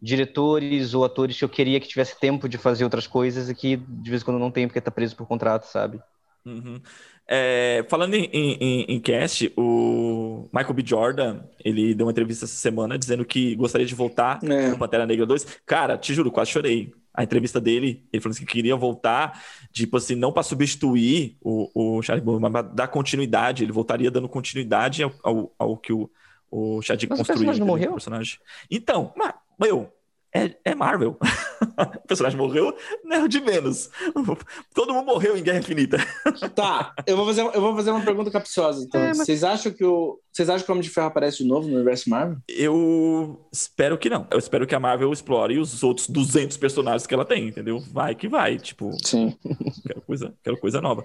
diretores 0.00 0.94
ou 0.94 1.04
atores 1.04 1.36
que 1.36 1.44
eu 1.44 1.48
queria 1.48 1.80
que 1.80 1.88
tivesse 1.88 2.18
tempo 2.18 2.48
de 2.48 2.56
fazer 2.56 2.84
outras 2.84 3.06
coisas 3.06 3.50
e 3.50 3.54
que 3.54 3.76
de 3.76 4.10
vez 4.10 4.22
em 4.22 4.24
quando 4.24 4.38
não 4.38 4.50
tem 4.50 4.66
porque 4.66 4.80
tá 4.80 4.90
preso 4.90 5.16
por 5.16 5.26
contrato, 5.26 5.64
sabe? 5.64 6.00
Uhum. 6.44 6.80
É, 7.30 7.84
falando 7.90 8.14
em, 8.14 8.24
em, 8.32 8.82
em, 8.88 9.00
cast, 9.00 9.52
o 9.54 10.48
Michael 10.50 10.72
B. 10.72 10.82
Jordan, 10.86 11.40
ele 11.62 11.94
deu 11.94 12.06
uma 12.06 12.12
entrevista 12.12 12.46
essa 12.46 12.54
semana 12.54 12.98
dizendo 12.98 13.22
que 13.22 13.54
gostaria 13.54 13.86
de 13.86 13.94
voltar 13.94 14.40
é. 14.42 14.68
no 14.68 14.78
Pantera 14.78 15.04
Negra 15.04 15.26
2. 15.26 15.60
Cara, 15.66 15.98
te 15.98 16.14
juro, 16.14 16.30
quase 16.32 16.50
chorei. 16.50 16.90
A 17.12 17.22
entrevista 17.22 17.60
dele, 17.60 18.06
ele 18.12 18.22
falou 18.22 18.34
assim, 18.34 18.46
que 18.46 18.52
queria 18.52 18.76
voltar, 18.76 19.42
tipo 19.72 19.96
assim, 19.96 20.14
não 20.14 20.32
para 20.32 20.42
substituir 20.42 21.36
o, 21.42 21.98
o 21.98 22.00
Chadwick, 22.00 22.40
mas 22.40 22.52
para 22.52 22.62
dar 22.62 22.88
continuidade. 22.88 23.62
Ele 23.64 23.72
voltaria 23.72 24.10
dando 24.10 24.28
continuidade 24.28 25.02
ao, 25.02 25.12
ao, 25.22 25.52
ao 25.58 25.76
que 25.76 25.92
o, 25.92 26.08
o 26.50 26.80
Chadwick 26.80 27.08
construiu. 27.08 27.18
Mas 27.18 27.20
o 27.20 27.26
personagem 27.26 27.60
não 27.60 27.66
morreu? 27.66 27.92
Personagem. 27.92 28.38
Então, 28.70 29.12
mas, 29.16 29.34
meu, 29.58 29.92
é, 30.34 30.54
é 30.64 30.74
Marvel. 30.74 31.18
o 32.04 32.06
personagem 32.06 32.38
morreu, 32.38 32.76
né, 33.04 33.26
de 33.26 33.40
menos. 33.40 33.90
Todo 34.74 34.92
mundo 34.92 35.06
morreu 35.06 35.36
em 35.36 35.42
Guerra 35.42 35.58
Infinita. 35.58 35.96
tá, 36.54 36.94
eu 37.06 37.16
vou 37.16 37.26
fazer, 37.26 37.40
eu 37.40 37.60
vou 37.60 37.74
fazer 37.74 37.90
uma 37.90 38.04
pergunta 38.04 38.30
capciosa, 38.30 38.84
então. 38.84 39.00
É, 39.00 39.08
mas... 39.08 39.18
Vocês 39.18 39.42
acham 39.42 39.72
que 39.72 39.84
o. 39.84 40.20
Vocês 40.30 40.48
acham 40.48 40.64
que 40.64 40.70
o 40.70 40.74
Homem 40.74 40.82
de 40.82 40.90
Ferro 40.90 41.08
aparece 41.08 41.38
de 41.38 41.48
novo 41.48 41.66
no 41.66 41.74
universo 41.74 42.10
Marvel? 42.10 42.36
Eu 42.46 43.48
espero 43.52 43.98
que 43.98 44.10
não. 44.10 44.26
Eu 44.30 44.38
espero 44.38 44.66
que 44.66 44.74
a 44.74 44.80
Marvel 44.80 45.12
explore 45.12 45.58
os 45.58 45.82
outros 45.82 46.08
200 46.08 46.56
personagens 46.58 47.06
que 47.06 47.14
ela 47.14 47.24
tem, 47.24 47.48
entendeu? 47.48 47.80
Vai 47.90 48.14
que 48.14 48.28
vai, 48.28 48.58
tipo. 48.58 48.90
Sim. 49.04 49.36
Quero 49.86 50.02
coisa, 50.02 50.34
quero 50.44 50.58
coisa 50.58 50.80
nova. 50.80 51.04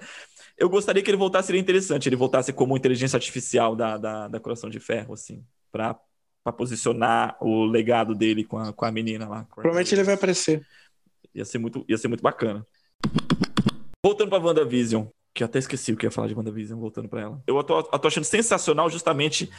Eu 0.58 0.70
gostaria 0.70 1.02
que 1.02 1.10
ele 1.10 1.18
voltasse, 1.18 1.48
seria 1.48 1.62
interessante, 1.62 2.08
ele 2.08 2.16
voltasse 2.16 2.54
como 2.54 2.78
inteligência 2.78 3.18
artificial 3.18 3.76
da, 3.76 3.98
da, 3.98 4.28
da 4.28 4.40
Coração 4.40 4.70
de 4.70 4.80
Ferro, 4.80 5.14
assim, 5.14 5.44
pra 5.72 5.98
para 6.44 6.54
posicionar 6.54 7.38
o 7.40 7.66
legado 7.66 8.14
dele 8.14 8.44
com 8.44 8.58
a, 8.58 8.74
com 8.74 8.86
a 8.86 8.92
menina 8.92 9.28
lá. 9.28 9.48
Provavelmente 9.54 9.96
ele 9.96 10.04
vai 10.04 10.16
aparecer. 10.16 10.66
Ia 11.34 11.46
ser 11.46 11.58
muito, 11.58 11.86
ia 11.88 11.98
ser 11.98 12.08
muito 12.08 12.22
bacana. 12.22 12.66
Voltando 14.06 14.30
para 14.30 14.44
WandaVision, 14.44 15.06
que 15.34 15.44
eu 15.44 15.46
até 15.46 15.60
esqueci 15.60 15.94
o 15.94 15.98
que 15.98 16.06
ia 16.06 16.12
falar 16.12 16.28
de 16.28 16.36
WandaVision, 16.36 16.80
voltando 16.80 17.08
para 17.08 17.22
ela. 17.22 17.44
Eu 17.48 17.64
tô, 17.64 17.80
eu 17.80 18.00
tô 18.00 18.08
achando 18.08 18.26
sensacional 18.26 18.90
justamente 18.90 19.50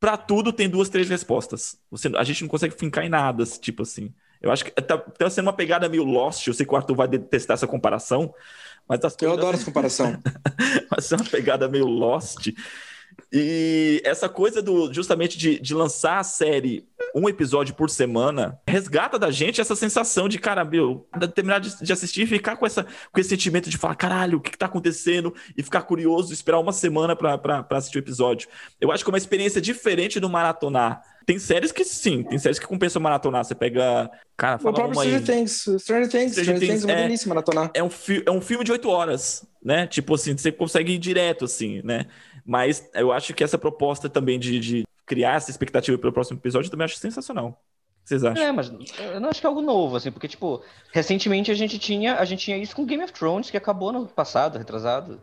para 0.00 0.16
tudo 0.16 0.52
tem 0.52 0.68
duas, 0.68 0.88
três 0.88 1.08
respostas. 1.08 1.78
Você, 1.88 2.10
a 2.16 2.24
gente 2.24 2.42
não 2.42 2.48
consegue 2.48 2.74
fincar 2.74 3.04
em 3.04 3.08
nada, 3.08 3.44
tipo 3.44 3.82
assim. 3.82 4.12
Eu 4.40 4.50
acho 4.50 4.64
que 4.64 4.72
tá, 4.72 4.98
tá 4.98 5.30
sendo 5.30 5.46
uma 5.46 5.52
pegada 5.52 5.88
meio 5.88 6.02
Lost. 6.02 6.44
Eu 6.48 6.54
sei 6.54 6.66
que 6.66 6.74
o 6.74 6.76
Arthur 6.76 6.96
vai 6.96 7.06
detestar 7.06 7.54
essa 7.54 7.68
comparação, 7.68 8.34
mas 8.88 9.04
as 9.04 9.16
Eu 9.22 9.32
adoro 9.32 9.56
essa 9.56 9.64
comparação. 9.64 10.20
vai 10.90 11.00
ser 11.00 11.14
uma 11.14 11.24
pegada 11.24 11.68
meio 11.68 11.86
Lost 11.86 12.48
e 13.32 14.00
essa 14.04 14.28
coisa 14.28 14.60
do 14.60 14.92
justamente 14.92 15.38
de, 15.38 15.58
de 15.58 15.74
lançar 15.74 16.18
a 16.18 16.24
série 16.24 16.86
um 17.14 17.28
episódio 17.28 17.74
por 17.74 17.90
semana 17.90 18.58
resgata 18.66 19.18
da 19.18 19.30
gente 19.30 19.60
essa 19.60 19.76
sensação 19.76 20.28
de, 20.28 20.38
cara, 20.38 20.64
meu, 20.64 21.06
terminar 21.34 21.60
de, 21.60 21.82
de, 21.82 21.92
assistir 21.92 22.22
e 22.22 22.26
ficar 22.26 22.56
com, 22.56 22.64
essa, 22.64 22.86
com 23.12 23.20
esse 23.20 23.28
sentimento 23.28 23.68
de 23.68 23.76
falar, 23.76 23.94
caralho, 23.94 24.38
o 24.38 24.40
que, 24.40 24.50
que 24.50 24.58
tá 24.58 24.66
acontecendo? 24.66 25.34
E 25.56 25.62
ficar 25.62 25.82
curioso, 25.82 26.32
esperar 26.32 26.58
uma 26.58 26.72
semana 26.72 27.14
para 27.14 27.66
assistir 27.72 27.98
o 27.98 28.00
episódio. 28.00 28.48
Eu 28.80 28.90
acho 28.90 29.04
que 29.04 29.10
é 29.10 29.12
uma 29.12 29.18
experiência 29.18 29.60
diferente 29.60 30.18
do 30.18 30.28
maratonar. 30.28 31.02
Tem 31.24 31.38
séries 31.38 31.70
que 31.70 31.84
sim, 31.84 32.24
tem 32.24 32.38
séries 32.38 32.58
que 32.58 32.66
compensam 32.66 33.00
maratonar. 33.00 33.44
Você 33.44 33.54
pega. 33.54 34.10
Cara, 34.36 34.58
fala 34.58 34.70
o 34.70 34.74
próprio 34.74 34.98
uma 34.98 35.04
Stranger 35.04 35.24
Things. 35.24 35.52
Stranger 35.78 36.08
Things, 36.08 36.32
Stranger 36.32 36.58
Things 36.58 36.84
é 36.84 36.86
uma 36.86 37.02
delícia 37.02 37.28
maratonar. 37.28 37.70
É 37.74 37.82
um, 37.82 37.90
é 38.26 38.30
um 38.30 38.40
filme 38.40 38.64
de 38.64 38.72
oito 38.72 38.88
horas, 38.88 39.46
né? 39.62 39.86
Tipo 39.86 40.14
assim, 40.14 40.36
você 40.36 40.50
consegue 40.50 40.92
ir 40.92 40.98
direto, 40.98 41.44
assim, 41.44 41.80
né? 41.84 42.06
Mas 42.44 42.88
eu 42.94 43.12
acho 43.12 43.34
que 43.34 43.44
essa 43.44 43.58
proposta 43.58 44.08
também 44.08 44.38
de, 44.38 44.58
de 44.58 44.84
criar 45.06 45.36
essa 45.36 45.50
expectativa 45.50 45.98
para 45.98 46.10
o 46.10 46.12
próximo 46.12 46.38
episódio 46.38 46.66
eu 46.66 46.70
também 46.70 46.84
acho 46.84 46.96
sensacional. 46.96 47.48
O 47.48 48.02
que 48.02 48.08
vocês 48.08 48.24
acham? 48.24 48.42
É, 48.42 48.50
mas 48.50 48.72
eu 48.98 49.20
não 49.20 49.28
acho 49.28 49.40
que 49.40 49.46
é 49.46 49.48
algo 49.48 49.62
novo, 49.62 49.96
assim, 49.96 50.10
porque, 50.10 50.26
tipo, 50.26 50.62
recentemente 50.92 51.50
a 51.50 51.54
gente 51.54 51.78
tinha, 51.78 52.16
a 52.16 52.24
gente 52.24 52.44
tinha 52.44 52.56
isso 52.56 52.74
com 52.74 52.84
Game 52.84 53.02
of 53.04 53.12
Thrones, 53.12 53.48
que 53.48 53.56
acabou 53.56 53.92
no 53.92 54.08
passado, 54.08 54.58
retrasado. 54.58 55.22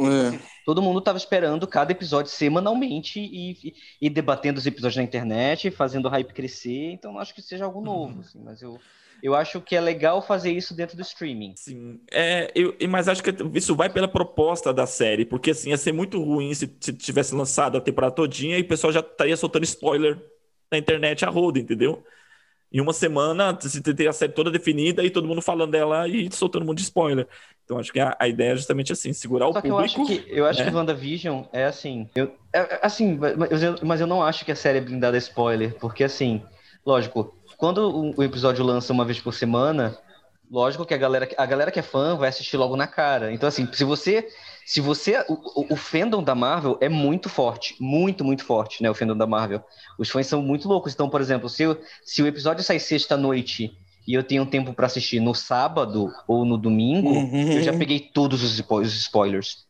É. 0.00 0.38
Todo 0.64 0.82
mundo 0.82 1.00
estava 1.00 1.18
esperando 1.18 1.66
cada 1.66 1.90
episódio 1.90 2.30
semanalmente 2.30 3.18
e, 3.18 3.50
e, 3.52 3.74
e, 4.02 4.10
debatendo 4.10 4.58
os 4.58 4.66
episódios 4.66 4.96
na 4.96 5.02
internet, 5.02 5.70
fazendo 5.72 6.06
o 6.06 6.08
hype 6.08 6.32
crescer, 6.32 6.92
então 6.92 7.12
não 7.12 7.20
acho 7.20 7.34
que 7.34 7.42
seja 7.42 7.64
algo 7.64 7.80
novo, 7.80 8.14
uhum. 8.14 8.20
assim, 8.20 8.40
mas 8.44 8.62
eu, 8.62 8.78
eu 9.22 9.34
acho 9.34 9.60
que 9.60 9.74
é 9.74 9.80
legal 9.80 10.22
fazer 10.22 10.52
isso 10.52 10.74
dentro 10.74 10.96
do 10.96 11.02
streaming. 11.02 11.54
Sim, 11.56 12.00
é, 12.10 12.50
eu, 12.54 12.74
mas 12.88 13.08
acho 13.08 13.22
que 13.22 13.34
isso 13.54 13.74
vai 13.74 13.88
pela 13.88 14.08
proposta 14.08 14.72
da 14.72 14.86
série, 14.86 15.24
porque 15.24 15.50
assim, 15.50 15.70
ia 15.70 15.76
ser 15.76 15.92
muito 15.92 16.22
ruim 16.22 16.54
se, 16.54 16.72
se 16.80 16.92
tivesse 16.92 17.34
lançado 17.34 17.76
a 17.76 17.80
temporada 17.80 18.14
todinha 18.14 18.58
e 18.58 18.62
o 18.62 18.68
pessoal 18.68 18.92
já 18.92 19.00
estaria 19.00 19.36
soltando 19.36 19.64
spoiler 19.64 20.18
na 20.70 20.78
internet 20.78 21.24
a 21.24 21.30
roda, 21.30 21.58
entendeu? 21.58 22.04
Em 22.70 22.80
uma 22.80 22.92
semana, 22.92 23.58
você 23.58 23.80
tem 23.80 24.06
a 24.06 24.12
série 24.12 24.32
toda 24.32 24.50
definida 24.50 25.02
e 25.02 25.08
todo 25.08 25.26
mundo 25.26 25.40
falando 25.40 25.70
dela 25.70 26.06
e 26.06 26.30
soltando 26.30 26.64
um 26.64 26.66
monte 26.66 26.78
de 26.78 26.84
spoiler. 26.84 27.26
Então, 27.64 27.78
acho 27.78 27.90
que 27.90 27.98
a, 27.98 28.14
a 28.18 28.28
ideia 28.28 28.52
é 28.52 28.56
justamente 28.56 28.92
assim, 28.92 29.12
segurar 29.12 29.46
Só 29.46 29.50
o 29.52 29.54
público. 29.54 29.74
eu 29.74 29.78
acho 29.78 30.06
que, 30.06 30.24
eu 30.28 30.46
acho 30.46 30.60
né? 30.60 30.70
que 30.70 30.76
WandaVision 30.76 31.44
é 31.50 31.64
assim. 31.64 32.08
Eu, 32.14 32.34
é, 32.52 32.58
é 32.58 32.80
assim, 32.82 33.16
mas 33.16 33.62
eu, 33.62 33.76
mas 33.82 34.00
eu 34.02 34.06
não 34.06 34.22
acho 34.22 34.44
que 34.44 34.52
a 34.52 34.56
série 34.56 34.78
é 34.78 34.80
blindada 34.82 35.16
a 35.16 35.18
spoiler, 35.18 35.74
porque 35.78 36.04
assim, 36.04 36.42
lógico, 36.84 37.37
quando 37.58 38.14
o 38.16 38.22
episódio 38.22 38.64
lança 38.64 38.92
uma 38.92 39.04
vez 39.04 39.18
por 39.18 39.34
semana, 39.34 39.98
lógico 40.48 40.86
que 40.86 40.94
a 40.94 40.96
galera, 40.96 41.28
a 41.36 41.44
galera 41.44 41.72
que 41.72 41.80
é 41.80 41.82
fã 41.82 42.14
vai 42.16 42.28
assistir 42.28 42.56
logo 42.56 42.76
na 42.76 42.86
cara. 42.86 43.32
Então, 43.32 43.48
assim, 43.48 43.68
se 43.72 43.82
você. 43.82 44.28
Se 44.64 44.80
você. 44.80 45.24
O, 45.28 45.74
o, 45.74 45.76
fandom 45.76 46.22
da 46.22 46.36
Marvel 46.36 46.78
é 46.80 46.88
muito 46.88 47.28
forte. 47.28 47.74
Muito, 47.80 48.24
muito 48.24 48.44
forte, 48.44 48.80
né? 48.80 48.88
O 48.88 48.94
fandom 48.94 49.16
da 49.16 49.26
Marvel. 49.26 49.60
Os 49.98 50.08
fãs 50.08 50.28
são 50.28 50.40
muito 50.40 50.68
loucos. 50.68 50.94
Então, 50.94 51.10
por 51.10 51.20
exemplo, 51.20 51.48
se, 51.48 51.64
se 52.04 52.22
o 52.22 52.28
episódio 52.28 52.62
sai 52.62 52.78
sexta-noite 52.78 53.76
e 54.06 54.14
eu 54.14 54.22
tenho 54.22 54.46
tempo 54.46 54.72
para 54.72 54.86
assistir 54.86 55.18
no 55.18 55.34
sábado 55.34 56.12
ou 56.28 56.44
no 56.44 56.56
domingo, 56.56 57.10
uhum. 57.10 57.52
eu 57.52 57.62
já 57.62 57.72
peguei 57.76 57.98
todos 57.98 58.44
os 58.44 58.56
spoilers. 58.94 59.67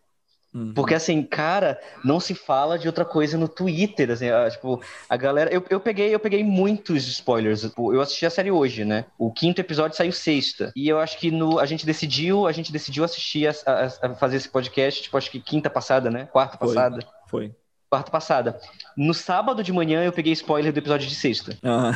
Uhum. 0.59 0.73
Porque 0.75 0.95
assim, 0.95 1.23
cara, 1.23 1.79
não 2.05 2.19
se 2.19 2.35
fala 2.35 2.79
de 2.79 2.89
outra 2.89 3.05
coisa 3.05 3.39
no 3.39 3.47
Twitter, 3.47 4.11
assim, 4.11 4.29
a, 4.29 4.51
tipo, 4.51 4.83
a 5.09 5.17
galera, 5.17 5.53
eu, 5.53 5.65
eu 5.71 5.79
peguei, 5.79 6.13
eu 6.13 6.19
peguei 6.19 6.43
muitos 6.43 7.07
spoilers. 7.07 7.61
Tipo, 7.63 7.95
eu 7.95 8.01
assisti 8.01 8.27
a 8.27 8.31
série 8.31 8.51
hoje, 8.51 8.85
né? 8.85 9.05
O 9.17 9.33
quinto 9.33 9.61
episódio 9.61 9.97
saiu 9.97 10.13
sexta. 10.13 10.73
E 10.75 10.89
eu 10.89 10.99
acho 10.99 11.19
que 11.19 11.31
no 11.31 11.61
a 11.61 11.67
gente 11.67 11.87
decidiu, 11.87 12.47
a 12.47 12.53
gente 12.53 12.73
decidiu 12.73 13.05
assistir 13.05 13.47
a, 13.47 13.55
a, 13.67 14.07
a 14.09 14.15
fazer 14.15 14.37
esse 14.37 14.49
podcast, 14.49 15.03
tipo, 15.03 15.17
acho 15.17 15.31
que 15.31 15.41
quinta 15.41 15.71
passada, 15.71 16.11
né? 16.11 16.27
Quarta 16.27 16.59
Foi. 16.59 16.69
passada. 16.69 17.07
Foi 17.29 17.55
quarta 17.91 18.11
passada. 18.11 18.61
No 18.97 19.15
sábado 19.15 19.63
de 19.63 19.73
manhã 19.73 20.05
eu 20.05 20.13
peguei 20.13 20.33
spoiler 20.35 20.73
do 20.73 20.79
episódio 20.79 21.09
de 21.09 21.15
sexta. 21.15 21.57
Ah. 21.63 21.93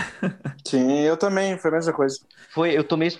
Sim, 0.66 1.00
eu 1.00 1.16
também, 1.16 1.58
foi 1.58 1.70
a 1.70 1.74
mesma 1.74 1.92
coisa. 1.92 2.18
Foi, 2.50 2.76
eu 2.76 2.82
tomei. 2.82 3.12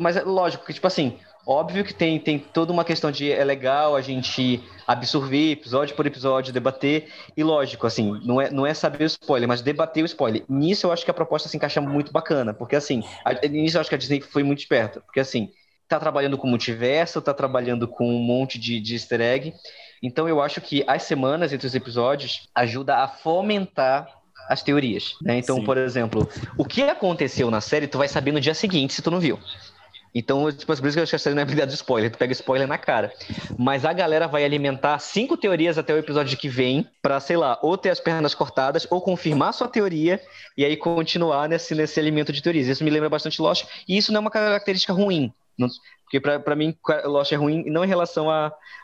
Mas 0.00 0.16
é 0.16 0.22
lógico 0.22 0.64
que, 0.64 0.72
tipo 0.72 0.86
assim, 0.86 1.18
Óbvio 1.46 1.84
que 1.84 1.92
tem, 1.92 2.18
tem 2.18 2.38
toda 2.38 2.72
uma 2.72 2.84
questão 2.84 3.10
de 3.10 3.30
é 3.30 3.44
legal 3.44 3.94
a 3.94 4.00
gente 4.00 4.62
absorver 4.86 5.52
episódio 5.52 5.94
por 5.94 6.06
episódio, 6.06 6.52
debater, 6.52 7.08
e 7.36 7.42
lógico, 7.42 7.86
assim, 7.86 8.18
não 8.24 8.40
é, 8.40 8.50
não 8.50 8.66
é 8.66 8.72
saber 8.72 9.04
o 9.04 9.06
spoiler, 9.06 9.48
mas 9.48 9.60
debater 9.60 10.02
o 10.02 10.06
spoiler. 10.06 10.44
Nisso 10.48 10.86
eu 10.86 10.92
acho 10.92 11.04
que 11.04 11.10
a 11.10 11.14
proposta 11.14 11.48
se 11.48 11.56
encaixa 11.56 11.80
muito 11.80 12.12
bacana, 12.12 12.54
porque 12.54 12.76
assim, 12.76 13.02
a, 13.24 13.34
nisso 13.46 13.76
eu 13.76 13.80
acho 13.80 13.90
que 13.90 13.94
a 13.94 13.98
Disney 13.98 14.20
foi 14.20 14.42
muito 14.42 14.60
esperta, 14.60 15.00
porque 15.00 15.20
assim, 15.20 15.50
tá 15.86 16.00
trabalhando 16.00 16.38
com 16.38 16.46
multiverso, 16.46 17.20
tá 17.20 17.34
trabalhando 17.34 17.86
com 17.86 18.08
um 18.08 18.22
monte 18.22 18.58
de, 18.58 18.80
de 18.80 18.94
easter 18.94 19.20
egg, 19.20 19.54
então 20.02 20.28
eu 20.28 20.40
acho 20.40 20.60
que 20.60 20.82
as 20.86 21.02
semanas 21.02 21.52
entre 21.52 21.66
os 21.66 21.74
episódios 21.74 22.48
ajuda 22.54 22.96
a 22.96 23.08
fomentar 23.08 24.08
as 24.48 24.62
teorias, 24.62 25.14
né? 25.22 25.38
Então, 25.38 25.56
Sim. 25.56 25.64
por 25.64 25.78
exemplo, 25.78 26.28
o 26.58 26.64
que 26.64 26.82
aconteceu 26.82 27.50
na 27.50 27.60
série, 27.60 27.86
tu 27.86 27.98
vai 27.98 28.08
saber 28.08 28.32
no 28.32 28.40
dia 28.40 28.54
seguinte 28.54 28.92
se 28.92 29.02
tu 29.02 29.10
não 29.10 29.20
viu. 29.20 29.38
Então, 30.14 30.50
tipo, 30.52 30.66
por 30.66 30.86
isso 30.86 30.96
que 30.96 30.98
eu 31.00 31.02
acho 31.02 31.10
que 31.10 31.16
a 31.16 31.18
série 31.18 31.34
não 31.34 31.40
é 31.40 31.42
habilidade 31.42 31.72
de 31.72 31.76
spoiler, 31.76 32.10
tu 32.10 32.18
pega 32.18 32.32
spoiler 32.32 32.68
na 32.68 32.78
cara. 32.78 33.12
Mas 33.58 33.84
a 33.84 33.92
galera 33.92 34.28
vai 34.28 34.44
alimentar 34.44 34.98
cinco 35.00 35.36
teorias 35.36 35.76
até 35.76 35.92
o 35.92 35.98
episódio 35.98 36.38
que 36.38 36.48
vem, 36.48 36.88
pra, 37.02 37.18
sei 37.18 37.36
lá, 37.36 37.58
ou 37.62 37.76
ter 37.76 37.90
as 37.90 37.98
pernas 37.98 38.34
cortadas, 38.34 38.86
ou 38.90 39.00
confirmar 39.00 39.52
sua 39.52 39.66
teoria, 39.66 40.20
e 40.56 40.64
aí 40.64 40.76
continuar 40.76 41.48
nesse, 41.48 41.74
nesse 41.74 41.98
alimento 41.98 42.32
de 42.32 42.40
teorias. 42.40 42.68
Isso 42.68 42.84
me 42.84 42.90
lembra 42.90 43.08
bastante 43.08 43.42
Lost, 43.42 43.66
e 43.88 43.96
isso 43.96 44.12
não 44.12 44.18
é 44.18 44.20
uma 44.20 44.30
característica 44.30 44.92
ruim. 44.92 45.32
Não, 45.58 45.68
porque 46.04 46.20
para 46.20 46.56
mim, 46.56 46.76
Lost 47.04 47.32
é 47.32 47.36
ruim 47.36 47.64
não 47.70 47.84
em 47.84 47.88
relação 47.88 48.28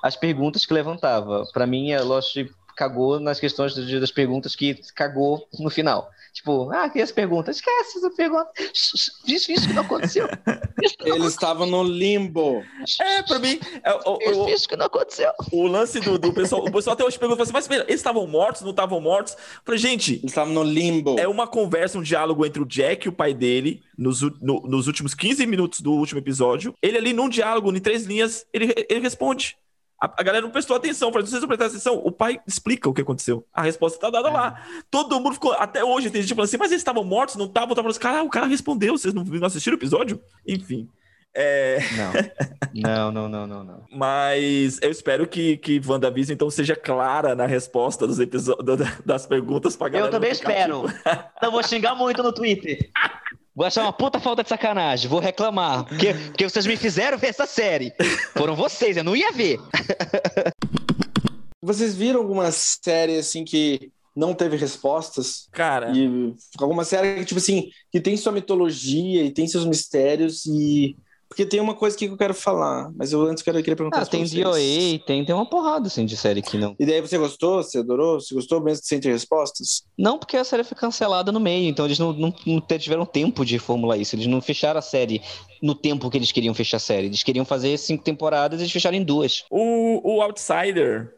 às 0.03 0.16
perguntas 0.16 0.64
que 0.64 0.74
levantava. 0.74 1.45
Para 1.53 1.66
mim, 1.66 1.95
Lost 1.99 2.37
cagou 2.81 3.20
nas 3.20 3.39
questões 3.39 3.74
das 3.74 4.11
perguntas 4.11 4.57
que 4.57 4.81
cagou 4.95 5.47
no 5.59 5.68
final. 5.68 6.11
Tipo, 6.33 6.70
ah, 6.70 6.89
que 6.89 6.99
essa 6.99 7.12
pergunta? 7.12 7.51
Esquece 7.51 7.99
essa 7.99 8.11
pergunta. 8.11 8.49
Diz 9.26 9.47
isso 9.51 9.68
que 9.68 9.74
não 9.74 9.83
aconteceu. 9.83 10.26
Eles 11.05 11.26
estavam 11.26 11.66
no 11.66 11.83
limbo. 11.83 12.64
É, 12.99 13.22
pra 13.22 13.39
mim. 13.39 13.61
É, 13.85 13.93
o, 13.93 14.45
o, 14.45 14.49
isso 14.49 14.66
que 14.66 14.76
não 14.76 14.87
aconteceu. 14.87 15.31
O 15.53 15.66
lance 15.66 16.01
do, 16.01 16.18
do 16.18 16.33
pessoal. 16.33 16.64
O 16.64 16.72
pessoal 16.72 16.95
até 16.95 17.05
hoje 17.05 17.18
pergunta 17.18 17.43
assim, 17.43 17.53
mas 17.53 17.68
eles 17.68 17.87
estavam 17.97 18.26
mortos, 18.26 18.62
não 18.62 18.70
estavam 18.70 18.99
mortos? 18.99 19.35
Eu 19.35 19.62
falei, 19.66 19.78
gente. 19.78 20.14
Eles 20.14 20.31
estavam 20.31 20.55
no 20.55 20.62
limbo. 20.62 21.18
É 21.18 21.28
uma 21.28 21.47
conversa, 21.47 21.99
um 21.99 22.03
diálogo 22.03 22.47
entre 22.47 22.62
o 22.62 22.66
Jack 22.66 23.07
e 23.07 23.11
o 23.11 23.12
pai 23.12 23.35
dele 23.35 23.83
nos, 23.99 24.22
no, 24.41 24.62
nos 24.62 24.87
últimos 24.87 25.12
15 25.12 25.45
minutos 25.47 25.83
do 25.83 25.93
último 25.93 26.18
episódio. 26.18 26.74
Ele 26.81 26.97
ali 26.97 27.12
num 27.12 27.28
diálogo, 27.28 27.76
em 27.76 27.81
três 27.81 28.07
linhas, 28.07 28.47
ele, 28.55 28.72
ele 28.89 29.01
responde. 29.01 29.59
A, 30.01 30.22
galera 30.22 30.42
não 30.42 30.51
prestou 30.51 30.76
atenção. 30.76 31.12
Falei, 31.12 31.26
vocês 31.26 31.40
não 31.40 31.48
prestaram 31.48 31.70
atenção? 31.70 31.94
O 31.96 32.11
pai 32.11 32.40
explica 32.46 32.88
o 32.88 32.94
que 32.94 33.03
aconteceu. 33.03 33.44
A 33.53 33.62
resposta 33.62 33.98
tá 33.98 34.09
dada 34.09 34.28
é. 34.28 34.32
lá. 34.32 34.64
Todo 34.90 35.20
mundo 35.20 35.34
ficou. 35.34 35.53
Até 35.53 35.84
hoje 35.84 36.11
tem 36.11 36.22
gente 36.22 36.34
falando 36.34 36.48
assim, 36.48 36.57
mas 36.57 36.70
eles 36.70 36.80
estavam 36.80 37.05
mortos, 37.05 37.36
não 37.36 37.44
estavam? 37.44 37.68
Tava 37.68 37.82
falando 37.82 37.90
assim, 37.90 38.01
cara, 38.01 38.22
o 38.22 38.30
cara 38.30 38.46
respondeu. 38.46 38.96
Vocês 38.96 39.12
não, 39.12 39.22
não 39.22 39.46
assistiram 39.46 39.76
o 39.76 39.78
episódio? 39.78 40.20
Enfim. 40.46 40.88
É... 41.34 41.78
Não. 42.74 43.12
não, 43.12 43.28
não, 43.28 43.46
não, 43.46 43.64
não, 43.64 43.84
Mas 43.92 44.80
eu 44.82 44.90
espero 44.90 45.28
que, 45.28 45.59
que 45.59 45.80
WandaVision 45.86 46.34
então 46.34 46.51
seja 46.51 46.74
clara 46.74 47.36
na 47.36 47.46
resposta 47.46 48.07
dos 48.07 48.18
episódios 48.18 48.78
das 49.05 49.26
perguntas 49.26 49.76
pra 49.76 49.88
galera. 49.88 50.09
Eu 50.09 50.11
também 50.11 50.32
espero. 50.32 50.88
Tipo... 50.88 51.09
Não 51.42 51.53
vou 51.53 51.62
xingar 51.62 51.94
muito 51.94 52.22
no 52.22 52.32
Twitter. 52.32 52.90
Vou 53.55 53.66
achar 53.66 53.82
uma 53.82 53.92
puta 53.92 54.20
falta 54.20 54.42
de 54.42 54.48
sacanagem. 54.48 55.09
Vou 55.09 55.20
reclamar. 55.20 55.84
Porque, 55.84 56.14
porque 56.14 56.48
vocês 56.48 56.66
me 56.66 56.76
fizeram 56.76 57.18
ver 57.18 57.28
essa 57.28 57.46
série. 57.46 57.92
Foram 58.36 58.55
vocês, 58.55 58.96
eu 58.96 59.05
não 59.05 59.16
ia 59.16 59.32
ver. 59.32 59.59
Vocês 61.62 61.94
viram 61.94 62.20
alguma 62.20 62.51
série 62.51 63.18
assim 63.18 63.44
que 63.44 63.92
não 64.16 64.32
teve 64.32 64.57
respostas? 64.57 65.46
Cara. 65.53 65.92
E 65.94 66.34
alguma 66.59 66.84
série 66.84 67.16
que, 67.16 67.26
tipo 67.26 67.38
assim, 67.38 67.68
que 67.92 68.01
tem 68.01 68.16
sua 68.16 68.32
mitologia 68.32 69.22
e 69.22 69.30
tem 69.30 69.46
seus 69.46 69.66
mistérios 69.66 70.46
e 70.46 70.96
porque 71.31 71.47
tem 71.47 71.61
uma 71.61 71.74
coisa 71.74 71.97
que 71.97 72.07
eu 72.07 72.16
quero 72.16 72.35
falar, 72.35 72.91
mas 72.97 73.12
eu 73.12 73.22
antes 73.22 73.41
quero, 73.41 73.57
queria 73.59 73.76
perguntar. 73.76 74.03
Ah, 74.03 74.05
tem 74.05 74.24
DOA, 74.24 74.59
tem, 75.07 75.24
tem 75.24 75.33
uma 75.33 75.49
porrada 75.49 75.87
assim 75.87 76.05
de 76.05 76.16
série 76.16 76.43
que 76.43 76.59
não. 76.59 76.74
E 76.76 76.85
daí 76.85 77.01
você 77.01 77.16
gostou? 77.16 77.62
Você 77.62 77.78
adorou? 77.78 78.20
Você 78.20 78.35
gostou 78.35 78.61
mesmo 78.61 78.85
sem 78.85 78.99
ter 78.99 79.12
respostas? 79.12 79.85
Não, 79.97 80.18
porque 80.18 80.37
a 80.37 80.43
série 80.43 80.64
foi 80.64 80.76
cancelada 80.76 81.31
no 81.31 81.39
meio, 81.39 81.70
então 81.70 81.85
eles 81.85 82.01
não, 82.01 82.12
não, 82.12 82.35
não 82.45 82.61
tiveram 82.61 83.07
tempo 83.07 83.45
de 83.45 83.61
formular 83.61 83.97
isso. 83.97 84.16
Eles 84.16 84.26
não 84.26 84.41
fecharam 84.43 84.81
a 84.81 84.83
série 84.83 85.22
no 85.62 85.72
tempo 85.72 86.11
que 86.11 86.18
eles 86.18 86.33
queriam 86.33 86.53
fechar 86.53 86.78
a 86.78 86.81
série. 86.81 87.07
Eles 87.07 87.22
queriam 87.22 87.45
fazer 87.45 87.78
cinco 87.78 88.03
temporadas 88.03 88.59
e 88.59 88.64
eles 88.64 88.72
fecharam 88.72 88.97
em 88.97 89.05
duas. 89.05 89.45
O, 89.49 90.16
o 90.16 90.22
Outsider 90.22 91.14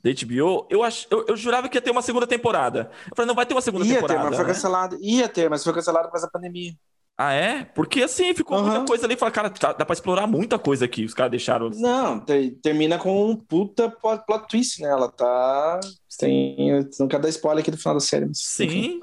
da 0.00 0.10
HBO, 0.12 0.64
eu, 0.70 0.84
ach, 0.84 1.08
eu, 1.10 1.26
eu, 1.26 1.36
jurava 1.36 1.68
que 1.68 1.76
ia 1.76 1.82
ter 1.82 1.90
uma 1.90 2.02
segunda 2.02 2.26
temporada. 2.28 2.88
Eu 3.10 3.16
falei, 3.16 3.26
não 3.26 3.34
vai 3.34 3.44
ter 3.44 3.54
uma 3.54 3.60
segunda 3.60 3.84
ia 3.84 3.94
temporada. 3.94 4.14
Ia 4.14 4.20
ter, 4.20 4.28
mas 4.28 4.36
foi 4.36 4.46
né? 4.46 4.52
cancelado. 4.52 4.98
Ia 5.00 5.28
ter, 5.28 5.50
mas 5.50 5.64
foi 5.64 5.72
cancelado 5.72 6.06
por 6.06 6.12
causa 6.12 6.26
da 6.26 6.30
pandemia. 6.30 6.72
Ah, 7.18 7.32
é? 7.32 7.64
Porque 7.64 8.02
assim, 8.02 8.34
ficou 8.34 8.58
uhum. 8.58 8.66
muita 8.66 8.84
coisa 8.84 9.06
ali. 9.06 9.16
Fala, 9.16 9.30
cara, 9.30 9.48
tá, 9.48 9.72
dá 9.72 9.86
pra 9.86 9.94
explorar 9.94 10.26
muita 10.26 10.58
coisa 10.58 10.84
aqui. 10.84 11.04
Os 11.04 11.14
caras 11.14 11.30
deixaram. 11.30 11.70
Não, 11.70 12.22
termina 12.62 12.98
com 12.98 13.30
um 13.30 13.36
puta 13.36 13.90
plot 13.90 14.46
twist, 14.48 14.82
né? 14.82 14.88
Ela 14.88 15.10
tá. 15.10 15.80
Tem. 16.18 16.86
Não 17.00 17.08
quero 17.08 17.22
dar 17.22 17.28
spoiler 17.30 17.62
aqui 17.62 17.70
do 17.70 17.78
final 17.78 17.94
da 17.94 18.00
série. 18.00 18.26
Mas... 18.26 18.38
Sim. 18.40 19.00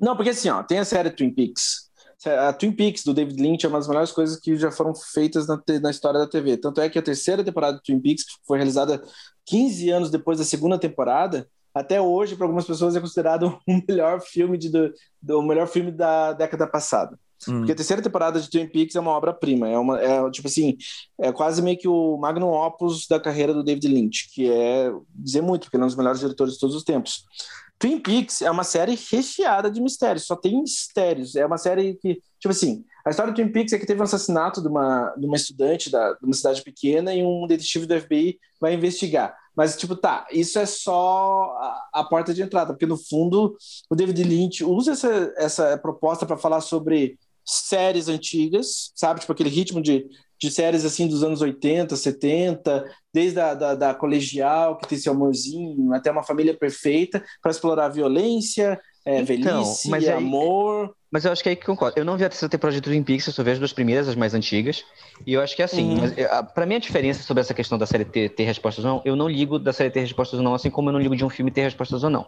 Não, 0.00 0.16
porque 0.16 0.30
assim, 0.30 0.48
ó, 0.48 0.62
tem 0.62 0.78
a 0.78 0.84
série 0.84 1.10
Twin 1.10 1.30
Peaks. 1.30 1.88
A 2.26 2.52
Twin 2.52 2.72
Peaks 2.72 3.04
do 3.04 3.14
David 3.14 3.40
Lynch 3.40 3.64
é 3.64 3.68
uma 3.68 3.78
das 3.78 3.86
melhores 3.86 4.10
coisas 4.10 4.40
que 4.40 4.56
já 4.56 4.72
foram 4.72 4.92
feitas 4.92 5.46
na, 5.46 5.60
na 5.80 5.90
história 5.90 6.18
da 6.18 6.26
TV. 6.26 6.56
Tanto 6.56 6.80
é 6.80 6.88
que 6.88 6.98
a 6.98 7.02
terceira 7.02 7.44
temporada 7.44 7.76
de 7.76 7.82
Twin 7.84 8.00
Peaks, 8.00 8.24
que 8.24 8.32
foi 8.44 8.58
realizada 8.58 9.00
15 9.46 9.90
anos 9.90 10.10
depois 10.10 10.38
da 10.38 10.44
segunda 10.44 10.76
temporada, 10.76 11.48
até 11.72 12.00
hoje, 12.00 12.34
para 12.34 12.46
algumas 12.46 12.66
pessoas, 12.66 12.96
é 12.96 13.00
considerado 13.00 13.56
o 13.66 13.80
melhor 13.88 14.20
filme 14.20 14.58
de, 14.58 14.68
do, 14.68 14.92
do 15.22 15.42
melhor 15.42 15.68
filme 15.68 15.92
da 15.92 16.32
década 16.32 16.66
passada. 16.66 17.16
Hum. 17.46 17.58
Porque 17.58 17.72
a 17.72 17.76
terceira 17.76 18.02
temporada 18.02 18.40
de 18.40 18.50
Twin 18.50 18.66
Peaks 18.66 18.96
é 18.96 19.00
uma 19.00 19.12
obra-prima. 19.12 19.68
É 19.68 19.78
uma, 19.78 20.00
é, 20.00 20.30
tipo 20.30 20.48
assim, 20.48 20.76
é 21.20 21.30
quase 21.32 21.62
meio 21.62 21.78
que 21.78 21.88
o 21.88 22.16
magnum 22.16 22.50
opus 22.50 23.06
da 23.06 23.20
carreira 23.20 23.54
do 23.54 23.62
David 23.62 23.86
Lynch, 23.86 24.28
que 24.32 24.50
é 24.50 24.90
dizer 25.14 25.42
muito, 25.42 25.64
porque 25.64 25.76
ele 25.76 25.82
é 25.82 25.86
um 25.86 25.88
dos 25.88 25.96
melhores 25.96 26.20
diretores 26.20 26.54
de 26.54 26.60
todos 26.60 26.74
os 26.74 26.82
tempos. 26.82 27.24
Twin 27.78 28.00
Peaks 28.00 28.42
é 28.42 28.50
uma 28.50 28.64
série 28.64 28.98
recheada 29.10 29.70
de 29.70 29.80
mistérios, 29.80 30.26
só 30.26 30.34
tem 30.34 30.60
mistérios. 30.60 31.36
É 31.36 31.46
uma 31.46 31.58
série 31.58 31.94
que, 31.94 32.20
tipo 32.40 32.50
assim, 32.50 32.84
a 33.06 33.10
história 33.10 33.32
do 33.32 33.36
Twin 33.36 33.52
Peaks 33.52 33.72
é 33.72 33.78
que 33.78 33.86
teve 33.86 34.00
um 34.00 34.04
assassinato 34.04 34.60
de 34.60 34.68
uma, 34.68 35.14
de 35.16 35.26
uma 35.26 35.36
estudante 35.36 35.88
da, 35.88 36.14
de 36.14 36.24
uma 36.24 36.34
cidade 36.34 36.62
pequena 36.62 37.14
e 37.14 37.22
um 37.22 37.46
detetive 37.46 37.86
do 37.86 38.00
FBI 38.00 38.38
vai 38.60 38.74
investigar. 38.74 39.34
Mas, 39.56 39.76
tipo, 39.76 39.96
tá, 39.96 40.26
isso 40.32 40.58
é 40.58 40.66
só 40.66 41.56
a, 41.58 42.00
a 42.00 42.04
porta 42.04 42.34
de 42.34 42.42
entrada, 42.42 42.72
porque 42.72 42.86
no 42.86 42.96
fundo 42.96 43.56
o 43.88 43.96
David 43.96 44.22
Lynch 44.24 44.64
usa 44.64 44.92
essa, 44.92 45.34
essa 45.36 45.78
proposta 45.78 46.26
para 46.26 46.36
falar 46.36 46.60
sobre 46.60 47.18
séries 47.48 48.08
antigas, 48.08 48.92
sabe? 48.94 49.20
Tipo 49.20 49.32
aquele 49.32 49.48
ritmo 49.48 49.80
de, 49.80 50.06
de 50.38 50.50
séries 50.50 50.84
assim 50.84 51.08
dos 51.08 51.22
anos 51.22 51.40
80, 51.40 51.96
70, 51.96 52.84
desde 53.12 53.40
a 53.40 53.54
da, 53.54 53.74
da 53.74 53.94
colegial, 53.94 54.76
que 54.76 54.86
tem 54.86 54.98
seu 54.98 55.12
amorzinho, 55.12 55.92
até 55.94 56.10
uma 56.10 56.22
família 56.22 56.56
perfeita, 56.56 57.24
para 57.40 57.50
explorar 57.50 57.88
violência, 57.88 58.78
é, 59.08 59.20
então, 59.20 59.64
velhice, 59.64 59.88
mas 59.88 60.06
aí, 60.06 60.14
amor. 60.14 60.94
Mas 61.10 61.24
eu 61.24 61.32
acho 61.32 61.42
que 61.42 61.48
é 61.48 61.52
aí 61.52 61.56
que 61.56 61.64
concordo. 61.64 61.98
Eu 61.98 62.04
não 62.04 62.18
vi 62.18 62.24
a 62.24 62.28
terceira 62.28 62.50
temporada 62.50 62.76
de 62.76 62.82
Twin 62.82 63.02
Peaks, 63.02 63.26
eu 63.26 63.32
só 63.32 63.42
vejo 63.42 63.54
as 63.54 63.58
duas 63.58 63.72
primeiras, 63.72 64.06
as 64.06 64.14
mais 64.14 64.34
antigas. 64.34 64.84
E 65.26 65.32
eu 65.32 65.40
acho 65.40 65.56
que 65.56 65.62
é 65.62 65.64
assim. 65.64 65.98
Uhum. 65.98 66.44
Para 66.54 66.66
mim, 66.66 66.74
a 66.74 66.78
diferença 66.78 67.22
sobre 67.22 67.40
essa 67.40 67.54
questão 67.54 67.78
da 67.78 67.86
série 67.86 68.04
ter, 68.04 68.28
ter 68.28 68.44
respostas 68.44 68.84
ou 68.84 68.90
não, 68.90 69.02
eu 69.06 69.16
não 69.16 69.26
ligo 69.26 69.58
da 69.58 69.72
série 69.72 69.90
ter 69.90 70.00
respostas 70.00 70.38
ou 70.38 70.44
não, 70.44 70.54
assim 70.54 70.68
como 70.68 70.90
eu 70.90 70.92
não 70.92 71.00
ligo 71.00 71.16
de 71.16 71.24
um 71.24 71.30
filme 71.30 71.50
ter 71.50 71.62
respostas 71.62 72.04
ou 72.04 72.10
não. 72.10 72.26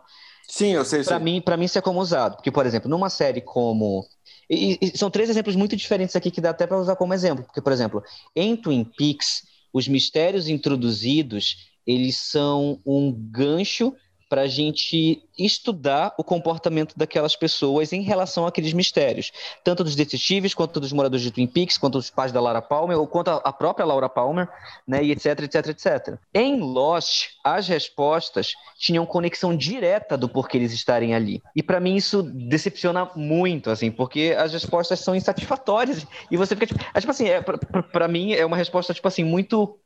Sim, 0.48 0.72
eu 0.72 0.84
sei. 0.84 1.04
Para 1.04 1.18
mim, 1.18 1.40
para 1.40 1.56
mim 1.56 1.66
isso 1.66 1.78
é 1.78 1.82
como 1.82 2.00
usado, 2.00 2.36
porque 2.36 2.50
por 2.50 2.64
exemplo, 2.64 2.88
numa 2.88 3.10
série 3.10 3.40
como 3.40 4.04
e, 4.50 4.78
e 4.82 4.98
são 4.98 5.10
três 5.10 5.30
exemplos 5.30 5.54
muito 5.54 5.76
diferentes 5.76 6.16
aqui 6.16 6.30
que 6.30 6.40
dá 6.40 6.50
até 6.50 6.66
para 6.66 6.80
usar 6.80 6.96
como 6.96 7.14
exemplo, 7.14 7.44
porque 7.44 7.62
por 7.62 7.72
exemplo, 7.72 8.02
em 8.34 8.56
Twin 8.56 8.84
Peaks, 8.84 9.44
os 9.72 9.86
mistérios 9.86 10.48
introduzidos, 10.48 11.70
eles 11.86 12.16
são 12.16 12.80
um 12.84 13.12
gancho 13.12 13.94
para 14.30 14.42
a 14.42 14.46
gente 14.46 15.24
estudar 15.36 16.14
o 16.16 16.22
comportamento 16.22 16.96
daquelas 16.96 17.34
pessoas 17.34 17.92
em 17.92 18.00
relação 18.00 18.46
àqueles 18.46 18.72
mistérios, 18.72 19.32
tanto 19.64 19.82
dos 19.82 19.96
detetives, 19.96 20.54
quanto 20.54 20.78
dos 20.78 20.92
moradores 20.92 21.24
de 21.24 21.32
Twin 21.32 21.48
Peaks, 21.48 21.76
quanto 21.76 21.98
dos 21.98 22.10
pais 22.10 22.30
da 22.30 22.40
Laura 22.40 22.62
Palmer, 22.62 22.96
ou 22.96 23.08
quanto 23.08 23.28
a 23.28 23.52
própria 23.52 23.84
Laura 23.84 24.08
Palmer, 24.08 24.48
né, 24.86 25.02
e 25.02 25.10
etc, 25.10 25.40
etc, 25.40 25.66
etc. 25.66 26.18
Em 26.32 26.60
Lost, 26.60 27.30
as 27.42 27.66
respostas 27.66 28.52
tinham 28.78 29.04
conexão 29.04 29.56
direta 29.56 30.16
do 30.16 30.28
porquê 30.28 30.58
eles 30.58 30.72
estarem 30.72 31.12
ali. 31.12 31.42
E 31.56 31.60
para 31.60 31.80
mim 31.80 31.96
isso 31.96 32.22
decepciona 32.22 33.10
muito, 33.16 33.68
assim, 33.68 33.90
porque 33.90 34.36
as 34.38 34.52
respostas 34.52 35.00
são 35.00 35.16
insatisfatórias 35.16 36.06
e 36.30 36.36
você 36.36 36.54
fica 36.54 36.68
tipo, 36.68 36.80
é, 36.94 37.00
tipo 37.00 37.10
assim, 37.10 37.26
é, 37.26 37.42
para 37.42 38.06
mim 38.06 38.32
é 38.32 38.46
uma 38.46 38.56
resposta 38.56 38.94
tipo 38.94 39.08
assim 39.08 39.24
muito 39.24 39.76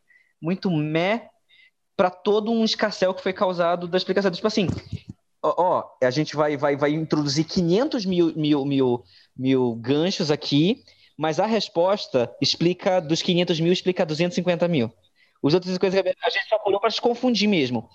muito 0.41 0.71
meh 0.71 1.31
para 1.97 2.11
todo 2.11 2.51
um 2.51 2.65
escarcel 2.65 3.15
que 3.15 3.23
foi 3.23 3.33
causado 3.33 3.87
da 3.87 3.97
explicação. 3.97 4.31
Tipo 4.31 4.47
assim, 4.47 4.69
ó, 5.43 5.55
ó, 5.57 6.07
a 6.07 6.11
gente 6.11 6.35
vai, 6.35 6.57
vai, 6.57 6.77
vai 6.77 6.93
introduzir 6.93 7.45
500 7.45 8.05
mil, 8.05 8.33
mil, 8.35 8.65
mil, 8.65 9.05
mil 9.37 9.75
ganchos 9.77 10.31
aqui, 10.31 10.83
mas 11.17 11.39
a 11.39 11.47
resposta 11.47 12.35
explica, 12.41 13.01
dos 13.01 13.23
500 13.23 13.61
mil, 13.61 13.73
explica 13.73 14.05
250 14.05 14.67
mil. 14.69 14.93
Os 15.43 15.55
outros 15.55 15.77
coisas 15.77 16.01
a 16.01 16.31
gente 16.31 16.49
só 16.49 16.59
colocou 16.59 16.81
para 16.81 16.91
se 16.91 17.01
confundir 17.01 17.49
mesmo. 17.49 17.89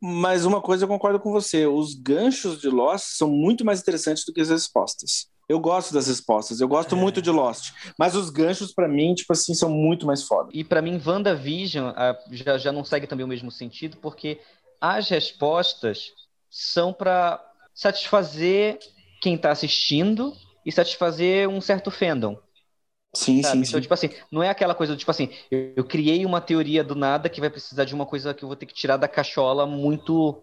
Mas 0.00 0.44
uma 0.44 0.60
coisa 0.60 0.84
eu 0.84 0.88
concordo 0.88 1.18
com 1.18 1.32
você, 1.32 1.66
os 1.66 1.94
ganchos 1.94 2.60
de 2.60 2.68
Lost 2.68 3.16
são 3.16 3.30
muito 3.30 3.64
mais 3.64 3.80
interessantes 3.80 4.24
do 4.24 4.32
que 4.32 4.40
as 4.40 4.50
respostas. 4.50 5.28
Eu 5.48 5.60
gosto 5.60 5.94
das 5.94 6.08
respostas, 6.08 6.60
eu 6.60 6.66
gosto 6.66 6.96
é. 6.96 6.98
muito 6.98 7.22
de 7.22 7.30
Lost, 7.30 7.72
mas 7.96 8.16
os 8.16 8.30
ganchos 8.30 8.72
para 8.72 8.88
mim, 8.88 9.14
tipo 9.14 9.32
assim, 9.32 9.54
são 9.54 9.70
muito 9.70 10.04
mais 10.04 10.24
foda. 10.24 10.50
E 10.52 10.64
para 10.64 10.82
mim 10.82 11.00
WandaVision 11.04 11.92
já, 12.32 12.58
já 12.58 12.72
não 12.72 12.84
segue 12.84 13.06
também 13.06 13.24
o 13.24 13.28
mesmo 13.28 13.50
sentido, 13.50 13.96
porque 13.98 14.40
as 14.80 15.08
respostas 15.08 16.12
são 16.50 16.92
para 16.92 17.40
satisfazer 17.72 18.78
quem 19.20 19.34
está 19.34 19.50
assistindo 19.50 20.36
e 20.64 20.72
satisfazer 20.72 21.48
um 21.48 21.60
certo 21.60 21.90
fandom. 21.90 22.36
Sim, 23.14 23.42
sabe? 23.42 23.54
sim, 23.54 23.68
então, 23.68 23.78
sim. 23.78 23.82
tipo 23.82 23.94
assim, 23.94 24.10
não 24.30 24.42
é 24.42 24.50
aquela 24.50 24.74
coisa 24.74 24.94
do 24.94 24.98
tipo 24.98 25.10
assim, 25.10 25.30
eu, 25.50 25.72
eu, 25.76 25.84
criei 25.84 26.26
uma 26.26 26.40
teoria 26.40 26.84
do 26.84 26.94
nada 26.94 27.28
que 27.28 27.40
vai 27.40 27.48
precisar 27.48 27.84
de 27.84 27.94
uma 27.94 28.04
coisa 28.04 28.34
que 28.34 28.44
eu 28.44 28.48
vou 28.48 28.56
ter 28.56 28.66
que 28.66 28.74
tirar 28.74 28.96
da 28.96 29.08
cachola 29.08 29.66
muito 29.66 30.42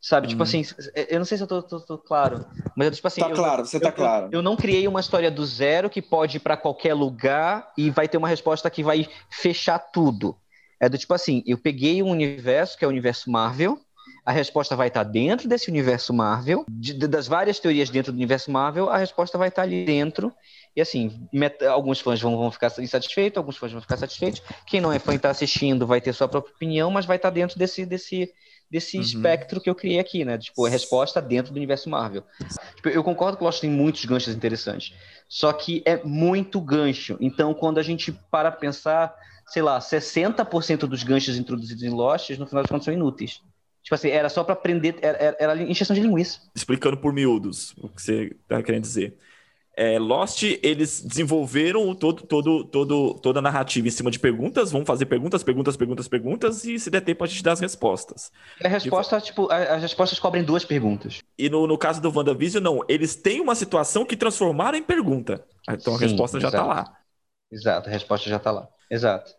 Sabe, 0.00 0.28
tipo 0.28 0.42
hum. 0.42 0.46
tipo 0.46 0.62
assim, 0.62 0.90
eu 1.08 1.18
não 1.18 1.24
sei 1.24 1.36
se 1.36 1.42
eu 1.42 1.48
tô, 1.48 1.62
tô, 1.62 1.80
tô 1.80 1.98
claro, 1.98 2.44
mas 2.76 2.94
tipo 2.94 3.08
assim. 3.08 3.20
Tá 3.20 3.30
eu, 3.30 3.34
claro, 3.34 3.64
você 3.64 3.76
eu, 3.76 3.80
tá 3.80 3.90
claro. 3.90 4.28
Eu 4.30 4.42
não 4.42 4.56
criei 4.56 4.86
uma 4.86 5.00
história 5.00 5.30
do 5.30 5.44
zero 5.44 5.90
que 5.90 6.00
pode 6.00 6.36
ir 6.36 6.40
para 6.40 6.56
qualquer 6.56 6.94
lugar 6.94 7.72
e 7.76 7.90
vai 7.90 8.06
ter 8.06 8.16
uma 8.16 8.28
resposta 8.28 8.70
que 8.70 8.84
vai 8.84 9.08
fechar 9.30 9.78
tudo. 9.78 10.36
É 10.78 10.88
do 10.88 10.98
tipo 10.98 11.14
assim, 11.14 11.42
eu 11.46 11.58
peguei 11.58 12.02
um 12.02 12.10
universo 12.10 12.78
que 12.78 12.84
é 12.84 12.88
o 12.88 12.90
universo 12.90 13.30
Marvel, 13.30 13.80
a 14.24 14.32
resposta 14.32 14.74
vai 14.74 14.88
estar 14.88 15.04
dentro 15.04 15.48
desse 15.48 15.70
universo 15.70 16.12
Marvel, 16.12 16.64
de, 16.68 16.94
das 16.94 17.28
várias 17.28 17.58
teorias 17.58 17.88
dentro 17.90 18.12
do 18.12 18.16
universo 18.16 18.50
Marvel, 18.50 18.90
a 18.90 18.98
resposta 18.98 19.38
vai 19.38 19.48
estar 19.48 19.62
ali 19.62 19.84
dentro. 19.84 20.32
E 20.74 20.80
assim, 20.80 21.28
alguns 21.70 22.00
fãs 22.00 22.20
vão, 22.20 22.36
vão 22.36 22.50
ficar 22.50 22.72
insatisfeitos, 22.78 23.38
alguns 23.38 23.56
fãs 23.56 23.72
vão 23.72 23.80
ficar 23.80 23.96
satisfeitos. 23.96 24.42
Quem 24.66 24.80
não 24.80 24.92
é 24.92 24.98
fã 24.98 25.12
e 25.12 25.16
está 25.16 25.30
assistindo 25.30 25.86
vai 25.86 26.00
ter 26.00 26.12
sua 26.12 26.28
própria 26.28 26.52
opinião, 26.52 26.90
mas 26.90 27.06
vai 27.06 27.16
estar 27.16 27.30
dentro 27.30 27.58
desse, 27.58 27.86
desse, 27.86 28.30
desse 28.70 28.96
uhum. 28.96 29.02
espectro 29.02 29.60
que 29.60 29.70
eu 29.70 29.74
criei 29.74 29.98
aqui, 29.98 30.24
né? 30.24 30.38
Tipo, 30.38 30.66
a 30.66 30.68
resposta 30.68 31.22
dentro 31.22 31.52
do 31.52 31.56
universo 31.56 31.88
Marvel. 31.88 32.24
Tipo, 32.76 32.88
eu 32.88 33.02
concordo 33.04 33.36
que 33.36 33.42
o 33.42 33.46
Lost 33.46 33.60
tem 33.60 33.70
muitos 33.70 34.04
ganchos 34.04 34.34
interessantes, 34.34 34.94
só 35.28 35.52
que 35.52 35.82
é 35.84 36.02
muito 36.04 36.60
gancho. 36.60 37.16
Então, 37.20 37.54
quando 37.54 37.78
a 37.78 37.82
gente 37.82 38.12
para 38.30 38.50
pensar, 38.50 39.14
sei 39.48 39.62
lá, 39.62 39.78
60% 39.78 40.80
dos 40.80 41.02
ganchos 41.02 41.36
introduzidos 41.36 41.82
em 41.82 41.90
Lost, 41.90 42.30
no 42.30 42.46
final 42.46 42.62
das 42.62 42.70
contas, 42.70 42.84
são 42.84 42.94
inúteis. 42.94 43.40
Tipo 43.82 43.94
assim, 43.94 44.08
era 44.08 44.28
só 44.28 44.42
para 44.42 44.54
aprender, 44.54 44.96
era, 45.00 45.16
era, 45.16 45.36
era 45.38 45.62
encheção 45.62 45.94
de 45.94 46.02
linguiça. 46.02 46.40
Explicando 46.52 46.96
por 46.96 47.12
miúdos 47.12 47.72
o 47.78 47.88
que 47.88 48.02
você 48.02 48.36
tá 48.48 48.60
querendo 48.60 48.82
dizer. 48.82 49.16
É, 49.76 49.98
Lost, 49.98 50.42
eles 50.62 51.02
desenvolveram 51.02 51.94
todo, 51.94 52.22
todo, 52.22 52.64
todo, 52.64 53.14
toda 53.20 53.38
a 53.40 53.42
narrativa 53.42 53.86
em 53.86 53.90
cima 53.90 54.10
de 54.10 54.18
perguntas, 54.18 54.72
vão 54.72 54.86
fazer 54.86 55.04
perguntas, 55.04 55.42
perguntas, 55.42 55.76
perguntas, 55.76 56.08
perguntas, 56.08 56.64
e 56.64 56.78
se 56.78 56.88
der 56.88 57.02
tempo 57.02 57.22
a 57.22 57.26
gente 57.26 57.42
dá 57.42 57.52
as 57.52 57.60
respostas. 57.60 58.32
A 58.64 58.68
resposta, 58.68 59.20
tipo, 59.20 59.52
as 59.52 59.82
respostas 59.82 60.18
cobrem 60.18 60.42
duas 60.42 60.64
perguntas. 60.64 61.18
E 61.38 61.50
no, 61.50 61.66
no 61.66 61.76
caso 61.76 62.00
do 62.00 62.10
WandaVision, 62.10 62.64
não. 62.64 62.80
Eles 62.88 63.14
têm 63.14 63.40
uma 63.40 63.54
situação 63.54 64.06
que 64.06 64.16
transformaram 64.16 64.78
em 64.78 64.82
pergunta. 64.82 65.44
Então 65.68 65.94
a 65.94 65.98
resposta 65.98 66.40
já 66.40 66.50
tá 66.50 66.64
lá. 66.64 66.96
Exato, 67.52 67.90
a 67.90 67.92
resposta 67.92 68.30
já 68.30 68.38
tá 68.38 68.50
lá. 68.50 68.68
Exato. 68.90 69.32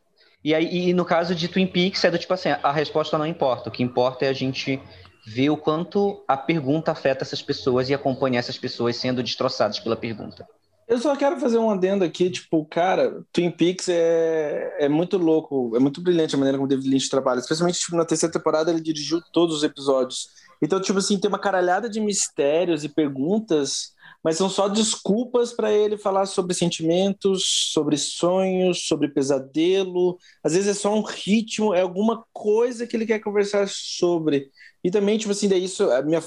E 0.44 0.54
aí, 0.54 0.90
e 0.90 0.94
no 0.94 1.04
caso 1.04 1.34
de 1.34 1.48
Twin 1.48 1.66
Peaks, 1.66 2.04
é 2.04 2.12
do 2.12 2.18
tipo 2.18 2.34
assim, 2.34 2.50
a 2.50 2.72
resposta 2.72 3.18
não 3.18 3.26
importa. 3.26 3.70
O 3.70 3.72
que 3.72 3.82
importa 3.82 4.26
é 4.26 4.30
a 4.30 4.34
gente 4.34 4.80
ver 5.28 5.50
o 5.50 5.58
quanto 5.58 6.24
a 6.26 6.38
pergunta 6.38 6.94
afeta 6.94 7.22
essas 7.22 7.42
pessoas 7.42 7.90
e 7.90 7.94
acompanhar 7.94 8.40
essas 8.40 8.58
pessoas 8.58 8.96
sendo 8.96 9.22
destroçadas 9.22 9.78
pela 9.78 9.98
pergunta. 9.98 10.48
Eu 10.88 10.98
só 11.00 11.14
quero 11.18 11.38
fazer 11.38 11.58
um 11.58 11.70
adendo 11.70 12.06
aqui, 12.06 12.30
tipo, 12.30 12.64
cara, 12.64 13.22
Twin 13.34 13.52
Peaks 13.52 13.90
é, 13.90 14.86
é 14.86 14.88
muito 14.88 15.18
louco, 15.18 15.76
é 15.76 15.80
muito 15.80 16.00
brilhante 16.02 16.36
a 16.36 16.38
maneira 16.38 16.58
como 16.58 16.70
David 16.70 16.88
Lynch 16.88 17.10
trabalha, 17.10 17.40
especialmente 17.40 17.78
tipo, 17.78 17.98
na 17.98 18.06
terceira 18.06 18.32
temporada 18.32 18.72
ele 18.72 18.80
dirigiu 18.80 19.22
todos 19.34 19.58
os 19.58 19.64
episódios. 19.64 20.30
Então, 20.62 20.80
tipo 20.82 20.98
assim, 20.98 21.20
tem 21.20 21.28
uma 21.28 21.38
caralhada 21.38 21.90
de 21.90 22.00
mistérios 22.00 22.86
e 22.86 22.90
perguntas 22.90 23.98
mas 24.24 24.36
são 24.36 24.50
só 24.50 24.68
desculpas 24.68 25.54
para 25.54 25.72
ele 25.72 25.98
falar 25.98 26.26
sobre 26.26 26.54
sentimentos, 26.54 27.72
sobre 27.72 27.98
sonhos, 27.98 28.86
sobre 28.86 29.08
pesadelo. 29.08 30.18
Às 30.44 30.54
vezes 30.54 30.68
é 30.68 30.74
só 30.74 30.94
um 30.94 31.02
ritmo, 31.02 31.74
é 31.74 31.82
alguma 31.82 32.26
coisa 32.34 32.86
que 32.86 32.96
ele 32.96 33.06
quer 33.06 33.20
conversar 33.20 33.68
sobre. 33.70 34.52
E 34.84 34.92
também, 34.92 35.18
tipo 35.18 35.32
assim, 35.32 35.48
daí 35.48 35.64
isso 35.64 35.88
me, 36.06 36.18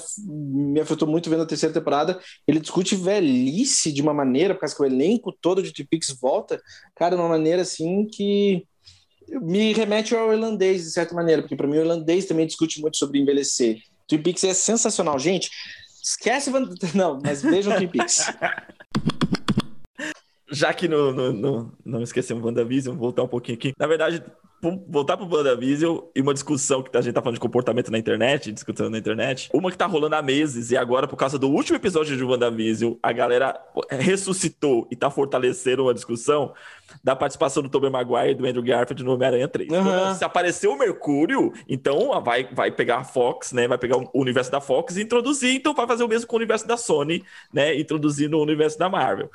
me 0.73 0.79
afetou 0.79 1.07
muito 1.07 1.29
vendo 1.29 1.43
a 1.43 1.45
terceira 1.45 1.73
temporada. 1.73 2.19
Ele 2.47 2.59
discute 2.59 2.95
velhice 2.95 3.91
de 3.91 4.01
uma 4.01 4.13
maneira, 4.13 4.53
por 4.53 4.61
causa 4.61 4.75
que 4.75 4.81
o 4.81 4.85
elenco 4.85 5.31
todo 5.41 5.63
de 5.63 5.71
Twin 5.71 5.87
volta, 6.19 6.61
cara, 6.95 7.15
de 7.15 7.21
uma 7.21 7.29
maneira 7.29 7.61
assim 7.61 8.05
que 8.05 8.65
me 9.41 9.71
remete 9.73 10.15
ao 10.15 10.33
irlandês, 10.33 10.83
de 10.83 10.91
certa 10.91 11.15
maneira, 11.15 11.41
porque 11.41 11.55
para 11.55 11.67
mim 11.67 11.77
o 11.77 11.81
irlandês 11.81 12.25
também 12.25 12.45
discute 12.45 12.81
muito 12.81 12.97
sobre 12.97 13.19
envelhecer. 13.19 13.79
Twin 14.07 14.21
Peaks 14.21 14.43
é 14.43 14.53
sensacional. 14.53 15.17
Gente, 15.17 15.49
Esquece. 16.01 16.51
Não, 16.95 17.19
mas 17.23 17.41
vejam 17.41 17.75
Twin 17.75 17.87
Peaks. 17.87 18.33
Já 20.51 20.73
que 20.73 20.87
no, 20.87 21.13
no, 21.13 21.31
no, 21.31 21.77
não 21.85 22.03
esquecemos 22.03 22.43
WandaVision, 22.43 22.97
voltar 22.97 23.23
um 23.23 23.27
pouquinho 23.27 23.57
aqui. 23.57 23.73
Na 23.79 23.87
verdade, 23.87 24.21
voltar 24.87 25.17
pro 25.17 25.27
WandaVision 25.27 25.99
e 26.15 26.21
uma 26.21 26.33
discussão 26.33 26.83
que 26.83 26.95
a 26.95 27.01
gente 27.01 27.13
tá 27.13 27.21
falando 27.21 27.35
de 27.35 27.39
comportamento 27.39 27.91
na 27.91 27.97
internet, 27.97 28.51
discutindo 28.51 28.89
na 28.89 28.97
internet. 28.97 29.49
Uma 29.53 29.71
que 29.71 29.77
tá 29.77 29.85
rolando 29.85 30.15
há 30.15 30.21
meses 30.21 30.71
e 30.71 30.77
agora, 30.77 31.07
por 31.07 31.17
causa 31.17 31.39
do 31.39 31.49
último 31.49 31.77
episódio 31.77 32.15
de 32.15 32.23
WandaVision, 32.23 32.93
a 33.01 33.11
galera 33.11 33.59
ressuscitou 33.89 34.87
e 34.91 34.95
tá 34.95 35.09
fortalecendo 35.09 35.83
uma 35.83 35.93
discussão 35.93 36.53
da 37.03 37.15
participação 37.15 37.63
do 37.63 37.69
Tobey 37.69 37.89
Maguire 37.89 38.31
e 38.31 38.35
do 38.35 38.45
Andrew 38.45 38.63
Garfield 38.63 39.03
no 39.03 39.13
Homem-Aranha 39.13 39.47
3. 39.47 39.69
Uhum. 39.71 40.15
Se 40.15 40.23
apareceu 40.23 40.73
o 40.73 40.77
Mercúrio, 40.77 41.53
então 41.67 42.21
vai, 42.21 42.47
vai 42.51 42.71
pegar 42.71 42.97
a 42.97 43.03
Fox, 43.03 43.53
né? 43.53 43.67
Vai 43.67 43.77
pegar 43.77 43.97
o 43.97 44.09
universo 44.13 44.51
da 44.51 44.61
Fox 44.61 44.97
e 44.97 45.01
introduzir, 45.01 45.55
então 45.55 45.73
vai 45.73 45.87
fazer 45.87 46.03
o 46.03 46.07
mesmo 46.07 46.27
com 46.27 46.35
o 46.35 46.39
universo 46.39 46.67
da 46.67 46.77
Sony, 46.77 47.23
né? 47.53 47.75
Introduzindo 47.79 48.37
o 48.37 48.43
universo 48.43 48.77
da 48.77 48.89
Marvel. 48.89 49.29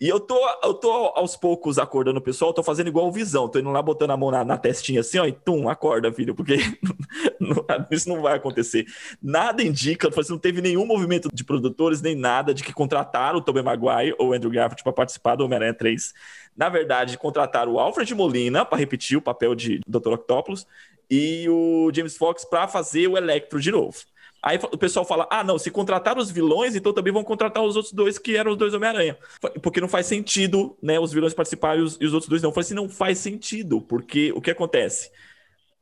E 0.00 0.08
eu 0.08 0.18
tô, 0.18 0.38
eu 0.62 0.74
tô 0.74 0.90
aos 1.14 1.36
poucos 1.36 1.78
acordando 1.78 2.18
o 2.18 2.22
pessoal, 2.22 2.52
tô 2.52 2.62
fazendo 2.62 2.88
igual 2.88 3.06
o 3.06 3.12
Visão, 3.12 3.48
tô 3.48 3.58
indo 3.58 3.70
lá 3.70 3.82
botando 3.82 4.12
a 4.12 4.16
mão 4.16 4.30
na, 4.30 4.44
na 4.44 4.56
testinha 4.64 5.00
assim, 5.00 5.18
ó, 5.18 5.26
e 5.26 5.32
tum, 5.32 5.68
acorda, 5.68 6.10
filho, 6.10 6.34
porque 6.34 6.56
isso 7.90 8.08
não 8.08 8.22
vai 8.22 8.36
acontecer. 8.36 8.86
Nada 9.22 9.62
indica, 9.62 10.08
assim, 10.08 10.32
não 10.32 10.38
teve 10.38 10.62
nenhum 10.62 10.86
movimento 10.86 11.28
de 11.30 11.44
produtores, 11.44 12.00
nem 12.00 12.14
nada 12.14 12.54
de 12.54 12.64
que 12.64 12.72
contrataram 12.72 13.38
o 13.38 13.42
Tobey 13.42 13.62
Maguire 13.62 14.16
ou 14.18 14.30
o 14.30 14.32
Andrew 14.32 14.50
Garfield 14.50 14.82
para 14.82 14.92
participar 14.94 15.36
do 15.36 15.44
Homem-Aranha 15.44 15.74
3. 15.74 16.14
Na 16.56 16.70
verdade, 16.70 17.18
contrataram 17.18 17.72
o 17.72 17.78
Alfred 17.78 18.14
Molina 18.14 18.64
para 18.64 18.78
repetir 18.78 19.18
o 19.18 19.22
papel 19.22 19.54
de 19.54 19.80
Dr. 19.86 20.14
Octopus 20.14 20.66
e 21.10 21.46
o 21.50 21.90
James 21.94 22.16
Fox 22.16 22.46
para 22.46 22.66
fazer 22.66 23.06
o 23.06 23.18
Electro 23.18 23.60
de 23.60 23.70
novo. 23.70 23.98
Aí 24.44 24.58
o 24.70 24.76
pessoal 24.76 25.06
fala: 25.06 25.26
ah, 25.30 25.42
não, 25.42 25.58
se 25.58 25.70
contratar 25.70 26.18
os 26.18 26.30
vilões, 26.30 26.76
então 26.76 26.92
também 26.92 27.10
vão 27.10 27.24
contratar 27.24 27.64
os 27.64 27.76
outros 27.76 27.94
dois 27.94 28.18
que 28.18 28.36
eram 28.36 28.52
os 28.52 28.58
dois 28.58 28.74
Homem-Aranha. 28.74 29.16
Porque 29.62 29.80
não 29.80 29.88
faz 29.88 30.04
sentido, 30.04 30.76
né, 30.82 31.00
os 31.00 31.14
vilões 31.14 31.32
participarem 31.32 31.80
e 31.80 31.84
os, 31.84 31.96
e 31.98 32.04
os 32.04 32.12
outros 32.12 32.28
dois 32.28 32.42
não. 32.42 32.50
Eu 32.50 32.54
falei 32.54 32.66
assim: 32.66 32.74
não 32.74 32.86
faz 32.86 33.16
sentido, 33.16 33.80
porque 33.80 34.32
o 34.32 34.42
que 34.42 34.50
acontece? 34.50 35.10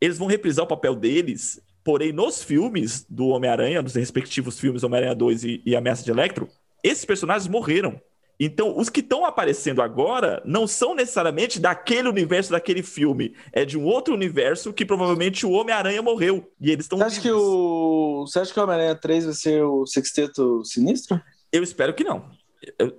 Eles 0.01 0.17
vão 0.17 0.29
reprisar 0.29 0.65
o 0.65 0.69
papel 0.69 0.95
deles, 0.95 1.61
porém, 1.83 2.13
nos 2.13 2.45
filmes 2.45 3.05
do 3.11 3.29
Homem-Aranha, 3.29 3.83
nos 3.83 3.97
respectivos 3.97 4.61
filmes 4.61 4.85
Homem-Aranha 4.85 5.17
2 5.17 5.43
e, 5.43 5.63
e 5.67 5.75
Ameaça 5.75 6.05
de 6.05 6.13
Electro, 6.13 6.49
esses 6.85 7.05
personagens 7.05 7.49
morreram. 7.49 8.01
Então, 8.45 8.77
os 8.77 8.89
que 8.89 9.01
estão 9.01 9.25
aparecendo 9.25 9.81
agora 9.81 10.43
não 10.45 10.67
são 10.67 10.95
necessariamente 10.95 11.61
daquele 11.61 12.09
universo 12.09 12.51
daquele 12.51 12.83
filme. 12.83 13.35
É 13.53 13.65
de 13.65 13.79
um 13.79 13.85
outro 13.85 14.15
universo 14.15 14.73
que 14.73 14.85
provavelmente 14.85 15.47
o 15.47 15.51
Homem-Aranha 15.53 16.03
morreu. 16.03 16.51
E 16.61 16.71
eles 16.71 16.85
estão. 16.85 16.99
Você 16.99 17.05
acha 17.05 17.21
que 17.21 17.31
o. 17.31 18.25
Você 18.27 18.41
acha 18.41 18.53
que 18.53 18.59
o 18.59 18.63
Homem-Aranha 18.63 18.95
3 18.95 19.25
vai 19.27 19.35
ser 19.35 19.63
o 19.63 19.87
Sexteto 19.87 20.65
Sinistro? 20.65 21.21
Eu 21.53 21.63
espero 21.63 21.95
que 21.95 22.05
não. 22.05 22.25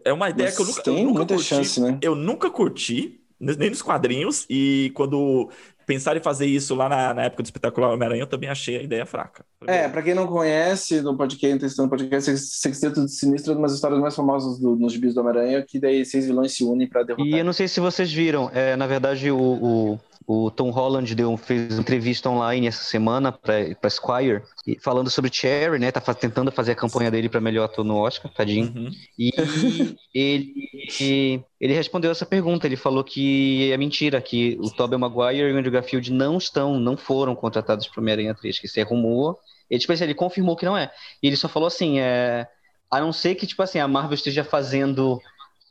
É 0.04 0.12
uma 0.12 0.30
ideia 0.30 0.48
Mas 0.48 0.56
que 0.56 0.62
eu 0.62 0.66
nunca. 0.66 0.84
Tem 0.84 0.98
eu 0.98 1.04
nunca 1.06 1.18
muita 1.18 1.34
curti. 1.36 1.50
chance, 1.50 1.82
né? 1.82 1.98
Eu 2.02 2.16
nunca 2.16 2.50
curti, 2.50 3.22
nem 3.40 3.70
nos 3.70 3.82
quadrinhos, 3.82 4.46
e 4.50 4.92
quando 4.94 5.50
pensar 5.86 6.16
em 6.18 6.22
fazer 6.22 6.46
isso 6.46 6.76
lá 6.76 6.90
na, 6.90 7.14
na 7.14 7.24
época 7.24 7.44
do 7.44 7.46
Espetacular 7.46 7.92
Homem-Aranha, 7.92 8.24
eu 8.24 8.28
também 8.28 8.50
achei 8.50 8.78
a 8.78 8.84
ideia 8.84 9.06
fraca. 9.06 9.46
É, 9.66 9.88
para 9.88 10.02
quem 10.02 10.14
não 10.14 10.28
conhece, 10.28 11.02
no 11.02 11.16
podcast, 11.16 11.60
testando 11.60 11.90
podcast, 11.90 12.38
Sexteto 12.38 13.06
de 13.06 13.12
Sinistro 13.12 13.54
é 13.54 13.56
uma 13.56 13.68
das 13.68 13.76
histórias 13.76 14.00
mais 14.00 14.16
famosas 14.16 14.60
do, 14.60 14.76
nos 14.76 14.94
gibis 14.94 15.14
do 15.14 15.22
Homem-Aranha, 15.22 15.66
que 15.68 15.80
daí 15.80 16.06
seis 16.06 16.26
vilões 16.26 16.54
se 16.56 16.64
unem 16.64 16.88
para 16.88 17.04
derrotar. 17.04 17.26
E 17.26 17.38
eu 17.38 17.46
não 17.46 17.54
sei 17.54 17.68
se 17.68 17.80
vocês 17.80 18.12
viram, 18.12 18.50
é, 18.54 18.76
na 18.76 18.88
verdade, 18.88 19.32
o, 19.32 19.38
o 19.38 20.00
o 20.26 20.50
Tom 20.50 20.70
Holland 20.70 21.14
deu, 21.16 21.36
fez 21.38 21.74
uma 21.74 21.82
entrevista 21.82 22.30
online 22.30 22.68
essa 22.68 22.84
semana 22.84 23.32
para 23.32 23.90
Squire, 23.90 24.42
falando 24.82 25.10
sobre 25.10 25.34
Cherry, 25.34 25.80
né? 25.80 25.92
Tá 25.92 26.02
tentando 26.14 26.52
fazer 26.52 26.72
a 26.72 26.76
campanha 26.76 27.12
dele 27.12 27.30
para 27.30 27.42
melhor 27.42 27.66
ator 27.66 27.84
no 27.84 27.98
Oscar, 27.98 28.32
tadinho. 28.32 28.72
Uhum. 28.76 28.92
E 29.18 29.98
ele, 30.14 31.44
ele 31.60 31.74
respondeu 31.74 32.12
essa 32.12 32.26
pergunta. 32.26 32.68
Ele 32.68 32.76
falou 32.76 33.04
que 33.04 33.72
é 33.72 33.78
mentira, 33.78 34.22
que 34.22 34.58
o 34.62 34.70
Tobey 34.70 34.98
Maguire 34.98 35.50
e 35.50 35.54
o 35.54 35.58
Andrew 35.58 35.72
Garfield 35.72 36.12
não 36.12 36.38
estão, 36.38 36.80
não 36.80 36.96
foram 36.96 37.36
contratados 37.36 37.88
para 37.88 38.00
Homem-Aranha 38.00 38.36
3, 38.36 38.60
que 38.60 38.66
isso 38.66 38.80
é 38.80 38.84
rumor. 38.84 39.38
Ele, 39.70 39.80
tipo 39.80 39.92
assim, 39.92 40.04
ele 40.04 40.14
confirmou 40.14 40.56
que 40.56 40.66
não 40.66 40.78
é. 40.78 40.92
E 41.22 41.28
ele 41.28 41.36
só 41.36 41.50
falou 41.50 41.68
assim, 41.68 42.00
é, 42.00 42.48
a 42.90 43.00
não 43.00 43.12
ser 43.12 43.36
que, 43.36 43.48
tipo 43.48 43.64
assim, 43.64 43.80
a 43.80 43.88
Marvel 43.88 44.14
esteja 44.14 44.44
fazendo 44.44 45.20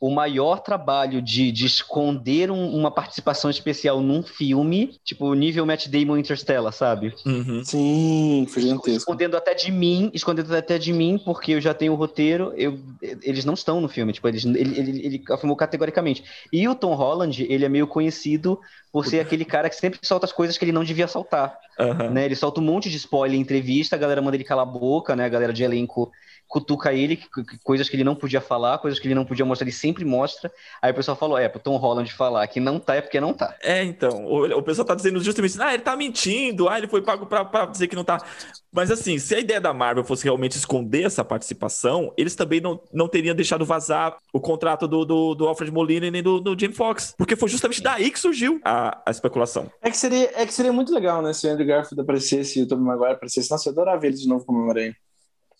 o 0.03 0.09
maior 0.09 0.59
trabalho 0.59 1.21
de, 1.21 1.49
de 1.49 1.65
esconder 1.65 2.51
um, 2.51 2.75
uma 2.75 2.91
participação 2.91 3.49
especial 3.49 4.01
num 4.01 4.21
filme, 4.21 4.99
tipo 5.01 5.33
nível 5.33 5.65
Matt 5.65 5.87
Damon 5.87 6.17
Interstellar, 6.17 6.73
sabe? 6.73 7.15
Uhum. 7.25 7.63
Sim, 7.63 8.45
foi 8.49 8.63
gigantesco. 8.63 8.97
Escondendo 8.97 9.37
até 9.37 9.53
de 9.53 9.71
mim, 9.71 10.11
escondendo 10.13 10.53
até 10.53 10.77
de 10.77 10.91
mim, 10.91 11.17
porque 11.23 11.53
eu 11.53 11.61
já 11.61 11.73
tenho 11.73 11.93
o 11.93 11.95
roteiro, 11.95 12.53
eu, 12.57 12.77
eles 13.21 13.45
não 13.45 13.53
estão 13.53 13.79
no 13.79 13.87
filme, 13.87 14.11
tipo, 14.11 14.27
eles, 14.27 14.43
ele, 14.43 14.77
ele, 14.77 15.05
ele 15.05 15.23
afirmou 15.31 15.55
categoricamente. 15.55 16.21
E 16.51 16.67
o 16.67 16.75
Tom 16.75 16.95
Holland, 16.95 17.41
ele 17.49 17.63
é 17.63 17.69
meio 17.69 17.87
conhecido 17.87 18.59
por 18.91 19.05
ser 19.05 19.21
aquele 19.21 19.45
cara 19.45 19.69
que 19.69 19.75
sempre 19.77 19.99
solta 20.03 20.25
as 20.25 20.33
coisas 20.33 20.57
que 20.57 20.65
ele 20.65 20.73
não 20.73 20.83
devia 20.83 21.07
soltar. 21.07 21.57
Uhum. 21.79 22.09
Né? 22.09 22.25
Ele 22.25 22.35
solta 22.35 22.59
um 22.59 22.63
monte 22.63 22.89
de 22.89 22.97
spoiler 22.97 23.37
em 23.37 23.41
entrevista, 23.41 23.95
a 23.95 23.99
galera 23.99 24.21
manda 24.21 24.35
ele 24.35 24.43
calar 24.43 24.67
a 24.67 24.69
boca, 24.69 25.15
né? 25.15 25.23
A 25.23 25.29
galera 25.29 25.53
de 25.53 25.63
elenco 25.63 26.11
cutuca 26.53 26.93
ele, 26.93 27.19
coisas 27.63 27.89
que 27.89 27.95
ele 27.95 28.03
não 28.03 28.13
podia 28.13 28.39
falar, 28.39 28.77
coisas 28.77 28.99
que 28.99 29.07
ele 29.07 29.15
não 29.15 29.25
podia 29.25 29.43
mostrar, 29.43 29.65
ele 29.65 29.75
sempre 29.75 30.05
mostra. 30.05 30.51
Aí 30.79 30.91
o 30.91 30.93
pessoal 30.95 31.17
falou: 31.17 31.35
é, 31.35 31.49
pro 31.49 31.59
Tom 31.59 31.75
Holland 31.77 32.13
falar 32.13 32.45
que 32.45 32.59
não 32.59 32.79
tá, 32.79 32.93
é 32.93 33.01
porque 33.01 33.19
não 33.19 33.33
tá. 33.33 33.55
É, 33.63 33.83
então. 33.83 34.23
O, 34.25 34.59
o 34.59 34.61
pessoal 34.61 34.85
tá 34.85 34.93
dizendo 34.93 35.19
justamente 35.19 35.59
ah, 35.59 35.73
ele 35.73 35.81
tá 35.81 35.95
mentindo, 35.95 36.69
ah, 36.69 36.77
ele 36.77 36.87
foi 36.87 37.01
pago 37.01 37.25
pra, 37.25 37.43
pra 37.43 37.65
dizer 37.65 37.87
que 37.87 37.95
não 37.95 38.03
tá. 38.03 38.23
Mas 38.71 38.91
assim, 38.91 39.17
se 39.17 39.33
a 39.33 39.39
ideia 39.39 39.59
da 39.59 39.73
Marvel 39.73 40.03
fosse 40.03 40.23
realmente 40.23 40.55
esconder 40.55 41.05
essa 41.05 41.23
participação, 41.25 42.13
eles 42.15 42.35
também 42.35 42.61
não, 42.61 42.79
não 42.93 43.07
teriam 43.07 43.35
deixado 43.35 43.65
vazar 43.65 44.15
o 44.31 44.39
contrato 44.39 44.87
do, 44.87 45.03
do, 45.03 45.33
do 45.33 45.47
Alfred 45.47 45.71
Molina 45.71 46.05
e 46.05 46.11
nem 46.11 46.21
do, 46.21 46.39
do 46.39 46.57
Jim 46.59 46.71
Fox. 46.71 47.15
Porque 47.17 47.35
foi 47.35 47.49
justamente 47.49 47.81
daí 47.81 48.11
que 48.11 48.19
surgiu 48.19 48.59
a, 48.63 49.01
a 49.05 49.11
especulação. 49.11 49.71
É 49.81 49.89
que, 49.89 49.97
seria, 49.97 50.31
é 50.35 50.45
que 50.45 50.53
seria 50.53 50.73
muito 50.73 50.93
legal, 50.93 51.21
né? 51.21 51.33
Se 51.33 51.47
o 51.47 51.51
Andrew 51.51 51.67
Garfield 51.67 52.01
aparecesse 52.01 52.59
e 52.59 52.63
o 52.63 52.67
Tobey 52.67 52.85
Maguire 52.85 53.13
aparecesse. 53.13 53.49
Nossa, 53.49 53.69
eu 53.69 53.73
adorava 53.73 54.05
ele 54.05 54.15
de 54.15 54.27
novo 54.27 54.45
como 54.45 54.59
Homem-Aranha. 54.59 54.95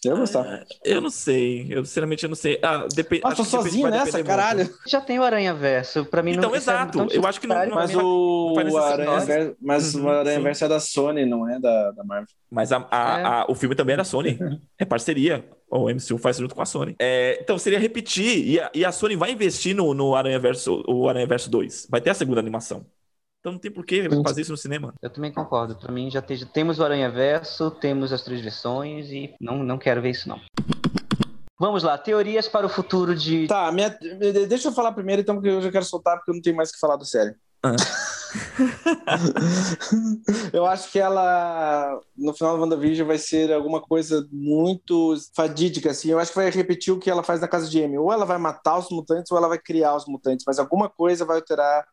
Eu 0.05 0.17
gostar. 0.17 0.45
É, 0.45 0.65
eu 0.83 1.01
não 1.01 1.09
sei. 1.09 1.67
Eu, 1.69 1.85
sinceramente, 1.85 2.23
eu 2.23 2.29
não 2.29 2.35
sei. 2.35 2.59
Ah, 2.61 2.87
depende. 2.93 3.21
Ah, 3.25 3.33
tô 3.33 3.43
sozinho 3.43 3.89
nessa, 3.89 4.23
caralho. 4.23 4.65
Muito. 4.65 4.79
Já 4.87 4.99
tem 4.99 5.19
o 5.19 5.23
Aranha 5.23 5.53
Verso. 5.53 6.05
Pra 6.05 6.21
mim 6.21 6.31
então, 6.31 6.49
não 6.49 6.55
é 6.55 6.57
exato. 6.57 7.01
É 7.01 7.17
eu 7.17 7.25
acho 7.25 7.39
que 7.39 7.47
não. 7.47 7.55
não 7.65 7.75
mas 7.75 7.95
o, 7.95 8.53
o 8.53 8.77
Aranha 8.77 9.19
Verso, 9.19 9.55
mas 9.61 9.95
uhum, 9.95 10.05
o 10.05 10.09
Aranha 10.09 10.39
Verso 10.41 10.65
é 10.65 10.67
da 10.67 10.79
Sony, 10.79 11.25
não 11.25 11.47
é 11.47 11.59
da, 11.59 11.91
da 11.91 12.03
Marvel. 12.03 12.27
Mas 12.51 12.71
a, 12.71 12.87
a, 12.91 13.19
é. 13.19 13.23
a, 13.23 13.45
o 13.49 13.55
filme 13.55 13.75
também 13.75 13.93
é 13.93 13.97
da 13.97 14.03
Sony. 14.03 14.37
é 14.77 14.85
parceria. 14.85 15.45
O 15.69 15.89
MCU 15.89 16.17
faz 16.17 16.37
junto 16.37 16.53
com 16.53 16.61
a 16.61 16.65
Sony. 16.65 16.95
É, 16.99 17.39
então, 17.41 17.57
seria 17.57 17.79
repetir. 17.79 18.47
E 18.47 18.59
a, 18.59 18.71
e 18.73 18.85
a 18.85 18.91
Sony 18.91 19.15
vai 19.15 19.31
investir 19.31 19.75
no, 19.75 19.93
no 19.93 20.15
Aranha 20.15 20.37
Verso, 20.37 20.83
o 20.87 21.09
Aranha 21.09 21.25
Verso 21.25 21.49
2. 21.49 21.87
Vai 21.89 22.01
ter 22.01 22.11
a 22.11 22.13
segunda 22.13 22.39
animação. 22.39 22.85
Então 23.43 23.51
não 23.51 23.59
tem 23.59 23.69
por 23.69 23.85
que 23.85 24.07
fazer 24.25 24.39
isso 24.39 24.51
no 24.51 24.57
cinema. 24.57 24.93
Eu 25.01 25.09
também 25.09 25.29
concordo. 25.29 25.75
Para 25.75 25.91
mim 25.91 26.09
já 26.09 26.21
temos 26.21 26.79
o 26.79 26.83
Aranha 26.85 27.11
Verso, 27.11 27.69
temos 27.71 28.13
as 28.13 28.23
três 28.23 28.39
versões 28.39 29.09
e 29.09 29.35
não, 29.37 29.57
não 29.57 29.77
quero 29.77 30.01
ver 30.01 30.11
isso 30.11 30.29
não. 30.29 30.39
Vamos 31.59 31.83
lá, 31.83 31.97
teorias 31.97 32.47
para 32.47 32.65
o 32.65 32.69
futuro 32.69 33.13
de. 33.13 33.45
Tá, 33.47 33.69
minha... 33.69 33.89
deixa 34.47 34.69
eu 34.69 34.71
falar 34.71 34.93
primeiro, 34.93 35.21
então, 35.21 35.35
porque 35.35 35.49
eu 35.49 35.61
já 35.61 35.69
quero 35.69 35.83
soltar, 35.83 36.15
porque 36.15 36.31
eu 36.31 36.35
não 36.35 36.41
tenho 36.41 36.55
mais 36.55 36.69
o 36.69 36.71
que 36.71 36.79
falar 36.79 36.95
do 36.95 37.03
série. 37.03 37.35
Ah. 37.61 37.73
eu 40.53 40.65
acho 40.65 40.89
que 40.89 40.99
ela, 40.99 41.99
no 42.15 42.33
final 42.33 42.55
do 42.55 42.63
WandaVision, 42.63 43.05
vai 43.05 43.17
ser 43.17 43.51
alguma 43.51 43.81
coisa 43.81 44.25
muito 44.31 45.17
fadídica, 45.35 45.91
assim. 45.91 46.11
Eu 46.11 46.19
acho 46.19 46.31
que 46.31 46.37
vai 46.37 46.49
repetir 46.49 46.93
o 46.93 46.99
que 46.99 47.09
ela 47.09 47.23
faz 47.23 47.41
na 47.41 47.47
casa 47.49 47.69
de 47.69 47.83
Amy. 47.83 47.97
Ou 47.97 48.09
ela 48.11 48.25
vai 48.25 48.37
matar 48.37 48.77
os 48.77 48.89
mutantes, 48.89 49.29
ou 49.33 49.37
ela 49.37 49.49
vai 49.49 49.59
criar 49.59 49.95
os 49.95 50.05
mutantes. 50.05 50.45
Mas 50.47 50.59
alguma 50.59 50.89
coisa 50.89 51.25
vai 51.25 51.37
alterar 51.37 51.85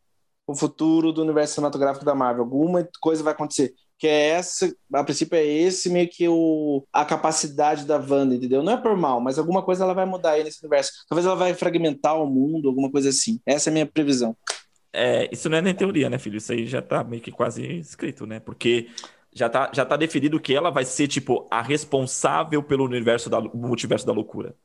o 0.51 0.57
futuro 0.57 1.12
do 1.12 1.22
universo 1.22 1.55
cinematográfico 1.55 2.05
da 2.05 2.14
Marvel. 2.14 2.44
Alguma 2.44 2.88
coisa 3.01 3.22
vai 3.22 3.32
acontecer 3.32 3.74
que 4.01 4.07
é 4.09 4.28
essa, 4.30 4.74
a 4.94 5.05
princípio 5.05 5.36
é 5.36 5.44
esse 5.44 5.90
meio 5.90 6.09
que 6.09 6.26
o, 6.26 6.82
a 6.90 7.05
capacidade 7.05 7.84
da 7.84 7.98
Wanda, 7.98 8.34
entendeu? 8.34 8.62
Não 8.62 8.72
é 8.72 8.76
por 8.78 8.96
mal, 8.96 9.20
mas 9.20 9.38
alguma 9.38 9.62
coisa 9.62 9.84
ela 9.84 9.92
vai 9.92 10.07
mudar 10.07 10.30
aí 10.30 10.42
nesse 10.42 10.62
universo. 10.62 11.05
Talvez 11.07 11.26
ela 11.26 11.36
vai 11.36 11.53
fragmentar 11.53 12.18
o 12.18 12.26
mundo, 12.26 12.66
alguma 12.66 12.90
coisa 12.90 13.11
assim. 13.11 13.38
Essa 13.44 13.68
é 13.68 13.70
a 13.70 13.74
minha 13.74 13.84
previsão. 13.84 14.34
É, 14.90 15.28
isso 15.30 15.51
não 15.51 15.59
é 15.59 15.61
nem 15.61 15.74
teoria, 15.74 16.09
né, 16.09 16.18
filho? 16.18 16.38
Isso 16.38 16.51
aí 16.51 16.66
já 16.66 16.80
tá 16.80 17.05
meio 17.05 17.20
que 17.20 17.30
quase 17.30 17.62
escrito, 17.62 18.26
né? 18.26 18.40
Porque 18.40 18.88
já 19.34 19.51
tá, 19.51 19.70
já 19.70 19.84
tá 19.84 19.98
definido 19.98 20.40
que 20.40 20.55
ela 20.55 20.70
vai 20.70 20.86
ser, 20.86 21.07
tipo, 21.07 21.46
a 21.51 21.61
responsável 21.61 22.62
pelo 22.62 22.86
universo 22.86 23.28
da 23.28 23.38
multiverso 23.38 24.07
da 24.07 24.14
loucura. 24.14 24.57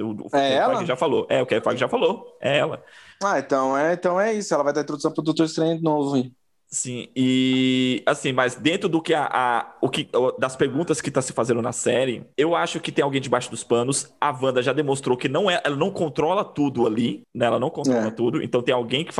O, 0.00 0.28
é 0.36 0.54
ela? 0.54 0.84
já 0.86 0.96
falou. 0.96 1.26
É, 1.28 1.42
o 1.42 1.46
Kevin 1.46 1.62
Feige 1.62 1.80
já 1.80 1.88
falou. 1.88 2.36
É 2.40 2.58
ela. 2.58 2.82
Ah, 3.22 3.38
então 3.38 3.76
é, 3.76 3.92
então 3.92 4.20
é 4.20 4.32
isso. 4.32 4.54
Ela 4.54 4.64
vai 4.64 4.72
dar 4.72 4.82
introdução 4.82 5.12
pro 5.12 5.22
Doutor 5.22 5.44
Estranho 5.44 5.80
novo, 5.82 6.16
hein? 6.16 6.34
Sim, 6.74 7.08
e 7.14 8.02
assim, 8.06 8.32
mas 8.32 8.54
dentro 8.54 8.88
do 8.88 9.02
que 9.02 9.12
a, 9.12 9.28
a 9.30 9.76
o 9.78 9.90
que 9.90 10.08
das 10.38 10.56
perguntas 10.56 11.02
que 11.02 11.10
está 11.10 11.20
se 11.20 11.30
fazendo 11.34 11.60
na 11.60 11.70
série, 11.70 12.26
eu 12.34 12.56
acho 12.56 12.80
que 12.80 12.90
tem 12.90 13.04
alguém 13.04 13.20
debaixo 13.20 13.50
dos 13.50 13.62
panos. 13.62 14.10
A 14.18 14.30
Wanda 14.30 14.62
já 14.62 14.72
demonstrou 14.72 15.14
que 15.14 15.28
não 15.28 15.50
é, 15.50 15.60
ela 15.62 15.76
não 15.76 15.90
controla 15.90 16.42
tudo 16.42 16.86
ali, 16.86 17.24
né? 17.34 17.44
Ela 17.44 17.58
não 17.58 17.68
controla 17.68 18.06
é. 18.06 18.10
tudo. 18.10 18.42
Então 18.42 18.62
tem 18.62 18.74
alguém 18.74 19.04
que 19.04 19.12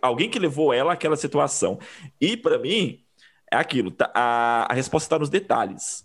alguém 0.00 0.30
que 0.30 0.38
levou 0.38 0.72
ela 0.72 0.92
àquela 0.92 1.16
situação. 1.16 1.80
E 2.20 2.36
para 2.36 2.60
mim 2.60 3.00
é 3.52 3.56
aquilo, 3.56 3.90
tá, 3.90 4.08
a, 4.14 4.70
a 4.70 4.74
resposta 4.74 5.06
está 5.06 5.18
nos 5.18 5.28
detalhes. 5.28 6.04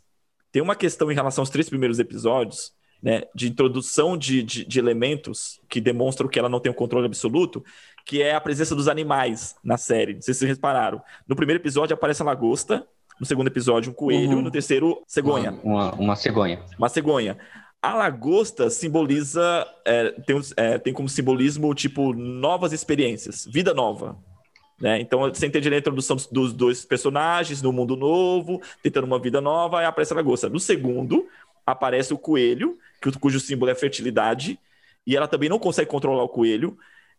Tem 0.51 0.59
uma 0.59 0.75
questão 0.75 1.11
em 1.11 1.15
relação 1.15 1.43
aos 1.43 1.51
três 1.51 1.69
primeiros 1.69 1.99
episódios, 1.99 2.73
né, 3.05 3.21
de 3.35 3.47
introdução 3.47 4.17
de, 4.17 4.41
de, 4.41 4.65
de 4.65 4.79
elementos 4.79 5.61
que 5.69 5.79
demonstram 5.79 6.27
que 6.27 6.39
ela 6.39 6.49
não 6.49 6.59
tem 6.59 6.71
o 6.71 6.75
controle 6.75 7.05
absoluto, 7.05 7.63
que 8.03 8.19
é 8.19 8.33
a 8.33 8.41
presença 8.41 8.75
dos 8.75 8.87
animais 8.87 9.55
na 9.63 9.77
série. 9.77 10.15
Não 10.15 10.23
sei 10.23 10.33
se 10.33 10.39
vocês 10.39 10.49
repararam. 10.49 10.99
No 11.27 11.35
primeiro 11.35 11.61
episódio 11.61 11.93
aparece 11.93 12.23
a 12.23 12.25
lagosta, 12.25 12.83
no 13.19 13.25
segundo 13.25 13.45
episódio 13.45 13.91
um 13.91 13.93
coelho, 13.93 14.37
uhum. 14.37 14.41
no 14.41 14.49
terceiro 14.49 15.03
cegonha. 15.05 15.51
Uma, 15.63 15.91
uma, 15.91 15.93
uma, 15.93 16.15
cegonha. 16.15 16.63
Uma 16.79 16.89
cegonha. 16.89 17.37
A 17.79 17.93
lagosta 17.93 18.71
simboliza, 18.71 19.67
é, 19.85 20.09
tem, 20.25 20.41
é, 20.57 20.77
tem 20.79 20.91
como 20.91 21.07
simbolismo, 21.07 21.75
tipo, 21.75 22.11
novas 22.11 22.73
experiências, 22.73 23.45
vida 23.45 23.71
nova. 23.71 24.17
Né? 24.81 24.99
Então, 24.99 25.21
você 25.21 25.45
entende 25.45 25.73
a 25.73 25.77
introdução 25.77 26.17
dos 26.31 26.51
dois 26.53 26.83
personagens 26.83 27.61
no 27.61 27.71
mundo 27.71 27.95
novo, 27.95 28.61
tentando 28.83 29.05
uma 29.05 29.19
vida 29.19 29.39
nova, 29.39 29.79
aí 29.79 29.85
aparece 29.85 30.11
a 30.11 30.15
lagosta. 30.15 30.49
No 30.49 30.59
segundo, 30.59 31.27
aparece 31.65 32.13
o 32.13 32.17
coelho, 32.17 32.77
cujo 33.19 33.39
símbolo 33.39 33.71
é 33.71 33.75
fertilidade, 33.75 34.59
e 35.05 35.15
ela 35.15 35.27
também 35.27 35.49
não 35.49 35.59
consegue 35.59 35.89
controlar 35.89 36.23
o 36.23 36.29
coelho, 36.29 36.77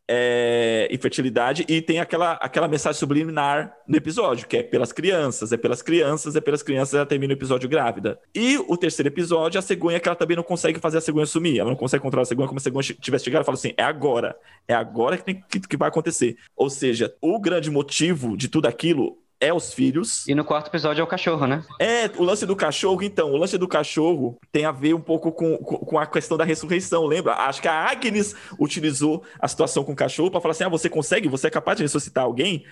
é, 0.08 0.88
infertilidade 0.90 1.64
e 1.68 1.82
tem 1.82 1.98
aquela, 1.98 2.34
aquela 2.34 2.68
mensagem 2.68 2.98
subliminar 2.98 3.74
no 3.88 3.96
episódio, 3.96 4.46
que 4.46 4.58
é 4.58 4.62
pelas 4.62 4.92
crianças, 4.92 5.52
é 5.52 5.56
pelas 5.56 5.82
crianças, 5.82 6.36
é 6.36 6.40
pelas 6.40 6.62
crianças, 6.62 6.94
ela 6.94 7.06
termina 7.06 7.32
o 7.32 7.36
episódio 7.36 7.68
grávida. 7.68 8.18
E 8.34 8.56
o 8.56 8.76
terceiro 8.76 9.08
episódio, 9.08 9.58
a 9.58 9.62
cegonha, 9.62 9.98
que 9.98 10.08
ela 10.08 10.16
também 10.16 10.36
não 10.36 10.44
consegue 10.44 10.78
fazer 10.78 10.98
a 10.98 11.00
cegonha 11.00 11.26
sumir, 11.26 11.58
ela 11.58 11.70
não 11.70 11.76
consegue 11.76 12.02
controlar 12.02 12.22
a 12.22 12.26
cegonha 12.26 12.46
como 12.46 12.58
a 12.58 12.62
cegonha 12.62 12.84
tivesse 13.00 13.24
chegado 13.24 13.42
e 13.42 13.44
fala 13.44 13.58
assim: 13.58 13.72
é 13.76 13.82
agora, 13.82 14.36
é 14.68 14.74
agora 14.74 15.18
que, 15.18 15.34
que, 15.34 15.60
que 15.60 15.76
vai 15.76 15.88
acontecer. 15.88 16.36
Ou 16.54 16.70
seja, 16.70 17.14
o 17.20 17.40
grande 17.40 17.70
motivo 17.70 18.36
de 18.36 18.48
tudo 18.48 18.66
aquilo 18.66 19.18
é 19.40 19.52
os 19.52 19.72
filhos. 19.72 20.26
E 20.26 20.34
no 20.34 20.44
quarto 20.44 20.68
episódio 20.68 21.00
é 21.00 21.04
o 21.04 21.06
cachorro, 21.06 21.46
né? 21.46 21.62
É, 21.80 22.06
o 22.16 22.22
lance 22.22 22.46
do 22.46 22.56
cachorro, 22.56 23.02
então, 23.02 23.32
o 23.32 23.36
lance 23.36 23.58
do 23.58 23.68
cachorro 23.68 24.38
tem 24.50 24.64
a 24.64 24.72
ver 24.72 24.94
um 24.94 25.00
pouco 25.00 25.30
com, 25.32 25.56
com 25.58 25.98
a 25.98 26.06
questão 26.06 26.36
da 26.36 26.44
ressurreição, 26.44 27.04
lembra? 27.04 27.34
Acho 27.34 27.60
que 27.60 27.68
a 27.68 27.90
Agnes 27.90 28.34
utilizou 28.58 29.22
a 29.38 29.46
situação 29.48 29.84
com 29.84 29.92
o 29.92 29.96
cachorro 29.96 30.30
para 30.30 30.40
falar 30.40 30.52
assim: 30.52 30.64
ah, 30.64 30.68
você 30.68 30.88
consegue? 30.88 31.28
Você 31.28 31.46
é 31.46 31.50
capaz 31.50 31.76
de 31.76 31.84
ressuscitar 31.84 32.24
alguém? 32.24 32.64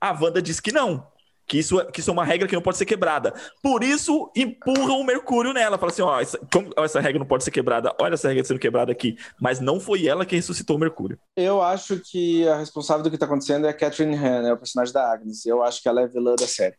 A 0.00 0.12
Wanda 0.12 0.40
disse 0.40 0.62
que 0.62 0.72
não 0.72 1.06
que 1.50 1.58
isso, 1.58 1.80
é, 1.80 1.84
que 1.90 1.98
isso 1.98 2.08
é 2.08 2.12
uma 2.12 2.24
regra 2.24 2.46
que 2.46 2.54
não 2.54 2.62
pode 2.62 2.78
ser 2.78 2.86
quebrada. 2.86 3.34
Por 3.60 3.82
isso, 3.82 4.30
empurram 4.36 5.00
o 5.00 5.04
Mercúrio 5.04 5.52
nela. 5.52 5.76
Fala 5.76 5.90
assim: 5.90 6.02
ó, 6.02 6.20
essa, 6.20 6.38
como 6.52 6.70
essa 6.76 7.00
regra 7.00 7.18
não 7.18 7.26
pode 7.26 7.42
ser 7.42 7.50
quebrada, 7.50 7.92
olha 8.00 8.14
essa 8.14 8.28
regra 8.28 8.44
sendo 8.44 8.60
quebrada 8.60 8.92
aqui. 8.92 9.18
Mas 9.40 9.58
não 9.58 9.80
foi 9.80 10.06
ela 10.06 10.24
que 10.24 10.36
ressuscitou 10.36 10.76
o 10.76 10.78
Mercúrio. 10.78 11.18
Eu 11.36 11.60
acho 11.60 11.98
que 11.98 12.46
a 12.46 12.56
responsável 12.56 13.02
do 13.02 13.10
que 13.10 13.16
está 13.16 13.26
acontecendo 13.26 13.66
é 13.66 13.70
a 13.70 13.74
Catherine 13.74 14.14
Han, 14.14 14.46
é 14.46 14.52
o 14.52 14.56
personagem 14.56 14.94
da 14.94 15.12
Agnes. 15.12 15.44
Eu 15.44 15.60
acho 15.60 15.82
que 15.82 15.88
ela 15.88 16.02
é 16.02 16.06
vilã 16.06 16.36
da 16.36 16.46
série. 16.46 16.76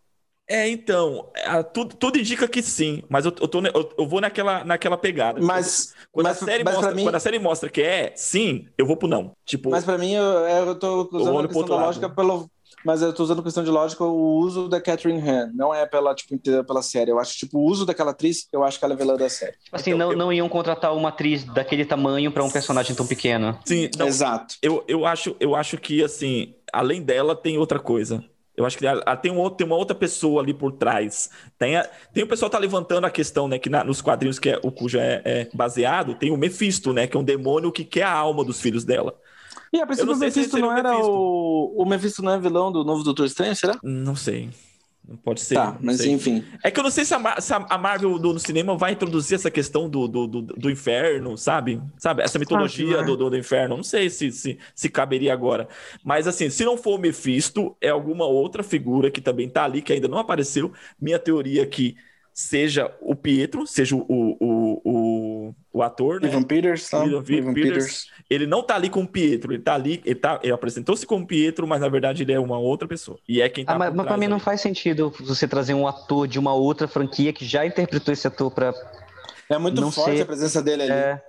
É, 0.48 0.70
então, 0.70 1.30
é, 1.36 1.64
tudo, 1.64 1.96
tudo, 1.96 2.18
indica 2.18 2.48
que 2.48 2.62
sim, 2.62 3.04
mas 3.08 3.26
eu, 3.26 3.34
eu, 3.40 3.48
tô, 3.48 3.62
eu, 3.62 3.94
eu, 3.98 4.08
vou 4.08 4.20
naquela, 4.20 4.66
naquela 4.66 4.98
pegada. 4.98 5.40
Mas, 5.40 5.94
quando, 6.12 6.26
mas, 6.28 6.42
a 6.42 6.46
série 6.46 6.64
mas 6.64 6.76
mostra, 6.76 6.96
mim... 6.96 7.04
quando 7.04 7.16
a 7.16 7.20
série 7.20 7.40
mostra 7.40 7.70
que 7.70 7.82
é 7.82 8.12
sim, 8.16 8.68
eu 8.78 8.86
vou 8.86 8.98
pro 8.98 9.08
não. 9.08 9.32
Tipo, 9.46 9.70
mas 9.70 9.86
para 9.86 9.98
mim, 9.98 10.14
eu, 10.14 10.24
eu 10.24 10.76
tô 10.76 11.10
usando 11.12 11.40
a 11.40 11.48
questão 11.48 11.66
da 11.68 11.76
lógica 11.76 12.10
pelo, 12.10 12.50
mas 12.86 13.02
eu 13.02 13.14
tô 13.14 13.24
usando 13.24 13.44
questão 13.44 13.64
de 13.64 13.70
lógica 13.70 14.04
o 14.04 14.38
uso 14.38 14.68
da 14.68 14.82
Catherine 14.82 15.22
Han, 15.28 15.52
não 15.54 15.74
é 15.74 15.86
pela, 15.86 16.14
tipo, 16.16 16.34
inteira 16.34 16.64
pela 16.64 16.82
série. 16.82 17.12
Eu 17.12 17.20
acho, 17.20 17.38
tipo, 17.38 17.60
o 17.60 17.64
uso 17.64 17.86
daquela 17.86 18.12
atriz, 18.12 18.48
eu 18.52 18.64
acho 18.64 18.80
que 18.80 18.86
ela 18.86 18.94
é 18.94 18.98
vilã 18.98 19.16
da 19.16 19.30
série. 19.30 19.54
Tipo 19.64 19.76
assim, 19.76 19.92
então, 19.92 20.00
não, 20.00 20.12
eu... 20.12 20.18
não 20.18 20.34
iam 20.34 20.50
contratar 20.50 20.96
uma 20.96 21.10
atriz 21.10 21.44
daquele 21.44 21.86
tamanho 21.86 22.32
para 22.32 22.44
um 22.44 22.50
personagem 22.50 22.96
tão 22.96 23.06
pequeno. 23.06 23.58
Sim, 23.66 23.90
não, 23.98 24.08
exato. 24.08 24.56
Eu, 24.62 24.84
eu, 24.88 25.06
acho, 25.06 25.36
eu 25.40 25.56
acho 25.56 25.78
que, 25.78 26.04
assim, 26.04 26.54
além 26.72 27.02
dela, 27.02 27.36
tem 27.36 27.58
outra 27.58 27.80
coisa. 27.80 28.24
Eu 28.56 28.66
acho 28.66 28.78
que 28.78 28.86
tem, 29.22 29.32
um, 29.32 29.50
tem 29.50 29.66
uma 29.66 29.78
outra 29.78 29.96
pessoa 29.96 30.42
ali 30.42 30.54
por 30.54 30.74
trás. 30.74 31.30
Tem, 31.58 31.78
a, 31.78 31.90
tem 32.14 32.24
o 32.24 32.28
pessoal 32.28 32.50
tá 32.50 32.60
levantando 32.60 33.06
a 33.06 33.10
questão, 33.10 33.48
né? 33.48 33.58
Que 33.58 33.70
na, 33.70 33.84
nos 33.84 34.02
quadrinhos 34.02 34.38
que 34.38 34.50
é, 34.50 34.60
o 34.62 34.72
cujo 34.72 35.00
é, 35.00 35.22
é, 35.24 35.48
baseado, 35.54 36.16
tem 36.16 36.32
o 36.32 36.38
Mephisto, 36.38 36.92
né? 36.92 37.08
Que 37.08 37.16
é 37.16 37.20
um 37.20 37.24
demônio 37.24 37.72
que 37.72 37.86
quer 37.86 38.04
a 38.04 38.12
alma 38.12 38.44
dos 38.44 38.60
filhos 38.60 38.84
dela. 38.84 39.16
E 39.74 39.80
a 39.80 39.86
princípio 39.86 40.14
o 40.14 40.18
Mephisto 40.18 40.58
não 40.58 40.78
era 40.78 40.98
o. 40.98 41.74
O 41.78 41.86
Mephisto 41.86 42.22
não 42.22 42.34
é 42.34 42.40
vilão 42.40 42.72
do 42.72 42.84
novo 42.84 43.04
Doutor 43.04 43.26
Estranho, 43.26 43.56
será? 43.56 43.80
Não 43.82 44.16
sei. 44.16 44.50
Pode 45.24 45.42
ser. 45.42 45.56
Tá, 45.56 45.78
mas 45.82 45.98
sei. 45.98 46.12
enfim. 46.12 46.44
É 46.64 46.70
que 46.70 46.80
eu 46.80 46.84
não 46.84 46.92
sei 46.92 47.04
se 47.04 47.14
a, 47.14 47.20
Mar 47.20 47.42
se 47.42 47.54
a 47.54 47.78
Marvel 47.78 48.18
do, 48.20 48.34
no 48.34 48.40
cinema 48.40 48.78
vai 48.78 48.94
introduzir 48.94 49.36
essa 49.36 49.50
questão 49.50 49.90
do, 49.90 50.08
do, 50.08 50.28
do, 50.28 50.42
do 50.42 50.70
inferno, 50.70 51.38
sabe? 51.38 51.82
Sabe? 51.98 52.22
Essa 52.22 52.40
mitologia 52.40 53.00
ah, 53.00 53.04
do, 53.04 53.18
do, 53.18 53.30
do, 53.30 53.38
inferno. 53.38 53.78
Não 53.78 53.84
sei 53.84 54.10
se, 54.10 54.32
se, 54.32 54.58
se 54.76 54.90
caberia 54.90 55.34
agora. 55.34 55.68
Mas 56.04 56.28
assim, 56.28 56.50
se 56.50 56.64
não 56.64 56.78
for 56.78 56.96
o 56.96 57.02
Mephisto, 57.02 57.76
é 57.82 57.90
alguma 57.90 58.26
outra 58.26 58.64
figura 58.64 59.12
que 59.12 59.22
também 59.22 59.50
tá 59.50 59.66
ali, 59.66 59.82
que 59.82 59.92
ainda 59.92 60.08
não 60.08 60.18
apareceu. 60.18 60.72
Minha 61.00 61.20
teoria 61.20 61.64
é 61.64 61.66
que 61.66 61.96
seja 62.34 62.96
o 63.02 63.16
Pietro, 63.16 63.68
seja 63.68 63.96
o, 63.96 64.06
o, 64.08 64.38
o, 64.40 64.82
o 65.74 65.82
ator, 65.82 66.22
né? 66.22 66.28
Ivan 66.28 66.44
Peters, 66.44 66.90
tá? 66.90 67.06
Ivan, 67.06 67.24
Ivan 67.28 67.54
Peters. 67.54 67.74
Peters. 67.74 68.12
Ele 68.30 68.46
não 68.46 68.62
tá 68.62 68.76
ali 68.76 68.90
com 68.90 69.04
o 69.04 69.08
Pietro, 69.08 69.54
ele 69.54 69.62
tá 69.62 69.74
ali, 69.74 70.02
ele, 70.06 70.16
tá, 70.16 70.40
ele 70.44 70.52
apresentou-se 70.52 71.06
como 71.06 71.26
Pietro, 71.26 71.68
mas 71.68 71.82
na 71.82 71.90
verdade 71.90 72.24
ele 72.24 72.34
é 72.34 72.40
uma 72.40 72.58
outra 72.58 72.88
pessoa. 72.88 73.18
E 73.28 73.42
é 73.42 73.50
quem 73.50 73.66
tá 73.66 73.74
ah, 73.74 73.78
Mas, 73.78 73.94
mas 73.94 74.06
pra 74.06 74.18
mim 74.18 74.28
não 74.28 74.40
faz 74.40 74.62
sentido 74.62 75.14
você 75.20 75.48
trazer 75.48 75.74
um 75.74 75.88
ator 75.88 76.28
de 76.28 76.40
uma 76.40 76.54
outra 76.54 76.88
franquia 76.88 77.32
que 77.32 77.46
já 77.46 77.66
interpretou 77.66 78.14
esse 78.14 78.28
ator 78.28 78.52
pra. 78.52 78.74
É 79.50 79.58
muito 79.58 79.82
não 79.82 79.92
forte 79.92 80.18
ser... 80.18 80.24
a 80.24 80.26
presença 80.26 80.62
dele 80.62 80.84
ali. 80.84 80.92
É... 80.92 81.22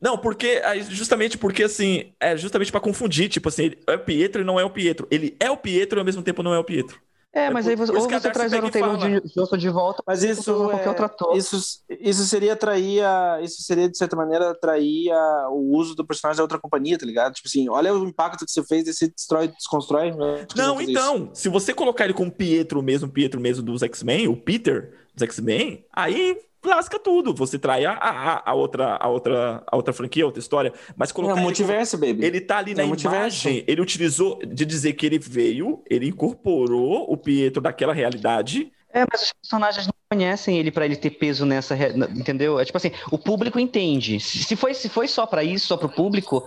Não, 0.00 0.16
porque 0.16 0.62
justamente 0.90 1.36
porque 1.36 1.64
assim, 1.64 2.12
é 2.20 2.36
justamente 2.36 2.70
para 2.70 2.80
confundir, 2.80 3.28
tipo 3.28 3.48
assim, 3.48 3.72
é 3.86 3.94
o 3.94 3.98
Pietro 3.98 4.42
e 4.42 4.44
não 4.44 4.58
é 4.58 4.64
o 4.64 4.70
Pietro. 4.70 5.08
Ele 5.10 5.36
é 5.40 5.50
o 5.50 5.56
Pietro 5.56 5.98
e 5.98 6.00
ao 6.00 6.04
mesmo 6.04 6.22
tempo 6.22 6.42
não 6.42 6.54
é 6.54 6.58
o 6.58 6.64
Pietro. 6.64 7.00
É, 7.34 7.44
é, 7.44 7.50
mas 7.50 7.68
aí 7.68 7.76
você, 7.76 7.92
ou 7.92 8.00
você 8.00 8.30
traz 8.30 8.52
o 8.52 8.70
Taylor 8.70 8.96
de 8.96 9.20
Johnson 9.34 9.56
de 9.56 9.68
volta, 9.68 10.02
mas 10.06 10.22
isso 10.22 10.50
é, 10.70 10.88
outro 10.88 11.04
ator. 11.04 11.36
Isso, 11.36 11.82
isso 11.88 12.24
seria 12.24 12.54
atrair 12.54 13.04
a, 13.04 13.40
isso 13.42 13.62
seria 13.62 13.88
de 13.88 13.98
certa 13.98 14.16
maneira 14.16 14.50
atrair 14.50 15.10
a, 15.12 15.48
o 15.50 15.76
uso 15.76 15.94
do 15.94 16.06
personagem 16.06 16.38
da 16.38 16.44
outra 16.44 16.58
companhia, 16.58 16.98
tá 16.98 17.04
ligado? 17.04 17.34
Tipo 17.34 17.48
assim, 17.48 17.68
olha 17.68 17.94
o 17.94 18.08
impacto 18.08 18.46
que 18.46 18.50
você 18.50 18.64
fez, 18.64 18.88
e 18.88 18.94
você 18.94 19.08
destrói, 19.08 19.48
desconstrói. 19.48 20.10
Né? 20.10 20.46
Não, 20.56 20.80
então, 20.80 21.24
isso. 21.26 21.42
se 21.42 21.48
você 21.50 21.74
colocar 21.74 22.04
ele 22.04 22.14
com 22.14 22.26
o 22.26 22.32
Pietro 22.32 22.82
mesmo, 22.82 23.08
Pietro 23.08 23.40
mesmo 23.40 23.62
dos 23.62 23.82
X-Men, 23.82 24.28
o 24.28 24.36
Peter 24.36 24.94
dos 25.14 25.22
X-Men, 25.22 25.84
aí 25.92 26.38
lasca 26.64 26.98
tudo. 26.98 27.34
Você 27.34 27.58
trai 27.58 27.84
a, 27.84 27.92
a, 27.92 28.50
a, 28.50 28.54
outra, 28.54 28.96
a, 28.96 29.08
outra, 29.08 29.62
a 29.66 29.76
outra 29.76 29.92
franquia, 29.92 30.24
a 30.24 30.26
outra 30.26 30.40
história. 30.40 30.72
Mas 30.96 31.12
colocar. 31.12 31.40
É 31.40 31.42
multiverso, 31.42 31.96
ele, 31.96 32.12
baby. 32.12 32.26
Ele 32.26 32.40
tá 32.40 32.58
ali 32.58 32.74
na 32.74 32.82
é 32.82 32.86
imagem. 32.86 33.64
Ele 33.66 33.80
utilizou 33.80 34.38
de 34.38 34.64
dizer 34.64 34.92
que 34.94 35.06
ele 35.06 35.18
veio, 35.18 35.82
ele 35.88 36.08
incorporou 36.08 37.10
o 37.10 37.16
Pietro 37.16 37.60
daquela 37.60 37.92
realidade. 37.92 38.72
É, 38.92 39.04
mas 39.10 39.22
os 39.22 39.32
personagens 39.32 39.86
não 39.86 39.92
conhecem 40.10 40.58
ele 40.58 40.70
para 40.70 40.86
ele 40.86 40.96
ter 40.96 41.10
peso 41.10 41.44
nessa, 41.44 41.76
entendeu? 42.16 42.58
É 42.58 42.64
tipo 42.64 42.78
assim, 42.78 42.90
o 43.10 43.18
público 43.18 43.58
entende. 43.58 44.18
Se 44.18 44.56
foi, 44.56 44.72
se 44.72 44.88
foi 44.88 45.06
só 45.06 45.26
para 45.26 45.44
isso, 45.44 45.66
só 45.66 45.76
para 45.76 45.86
o 45.86 45.92
público, 45.92 46.42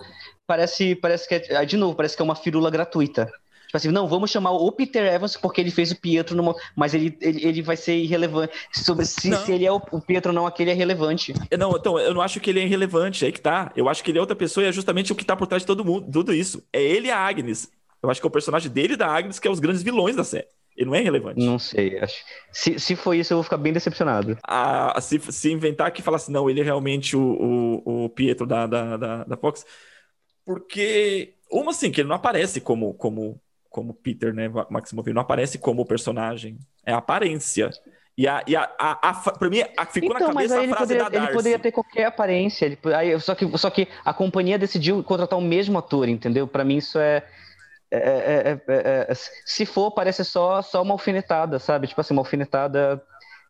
parece, 0.48 0.96
parece 0.96 1.28
que 1.28 1.36
é, 1.36 1.66
de 1.66 1.78
novo, 1.78 1.96
parece 1.96 2.16
que 2.16 2.22
é 2.22 2.26
uma 2.26 2.36
firula 2.36 2.72
gratuita. 2.72 3.32
Tipo 3.72 3.78
assim, 3.78 3.88
não, 3.90 4.06
vamos 4.06 4.30
chamar 4.30 4.52
o 4.52 4.70
Peter 4.70 5.02
Evans 5.06 5.38
porque 5.38 5.62
ele 5.62 5.72
fez 5.72 5.92
o 5.92 5.96
Pietro, 5.96 6.36
numa... 6.36 6.54
mas 6.76 6.94
ele, 6.94 7.18
ele, 7.22 7.48
ele 7.48 7.62
vai 7.62 7.78
ser 7.78 7.96
irrelevante. 7.96 8.54
Sobre 8.74 9.06
se, 9.06 9.34
se 9.34 9.52
ele 9.52 9.66
é 9.66 9.72
o, 9.72 9.82
o 9.92 10.02
Pietro 10.02 10.32
ou 10.32 10.36
não, 10.36 10.46
aquele 10.46 10.72
é 10.72 10.74
relevante. 10.74 11.34
Não, 11.58 11.78
então, 11.78 11.98
eu 11.98 12.14
não 12.14 12.22
acho 12.22 12.42
que 12.42 12.50
ele 12.50 12.60
é 12.60 12.64
irrelevante, 12.64 13.24
é 13.24 13.28
aí 13.28 13.32
que 13.32 13.40
tá. 13.40 13.72
Eu 13.74 13.88
acho 13.88 14.04
que 14.04 14.12
ele 14.12 14.18
é 14.18 14.22
outra 14.22 14.36
pessoa 14.36 14.66
e 14.66 14.68
é 14.68 14.74
justamente 14.74 15.14
o 15.14 15.16
que 15.16 15.24
tá 15.24 15.38
por 15.38 15.48
trás 15.48 15.64
de 15.64 15.68
todo 15.68 15.86
mundo, 15.86 16.12
tudo 16.12 16.34
isso. 16.34 16.62
É 16.74 16.82
ele 16.84 17.08
e 17.08 17.12
a 17.12 17.18
Agnes. 17.18 17.72
Eu 18.04 18.10
acho 18.10 18.20
que 18.20 18.28
é 18.28 18.30
o 18.30 18.32
personagem 18.32 18.70
dele 18.70 18.96
e 18.96 18.98
da 18.98 19.08
Agnes 19.08 19.40
que 19.40 19.48
é 19.48 19.52
os 19.52 19.60
grandes 19.62 19.84
vilões 19.84 20.18
da 20.18 20.24
série. 20.26 20.48
Ele 20.76 20.90
não 20.90 20.96
é 20.96 21.02
relevante. 21.02 21.46
Não 21.46 21.60
sei. 21.60 22.00
Acho... 22.00 22.16
Se, 22.52 22.80
se 22.80 22.96
for 22.96 23.14
isso, 23.14 23.34
eu 23.34 23.38
vou 23.38 23.44
ficar 23.44 23.58
bem 23.58 23.72
decepcionado. 23.72 24.38
Ah, 24.44 25.00
se, 25.00 25.20
se 25.20 25.52
inventar 25.52 25.92
que 25.92 26.02
falasse, 26.02 26.32
não, 26.32 26.50
ele 26.50 26.62
é 26.62 26.64
realmente 26.64 27.16
o, 27.16 27.22
o, 27.86 28.06
o 28.06 28.10
Pietro 28.10 28.46
da, 28.46 28.66
da, 28.66 28.98
da, 28.98 29.24
da, 29.24 29.38
Fox. 29.38 29.66
Porque, 30.46 31.34
uma 31.52 31.72
assim, 31.72 31.92
que 31.92 32.02
ele 32.02 32.10
não 32.10 32.16
aparece 32.16 32.60
como, 32.62 32.94
como, 32.94 33.40
como 33.72 33.94
Peter, 33.94 34.34
né? 34.34 34.52
Maximoff, 34.70 35.10
ele 35.10 35.16
não 35.16 35.22
aparece 35.22 35.58
como 35.58 35.86
personagem. 35.86 36.60
É 36.86 36.94
a 36.94 36.98
aparência. 36.98 37.72
E, 38.18 38.28
a, 38.28 38.44
e 38.46 38.56
a, 38.56 38.70
a, 38.78 39.10
a, 39.10 39.14
pra 39.32 39.50
mim, 39.50 39.62
a, 39.78 39.86
ficou 39.86 40.14
então, 40.14 40.28
na 40.28 40.34
cabeça 40.34 40.60
a 40.60 40.68
frase 40.68 40.76
poderia, 40.78 41.04
da 41.04 41.10
Darcy. 41.10 41.28
Ele 41.28 41.36
poderia 41.36 41.60
ter 41.60 41.72
qualquer 41.72 42.06
aparência. 42.06 42.66
Ele, 42.66 42.78
aí, 42.94 43.20
só, 43.20 43.34
que, 43.34 43.58
só 43.58 43.70
que 43.70 43.88
a 44.04 44.14
companhia 44.14 44.60
decidiu 44.60 45.02
contratar 45.04 45.40
o 45.40 45.42
mesmo 45.42 45.80
ator, 45.80 46.08
entendeu? 46.10 46.46
Para 46.46 46.66
mim, 46.66 46.78
isso 46.78 47.00
é 47.00 47.24
é 47.94 47.98
é, 47.98 48.52
é, 48.52 48.74
é, 48.74 49.08
é, 49.10 49.14
se 49.46 49.66
for, 49.66 49.92
parece 49.92 50.24
só, 50.24 50.62
só 50.62 50.82
uma 50.82 50.94
alfinetada, 50.94 51.60
sabe? 51.60 51.88
Tipo 51.88 52.00
assim, 52.00 52.14
uma 52.14 52.22
alfinetada 52.22 53.04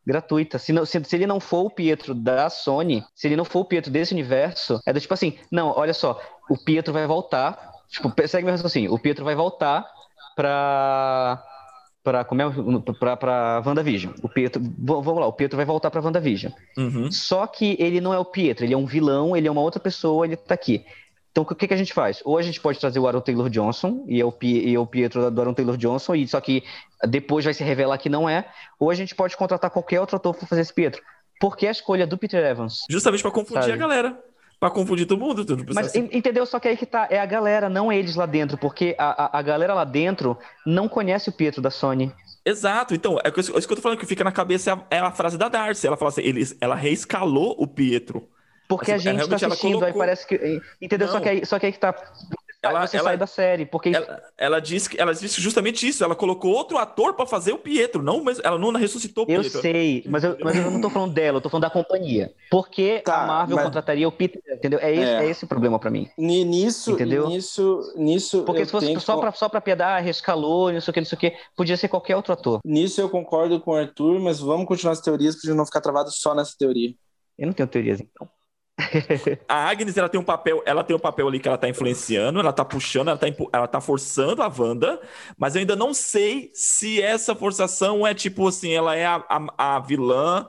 gratuita. 0.06 0.58
Se, 0.58 0.74
não, 0.74 0.84
se, 0.84 1.04
se, 1.04 1.16
ele 1.16 1.28
não 1.28 1.40
for 1.40 1.66
o 1.66 1.70
Pietro 1.70 2.16
da 2.16 2.50
Sony, 2.50 3.04
se 3.14 3.28
ele 3.28 3.36
não 3.36 3.46
for 3.46 3.60
o 3.60 3.66
Pietro 3.66 3.92
desse 3.92 4.14
universo, 4.14 4.80
é 4.86 4.92
do 4.92 5.00
tipo 5.00 5.14
assim, 5.14 5.38
não, 5.52 5.70
olha 5.78 5.94
só, 5.94 6.20
o 6.50 6.58
Pietro 6.58 6.92
vai 6.92 7.06
voltar, 7.06 7.72
tipo, 7.88 8.12
segue 8.28 8.46
meu 8.46 8.54
raciocínio, 8.54 8.92
o 8.92 8.98
Pietro 9.00 9.24
vai 9.24 9.36
voltar 9.36 9.86
pra 10.36 11.44
para 12.04 12.24
como 12.24 12.42
é 12.42 12.46
para 12.98 13.16
para 13.18 13.64
WandaVision. 13.66 14.14
O 14.24 14.30
Pietro, 14.30 14.62
vamos 14.80 15.20
lá, 15.20 15.28
o 15.28 15.34
Pietro 15.34 15.56
vai 15.56 15.66
voltar 15.66 15.92
para 15.92 16.02
WandaVision. 16.02 16.52
Uhum. 16.78 17.12
Só 17.12 17.46
que 17.46 17.76
ele 17.80 18.02
não 18.02 18.14
é 18.14 18.20
o 18.20 18.26
Pietro, 18.26 18.66
ele 18.66 18.74
é 18.74 18.78
um 18.78 18.86
vilão, 18.86 19.36
ele 19.36 19.48
é 19.48 19.52
uma 19.52 19.62
outra 19.62 19.80
pessoa, 19.80 20.26
ele 20.26 20.36
tá 20.36 20.56
aqui. 20.56 20.84
Então, 21.32 21.44
o 21.44 21.56
que, 21.56 21.68
que 21.68 21.74
a 21.74 21.78
gente 21.78 21.94
faz? 21.94 22.22
Ou 22.26 22.38
a 22.38 22.42
gente 22.42 22.60
pode 22.60 22.78
trazer 22.78 23.00
o 23.00 23.08
Aaron 23.08 23.22
Taylor 23.22 23.50
Johnson, 23.50 24.04
e 24.08 24.20
é 24.20 24.26
o, 24.26 24.34
e 24.42 24.76
é 24.76 24.80
o 24.80 24.86
Pietro 24.86 25.32
do 25.32 25.42
Aaron 25.42 25.54
Taylor 25.54 25.78
Johnson, 25.78 26.16
e 26.16 26.28
só 26.28 26.42
que 26.42 26.64
depois 27.08 27.46
vai 27.46 27.54
se 27.54 27.64
revelar 27.64 27.98
que 27.98 28.10
não 28.10 28.28
é, 28.28 28.46
ou 28.78 28.90
a 28.90 28.96
gente 28.96 29.16
pode 29.16 29.38
contratar 29.38 29.72
qualquer 29.72 30.02
outro 30.02 30.18
ator 30.18 30.36
para 30.36 30.46
fazer 30.48 30.62
esse 30.62 30.74
Pietro. 30.74 31.02
Por 31.40 31.56
que 31.56 31.66
a 31.68 31.72
escolha 31.72 32.06
do 32.06 32.18
Peter 32.18 32.44
Evans? 32.44 32.80
Justamente 32.90 33.22
para 33.22 33.32
confundir 33.32 33.64
sabe? 33.64 33.74
a 33.74 33.78
galera. 33.78 34.31
Pra 34.62 34.70
confundir 34.70 35.08
todo 35.08 35.20
mundo. 35.20 35.44
Tudo 35.44 35.66
Mas 35.74 35.88
assim. 35.88 36.08
entendeu? 36.14 36.46
Só 36.46 36.60
que 36.60 36.68
aí 36.68 36.78
que 36.78 36.86
tá. 36.86 37.08
É 37.10 37.20
a 37.20 37.26
galera, 37.26 37.68
não 37.68 37.92
eles 37.92 38.16
lá 38.16 38.28
dentro. 38.28 38.60
Porque 38.60 38.96
a, 38.96 39.26
a, 39.26 39.40
a 39.40 39.42
galera 39.42 39.74
lá 39.74 39.84
dentro 39.84 40.38
não 40.64 40.88
conhece 40.88 41.30
o 41.30 41.32
Pietro 41.32 41.64
da 41.64 41.72
Sony. 41.72 42.14
Exato, 42.46 42.94
então, 42.94 43.18
é 43.24 43.40
isso 43.40 43.52
que 43.52 43.74
eu 43.74 43.76
tô 43.76 43.82
falando 43.82 43.98
que 43.98 44.06
fica 44.06 44.24
na 44.24 44.32
cabeça 44.32 44.70
é 44.70 44.74
a, 44.74 44.98
é 44.98 45.00
a 45.00 45.12
frase 45.12 45.36
da 45.36 45.50
Darcy. 45.50 45.88
Ela 45.88 45.98
fala 45.98 46.10
assim: 46.10 46.22
eles, 46.22 46.56
ela 46.62 46.76
reescalou 46.76 47.56
o 47.58 47.66
Pietro. 47.66 48.30
Porque 48.68 48.92
assim, 48.92 49.10
a 49.10 49.14
gente 49.14 49.24
está 49.24 49.48
assistindo, 49.48 49.80
colocou... 49.80 49.88
aí 49.88 49.94
parece 49.94 50.28
que. 50.28 50.62
Entendeu? 50.80 51.08
Só 51.08 51.20
que, 51.20 51.30
aí, 51.30 51.44
só 51.44 51.58
que 51.58 51.66
aí 51.66 51.72
que 51.72 51.80
tá. 51.80 51.96
Ela, 52.64 52.86
você 52.86 52.98
ela, 52.98 53.06
sai 53.06 53.18
da 53.18 53.26
série, 53.26 53.66
porque 53.66 53.90
ela, 53.90 54.22
ela, 54.38 54.60
disse 54.60 54.90
ela 55.00 55.14
disse 55.16 55.42
justamente 55.42 55.88
isso. 55.88 56.04
Ela 56.04 56.16
colocou 56.16 56.54
outro 56.54 56.78
ator 56.78 57.16
para 57.16 57.26
fazer 57.26 57.54
o 57.54 57.58
Pietro, 57.58 58.04
não, 58.04 58.24
mas 58.24 58.40
ela 58.44 58.60
não 58.60 58.72
ressuscitou 58.74 59.24
o 59.24 59.28
Pietro. 59.28 59.48
Eu 59.48 59.62
sei, 59.62 60.04
mas 60.08 60.24
eu, 60.24 60.38
mas 60.40 60.56
eu 60.56 60.70
não 60.70 60.80
tô 60.80 60.90
falando 60.90 61.12
dela, 61.12 61.38
eu 61.38 61.42
tô 61.42 61.50
falando 61.50 61.64
da 61.64 61.72
companhia. 61.72 62.32
Porque 62.52 63.00
tá, 63.00 63.24
a 63.24 63.26
Marvel 63.26 63.56
mas... 63.56 63.66
contrataria 63.66 64.08
o 64.08 64.12
Peter, 64.12 64.40
entendeu? 64.48 64.80
É 64.80 64.94
esse, 64.94 65.04
é. 65.04 65.26
é 65.26 65.30
esse 65.30 65.44
o 65.44 65.48
problema 65.48 65.80
para 65.80 65.90
mim. 65.90 66.08
Nisso, 66.16 66.92
entendeu? 66.92 67.28
Nisso, 67.28 67.94
nisso. 67.96 68.44
Porque 68.44 68.64
se 68.64 68.72
fosse 68.72 69.00
só 69.00 69.18
para 69.18 69.32
só 69.32 69.50
para 69.50 69.60
piedar, 69.60 70.04
rescalou, 70.04 70.72
não 70.72 70.82
sei 70.82 70.92
o 70.92 70.94
que, 70.94 71.00
não 71.02 71.08
sei 71.08 71.16
o 71.16 71.20
que, 71.20 71.34
podia 71.58 71.76
ser 71.76 71.88
qualquer 71.88 72.16
outro 72.16 72.34
ator. 72.34 72.60
Nisso 72.64 73.02
eu 73.02 73.10
concordo 73.10 73.60
com 73.60 73.72
o 73.72 73.76
Arthur, 73.76 74.20
mas 74.20 74.40
vamos 74.40 74.68
continuar 74.68 74.94
as 74.94 75.02
teorias 75.02 75.36
para 75.36 75.50
gente 75.50 75.58
não 75.58 75.66
ficar 75.66 75.82
travado 75.82 76.12
só 76.12 76.36
nessa 76.36 76.54
teoria. 76.56 76.94
Eu 77.40 77.48
não 77.48 77.54
tenho 77.54 77.68
teorias 77.68 78.00
então 78.00 78.30
a 79.48 79.70
Agnes 79.70 79.98
ela 79.98 80.10
tem 80.10 80.20
um 80.20 80.24
papel, 80.24 80.62
ela 80.66 80.84
tem 80.84 80.96
um 80.96 81.00
papel 81.00 81.28
ali 81.28 81.40
que 81.40 81.48
ela 81.48 81.58
tá 81.58 81.70
influenciando, 81.70 82.40
ela 82.40 82.54
tá 82.54 82.66
puxando, 82.66 83.10
ela 83.10 83.18
tá, 83.18 83.28
ela 83.52 83.68
tá 83.68 83.82
forçando 83.82 84.42
a 84.42 84.48
Wanda, 84.48 85.00
mas 85.38 85.56
eu 85.56 85.60
ainda 85.60 85.76
não 85.76 85.94
sei 85.94 86.52
se 86.54 87.02
essa 87.02 87.36
forçação 87.36 88.06
é 88.06 88.14
tipo 88.14 88.48
assim, 88.48 88.72
ela 88.72 88.96
é 88.96 89.06
a, 89.06 89.24
a, 89.30 89.76
a 89.76 89.80
vilã 89.80 90.48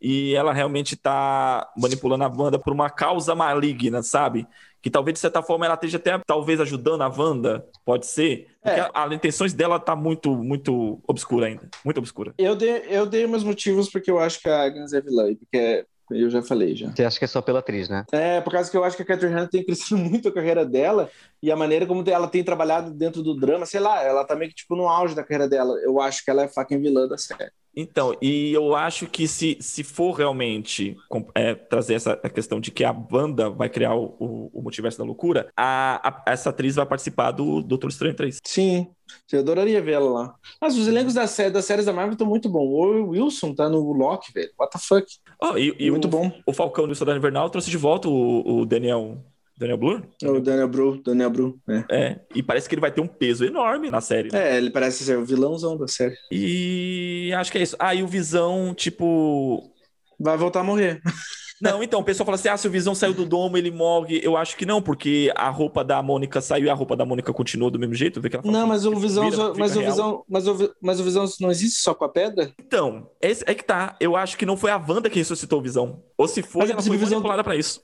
e 0.00 0.34
ela 0.34 0.52
realmente 0.52 0.96
tá 0.96 1.68
manipulando 1.76 2.24
a 2.24 2.28
Wanda 2.28 2.58
por 2.58 2.72
uma 2.72 2.88
causa 2.88 3.34
maligna, 3.34 4.02
sabe? 4.02 4.46
Que 4.80 4.88
talvez 4.88 5.14
de 5.14 5.20
certa 5.20 5.42
forma 5.42 5.66
ela 5.66 5.74
esteja 5.74 5.96
até 5.96 6.18
talvez 6.24 6.60
ajudando 6.60 7.02
a 7.02 7.08
Wanda, 7.08 7.66
pode 7.84 8.06
ser. 8.06 8.46
Porque 8.62 8.80
é. 8.80 8.90
as 8.94 9.12
intenções 9.12 9.52
dela 9.52 9.80
tá 9.80 9.96
muito 9.96 10.36
muito 10.36 11.00
obscura 11.06 11.46
ainda, 11.46 11.68
muito 11.84 11.98
obscura. 11.98 12.32
Eu 12.38 12.54
dei, 12.54 12.84
eu 12.88 13.06
dei 13.06 13.26
meus 13.26 13.42
motivos 13.42 13.90
porque 13.90 14.10
eu 14.10 14.20
acho 14.20 14.40
que 14.40 14.48
a 14.48 14.62
Agnes 14.62 14.92
é 14.92 15.00
vilã, 15.00 15.34
porque 15.34 15.84
eu 16.10 16.30
já 16.30 16.42
falei 16.42 16.74
já. 16.74 16.90
Você 16.90 17.04
acha 17.04 17.18
que 17.18 17.24
é 17.24 17.28
só 17.28 17.42
pela 17.42 17.58
atriz, 17.58 17.88
né? 17.88 18.04
É, 18.12 18.40
por 18.40 18.52
causa 18.52 18.70
que 18.70 18.76
eu 18.76 18.84
acho 18.84 18.96
que 18.96 19.02
a 19.02 19.06
Catherine 19.06 19.38
Hahn 19.38 19.46
tem 19.46 19.64
crescido 19.64 19.96
muito 19.98 20.28
a 20.28 20.32
carreira 20.32 20.64
dela 20.64 21.10
e 21.42 21.50
a 21.50 21.56
maneira 21.56 21.86
como 21.86 22.04
ela 22.08 22.28
tem 22.28 22.42
trabalhado 22.42 22.90
dentro 22.90 23.22
do 23.22 23.38
drama, 23.38 23.66
sei 23.66 23.80
lá, 23.80 24.02
ela 24.02 24.24
tá 24.24 24.34
meio 24.34 24.50
que 24.50 24.56
tipo 24.56 24.74
no 24.76 24.88
auge 24.88 25.14
da 25.14 25.22
carreira 25.22 25.48
dela. 25.48 25.74
Eu 25.82 26.00
acho 26.00 26.24
que 26.24 26.30
ela 26.30 26.42
é 26.42 26.48
fucking 26.48 26.80
vilã 26.80 27.06
da 27.06 27.18
série. 27.18 27.50
Então, 27.80 28.12
e 28.20 28.52
eu 28.52 28.74
acho 28.74 29.06
que 29.06 29.28
se, 29.28 29.56
se 29.60 29.84
for 29.84 30.10
realmente 30.10 30.96
é, 31.32 31.54
trazer 31.54 31.94
essa 31.94 32.16
questão 32.16 32.58
de 32.58 32.72
que 32.72 32.82
a 32.82 32.92
banda 32.92 33.48
vai 33.48 33.68
criar 33.68 33.94
o, 33.94 34.16
o, 34.18 34.50
o 34.52 34.62
multiverso 34.62 34.98
da 34.98 35.04
loucura, 35.04 35.48
a, 35.56 36.08
a, 36.08 36.32
essa 36.32 36.50
atriz 36.50 36.74
vai 36.74 36.84
participar 36.84 37.30
do 37.30 37.62
Doutor 37.62 37.90
Estranho 37.90 38.16
3. 38.16 38.40
Sim, 38.44 38.88
eu 39.32 39.38
adoraria 39.38 39.80
vê-la 39.80 40.10
lá. 40.10 40.34
Mas 40.60 40.76
os 40.76 40.88
elencos 40.88 41.14
das, 41.14 41.36
das 41.52 41.64
séries 41.66 41.86
da 41.86 41.92
Marvel 41.92 42.14
estão 42.14 42.26
muito 42.26 42.48
bons. 42.48 42.68
O 42.68 43.10
Wilson 43.10 43.54
tá 43.54 43.68
no 43.68 43.92
Loki, 43.92 44.32
velho. 44.32 44.50
What 44.58 44.72
the 44.72 44.78
fuck? 44.82 45.06
Oh, 45.40 45.56
e, 45.56 45.72
e 45.78 45.88
muito 45.88 46.06
o, 46.06 46.10
bom. 46.10 46.32
O 46.44 46.52
Falcão 46.52 46.88
do 46.88 46.96
Soldado 46.96 47.18
Invernal 47.18 47.48
trouxe 47.48 47.70
de 47.70 47.76
volta 47.76 48.08
o, 48.08 48.62
o 48.62 48.66
Daniel 48.66 49.24
Daniel 49.58 49.76
Blue? 49.76 50.02
O 50.22 50.40
Daniel 50.40 50.68
Bru, 50.68 51.02
Daniel 51.02 51.30
Bru, 51.30 51.60
é. 51.68 51.84
é. 51.90 52.20
E 52.32 52.42
parece 52.44 52.68
que 52.68 52.76
ele 52.76 52.80
vai 52.80 52.92
ter 52.92 53.00
um 53.00 53.08
peso 53.08 53.44
enorme 53.44 53.90
na 53.90 54.00
série. 54.00 54.30
Né? 54.32 54.54
É, 54.54 54.56
ele 54.56 54.70
parece 54.70 55.02
ser 55.02 55.18
o 55.18 55.24
vilãozão 55.24 55.76
da 55.76 55.88
série. 55.88 56.14
E 56.30 57.32
acho 57.36 57.50
que 57.50 57.58
é 57.58 57.62
isso. 57.62 57.76
Ah, 57.78 57.92
e 57.92 58.02
o 58.02 58.06
Visão, 58.06 58.72
tipo. 58.72 59.72
Vai 60.18 60.36
voltar 60.36 60.60
a 60.60 60.64
morrer. 60.64 61.02
Não, 61.60 61.82
então, 61.82 61.98
o 61.98 62.04
pessoal 62.04 62.24
fala 62.24 62.36
assim: 62.36 62.48
ah, 62.48 62.56
se 62.56 62.68
o 62.68 62.70
Visão 62.70 62.94
saiu 62.94 63.12
do 63.12 63.26
domo, 63.26 63.56
ele 63.56 63.70
morre. 63.70 64.20
Eu 64.22 64.36
acho 64.36 64.56
que 64.56 64.64
não, 64.64 64.80
porque 64.80 65.32
a 65.34 65.50
roupa 65.50 65.82
da 65.82 66.00
Mônica 66.00 66.40
saiu 66.40 66.66
e 66.66 66.70
a 66.70 66.74
roupa 66.74 66.94
da 66.94 67.04
Mônica 67.04 67.32
continuou 67.32 67.68
do 67.68 67.80
mesmo 67.80 67.94
jeito. 67.94 68.20
Vê 68.20 68.30
que 68.30 68.36
ela 68.36 68.48
não, 68.48 68.64
mas 68.64 68.86
o 68.86 68.94
Visão. 68.94 69.28
Vira, 69.28 69.52
mas, 69.56 69.76
o 69.76 69.80
visão 69.80 70.24
mas, 70.28 70.46
o, 70.46 70.74
mas 70.80 71.00
o 71.00 71.02
Visão 71.02 71.24
não 71.40 71.50
existe 71.50 71.80
só 71.80 71.92
com 71.94 72.04
a 72.04 72.08
pedra? 72.08 72.52
Então, 72.60 73.10
é, 73.20 73.30
é 73.30 73.54
que 73.54 73.64
tá. 73.64 73.96
Eu 74.00 74.14
acho 74.14 74.38
que 74.38 74.46
não 74.46 74.56
foi 74.56 74.70
a 74.70 74.76
Wanda 74.76 75.10
que 75.10 75.18
ressuscitou 75.18 75.58
o 75.58 75.62
Visão. 75.62 76.00
Ou 76.16 76.28
se 76.28 76.42
foi, 76.42 76.60
mas 76.62 76.70
ela 76.70 76.82
foi 76.82 76.96
visão... 76.96 77.18
manipulada 77.18 77.42
pra 77.42 77.56
isso. 77.56 77.82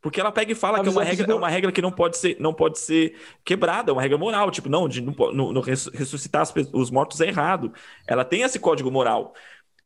Porque 0.00 0.20
ela 0.20 0.32
pega 0.32 0.52
e 0.52 0.54
fala 0.54 0.80
que 0.80 0.88
é 0.88 0.90
uma, 0.90 1.04
regra, 1.04 1.30
é 1.30 1.34
uma 1.34 1.48
regra 1.48 1.70
que 1.70 1.82
não 1.82 1.92
pode 1.92 2.16
ser, 2.16 2.36
não 2.40 2.54
pode 2.54 2.78
ser 2.78 3.16
quebrada, 3.44 3.90
é 3.90 3.92
uma 3.92 4.00
regra 4.00 4.16
moral. 4.16 4.50
Tipo, 4.50 4.68
não, 4.68 4.88
de 4.88 5.00
não, 5.00 5.14
não, 5.32 5.52
não 5.52 5.60
ressuscitar 5.60 6.46
os 6.72 6.90
mortos 6.90 7.20
é 7.20 7.28
errado. 7.28 7.72
Ela 8.06 8.24
tem 8.24 8.42
esse 8.42 8.58
código 8.58 8.90
moral. 8.90 9.34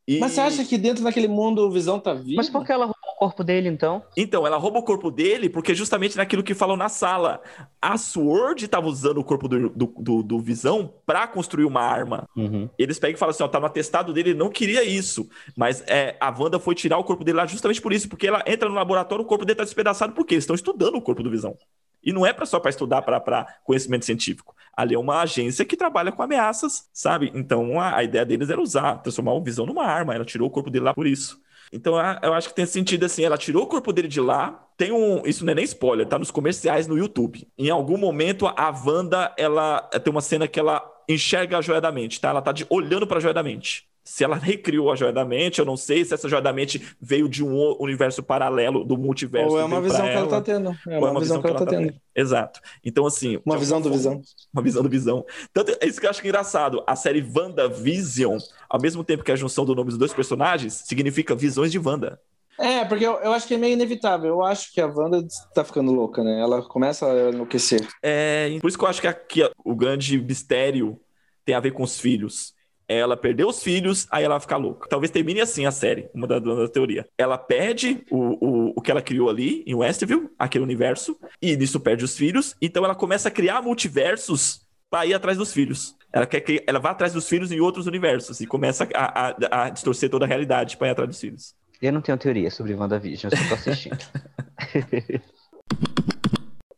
E... 0.07 0.19
Mas 0.19 0.33
você 0.33 0.41
acha 0.41 0.63
que 0.63 0.77
dentro 0.77 1.03
daquele 1.03 1.27
mundo 1.27 1.67
o 1.67 1.71
Visão 1.71 1.99
tá 1.99 2.13
vivo? 2.13 2.37
Mas 2.37 2.49
por 2.49 2.63
que 2.63 2.71
ela 2.71 2.87
o 2.87 2.94
corpo 3.17 3.43
dele, 3.43 3.69
então? 3.69 4.03
Então, 4.15 4.45
ela 4.45 4.57
rouba 4.57 4.79
o 4.79 4.83
corpo 4.83 5.09
dele 5.09 5.49
porque 5.49 5.73
justamente 5.73 6.17
naquilo 6.17 6.43
que 6.43 6.53
falam 6.53 6.75
na 6.75 6.89
sala. 6.89 7.41
A 7.81 7.97
Sword 7.97 8.65
estava 8.65 8.87
usando 8.87 9.19
o 9.19 9.23
corpo 9.23 9.47
do, 9.47 9.69
do, 9.69 9.93
do, 9.97 10.23
do 10.23 10.39
Visão 10.39 10.93
para 11.05 11.27
construir 11.27 11.65
uma 11.65 11.81
arma. 11.81 12.27
Uhum. 12.35 12.69
Eles 12.77 12.99
pegam 12.99 13.15
e 13.15 13.19
falam 13.19 13.31
assim, 13.31 13.43
ó, 13.43 13.47
tá 13.47 13.59
no 13.59 13.65
atestado 13.65 14.13
dele, 14.13 14.31
ele 14.31 14.39
não 14.39 14.49
queria 14.49 14.83
isso. 14.83 15.29
Mas 15.55 15.83
é, 15.87 16.15
a 16.19 16.29
Wanda 16.29 16.59
foi 16.59 16.75
tirar 16.75 16.97
o 16.97 17.03
corpo 17.03 17.23
dele 17.23 17.37
lá 17.37 17.45
justamente 17.45 17.81
por 17.81 17.93
isso, 17.93 18.09
porque 18.09 18.27
ela 18.27 18.43
entra 18.45 18.67
no 18.67 18.75
laboratório, 18.75 19.23
o 19.23 19.27
corpo 19.27 19.45
dele 19.45 19.57
tá 19.57 19.63
despedaçado, 19.63 20.13
porque 20.13 20.33
eles 20.33 20.43
estão 20.43 20.55
estudando 20.55 20.95
o 20.95 21.01
corpo 21.01 21.23
do 21.23 21.29
Visão. 21.29 21.57
E 22.03 22.13
não 22.13 22.25
é 22.25 22.31
pra, 22.31 22.45
só 22.45 22.59
para 22.59 22.69
estudar 22.69 23.01
para 23.01 23.47
conhecimento 23.63 24.05
científico. 24.05 24.55
Ali 24.77 24.93
é 24.93 24.99
uma 24.99 25.21
agência 25.21 25.65
que 25.65 25.75
trabalha 25.75 26.11
com 26.11 26.21
ameaças, 26.21 26.87
sabe? 26.93 27.31
Então 27.33 27.79
a, 27.79 27.95
a 27.95 28.03
ideia 28.03 28.25
deles 28.25 28.49
era 28.49 28.61
usar, 28.61 28.97
transformar 28.97 29.33
o 29.33 29.43
Visão 29.43 29.65
numa 29.65 29.85
arma. 29.85 30.13
Ela 30.13 30.25
tirou 30.25 30.47
o 30.47 30.51
corpo 30.51 30.69
dele 30.69 30.85
lá 30.85 30.93
por 30.93 31.07
isso. 31.07 31.39
Então 31.75 31.95
eu 32.23 32.33
acho 32.33 32.47
que 32.47 32.55
tem 32.55 32.65
sentido 32.65 33.05
assim, 33.05 33.23
ela 33.25 33.37
tirou 33.37 33.63
o 33.63 33.67
corpo 33.67 33.91
dele 33.91 34.07
de 34.07 34.21
lá, 34.21 34.65
tem 34.77 34.93
um, 34.93 35.21
isso 35.25 35.43
não 35.43 35.51
é 35.51 35.55
nem 35.55 35.65
spoiler, 35.65 36.07
tá 36.07 36.17
nos 36.17 36.31
comerciais 36.31 36.87
no 36.87 36.97
YouTube. 36.97 37.45
Em 37.57 37.69
algum 37.69 37.97
momento 37.97 38.47
a 38.47 38.71
Wanda, 38.71 39.33
ela 39.37 39.81
tem 39.81 40.09
uma 40.09 40.21
cena 40.21 40.47
que 40.47 40.57
ela 40.57 40.81
enxerga 41.07 41.57
a 41.57 41.61
joia 41.61 41.81
da 41.81 41.91
mente, 41.91 42.19
tá? 42.21 42.29
Ela 42.29 42.41
tá 42.41 42.53
de, 42.53 42.65
olhando 42.69 43.05
para 43.05 43.17
a 43.17 43.21
joia 43.21 43.33
da 43.33 43.43
mente 43.43 43.87
se 44.05 44.23
ela 44.23 44.35
recriou 44.35 44.91
a 44.91 44.95
Joia 44.95 45.11
da 45.11 45.25
Mente, 45.25 45.57
eu 45.57 45.65
não 45.65 45.75
sei 45.75 46.05
se 46.05 46.13
essa 46.13 46.29
Joia 46.29 46.41
da 46.41 46.53
Mente 46.53 46.95
veio 47.01 47.27
de 47.27 47.43
um 47.43 47.75
universo 47.79 48.21
paralelo 48.21 48.83
do 48.83 48.95
multiverso. 48.95 49.49
Ou 49.49 49.59
é 49.59 49.65
uma 49.65 49.81
visão 49.81 50.03
que 50.03 50.11
ela 50.11 50.25
está 50.25 50.41
tendo. 50.41 50.69
É 50.87 50.97
uma, 50.99 51.07
é 51.07 51.11
uma 51.11 51.19
visão, 51.19 51.21
visão, 51.21 51.41
que 51.41 51.47
ela 51.47 51.55
está 51.55 51.65
tá 51.65 51.71
tendo. 51.71 51.93
Exato. 52.15 52.59
Então, 52.83 53.07
assim. 53.07 53.39
Uma 53.43 53.57
visão 53.57 53.81
do 53.81 53.91
visão. 53.91 54.21
Uma 54.53 54.61
visão 54.61 54.83
do 54.83 54.89
visão. 54.89 55.25
Tanto 55.51 55.75
é 55.81 55.87
isso 55.87 55.99
que 55.99 56.05
eu 56.05 56.09
acho 56.11 56.21
engraçado. 56.21 56.83
A 56.85 56.95
série 56.95 57.27
WandaVision, 57.35 58.37
ao 58.69 58.79
mesmo 58.79 59.03
tempo 59.03 59.23
que 59.23 59.31
a 59.31 59.35
junção 59.35 59.65
do 59.65 59.73
nome 59.73 59.89
dos 59.89 59.97
dois 59.97 60.13
personagens, 60.13 60.83
significa 60.85 61.33
visões 61.33 61.71
de 61.71 61.79
Wanda. 61.79 62.21
É, 62.59 62.85
porque 62.85 63.05
eu, 63.05 63.15
eu 63.15 63.33
acho 63.33 63.47
que 63.47 63.55
é 63.55 63.57
meio 63.57 63.73
inevitável. 63.73 64.29
Eu 64.29 64.43
acho 64.43 64.71
que 64.71 64.79
a 64.79 64.85
Wanda 64.85 65.25
tá 65.53 65.63
ficando 65.63 65.91
louca, 65.91 66.23
né? 66.23 66.39
Ela 66.39 66.61
começa 66.61 67.11
a 67.11 67.29
enlouquecer. 67.31 67.85
É, 68.03 68.55
por 68.61 68.67
isso 68.67 68.77
que 68.77 68.83
eu 68.83 68.87
acho 68.87 69.01
que 69.01 69.07
aqui 69.07 69.41
o 69.63 69.75
grande 69.75 70.21
mistério 70.21 70.99
tem 71.43 71.55
a 71.55 71.59
ver 71.59 71.71
com 71.71 71.81
os 71.81 71.99
filhos. 71.99 72.54
Ela 72.87 73.17
perdeu 73.17 73.47
os 73.47 73.61
filhos, 73.63 74.07
aí 74.11 74.23
ela 74.23 74.39
fica 74.39 74.57
louca. 74.57 74.87
Talvez 74.89 75.11
termine 75.11 75.41
assim 75.41 75.65
a 75.65 75.71
série, 75.71 76.09
uma 76.13 76.27
da, 76.27 76.39
da 76.39 76.67
teoria. 76.67 77.07
Ela 77.17 77.37
perde 77.37 78.03
o, 78.11 78.17
o, 78.45 78.73
o 78.75 78.81
que 78.81 78.91
ela 78.91 79.01
criou 79.01 79.29
ali 79.29 79.63
em 79.65 79.73
Westview, 79.73 80.31
aquele 80.37 80.63
universo, 80.63 81.17
e 81.41 81.55
nisso 81.55 81.79
perde 81.79 82.03
os 82.05 82.15
filhos. 82.15 82.55
Então 82.61 82.83
ela 82.85 82.95
começa 82.95 83.29
a 83.29 83.31
criar 83.31 83.61
multiversos 83.61 84.61
para 84.89 85.05
ir 85.05 85.13
atrás 85.13 85.37
dos 85.37 85.51
filhos. 85.51 85.95
Ela 86.13 86.25
quer 86.25 86.39
que 86.39 86.63
ela 86.65 86.79
vá 86.79 86.91
atrás 86.91 87.11
dos 87.11 87.27
filhos 87.27 87.51
em 87.51 87.59
outros 87.59 87.87
universos 87.87 88.39
e 88.39 88.47
começa 88.47 88.87
a, 88.93 89.29
a, 89.29 89.65
a 89.65 89.69
distorcer 89.69 90.09
toda 90.09 90.25
a 90.25 90.27
realidade 90.27 90.77
para 90.77 90.87
ir 90.87 90.91
atrás 90.91 91.09
dos 91.09 91.19
filhos. 91.19 91.53
Eu 91.81 91.91
não 91.91 92.01
tenho 92.01 92.17
teoria 92.17 92.49
sobre 92.49 92.73
WandaVision, 92.73 93.31
eu 93.31 93.37
só 93.37 93.47
tô 93.49 93.53
assistindo. 93.55 93.97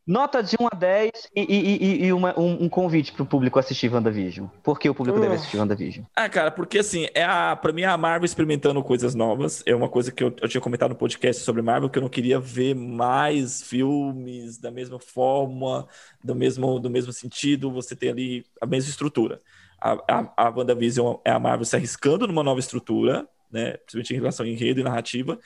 Nota 0.07 0.41
de 0.41 0.55
1 0.57 0.67
a 0.71 0.75
10 0.75 1.11
e, 1.35 1.41
e, 1.41 2.05
e 2.05 2.13
uma, 2.13 2.39
um, 2.39 2.63
um, 2.63 2.69
convite 2.69 3.11
pro 3.11 3.25
público 3.25 3.59
assistir 3.59 3.93
WandaVision. 3.93 4.47
Por 4.63 4.79
que 4.79 4.89
o 4.89 4.95
público 4.95 5.17
uh. 5.17 5.21
deve 5.21 5.35
assistir 5.35 5.57
WandaVision? 5.57 6.05
Ah, 6.15 6.29
cara, 6.29 6.49
porque 6.49 6.79
assim, 6.79 7.07
é 7.13 7.25
a, 7.25 7.57
pra 7.57 7.73
mim 7.73 7.81
é 7.81 7.87
a 7.87 7.97
Marvel 7.97 8.23
experimentando 8.23 8.81
coisas 8.81 9.13
novas. 9.13 9.61
É 9.65 9.75
uma 9.75 9.89
coisa 9.89 10.09
que 10.09 10.23
eu, 10.23 10.33
eu 10.41 10.47
tinha 10.47 10.61
comentado 10.61 10.91
no 10.91 10.95
podcast 10.95 11.43
sobre 11.43 11.61
Marvel, 11.61 11.89
que 11.89 11.97
eu 11.97 12.01
não 12.01 12.07
queria 12.07 12.39
ver 12.39 12.73
mais 12.73 13.61
filmes 13.61 14.57
da 14.57 14.71
mesma 14.71 14.97
forma, 14.97 15.85
do 16.23 16.33
mesmo, 16.33 16.79
do 16.79 16.89
mesmo 16.89 17.11
sentido. 17.11 17.69
Você 17.73 17.93
tem 17.93 18.09
ali 18.09 18.45
a 18.61 18.65
mesma 18.65 18.89
estrutura. 18.89 19.41
A, 19.77 19.91
a, 19.91 20.47
a 20.47 20.49
WandaVision 20.49 21.17
é 21.25 21.31
a 21.31 21.39
Marvel 21.39 21.65
se 21.65 21.75
arriscando 21.75 22.25
numa 22.25 22.43
nova 22.43 22.61
estrutura, 22.61 23.27
né? 23.51 23.73
Principalmente 23.73 24.13
em 24.13 24.17
relação 24.17 24.45
a 24.45 24.49
enredo 24.49 24.79
e 24.79 24.83
narrativa. 24.83 25.37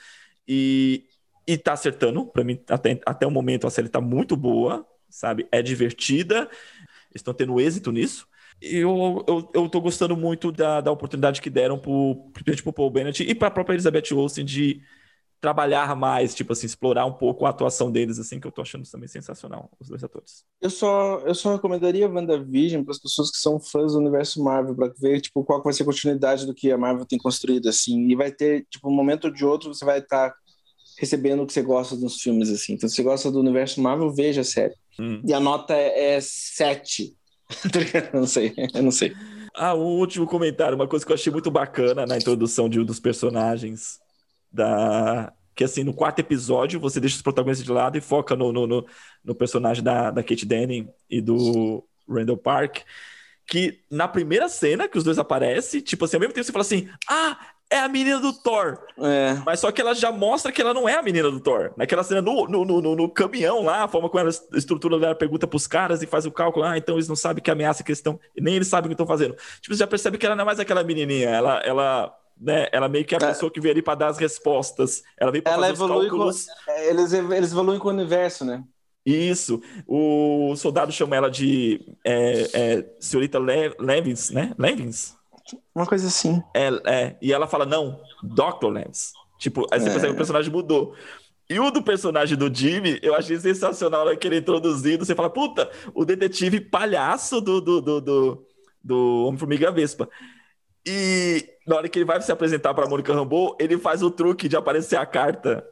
E, 0.47 1.05
e 1.53 1.57
tá 1.57 1.73
acertando. 1.73 2.25
Para 2.25 2.43
mim, 2.43 2.59
até, 2.69 2.99
até 3.05 3.27
o 3.27 3.31
momento, 3.31 3.67
a 3.67 3.69
série 3.69 3.89
tá 3.89 3.99
muito 3.99 4.35
boa, 4.35 4.85
sabe? 5.09 5.47
É 5.51 5.61
divertida. 5.61 6.49
Estão 7.13 7.33
tendo 7.33 7.59
êxito 7.59 7.91
nisso. 7.91 8.27
E 8.61 8.77
eu, 8.77 9.25
eu, 9.27 9.51
eu 9.53 9.69
tô 9.69 9.81
gostando 9.81 10.15
muito 10.15 10.51
da, 10.51 10.81
da 10.81 10.91
oportunidade 10.91 11.41
que 11.41 11.49
deram 11.49 11.79
pro, 11.79 12.31
pro 12.31 12.73
Paul 12.73 12.91
Bennett 12.91 13.23
e 13.23 13.35
pra 13.35 13.51
própria 13.51 13.73
Elizabeth 13.73 14.13
Olsen 14.13 14.45
de 14.45 14.81
trabalhar 15.41 15.95
mais, 15.95 16.35
tipo 16.35 16.53
assim, 16.53 16.67
explorar 16.67 17.07
um 17.07 17.13
pouco 17.13 17.47
a 17.47 17.49
atuação 17.49 17.91
deles, 17.91 18.19
assim, 18.19 18.39
que 18.39 18.45
eu 18.45 18.51
tô 18.51 18.61
achando 18.61 18.87
também 18.89 19.07
sensacional, 19.07 19.71
os 19.79 19.89
dois 19.89 20.03
atores. 20.03 20.45
Eu 20.61 20.69
só, 20.69 21.17
eu 21.21 21.33
só 21.33 21.55
recomendaria 21.55 22.07
WandaVision 22.07 22.83
para 22.83 22.91
as 22.91 22.99
pessoas 22.99 23.31
que 23.31 23.37
são 23.37 23.59
fãs 23.59 23.93
do 23.93 23.99
universo 23.99 24.41
Marvel, 24.43 24.75
para 24.75 24.93
ver, 24.99 25.19
tipo, 25.19 25.43
qual 25.43 25.63
vai 25.63 25.73
ser 25.73 25.81
a 25.81 25.87
continuidade 25.87 26.45
do 26.45 26.53
que 26.53 26.71
a 26.71 26.77
Marvel 26.77 27.07
tem 27.07 27.17
construído, 27.17 27.67
assim, 27.67 28.07
e 28.07 28.15
vai 28.15 28.31
ter, 28.31 28.67
tipo, 28.69 28.87
um 28.87 28.93
momento 28.93 29.25
ou 29.25 29.33
de 29.33 29.43
outro 29.43 29.73
você 29.73 29.83
vai 29.83 29.97
estar 29.97 30.29
tá 30.29 30.35
recebendo 31.01 31.41
o 31.41 31.47
que 31.47 31.53
você 31.53 31.63
gosta 31.63 31.95
dos 31.95 32.21
filmes, 32.21 32.51
assim. 32.51 32.73
Então, 32.73 32.87
se 32.87 32.95
você 32.95 33.01
gosta 33.01 33.31
do 33.31 33.39
universo 33.39 33.81
Marvel, 33.81 34.13
veja 34.13 34.41
a 34.41 34.43
série. 34.43 34.75
Hum. 34.99 35.19
E 35.25 35.33
a 35.33 35.39
nota 35.39 35.73
é 35.73 36.19
7. 36.21 37.15
não 38.13 38.27
sei, 38.27 38.53
eu 38.71 38.83
não 38.83 38.91
sei. 38.91 39.11
Ah, 39.55 39.73
um 39.73 39.97
último 39.97 40.27
comentário, 40.27 40.75
uma 40.75 40.87
coisa 40.87 41.03
que 41.03 41.11
eu 41.11 41.15
achei 41.15 41.33
muito 41.33 41.49
bacana 41.49 42.05
na 42.05 42.17
introdução 42.17 42.69
de 42.69 42.79
um 42.79 42.85
dos 42.85 42.99
personagens 42.99 43.97
da 44.51 45.33
que 45.55 45.63
assim, 45.63 45.83
no 45.83 45.93
quarto 45.93 46.19
episódio, 46.19 46.79
você 46.79 46.99
deixa 46.99 47.17
os 47.17 47.21
protagonistas 47.21 47.65
de 47.65 47.71
lado 47.71 47.97
e 47.97 48.01
foca 48.01 48.35
no, 48.35 48.53
no, 48.53 48.65
no, 48.65 48.85
no 49.23 49.35
personagem 49.35 49.83
da, 49.83 50.09
da 50.09 50.23
Kate 50.23 50.45
Denning 50.45 50.87
e 51.09 51.19
do 51.19 51.83
Randall 52.07 52.37
Park. 52.37 52.79
Que 53.45 53.81
na 53.89 54.07
primeira 54.07 54.47
cena 54.47 54.87
que 54.87 54.97
os 54.97 55.03
dois 55.03 55.19
aparecem, 55.19 55.81
tipo 55.81 56.05
assim, 56.05 56.15
ao 56.15 56.21
mesmo 56.21 56.33
tempo 56.33 56.45
você 56.45 56.51
fala 56.53 56.61
assim: 56.61 56.87
Ah, 57.09 57.37
é 57.71 57.79
a 57.79 57.87
menina 57.87 58.19
do 58.19 58.33
Thor. 58.33 58.77
É. 58.99 59.41
Mas 59.45 59.61
só 59.61 59.71
que 59.71 59.79
ela 59.79 59.95
já 59.95 60.11
mostra 60.11 60.51
que 60.51 60.61
ela 60.61 60.73
não 60.73 60.87
é 60.87 60.95
a 60.95 61.01
menina 61.01 61.31
do 61.31 61.39
Thor. 61.39 61.71
Naquela 61.77 62.03
cena 62.03 62.21
no, 62.21 62.45
no, 62.45 62.65
no, 62.65 62.95
no 62.95 63.09
caminhão 63.09 63.63
lá, 63.63 63.85
a 63.85 63.87
forma 63.87 64.09
como 64.09 64.19
ela 64.19 64.29
estrutura 64.53 64.97
ela 64.97 65.15
pergunta 65.15 65.47
pros 65.47 65.65
caras 65.65 66.03
e 66.03 66.05
faz 66.05 66.25
o 66.25 66.31
cálculo. 66.31 66.65
Ah, 66.65 66.77
então 66.77 66.95
eles 66.95 67.07
não 67.07 67.15
sabem 67.15 67.41
que 67.41 67.49
ameaça 67.49 67.83
que 67.83 67.91
eles 67.91 67.99
estão. 67.99 68.19
Nem 68.37 68.55
eles 68.55 68.67
sabem 68.67 68.87
o 68.87 68.89
que 68.89 68.93
estão 68.93 69.07
fazendo. 69.07 69.35
Tipo, 69.61 69.73
você 69.73 69.79
já 69.79 69.87
percebe 69.87 70.17
que 70.17 70.25
ela 70.25 70.35
não 70.35 70.43
é 70.43 70.45
mais 70.45 70.59
aquela 70.59 70.83
menininha. 70.83 71.29
Ela, 71.29 71.59
ela 71.59 72.13
né? 72.39 72.67
Ela 72.71 72.89
meio 72.89 73.05
que 73.05 73.15
é 73.15 73.17
a 73.21 73.25
é. 73.25 73.27
pessoa 73.29 73.51
que 73.51 73.61
veio 73.61 73.73
ali 73.73 73.81
para 73.81 73.95
dar 73.95 74.07
as 74.07 74.17
respostas. 74.17 75.03
Ela 75.17 75.31
veio 75.31 75.43
para 75.43 75.53
fazer 75.53 75.71
evolui 75.71 76.05
os 76.05 76.11
cálculos. 76.11 76.45
Com, 76.65 76.71
é, 76.71 76.89
eles, 76.89 77.13
eles 77.13 77.51
evoluem 77.51 77.79
com 77.79 77.87
o 77.87 77.91
universo, 77.91 78.43
né? 78.43 78.63
Isso. 79.05 79.61
O 79.87 80.53
soldado 80.55 80.91
chama 80.91 81.15
ela 81.15 81.29
de 81.29 81.81
é, 82.05 82.49
é, 82.53 82.85
senhorita 82.99 83.39
Le 83.39 83.73
Levins, 83.79 84.29
né? 84.29 84.53
Levins? 84.57 85.15
Uma 85.73 85.85
coisa 85.85 86.07
assim. 86.07 86.41
É, 86.55 86.69
é. 86.85 87.17
E 87.21 87.31
ela 87.31 87.47
fala, 87.47 87.65
não, 87.65 87.99
Dr. 88.23 88.67
Levins. 88.67 89.13
Tipo, 89.39 89.65
aí 89.71 89.79
você 89.79 89.89
é. 89.89 89.91
percebe 89.91 90.07
que 90.07 90.13
o 90.13 90.17
personagem 90.17 90.51
mudou. 90.51 90.95
E 91.49 91.59
o 91.59 91.69
do 91.69 91.83
personagem 91.83 92.37
do 92.37 92.53
Jimmy, 92.53 92.97
eu 93.01 93.13
achei 93.13 93.37
sensacional 93.37 94.05
né, 94.05 94.15
que 94.15 94.25
ele 94.25 94.37
introduzido. 94.37 95.05
Você 95.05 95.13
fala, 95.13 95.29
puta, 95.29 95.69
o 95.93 96.05
detetive 96.05 96.61
palhaço 96.61 97.41
do, 97.41 97.59
do, 97.59 97.81
do, 97.81 98.01
do, 98.01 98.47
do 98.81 99.25
Homem-Formiga 99.25 99.71
Vespa. 99.71 100.07
E 100.85 101.45
na 101.67 101.75
hora 101.75 101.89
que 101.89 101.99
ele 101.99 102.05
vai 102.05 102.21
se 102.21 102.31
apresentar 102.31 102.73
para 102.73 102.87
Mônica 102.87 103.13
Rambeau, 103.13 103.57
ele 103.59 103.77
faz 103.77 104.01
o 104.01 104.09
truque 104.09 104.47
de 104.47 104.55
aparecer 104.55 104.95
a 104.95 105.05
carta. 105.05 105.65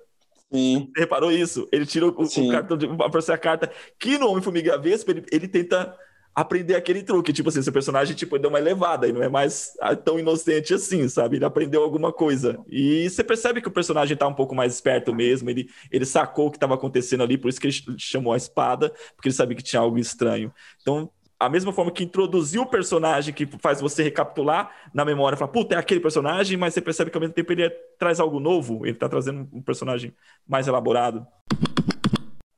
Sim. 0.51 0.91
Você 0.93 1.01
reparou 1.01 1.31
isso? 1.31 1.68
Ele 1.72 1.85
tira 1.85 2.07
o, 2.07 2.10
o 2.10 2.51
cartão 2.51 2.77
de 2.77 2.85
aparecer 2.85 3.31
a 3.31 3.38
carta. 3.38 3.72
Que 3.97 4.18
no 4.18 4.30
Homem-Formiga 4.30 4.77
Vespa, 4.77 5.11
ele, 5.11 5.26
ele 5.31 5.47
tenta 5.47 5.95
aprender 6.34 6.76
aquele 6.76 7.03
truque. 7.03 7.34
Tipo 7.34 7.49
assim, 7.49 7.61
seu 7.61 7.73
personagem 7.73 8.15
tipo, 8.15 8.38
deu 8.39 8.49
uma 8.49 8.60
elevada 8.60 9.07
e 9.07 9.14
não 9.14 9.22
é 9.22 9.30
mais 9.30 9.73
tão 10.03 10.19
inocente 10.19 10.73
assim, 10.73 11.07
sabe? 11.07 11.38
Ele 11.38 11.45
aprendeu 11.45 11.81
alguma 11.84 12.11
coisa. 12.11 12.60
E 12.68 13.10
você 13.10 13.23
percebe 13.23 13.61
que 13.61 13.68
o 13.68 13.72
personagem 13.72 14.15
tá 14.15 14.27
um 14.27 14.34
pouco 14.34 14.56
mais 14.56 14.73
esperto 14.73 15.14
mesmo. 15.14 15.49
Ele, 15.49 15.69
ele 15.91 16.06
sacou 16.06 16.47
o 16.47 16.51
que 16.51 16.57
estava 16.57 16.76
acontecendo 16.76 17.23
ali, 17.23 17.38
por 17.38 17.49
isso 17.49 17.60
que 17.60 17.68
ele 17.68 17.97
chamou 17.97 18.34
a 18.34 18.38
espada, 18.38 18.93
porque 19.15 19.30
ele 19.30 19.35
sabia 19.35 19.56
que 19.56 19.64
tinha 19.64 19.81
algo 19.81 19.97
estranho. 19.97 20.53
Então, 20.81 21.10
a 21.39 21.47
mesma 21.47 21.72
forma 21.72 21.91
que 21.91 22.03
introduziu 22.03 22.64
o 22.64 22.65
personagem, 22.65 23.34
que 23.34 23.45
faz 23.61 23.80
você 23.80 24.03
recapitular 24.03 24.72
na 24.93 25.06
memória, 25.06 25.38
falar, 25.38 25.51
puta, 25.51 25.76
é 25.76 25.77
aquele 25.77 26.01
personagem, 26.01 26.57
mas 26.57 26.73
você 26.73 26.81
percebe 26.81 27.10
que 27.10 27.18
ao 27.18 27.22
mesmo 27.22 27.34
tempo 27.34 27.51
ele 27.53 27.64
é, 27.64 27.69
traz 27.97 28.19
algo 28.19 28.41
novo, 28.41 28.85
ele 28.85 28.97
tá 28.97 29.07
trazendo 29.07 29.47
um 29.53 29.61
personagem 29.61 30.14
mais 30.45 30.68
elaborado. 30.68 31.26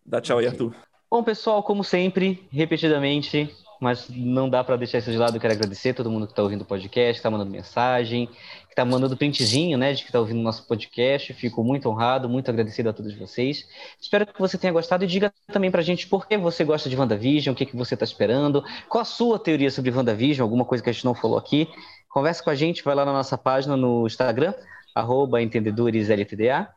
Dá 0.03 0.19
tchau 0.19 0.39
aí, 0.39 0.47
Arthur. 0.47 0.75
Bom, 1.11 1.21
pessoal, 1.21 1.61
como 1.61 1.83
sempre, 1.83 2.47
repetidamente, 2.53 3.53
mas 3.81 4.07
não 4.07 4.49
dá 4.49 4.63
para 4.63 4.77
deixar 4.77 4.99
isso 4.99 5.11
de 5.11 5.17
lado. 5.17 5.35
Eu 5.35 5.41
quero 5.41 5.53
agradecer 5.53 5.93
todo 5.93 6.09
mundo 6.09 6.25
que 6.25 6.31
está 6.31 6.41
ouvindo 6.41 6.61
o 6.61 6.65
podcast, 6.65 7.11
que 7.11 7.19
está 7.19 7.29
mandando 7.29 7.51
mensagem, 7.51 8.27
que 8.27 8.69
está 8.69 8.85
mandando 8.85 9.17
printzinho, 9.17 9.77
né, 9.77 9.91
de 9.91 10.03
que 10.03 10.07
está 10.07 10.21
ouvindo 10.21 10.39
o 10.39 10.41
nosso 10.41 10.65
podcast. 10.65 11.33
Fico 11.33 11.65
muito 11.65 11.89
honrado, 11.89 12.29
muito 12.29 12.49
agradecido 12.49 12.87
a 12.87 12.93
todos 12.93 13.13
vocês. 13.13 13.67
Espero 13.99 14.25
que 14.25 14.39
você 14.39 14.57
tenha 14.57 14.71
gostado 14.71 15.03
e 15.03 15.07
diga 15.07 15.33
também 15.51 15.69
para 15.69 15.81
a 15.81 15.83
gente 15.83 16.07
por 16.07 16.25
que 16.25 16.37
você 16.37 16.63
gosta 16.63 16.89
de 16.89 16.95
WandaVision, 16.95 17.51
o 17.51 17.57
que, 17.57 17.65
que 17.65 17.75
você 17.75 17.93
está 17.93 18.05
esperando, 18.05 18.63
qual 18.87 19.01
a 19.01 19.05
sua 19.05 19.37
teoria 19.37 19.69
sobre 19.69 19.91
WandaVision, 19.91 20.45
alguma 20.45 20.63
coisa 20.63 20.81
que 20.81 20.89
a 20.89 20.93
gente 20.93 21.03
não 21.03 21.13
falou 21.13 21.37
aqui. 21.37 21.67
Converse 22.07 22.41
com 22.41 22.51
a 22.51 22.55
gente, 22.55 22.81
vai 22.85 22.95
lá 22.95 23.03
na 23.03 23.11
nossa 23.11 23.37
página 23.37 23.75
no 23.75 24.07
Instagram, 24.07 24.53
arroba 24.95 25.41
entendedoresltda, 25.41 26.73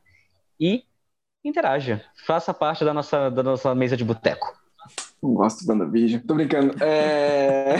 e 0.58 0.82
interaja. 1.44 2.02
Faça 2.26 2.54
parte 2.54 2.84
da 2.84 2.94
nossa, 2.94 3.30
da 3.30 3.42
nossa 3.42 3.74
mesa 3.74 3.96
de 3.96 4.04
boteco. 4.04 4.52
Não 5.22 5.34
gosto 5.34 5.64
do 5.64 5.72
WandaVision. 5.72 6.20
Tô 6.26 6.34
brincando. 6.34 6.74
É... 6.82 7.76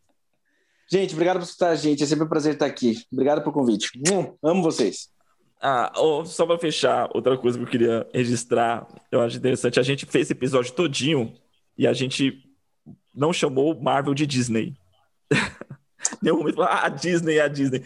gente, 0.89 1.13
obrigado 1.13 1.37
por 1.37 1.43
escutar 1.43 1.69
a 1.69 1.75
gente. 1.75 2.03
É 2.03 2.05
sempre 2.05 2.25
um 2.25 2.29
prazer 2.29 2.53
estar 2.53 2.65
aqui. 2.65 2.95
Obrigado 3.11 3.41
pelo 3.41 3.53
convite. 3.53 3.89
Hum, 4.11 4.35
amo 4.43 4.61
vocês. 4.61 5.09
Ah, 5.61 5.91
oh, 5.97 6.23
só 6.25 6.45
para 6.45 6.59
fechar, 6.59 7.09
outra 7.15 7.37
coisa 7.37 7.57
que 7.57 7.63
eu 7.63 7.69
queria 7.69 8.07
registrar, 8.13 8.87
eu 9.11 9.21
acho 9.21 9.37
interessante. 9.37 9.79
A 9.79 9.83
gente 9.83 10.05
fez 10.05 10.27
esse 10.27 10.33
episódio 10.33 10.73
todinho 10.73 11.33
e 11.77 11.87
a 11.87 11.93
gente 11.93 12.43
não 13.13 13.33
chamou 13.33 13.79
Marvel 13.81 14.13
de 14.13 14.27
Disney. 14.27 14.75
Nenhum 16.25 16.39
momento 16.39 16.55
falar, 16.55 16.71
ah, 16.71 16.85
a 16.87 16.89
Disney 16.89 17.39
a 17.39 17.47
Disney. 17.47 17.83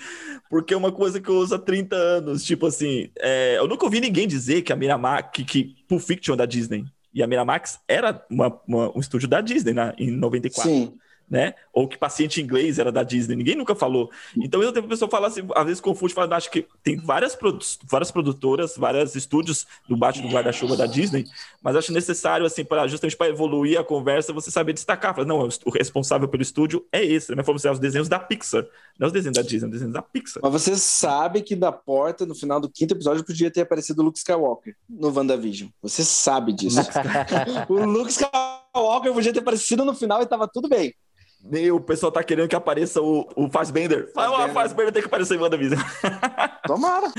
Porque 0.50 0.74
é 0.74 0.78
uma 0.78 0.92
coisa 0.92 1.20
que 1.20 1.30
eu 1.30 1.36
uso 1.36 1.54
há 1.54 1.60
30 1.60 1.96
anos. 1.96 2.44
Tipo 2.44 2.68
assim, 2.68 3.10
é, 3.20 3.58
eu 3.58 3.68
nunca 3.68 3.86
ouvi 3.86 4.00
ninguém 4.00 4.28
dizer 4.28 4.62
que 4.62 4.74
a 4.74 4.76
Miramax, 4.76 5.30
que, 5.34 5.44
que 5.44 5.76
Pulp 5.88 6.02
Fiction 6.02 6.34
é 6.34 6.38
da 6.38 6.46
Disney. 6.46 6.86
E 7.14 7.22
a 7.22 7.28
Miramax 7.28 7.80
era 7.88 8.26
uma, 8.30 8.60
uma, 8.68 8.98
um 8.98 9.00
estúdio 9.00 9.28
da 9.28 9.42
Disney 9.42 9.74
né, 9.74 9.94
em 9.98 10.10
94. 10.10 10.72
Sim 10.72 10.94
né? 11.30 11.54
Ou 11.74 11.88
que 11.88 11.98
paciente 11.98 12.42
inglês 12.42 12.80
era 12.80 12.92
da 12.92 13.04
Disney, 13.04 13.36
ninguém 13.36 13.56
nunca 13.56 13.76
falou. 13.76 14.10
Então, 14.36 14.62
eu 14.64 14.72
tenho 14.72 14.86
a 14.86 14.90
pessoa 14.90 15.10
falar 15.10 15.28
assim, 15.28 15.48
às 15.56 15.66
vezes 15.66 15.82
confunde, 15.82 16.14
fala, 16.14 16.36
acho 16.36 16.50
que 16.50 16.66
tem 16.84 16.98
várias, 16.98 17.36
produ 17.36 17.60
várias 17.84 18.12
produtoras, 18.12 18.76
vários 18.78 19.16
estúdios 19.16 19.68
do 19.88 19.96
baixo 19.96 20.22
do 20.22 20.30
guarda-chuva 20.30 20.76
da 20.76 20.86
Disney, 20.86 21.26
mas 21.62 21.76
acho 21.76 21.92
necessário, 21.92 22.46
assim, 22.46 22.64
para 22.64 22.88
justamente 22.88 23.18
para 23.18 23.30
evoluir 23.30 23.80
a 23.80 23.84
conversa, 23.84 24.34
você 24.34 24.50
saber 24.50 24.74
destacar. 24.74 25.14
Fala, 25.14 25.28
não, 25.28 25.48
o 25.66 25.70
responsável 25.70 26.28
pelo 26.28 26.42
estúdio 26.42 26.86
é 26.92 27.04
esse, 27.04 27.36
né? 27.36 27.44
Fomos 27.44 27.64
os 27.66 27.80
desenhos 27.80 28.08
da 28.08 28.20
Pixar, 28.20 28.66
não 28.98 29.08
os 29.08 29.14
desenhos 29.14 29.36
da 29.36 29.42
Disney, 29.42 29.68
os 29.68 29.72
desenhos 29.72 29.94
da 29.94 30.02
Pixar. 30.02 30.42
Mas 30.42 30.52
você 30.52 30.76
sabe 30.76 31.42
que 31.42 31.56
da 31.56 31.72
porta, 31.72 32.26
no 32.26 32.34
final 32.34 32.60
do 32.60 32.70
quinto 32.70 32.94
episódio, 32.94 33.24
podia 33.24 33.52
ter 33.52 33.62
aparecido 33.62 34.02
o 34.02 34.06
Luke 34.06 34.18
Skywalker 34.18 34.76
no 34.90 35.14
WandaVision. 35.14 35.70
Você 35.82 36.04
sabe 36.04 36.54
disso. 36.54 36.80
o 37.70 37.86
Luke 37.86 38.12
Skywalker 38.12 39.14
podia 39.14 39.34
ter 39.34 39.40
aparecido 39.40 39.86
no 39.86 39.94
final 39.94 40.22
e 40.22 40.26
tava 40.26 40.48
tudo 40.48 40.68
bem. 40.68 40.94
Meu, 41.42 41.78
o 41.78 41.82
pessoal 41.82 42.12
tá 42.12 42.22
querendo 42.24 42.50
que 42.50 42.56
apareça 42.56 43.02
o, 43.02 43.28
o 43.36 43.50
Fazbender. 43.50 44.12
Fala, 44.14 44.48
o 44.48 44.54
Fazbender 44.54 44.92
tem 44.92 45.02
que 45.02 45.08
aparecer 45.08 45.36
em 45.36 45.42
WandaVision. 45.42 45.80
Tomara. 46.68 47.12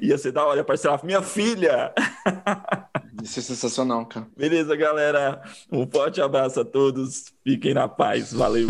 Ia 0.00 0.16
ser 0.16 0.32
da 0.32 0.44
hora 0.44 0.62
aparecer 0.62 0.88
lá, 0.88 0.98
minha 1.04 1.22
filha. 1.22 1.92
Isso 3.22 3.38
é 3.38 3.42
sensacional, 3.42 4.06
cara. 4.06 4.26
Beleza, 4.36 4.74
galera. 4.74 5.42
Um 5.70 5.86
forte 5.86 6.20
abraço 6.20 6.60
a 6.60 6.64
todos. 6.64 7.26
Fiquem 7.44 7.74
na 7.74 7.88
paz. 7.88 8.32
Valeu. 8.32 8.68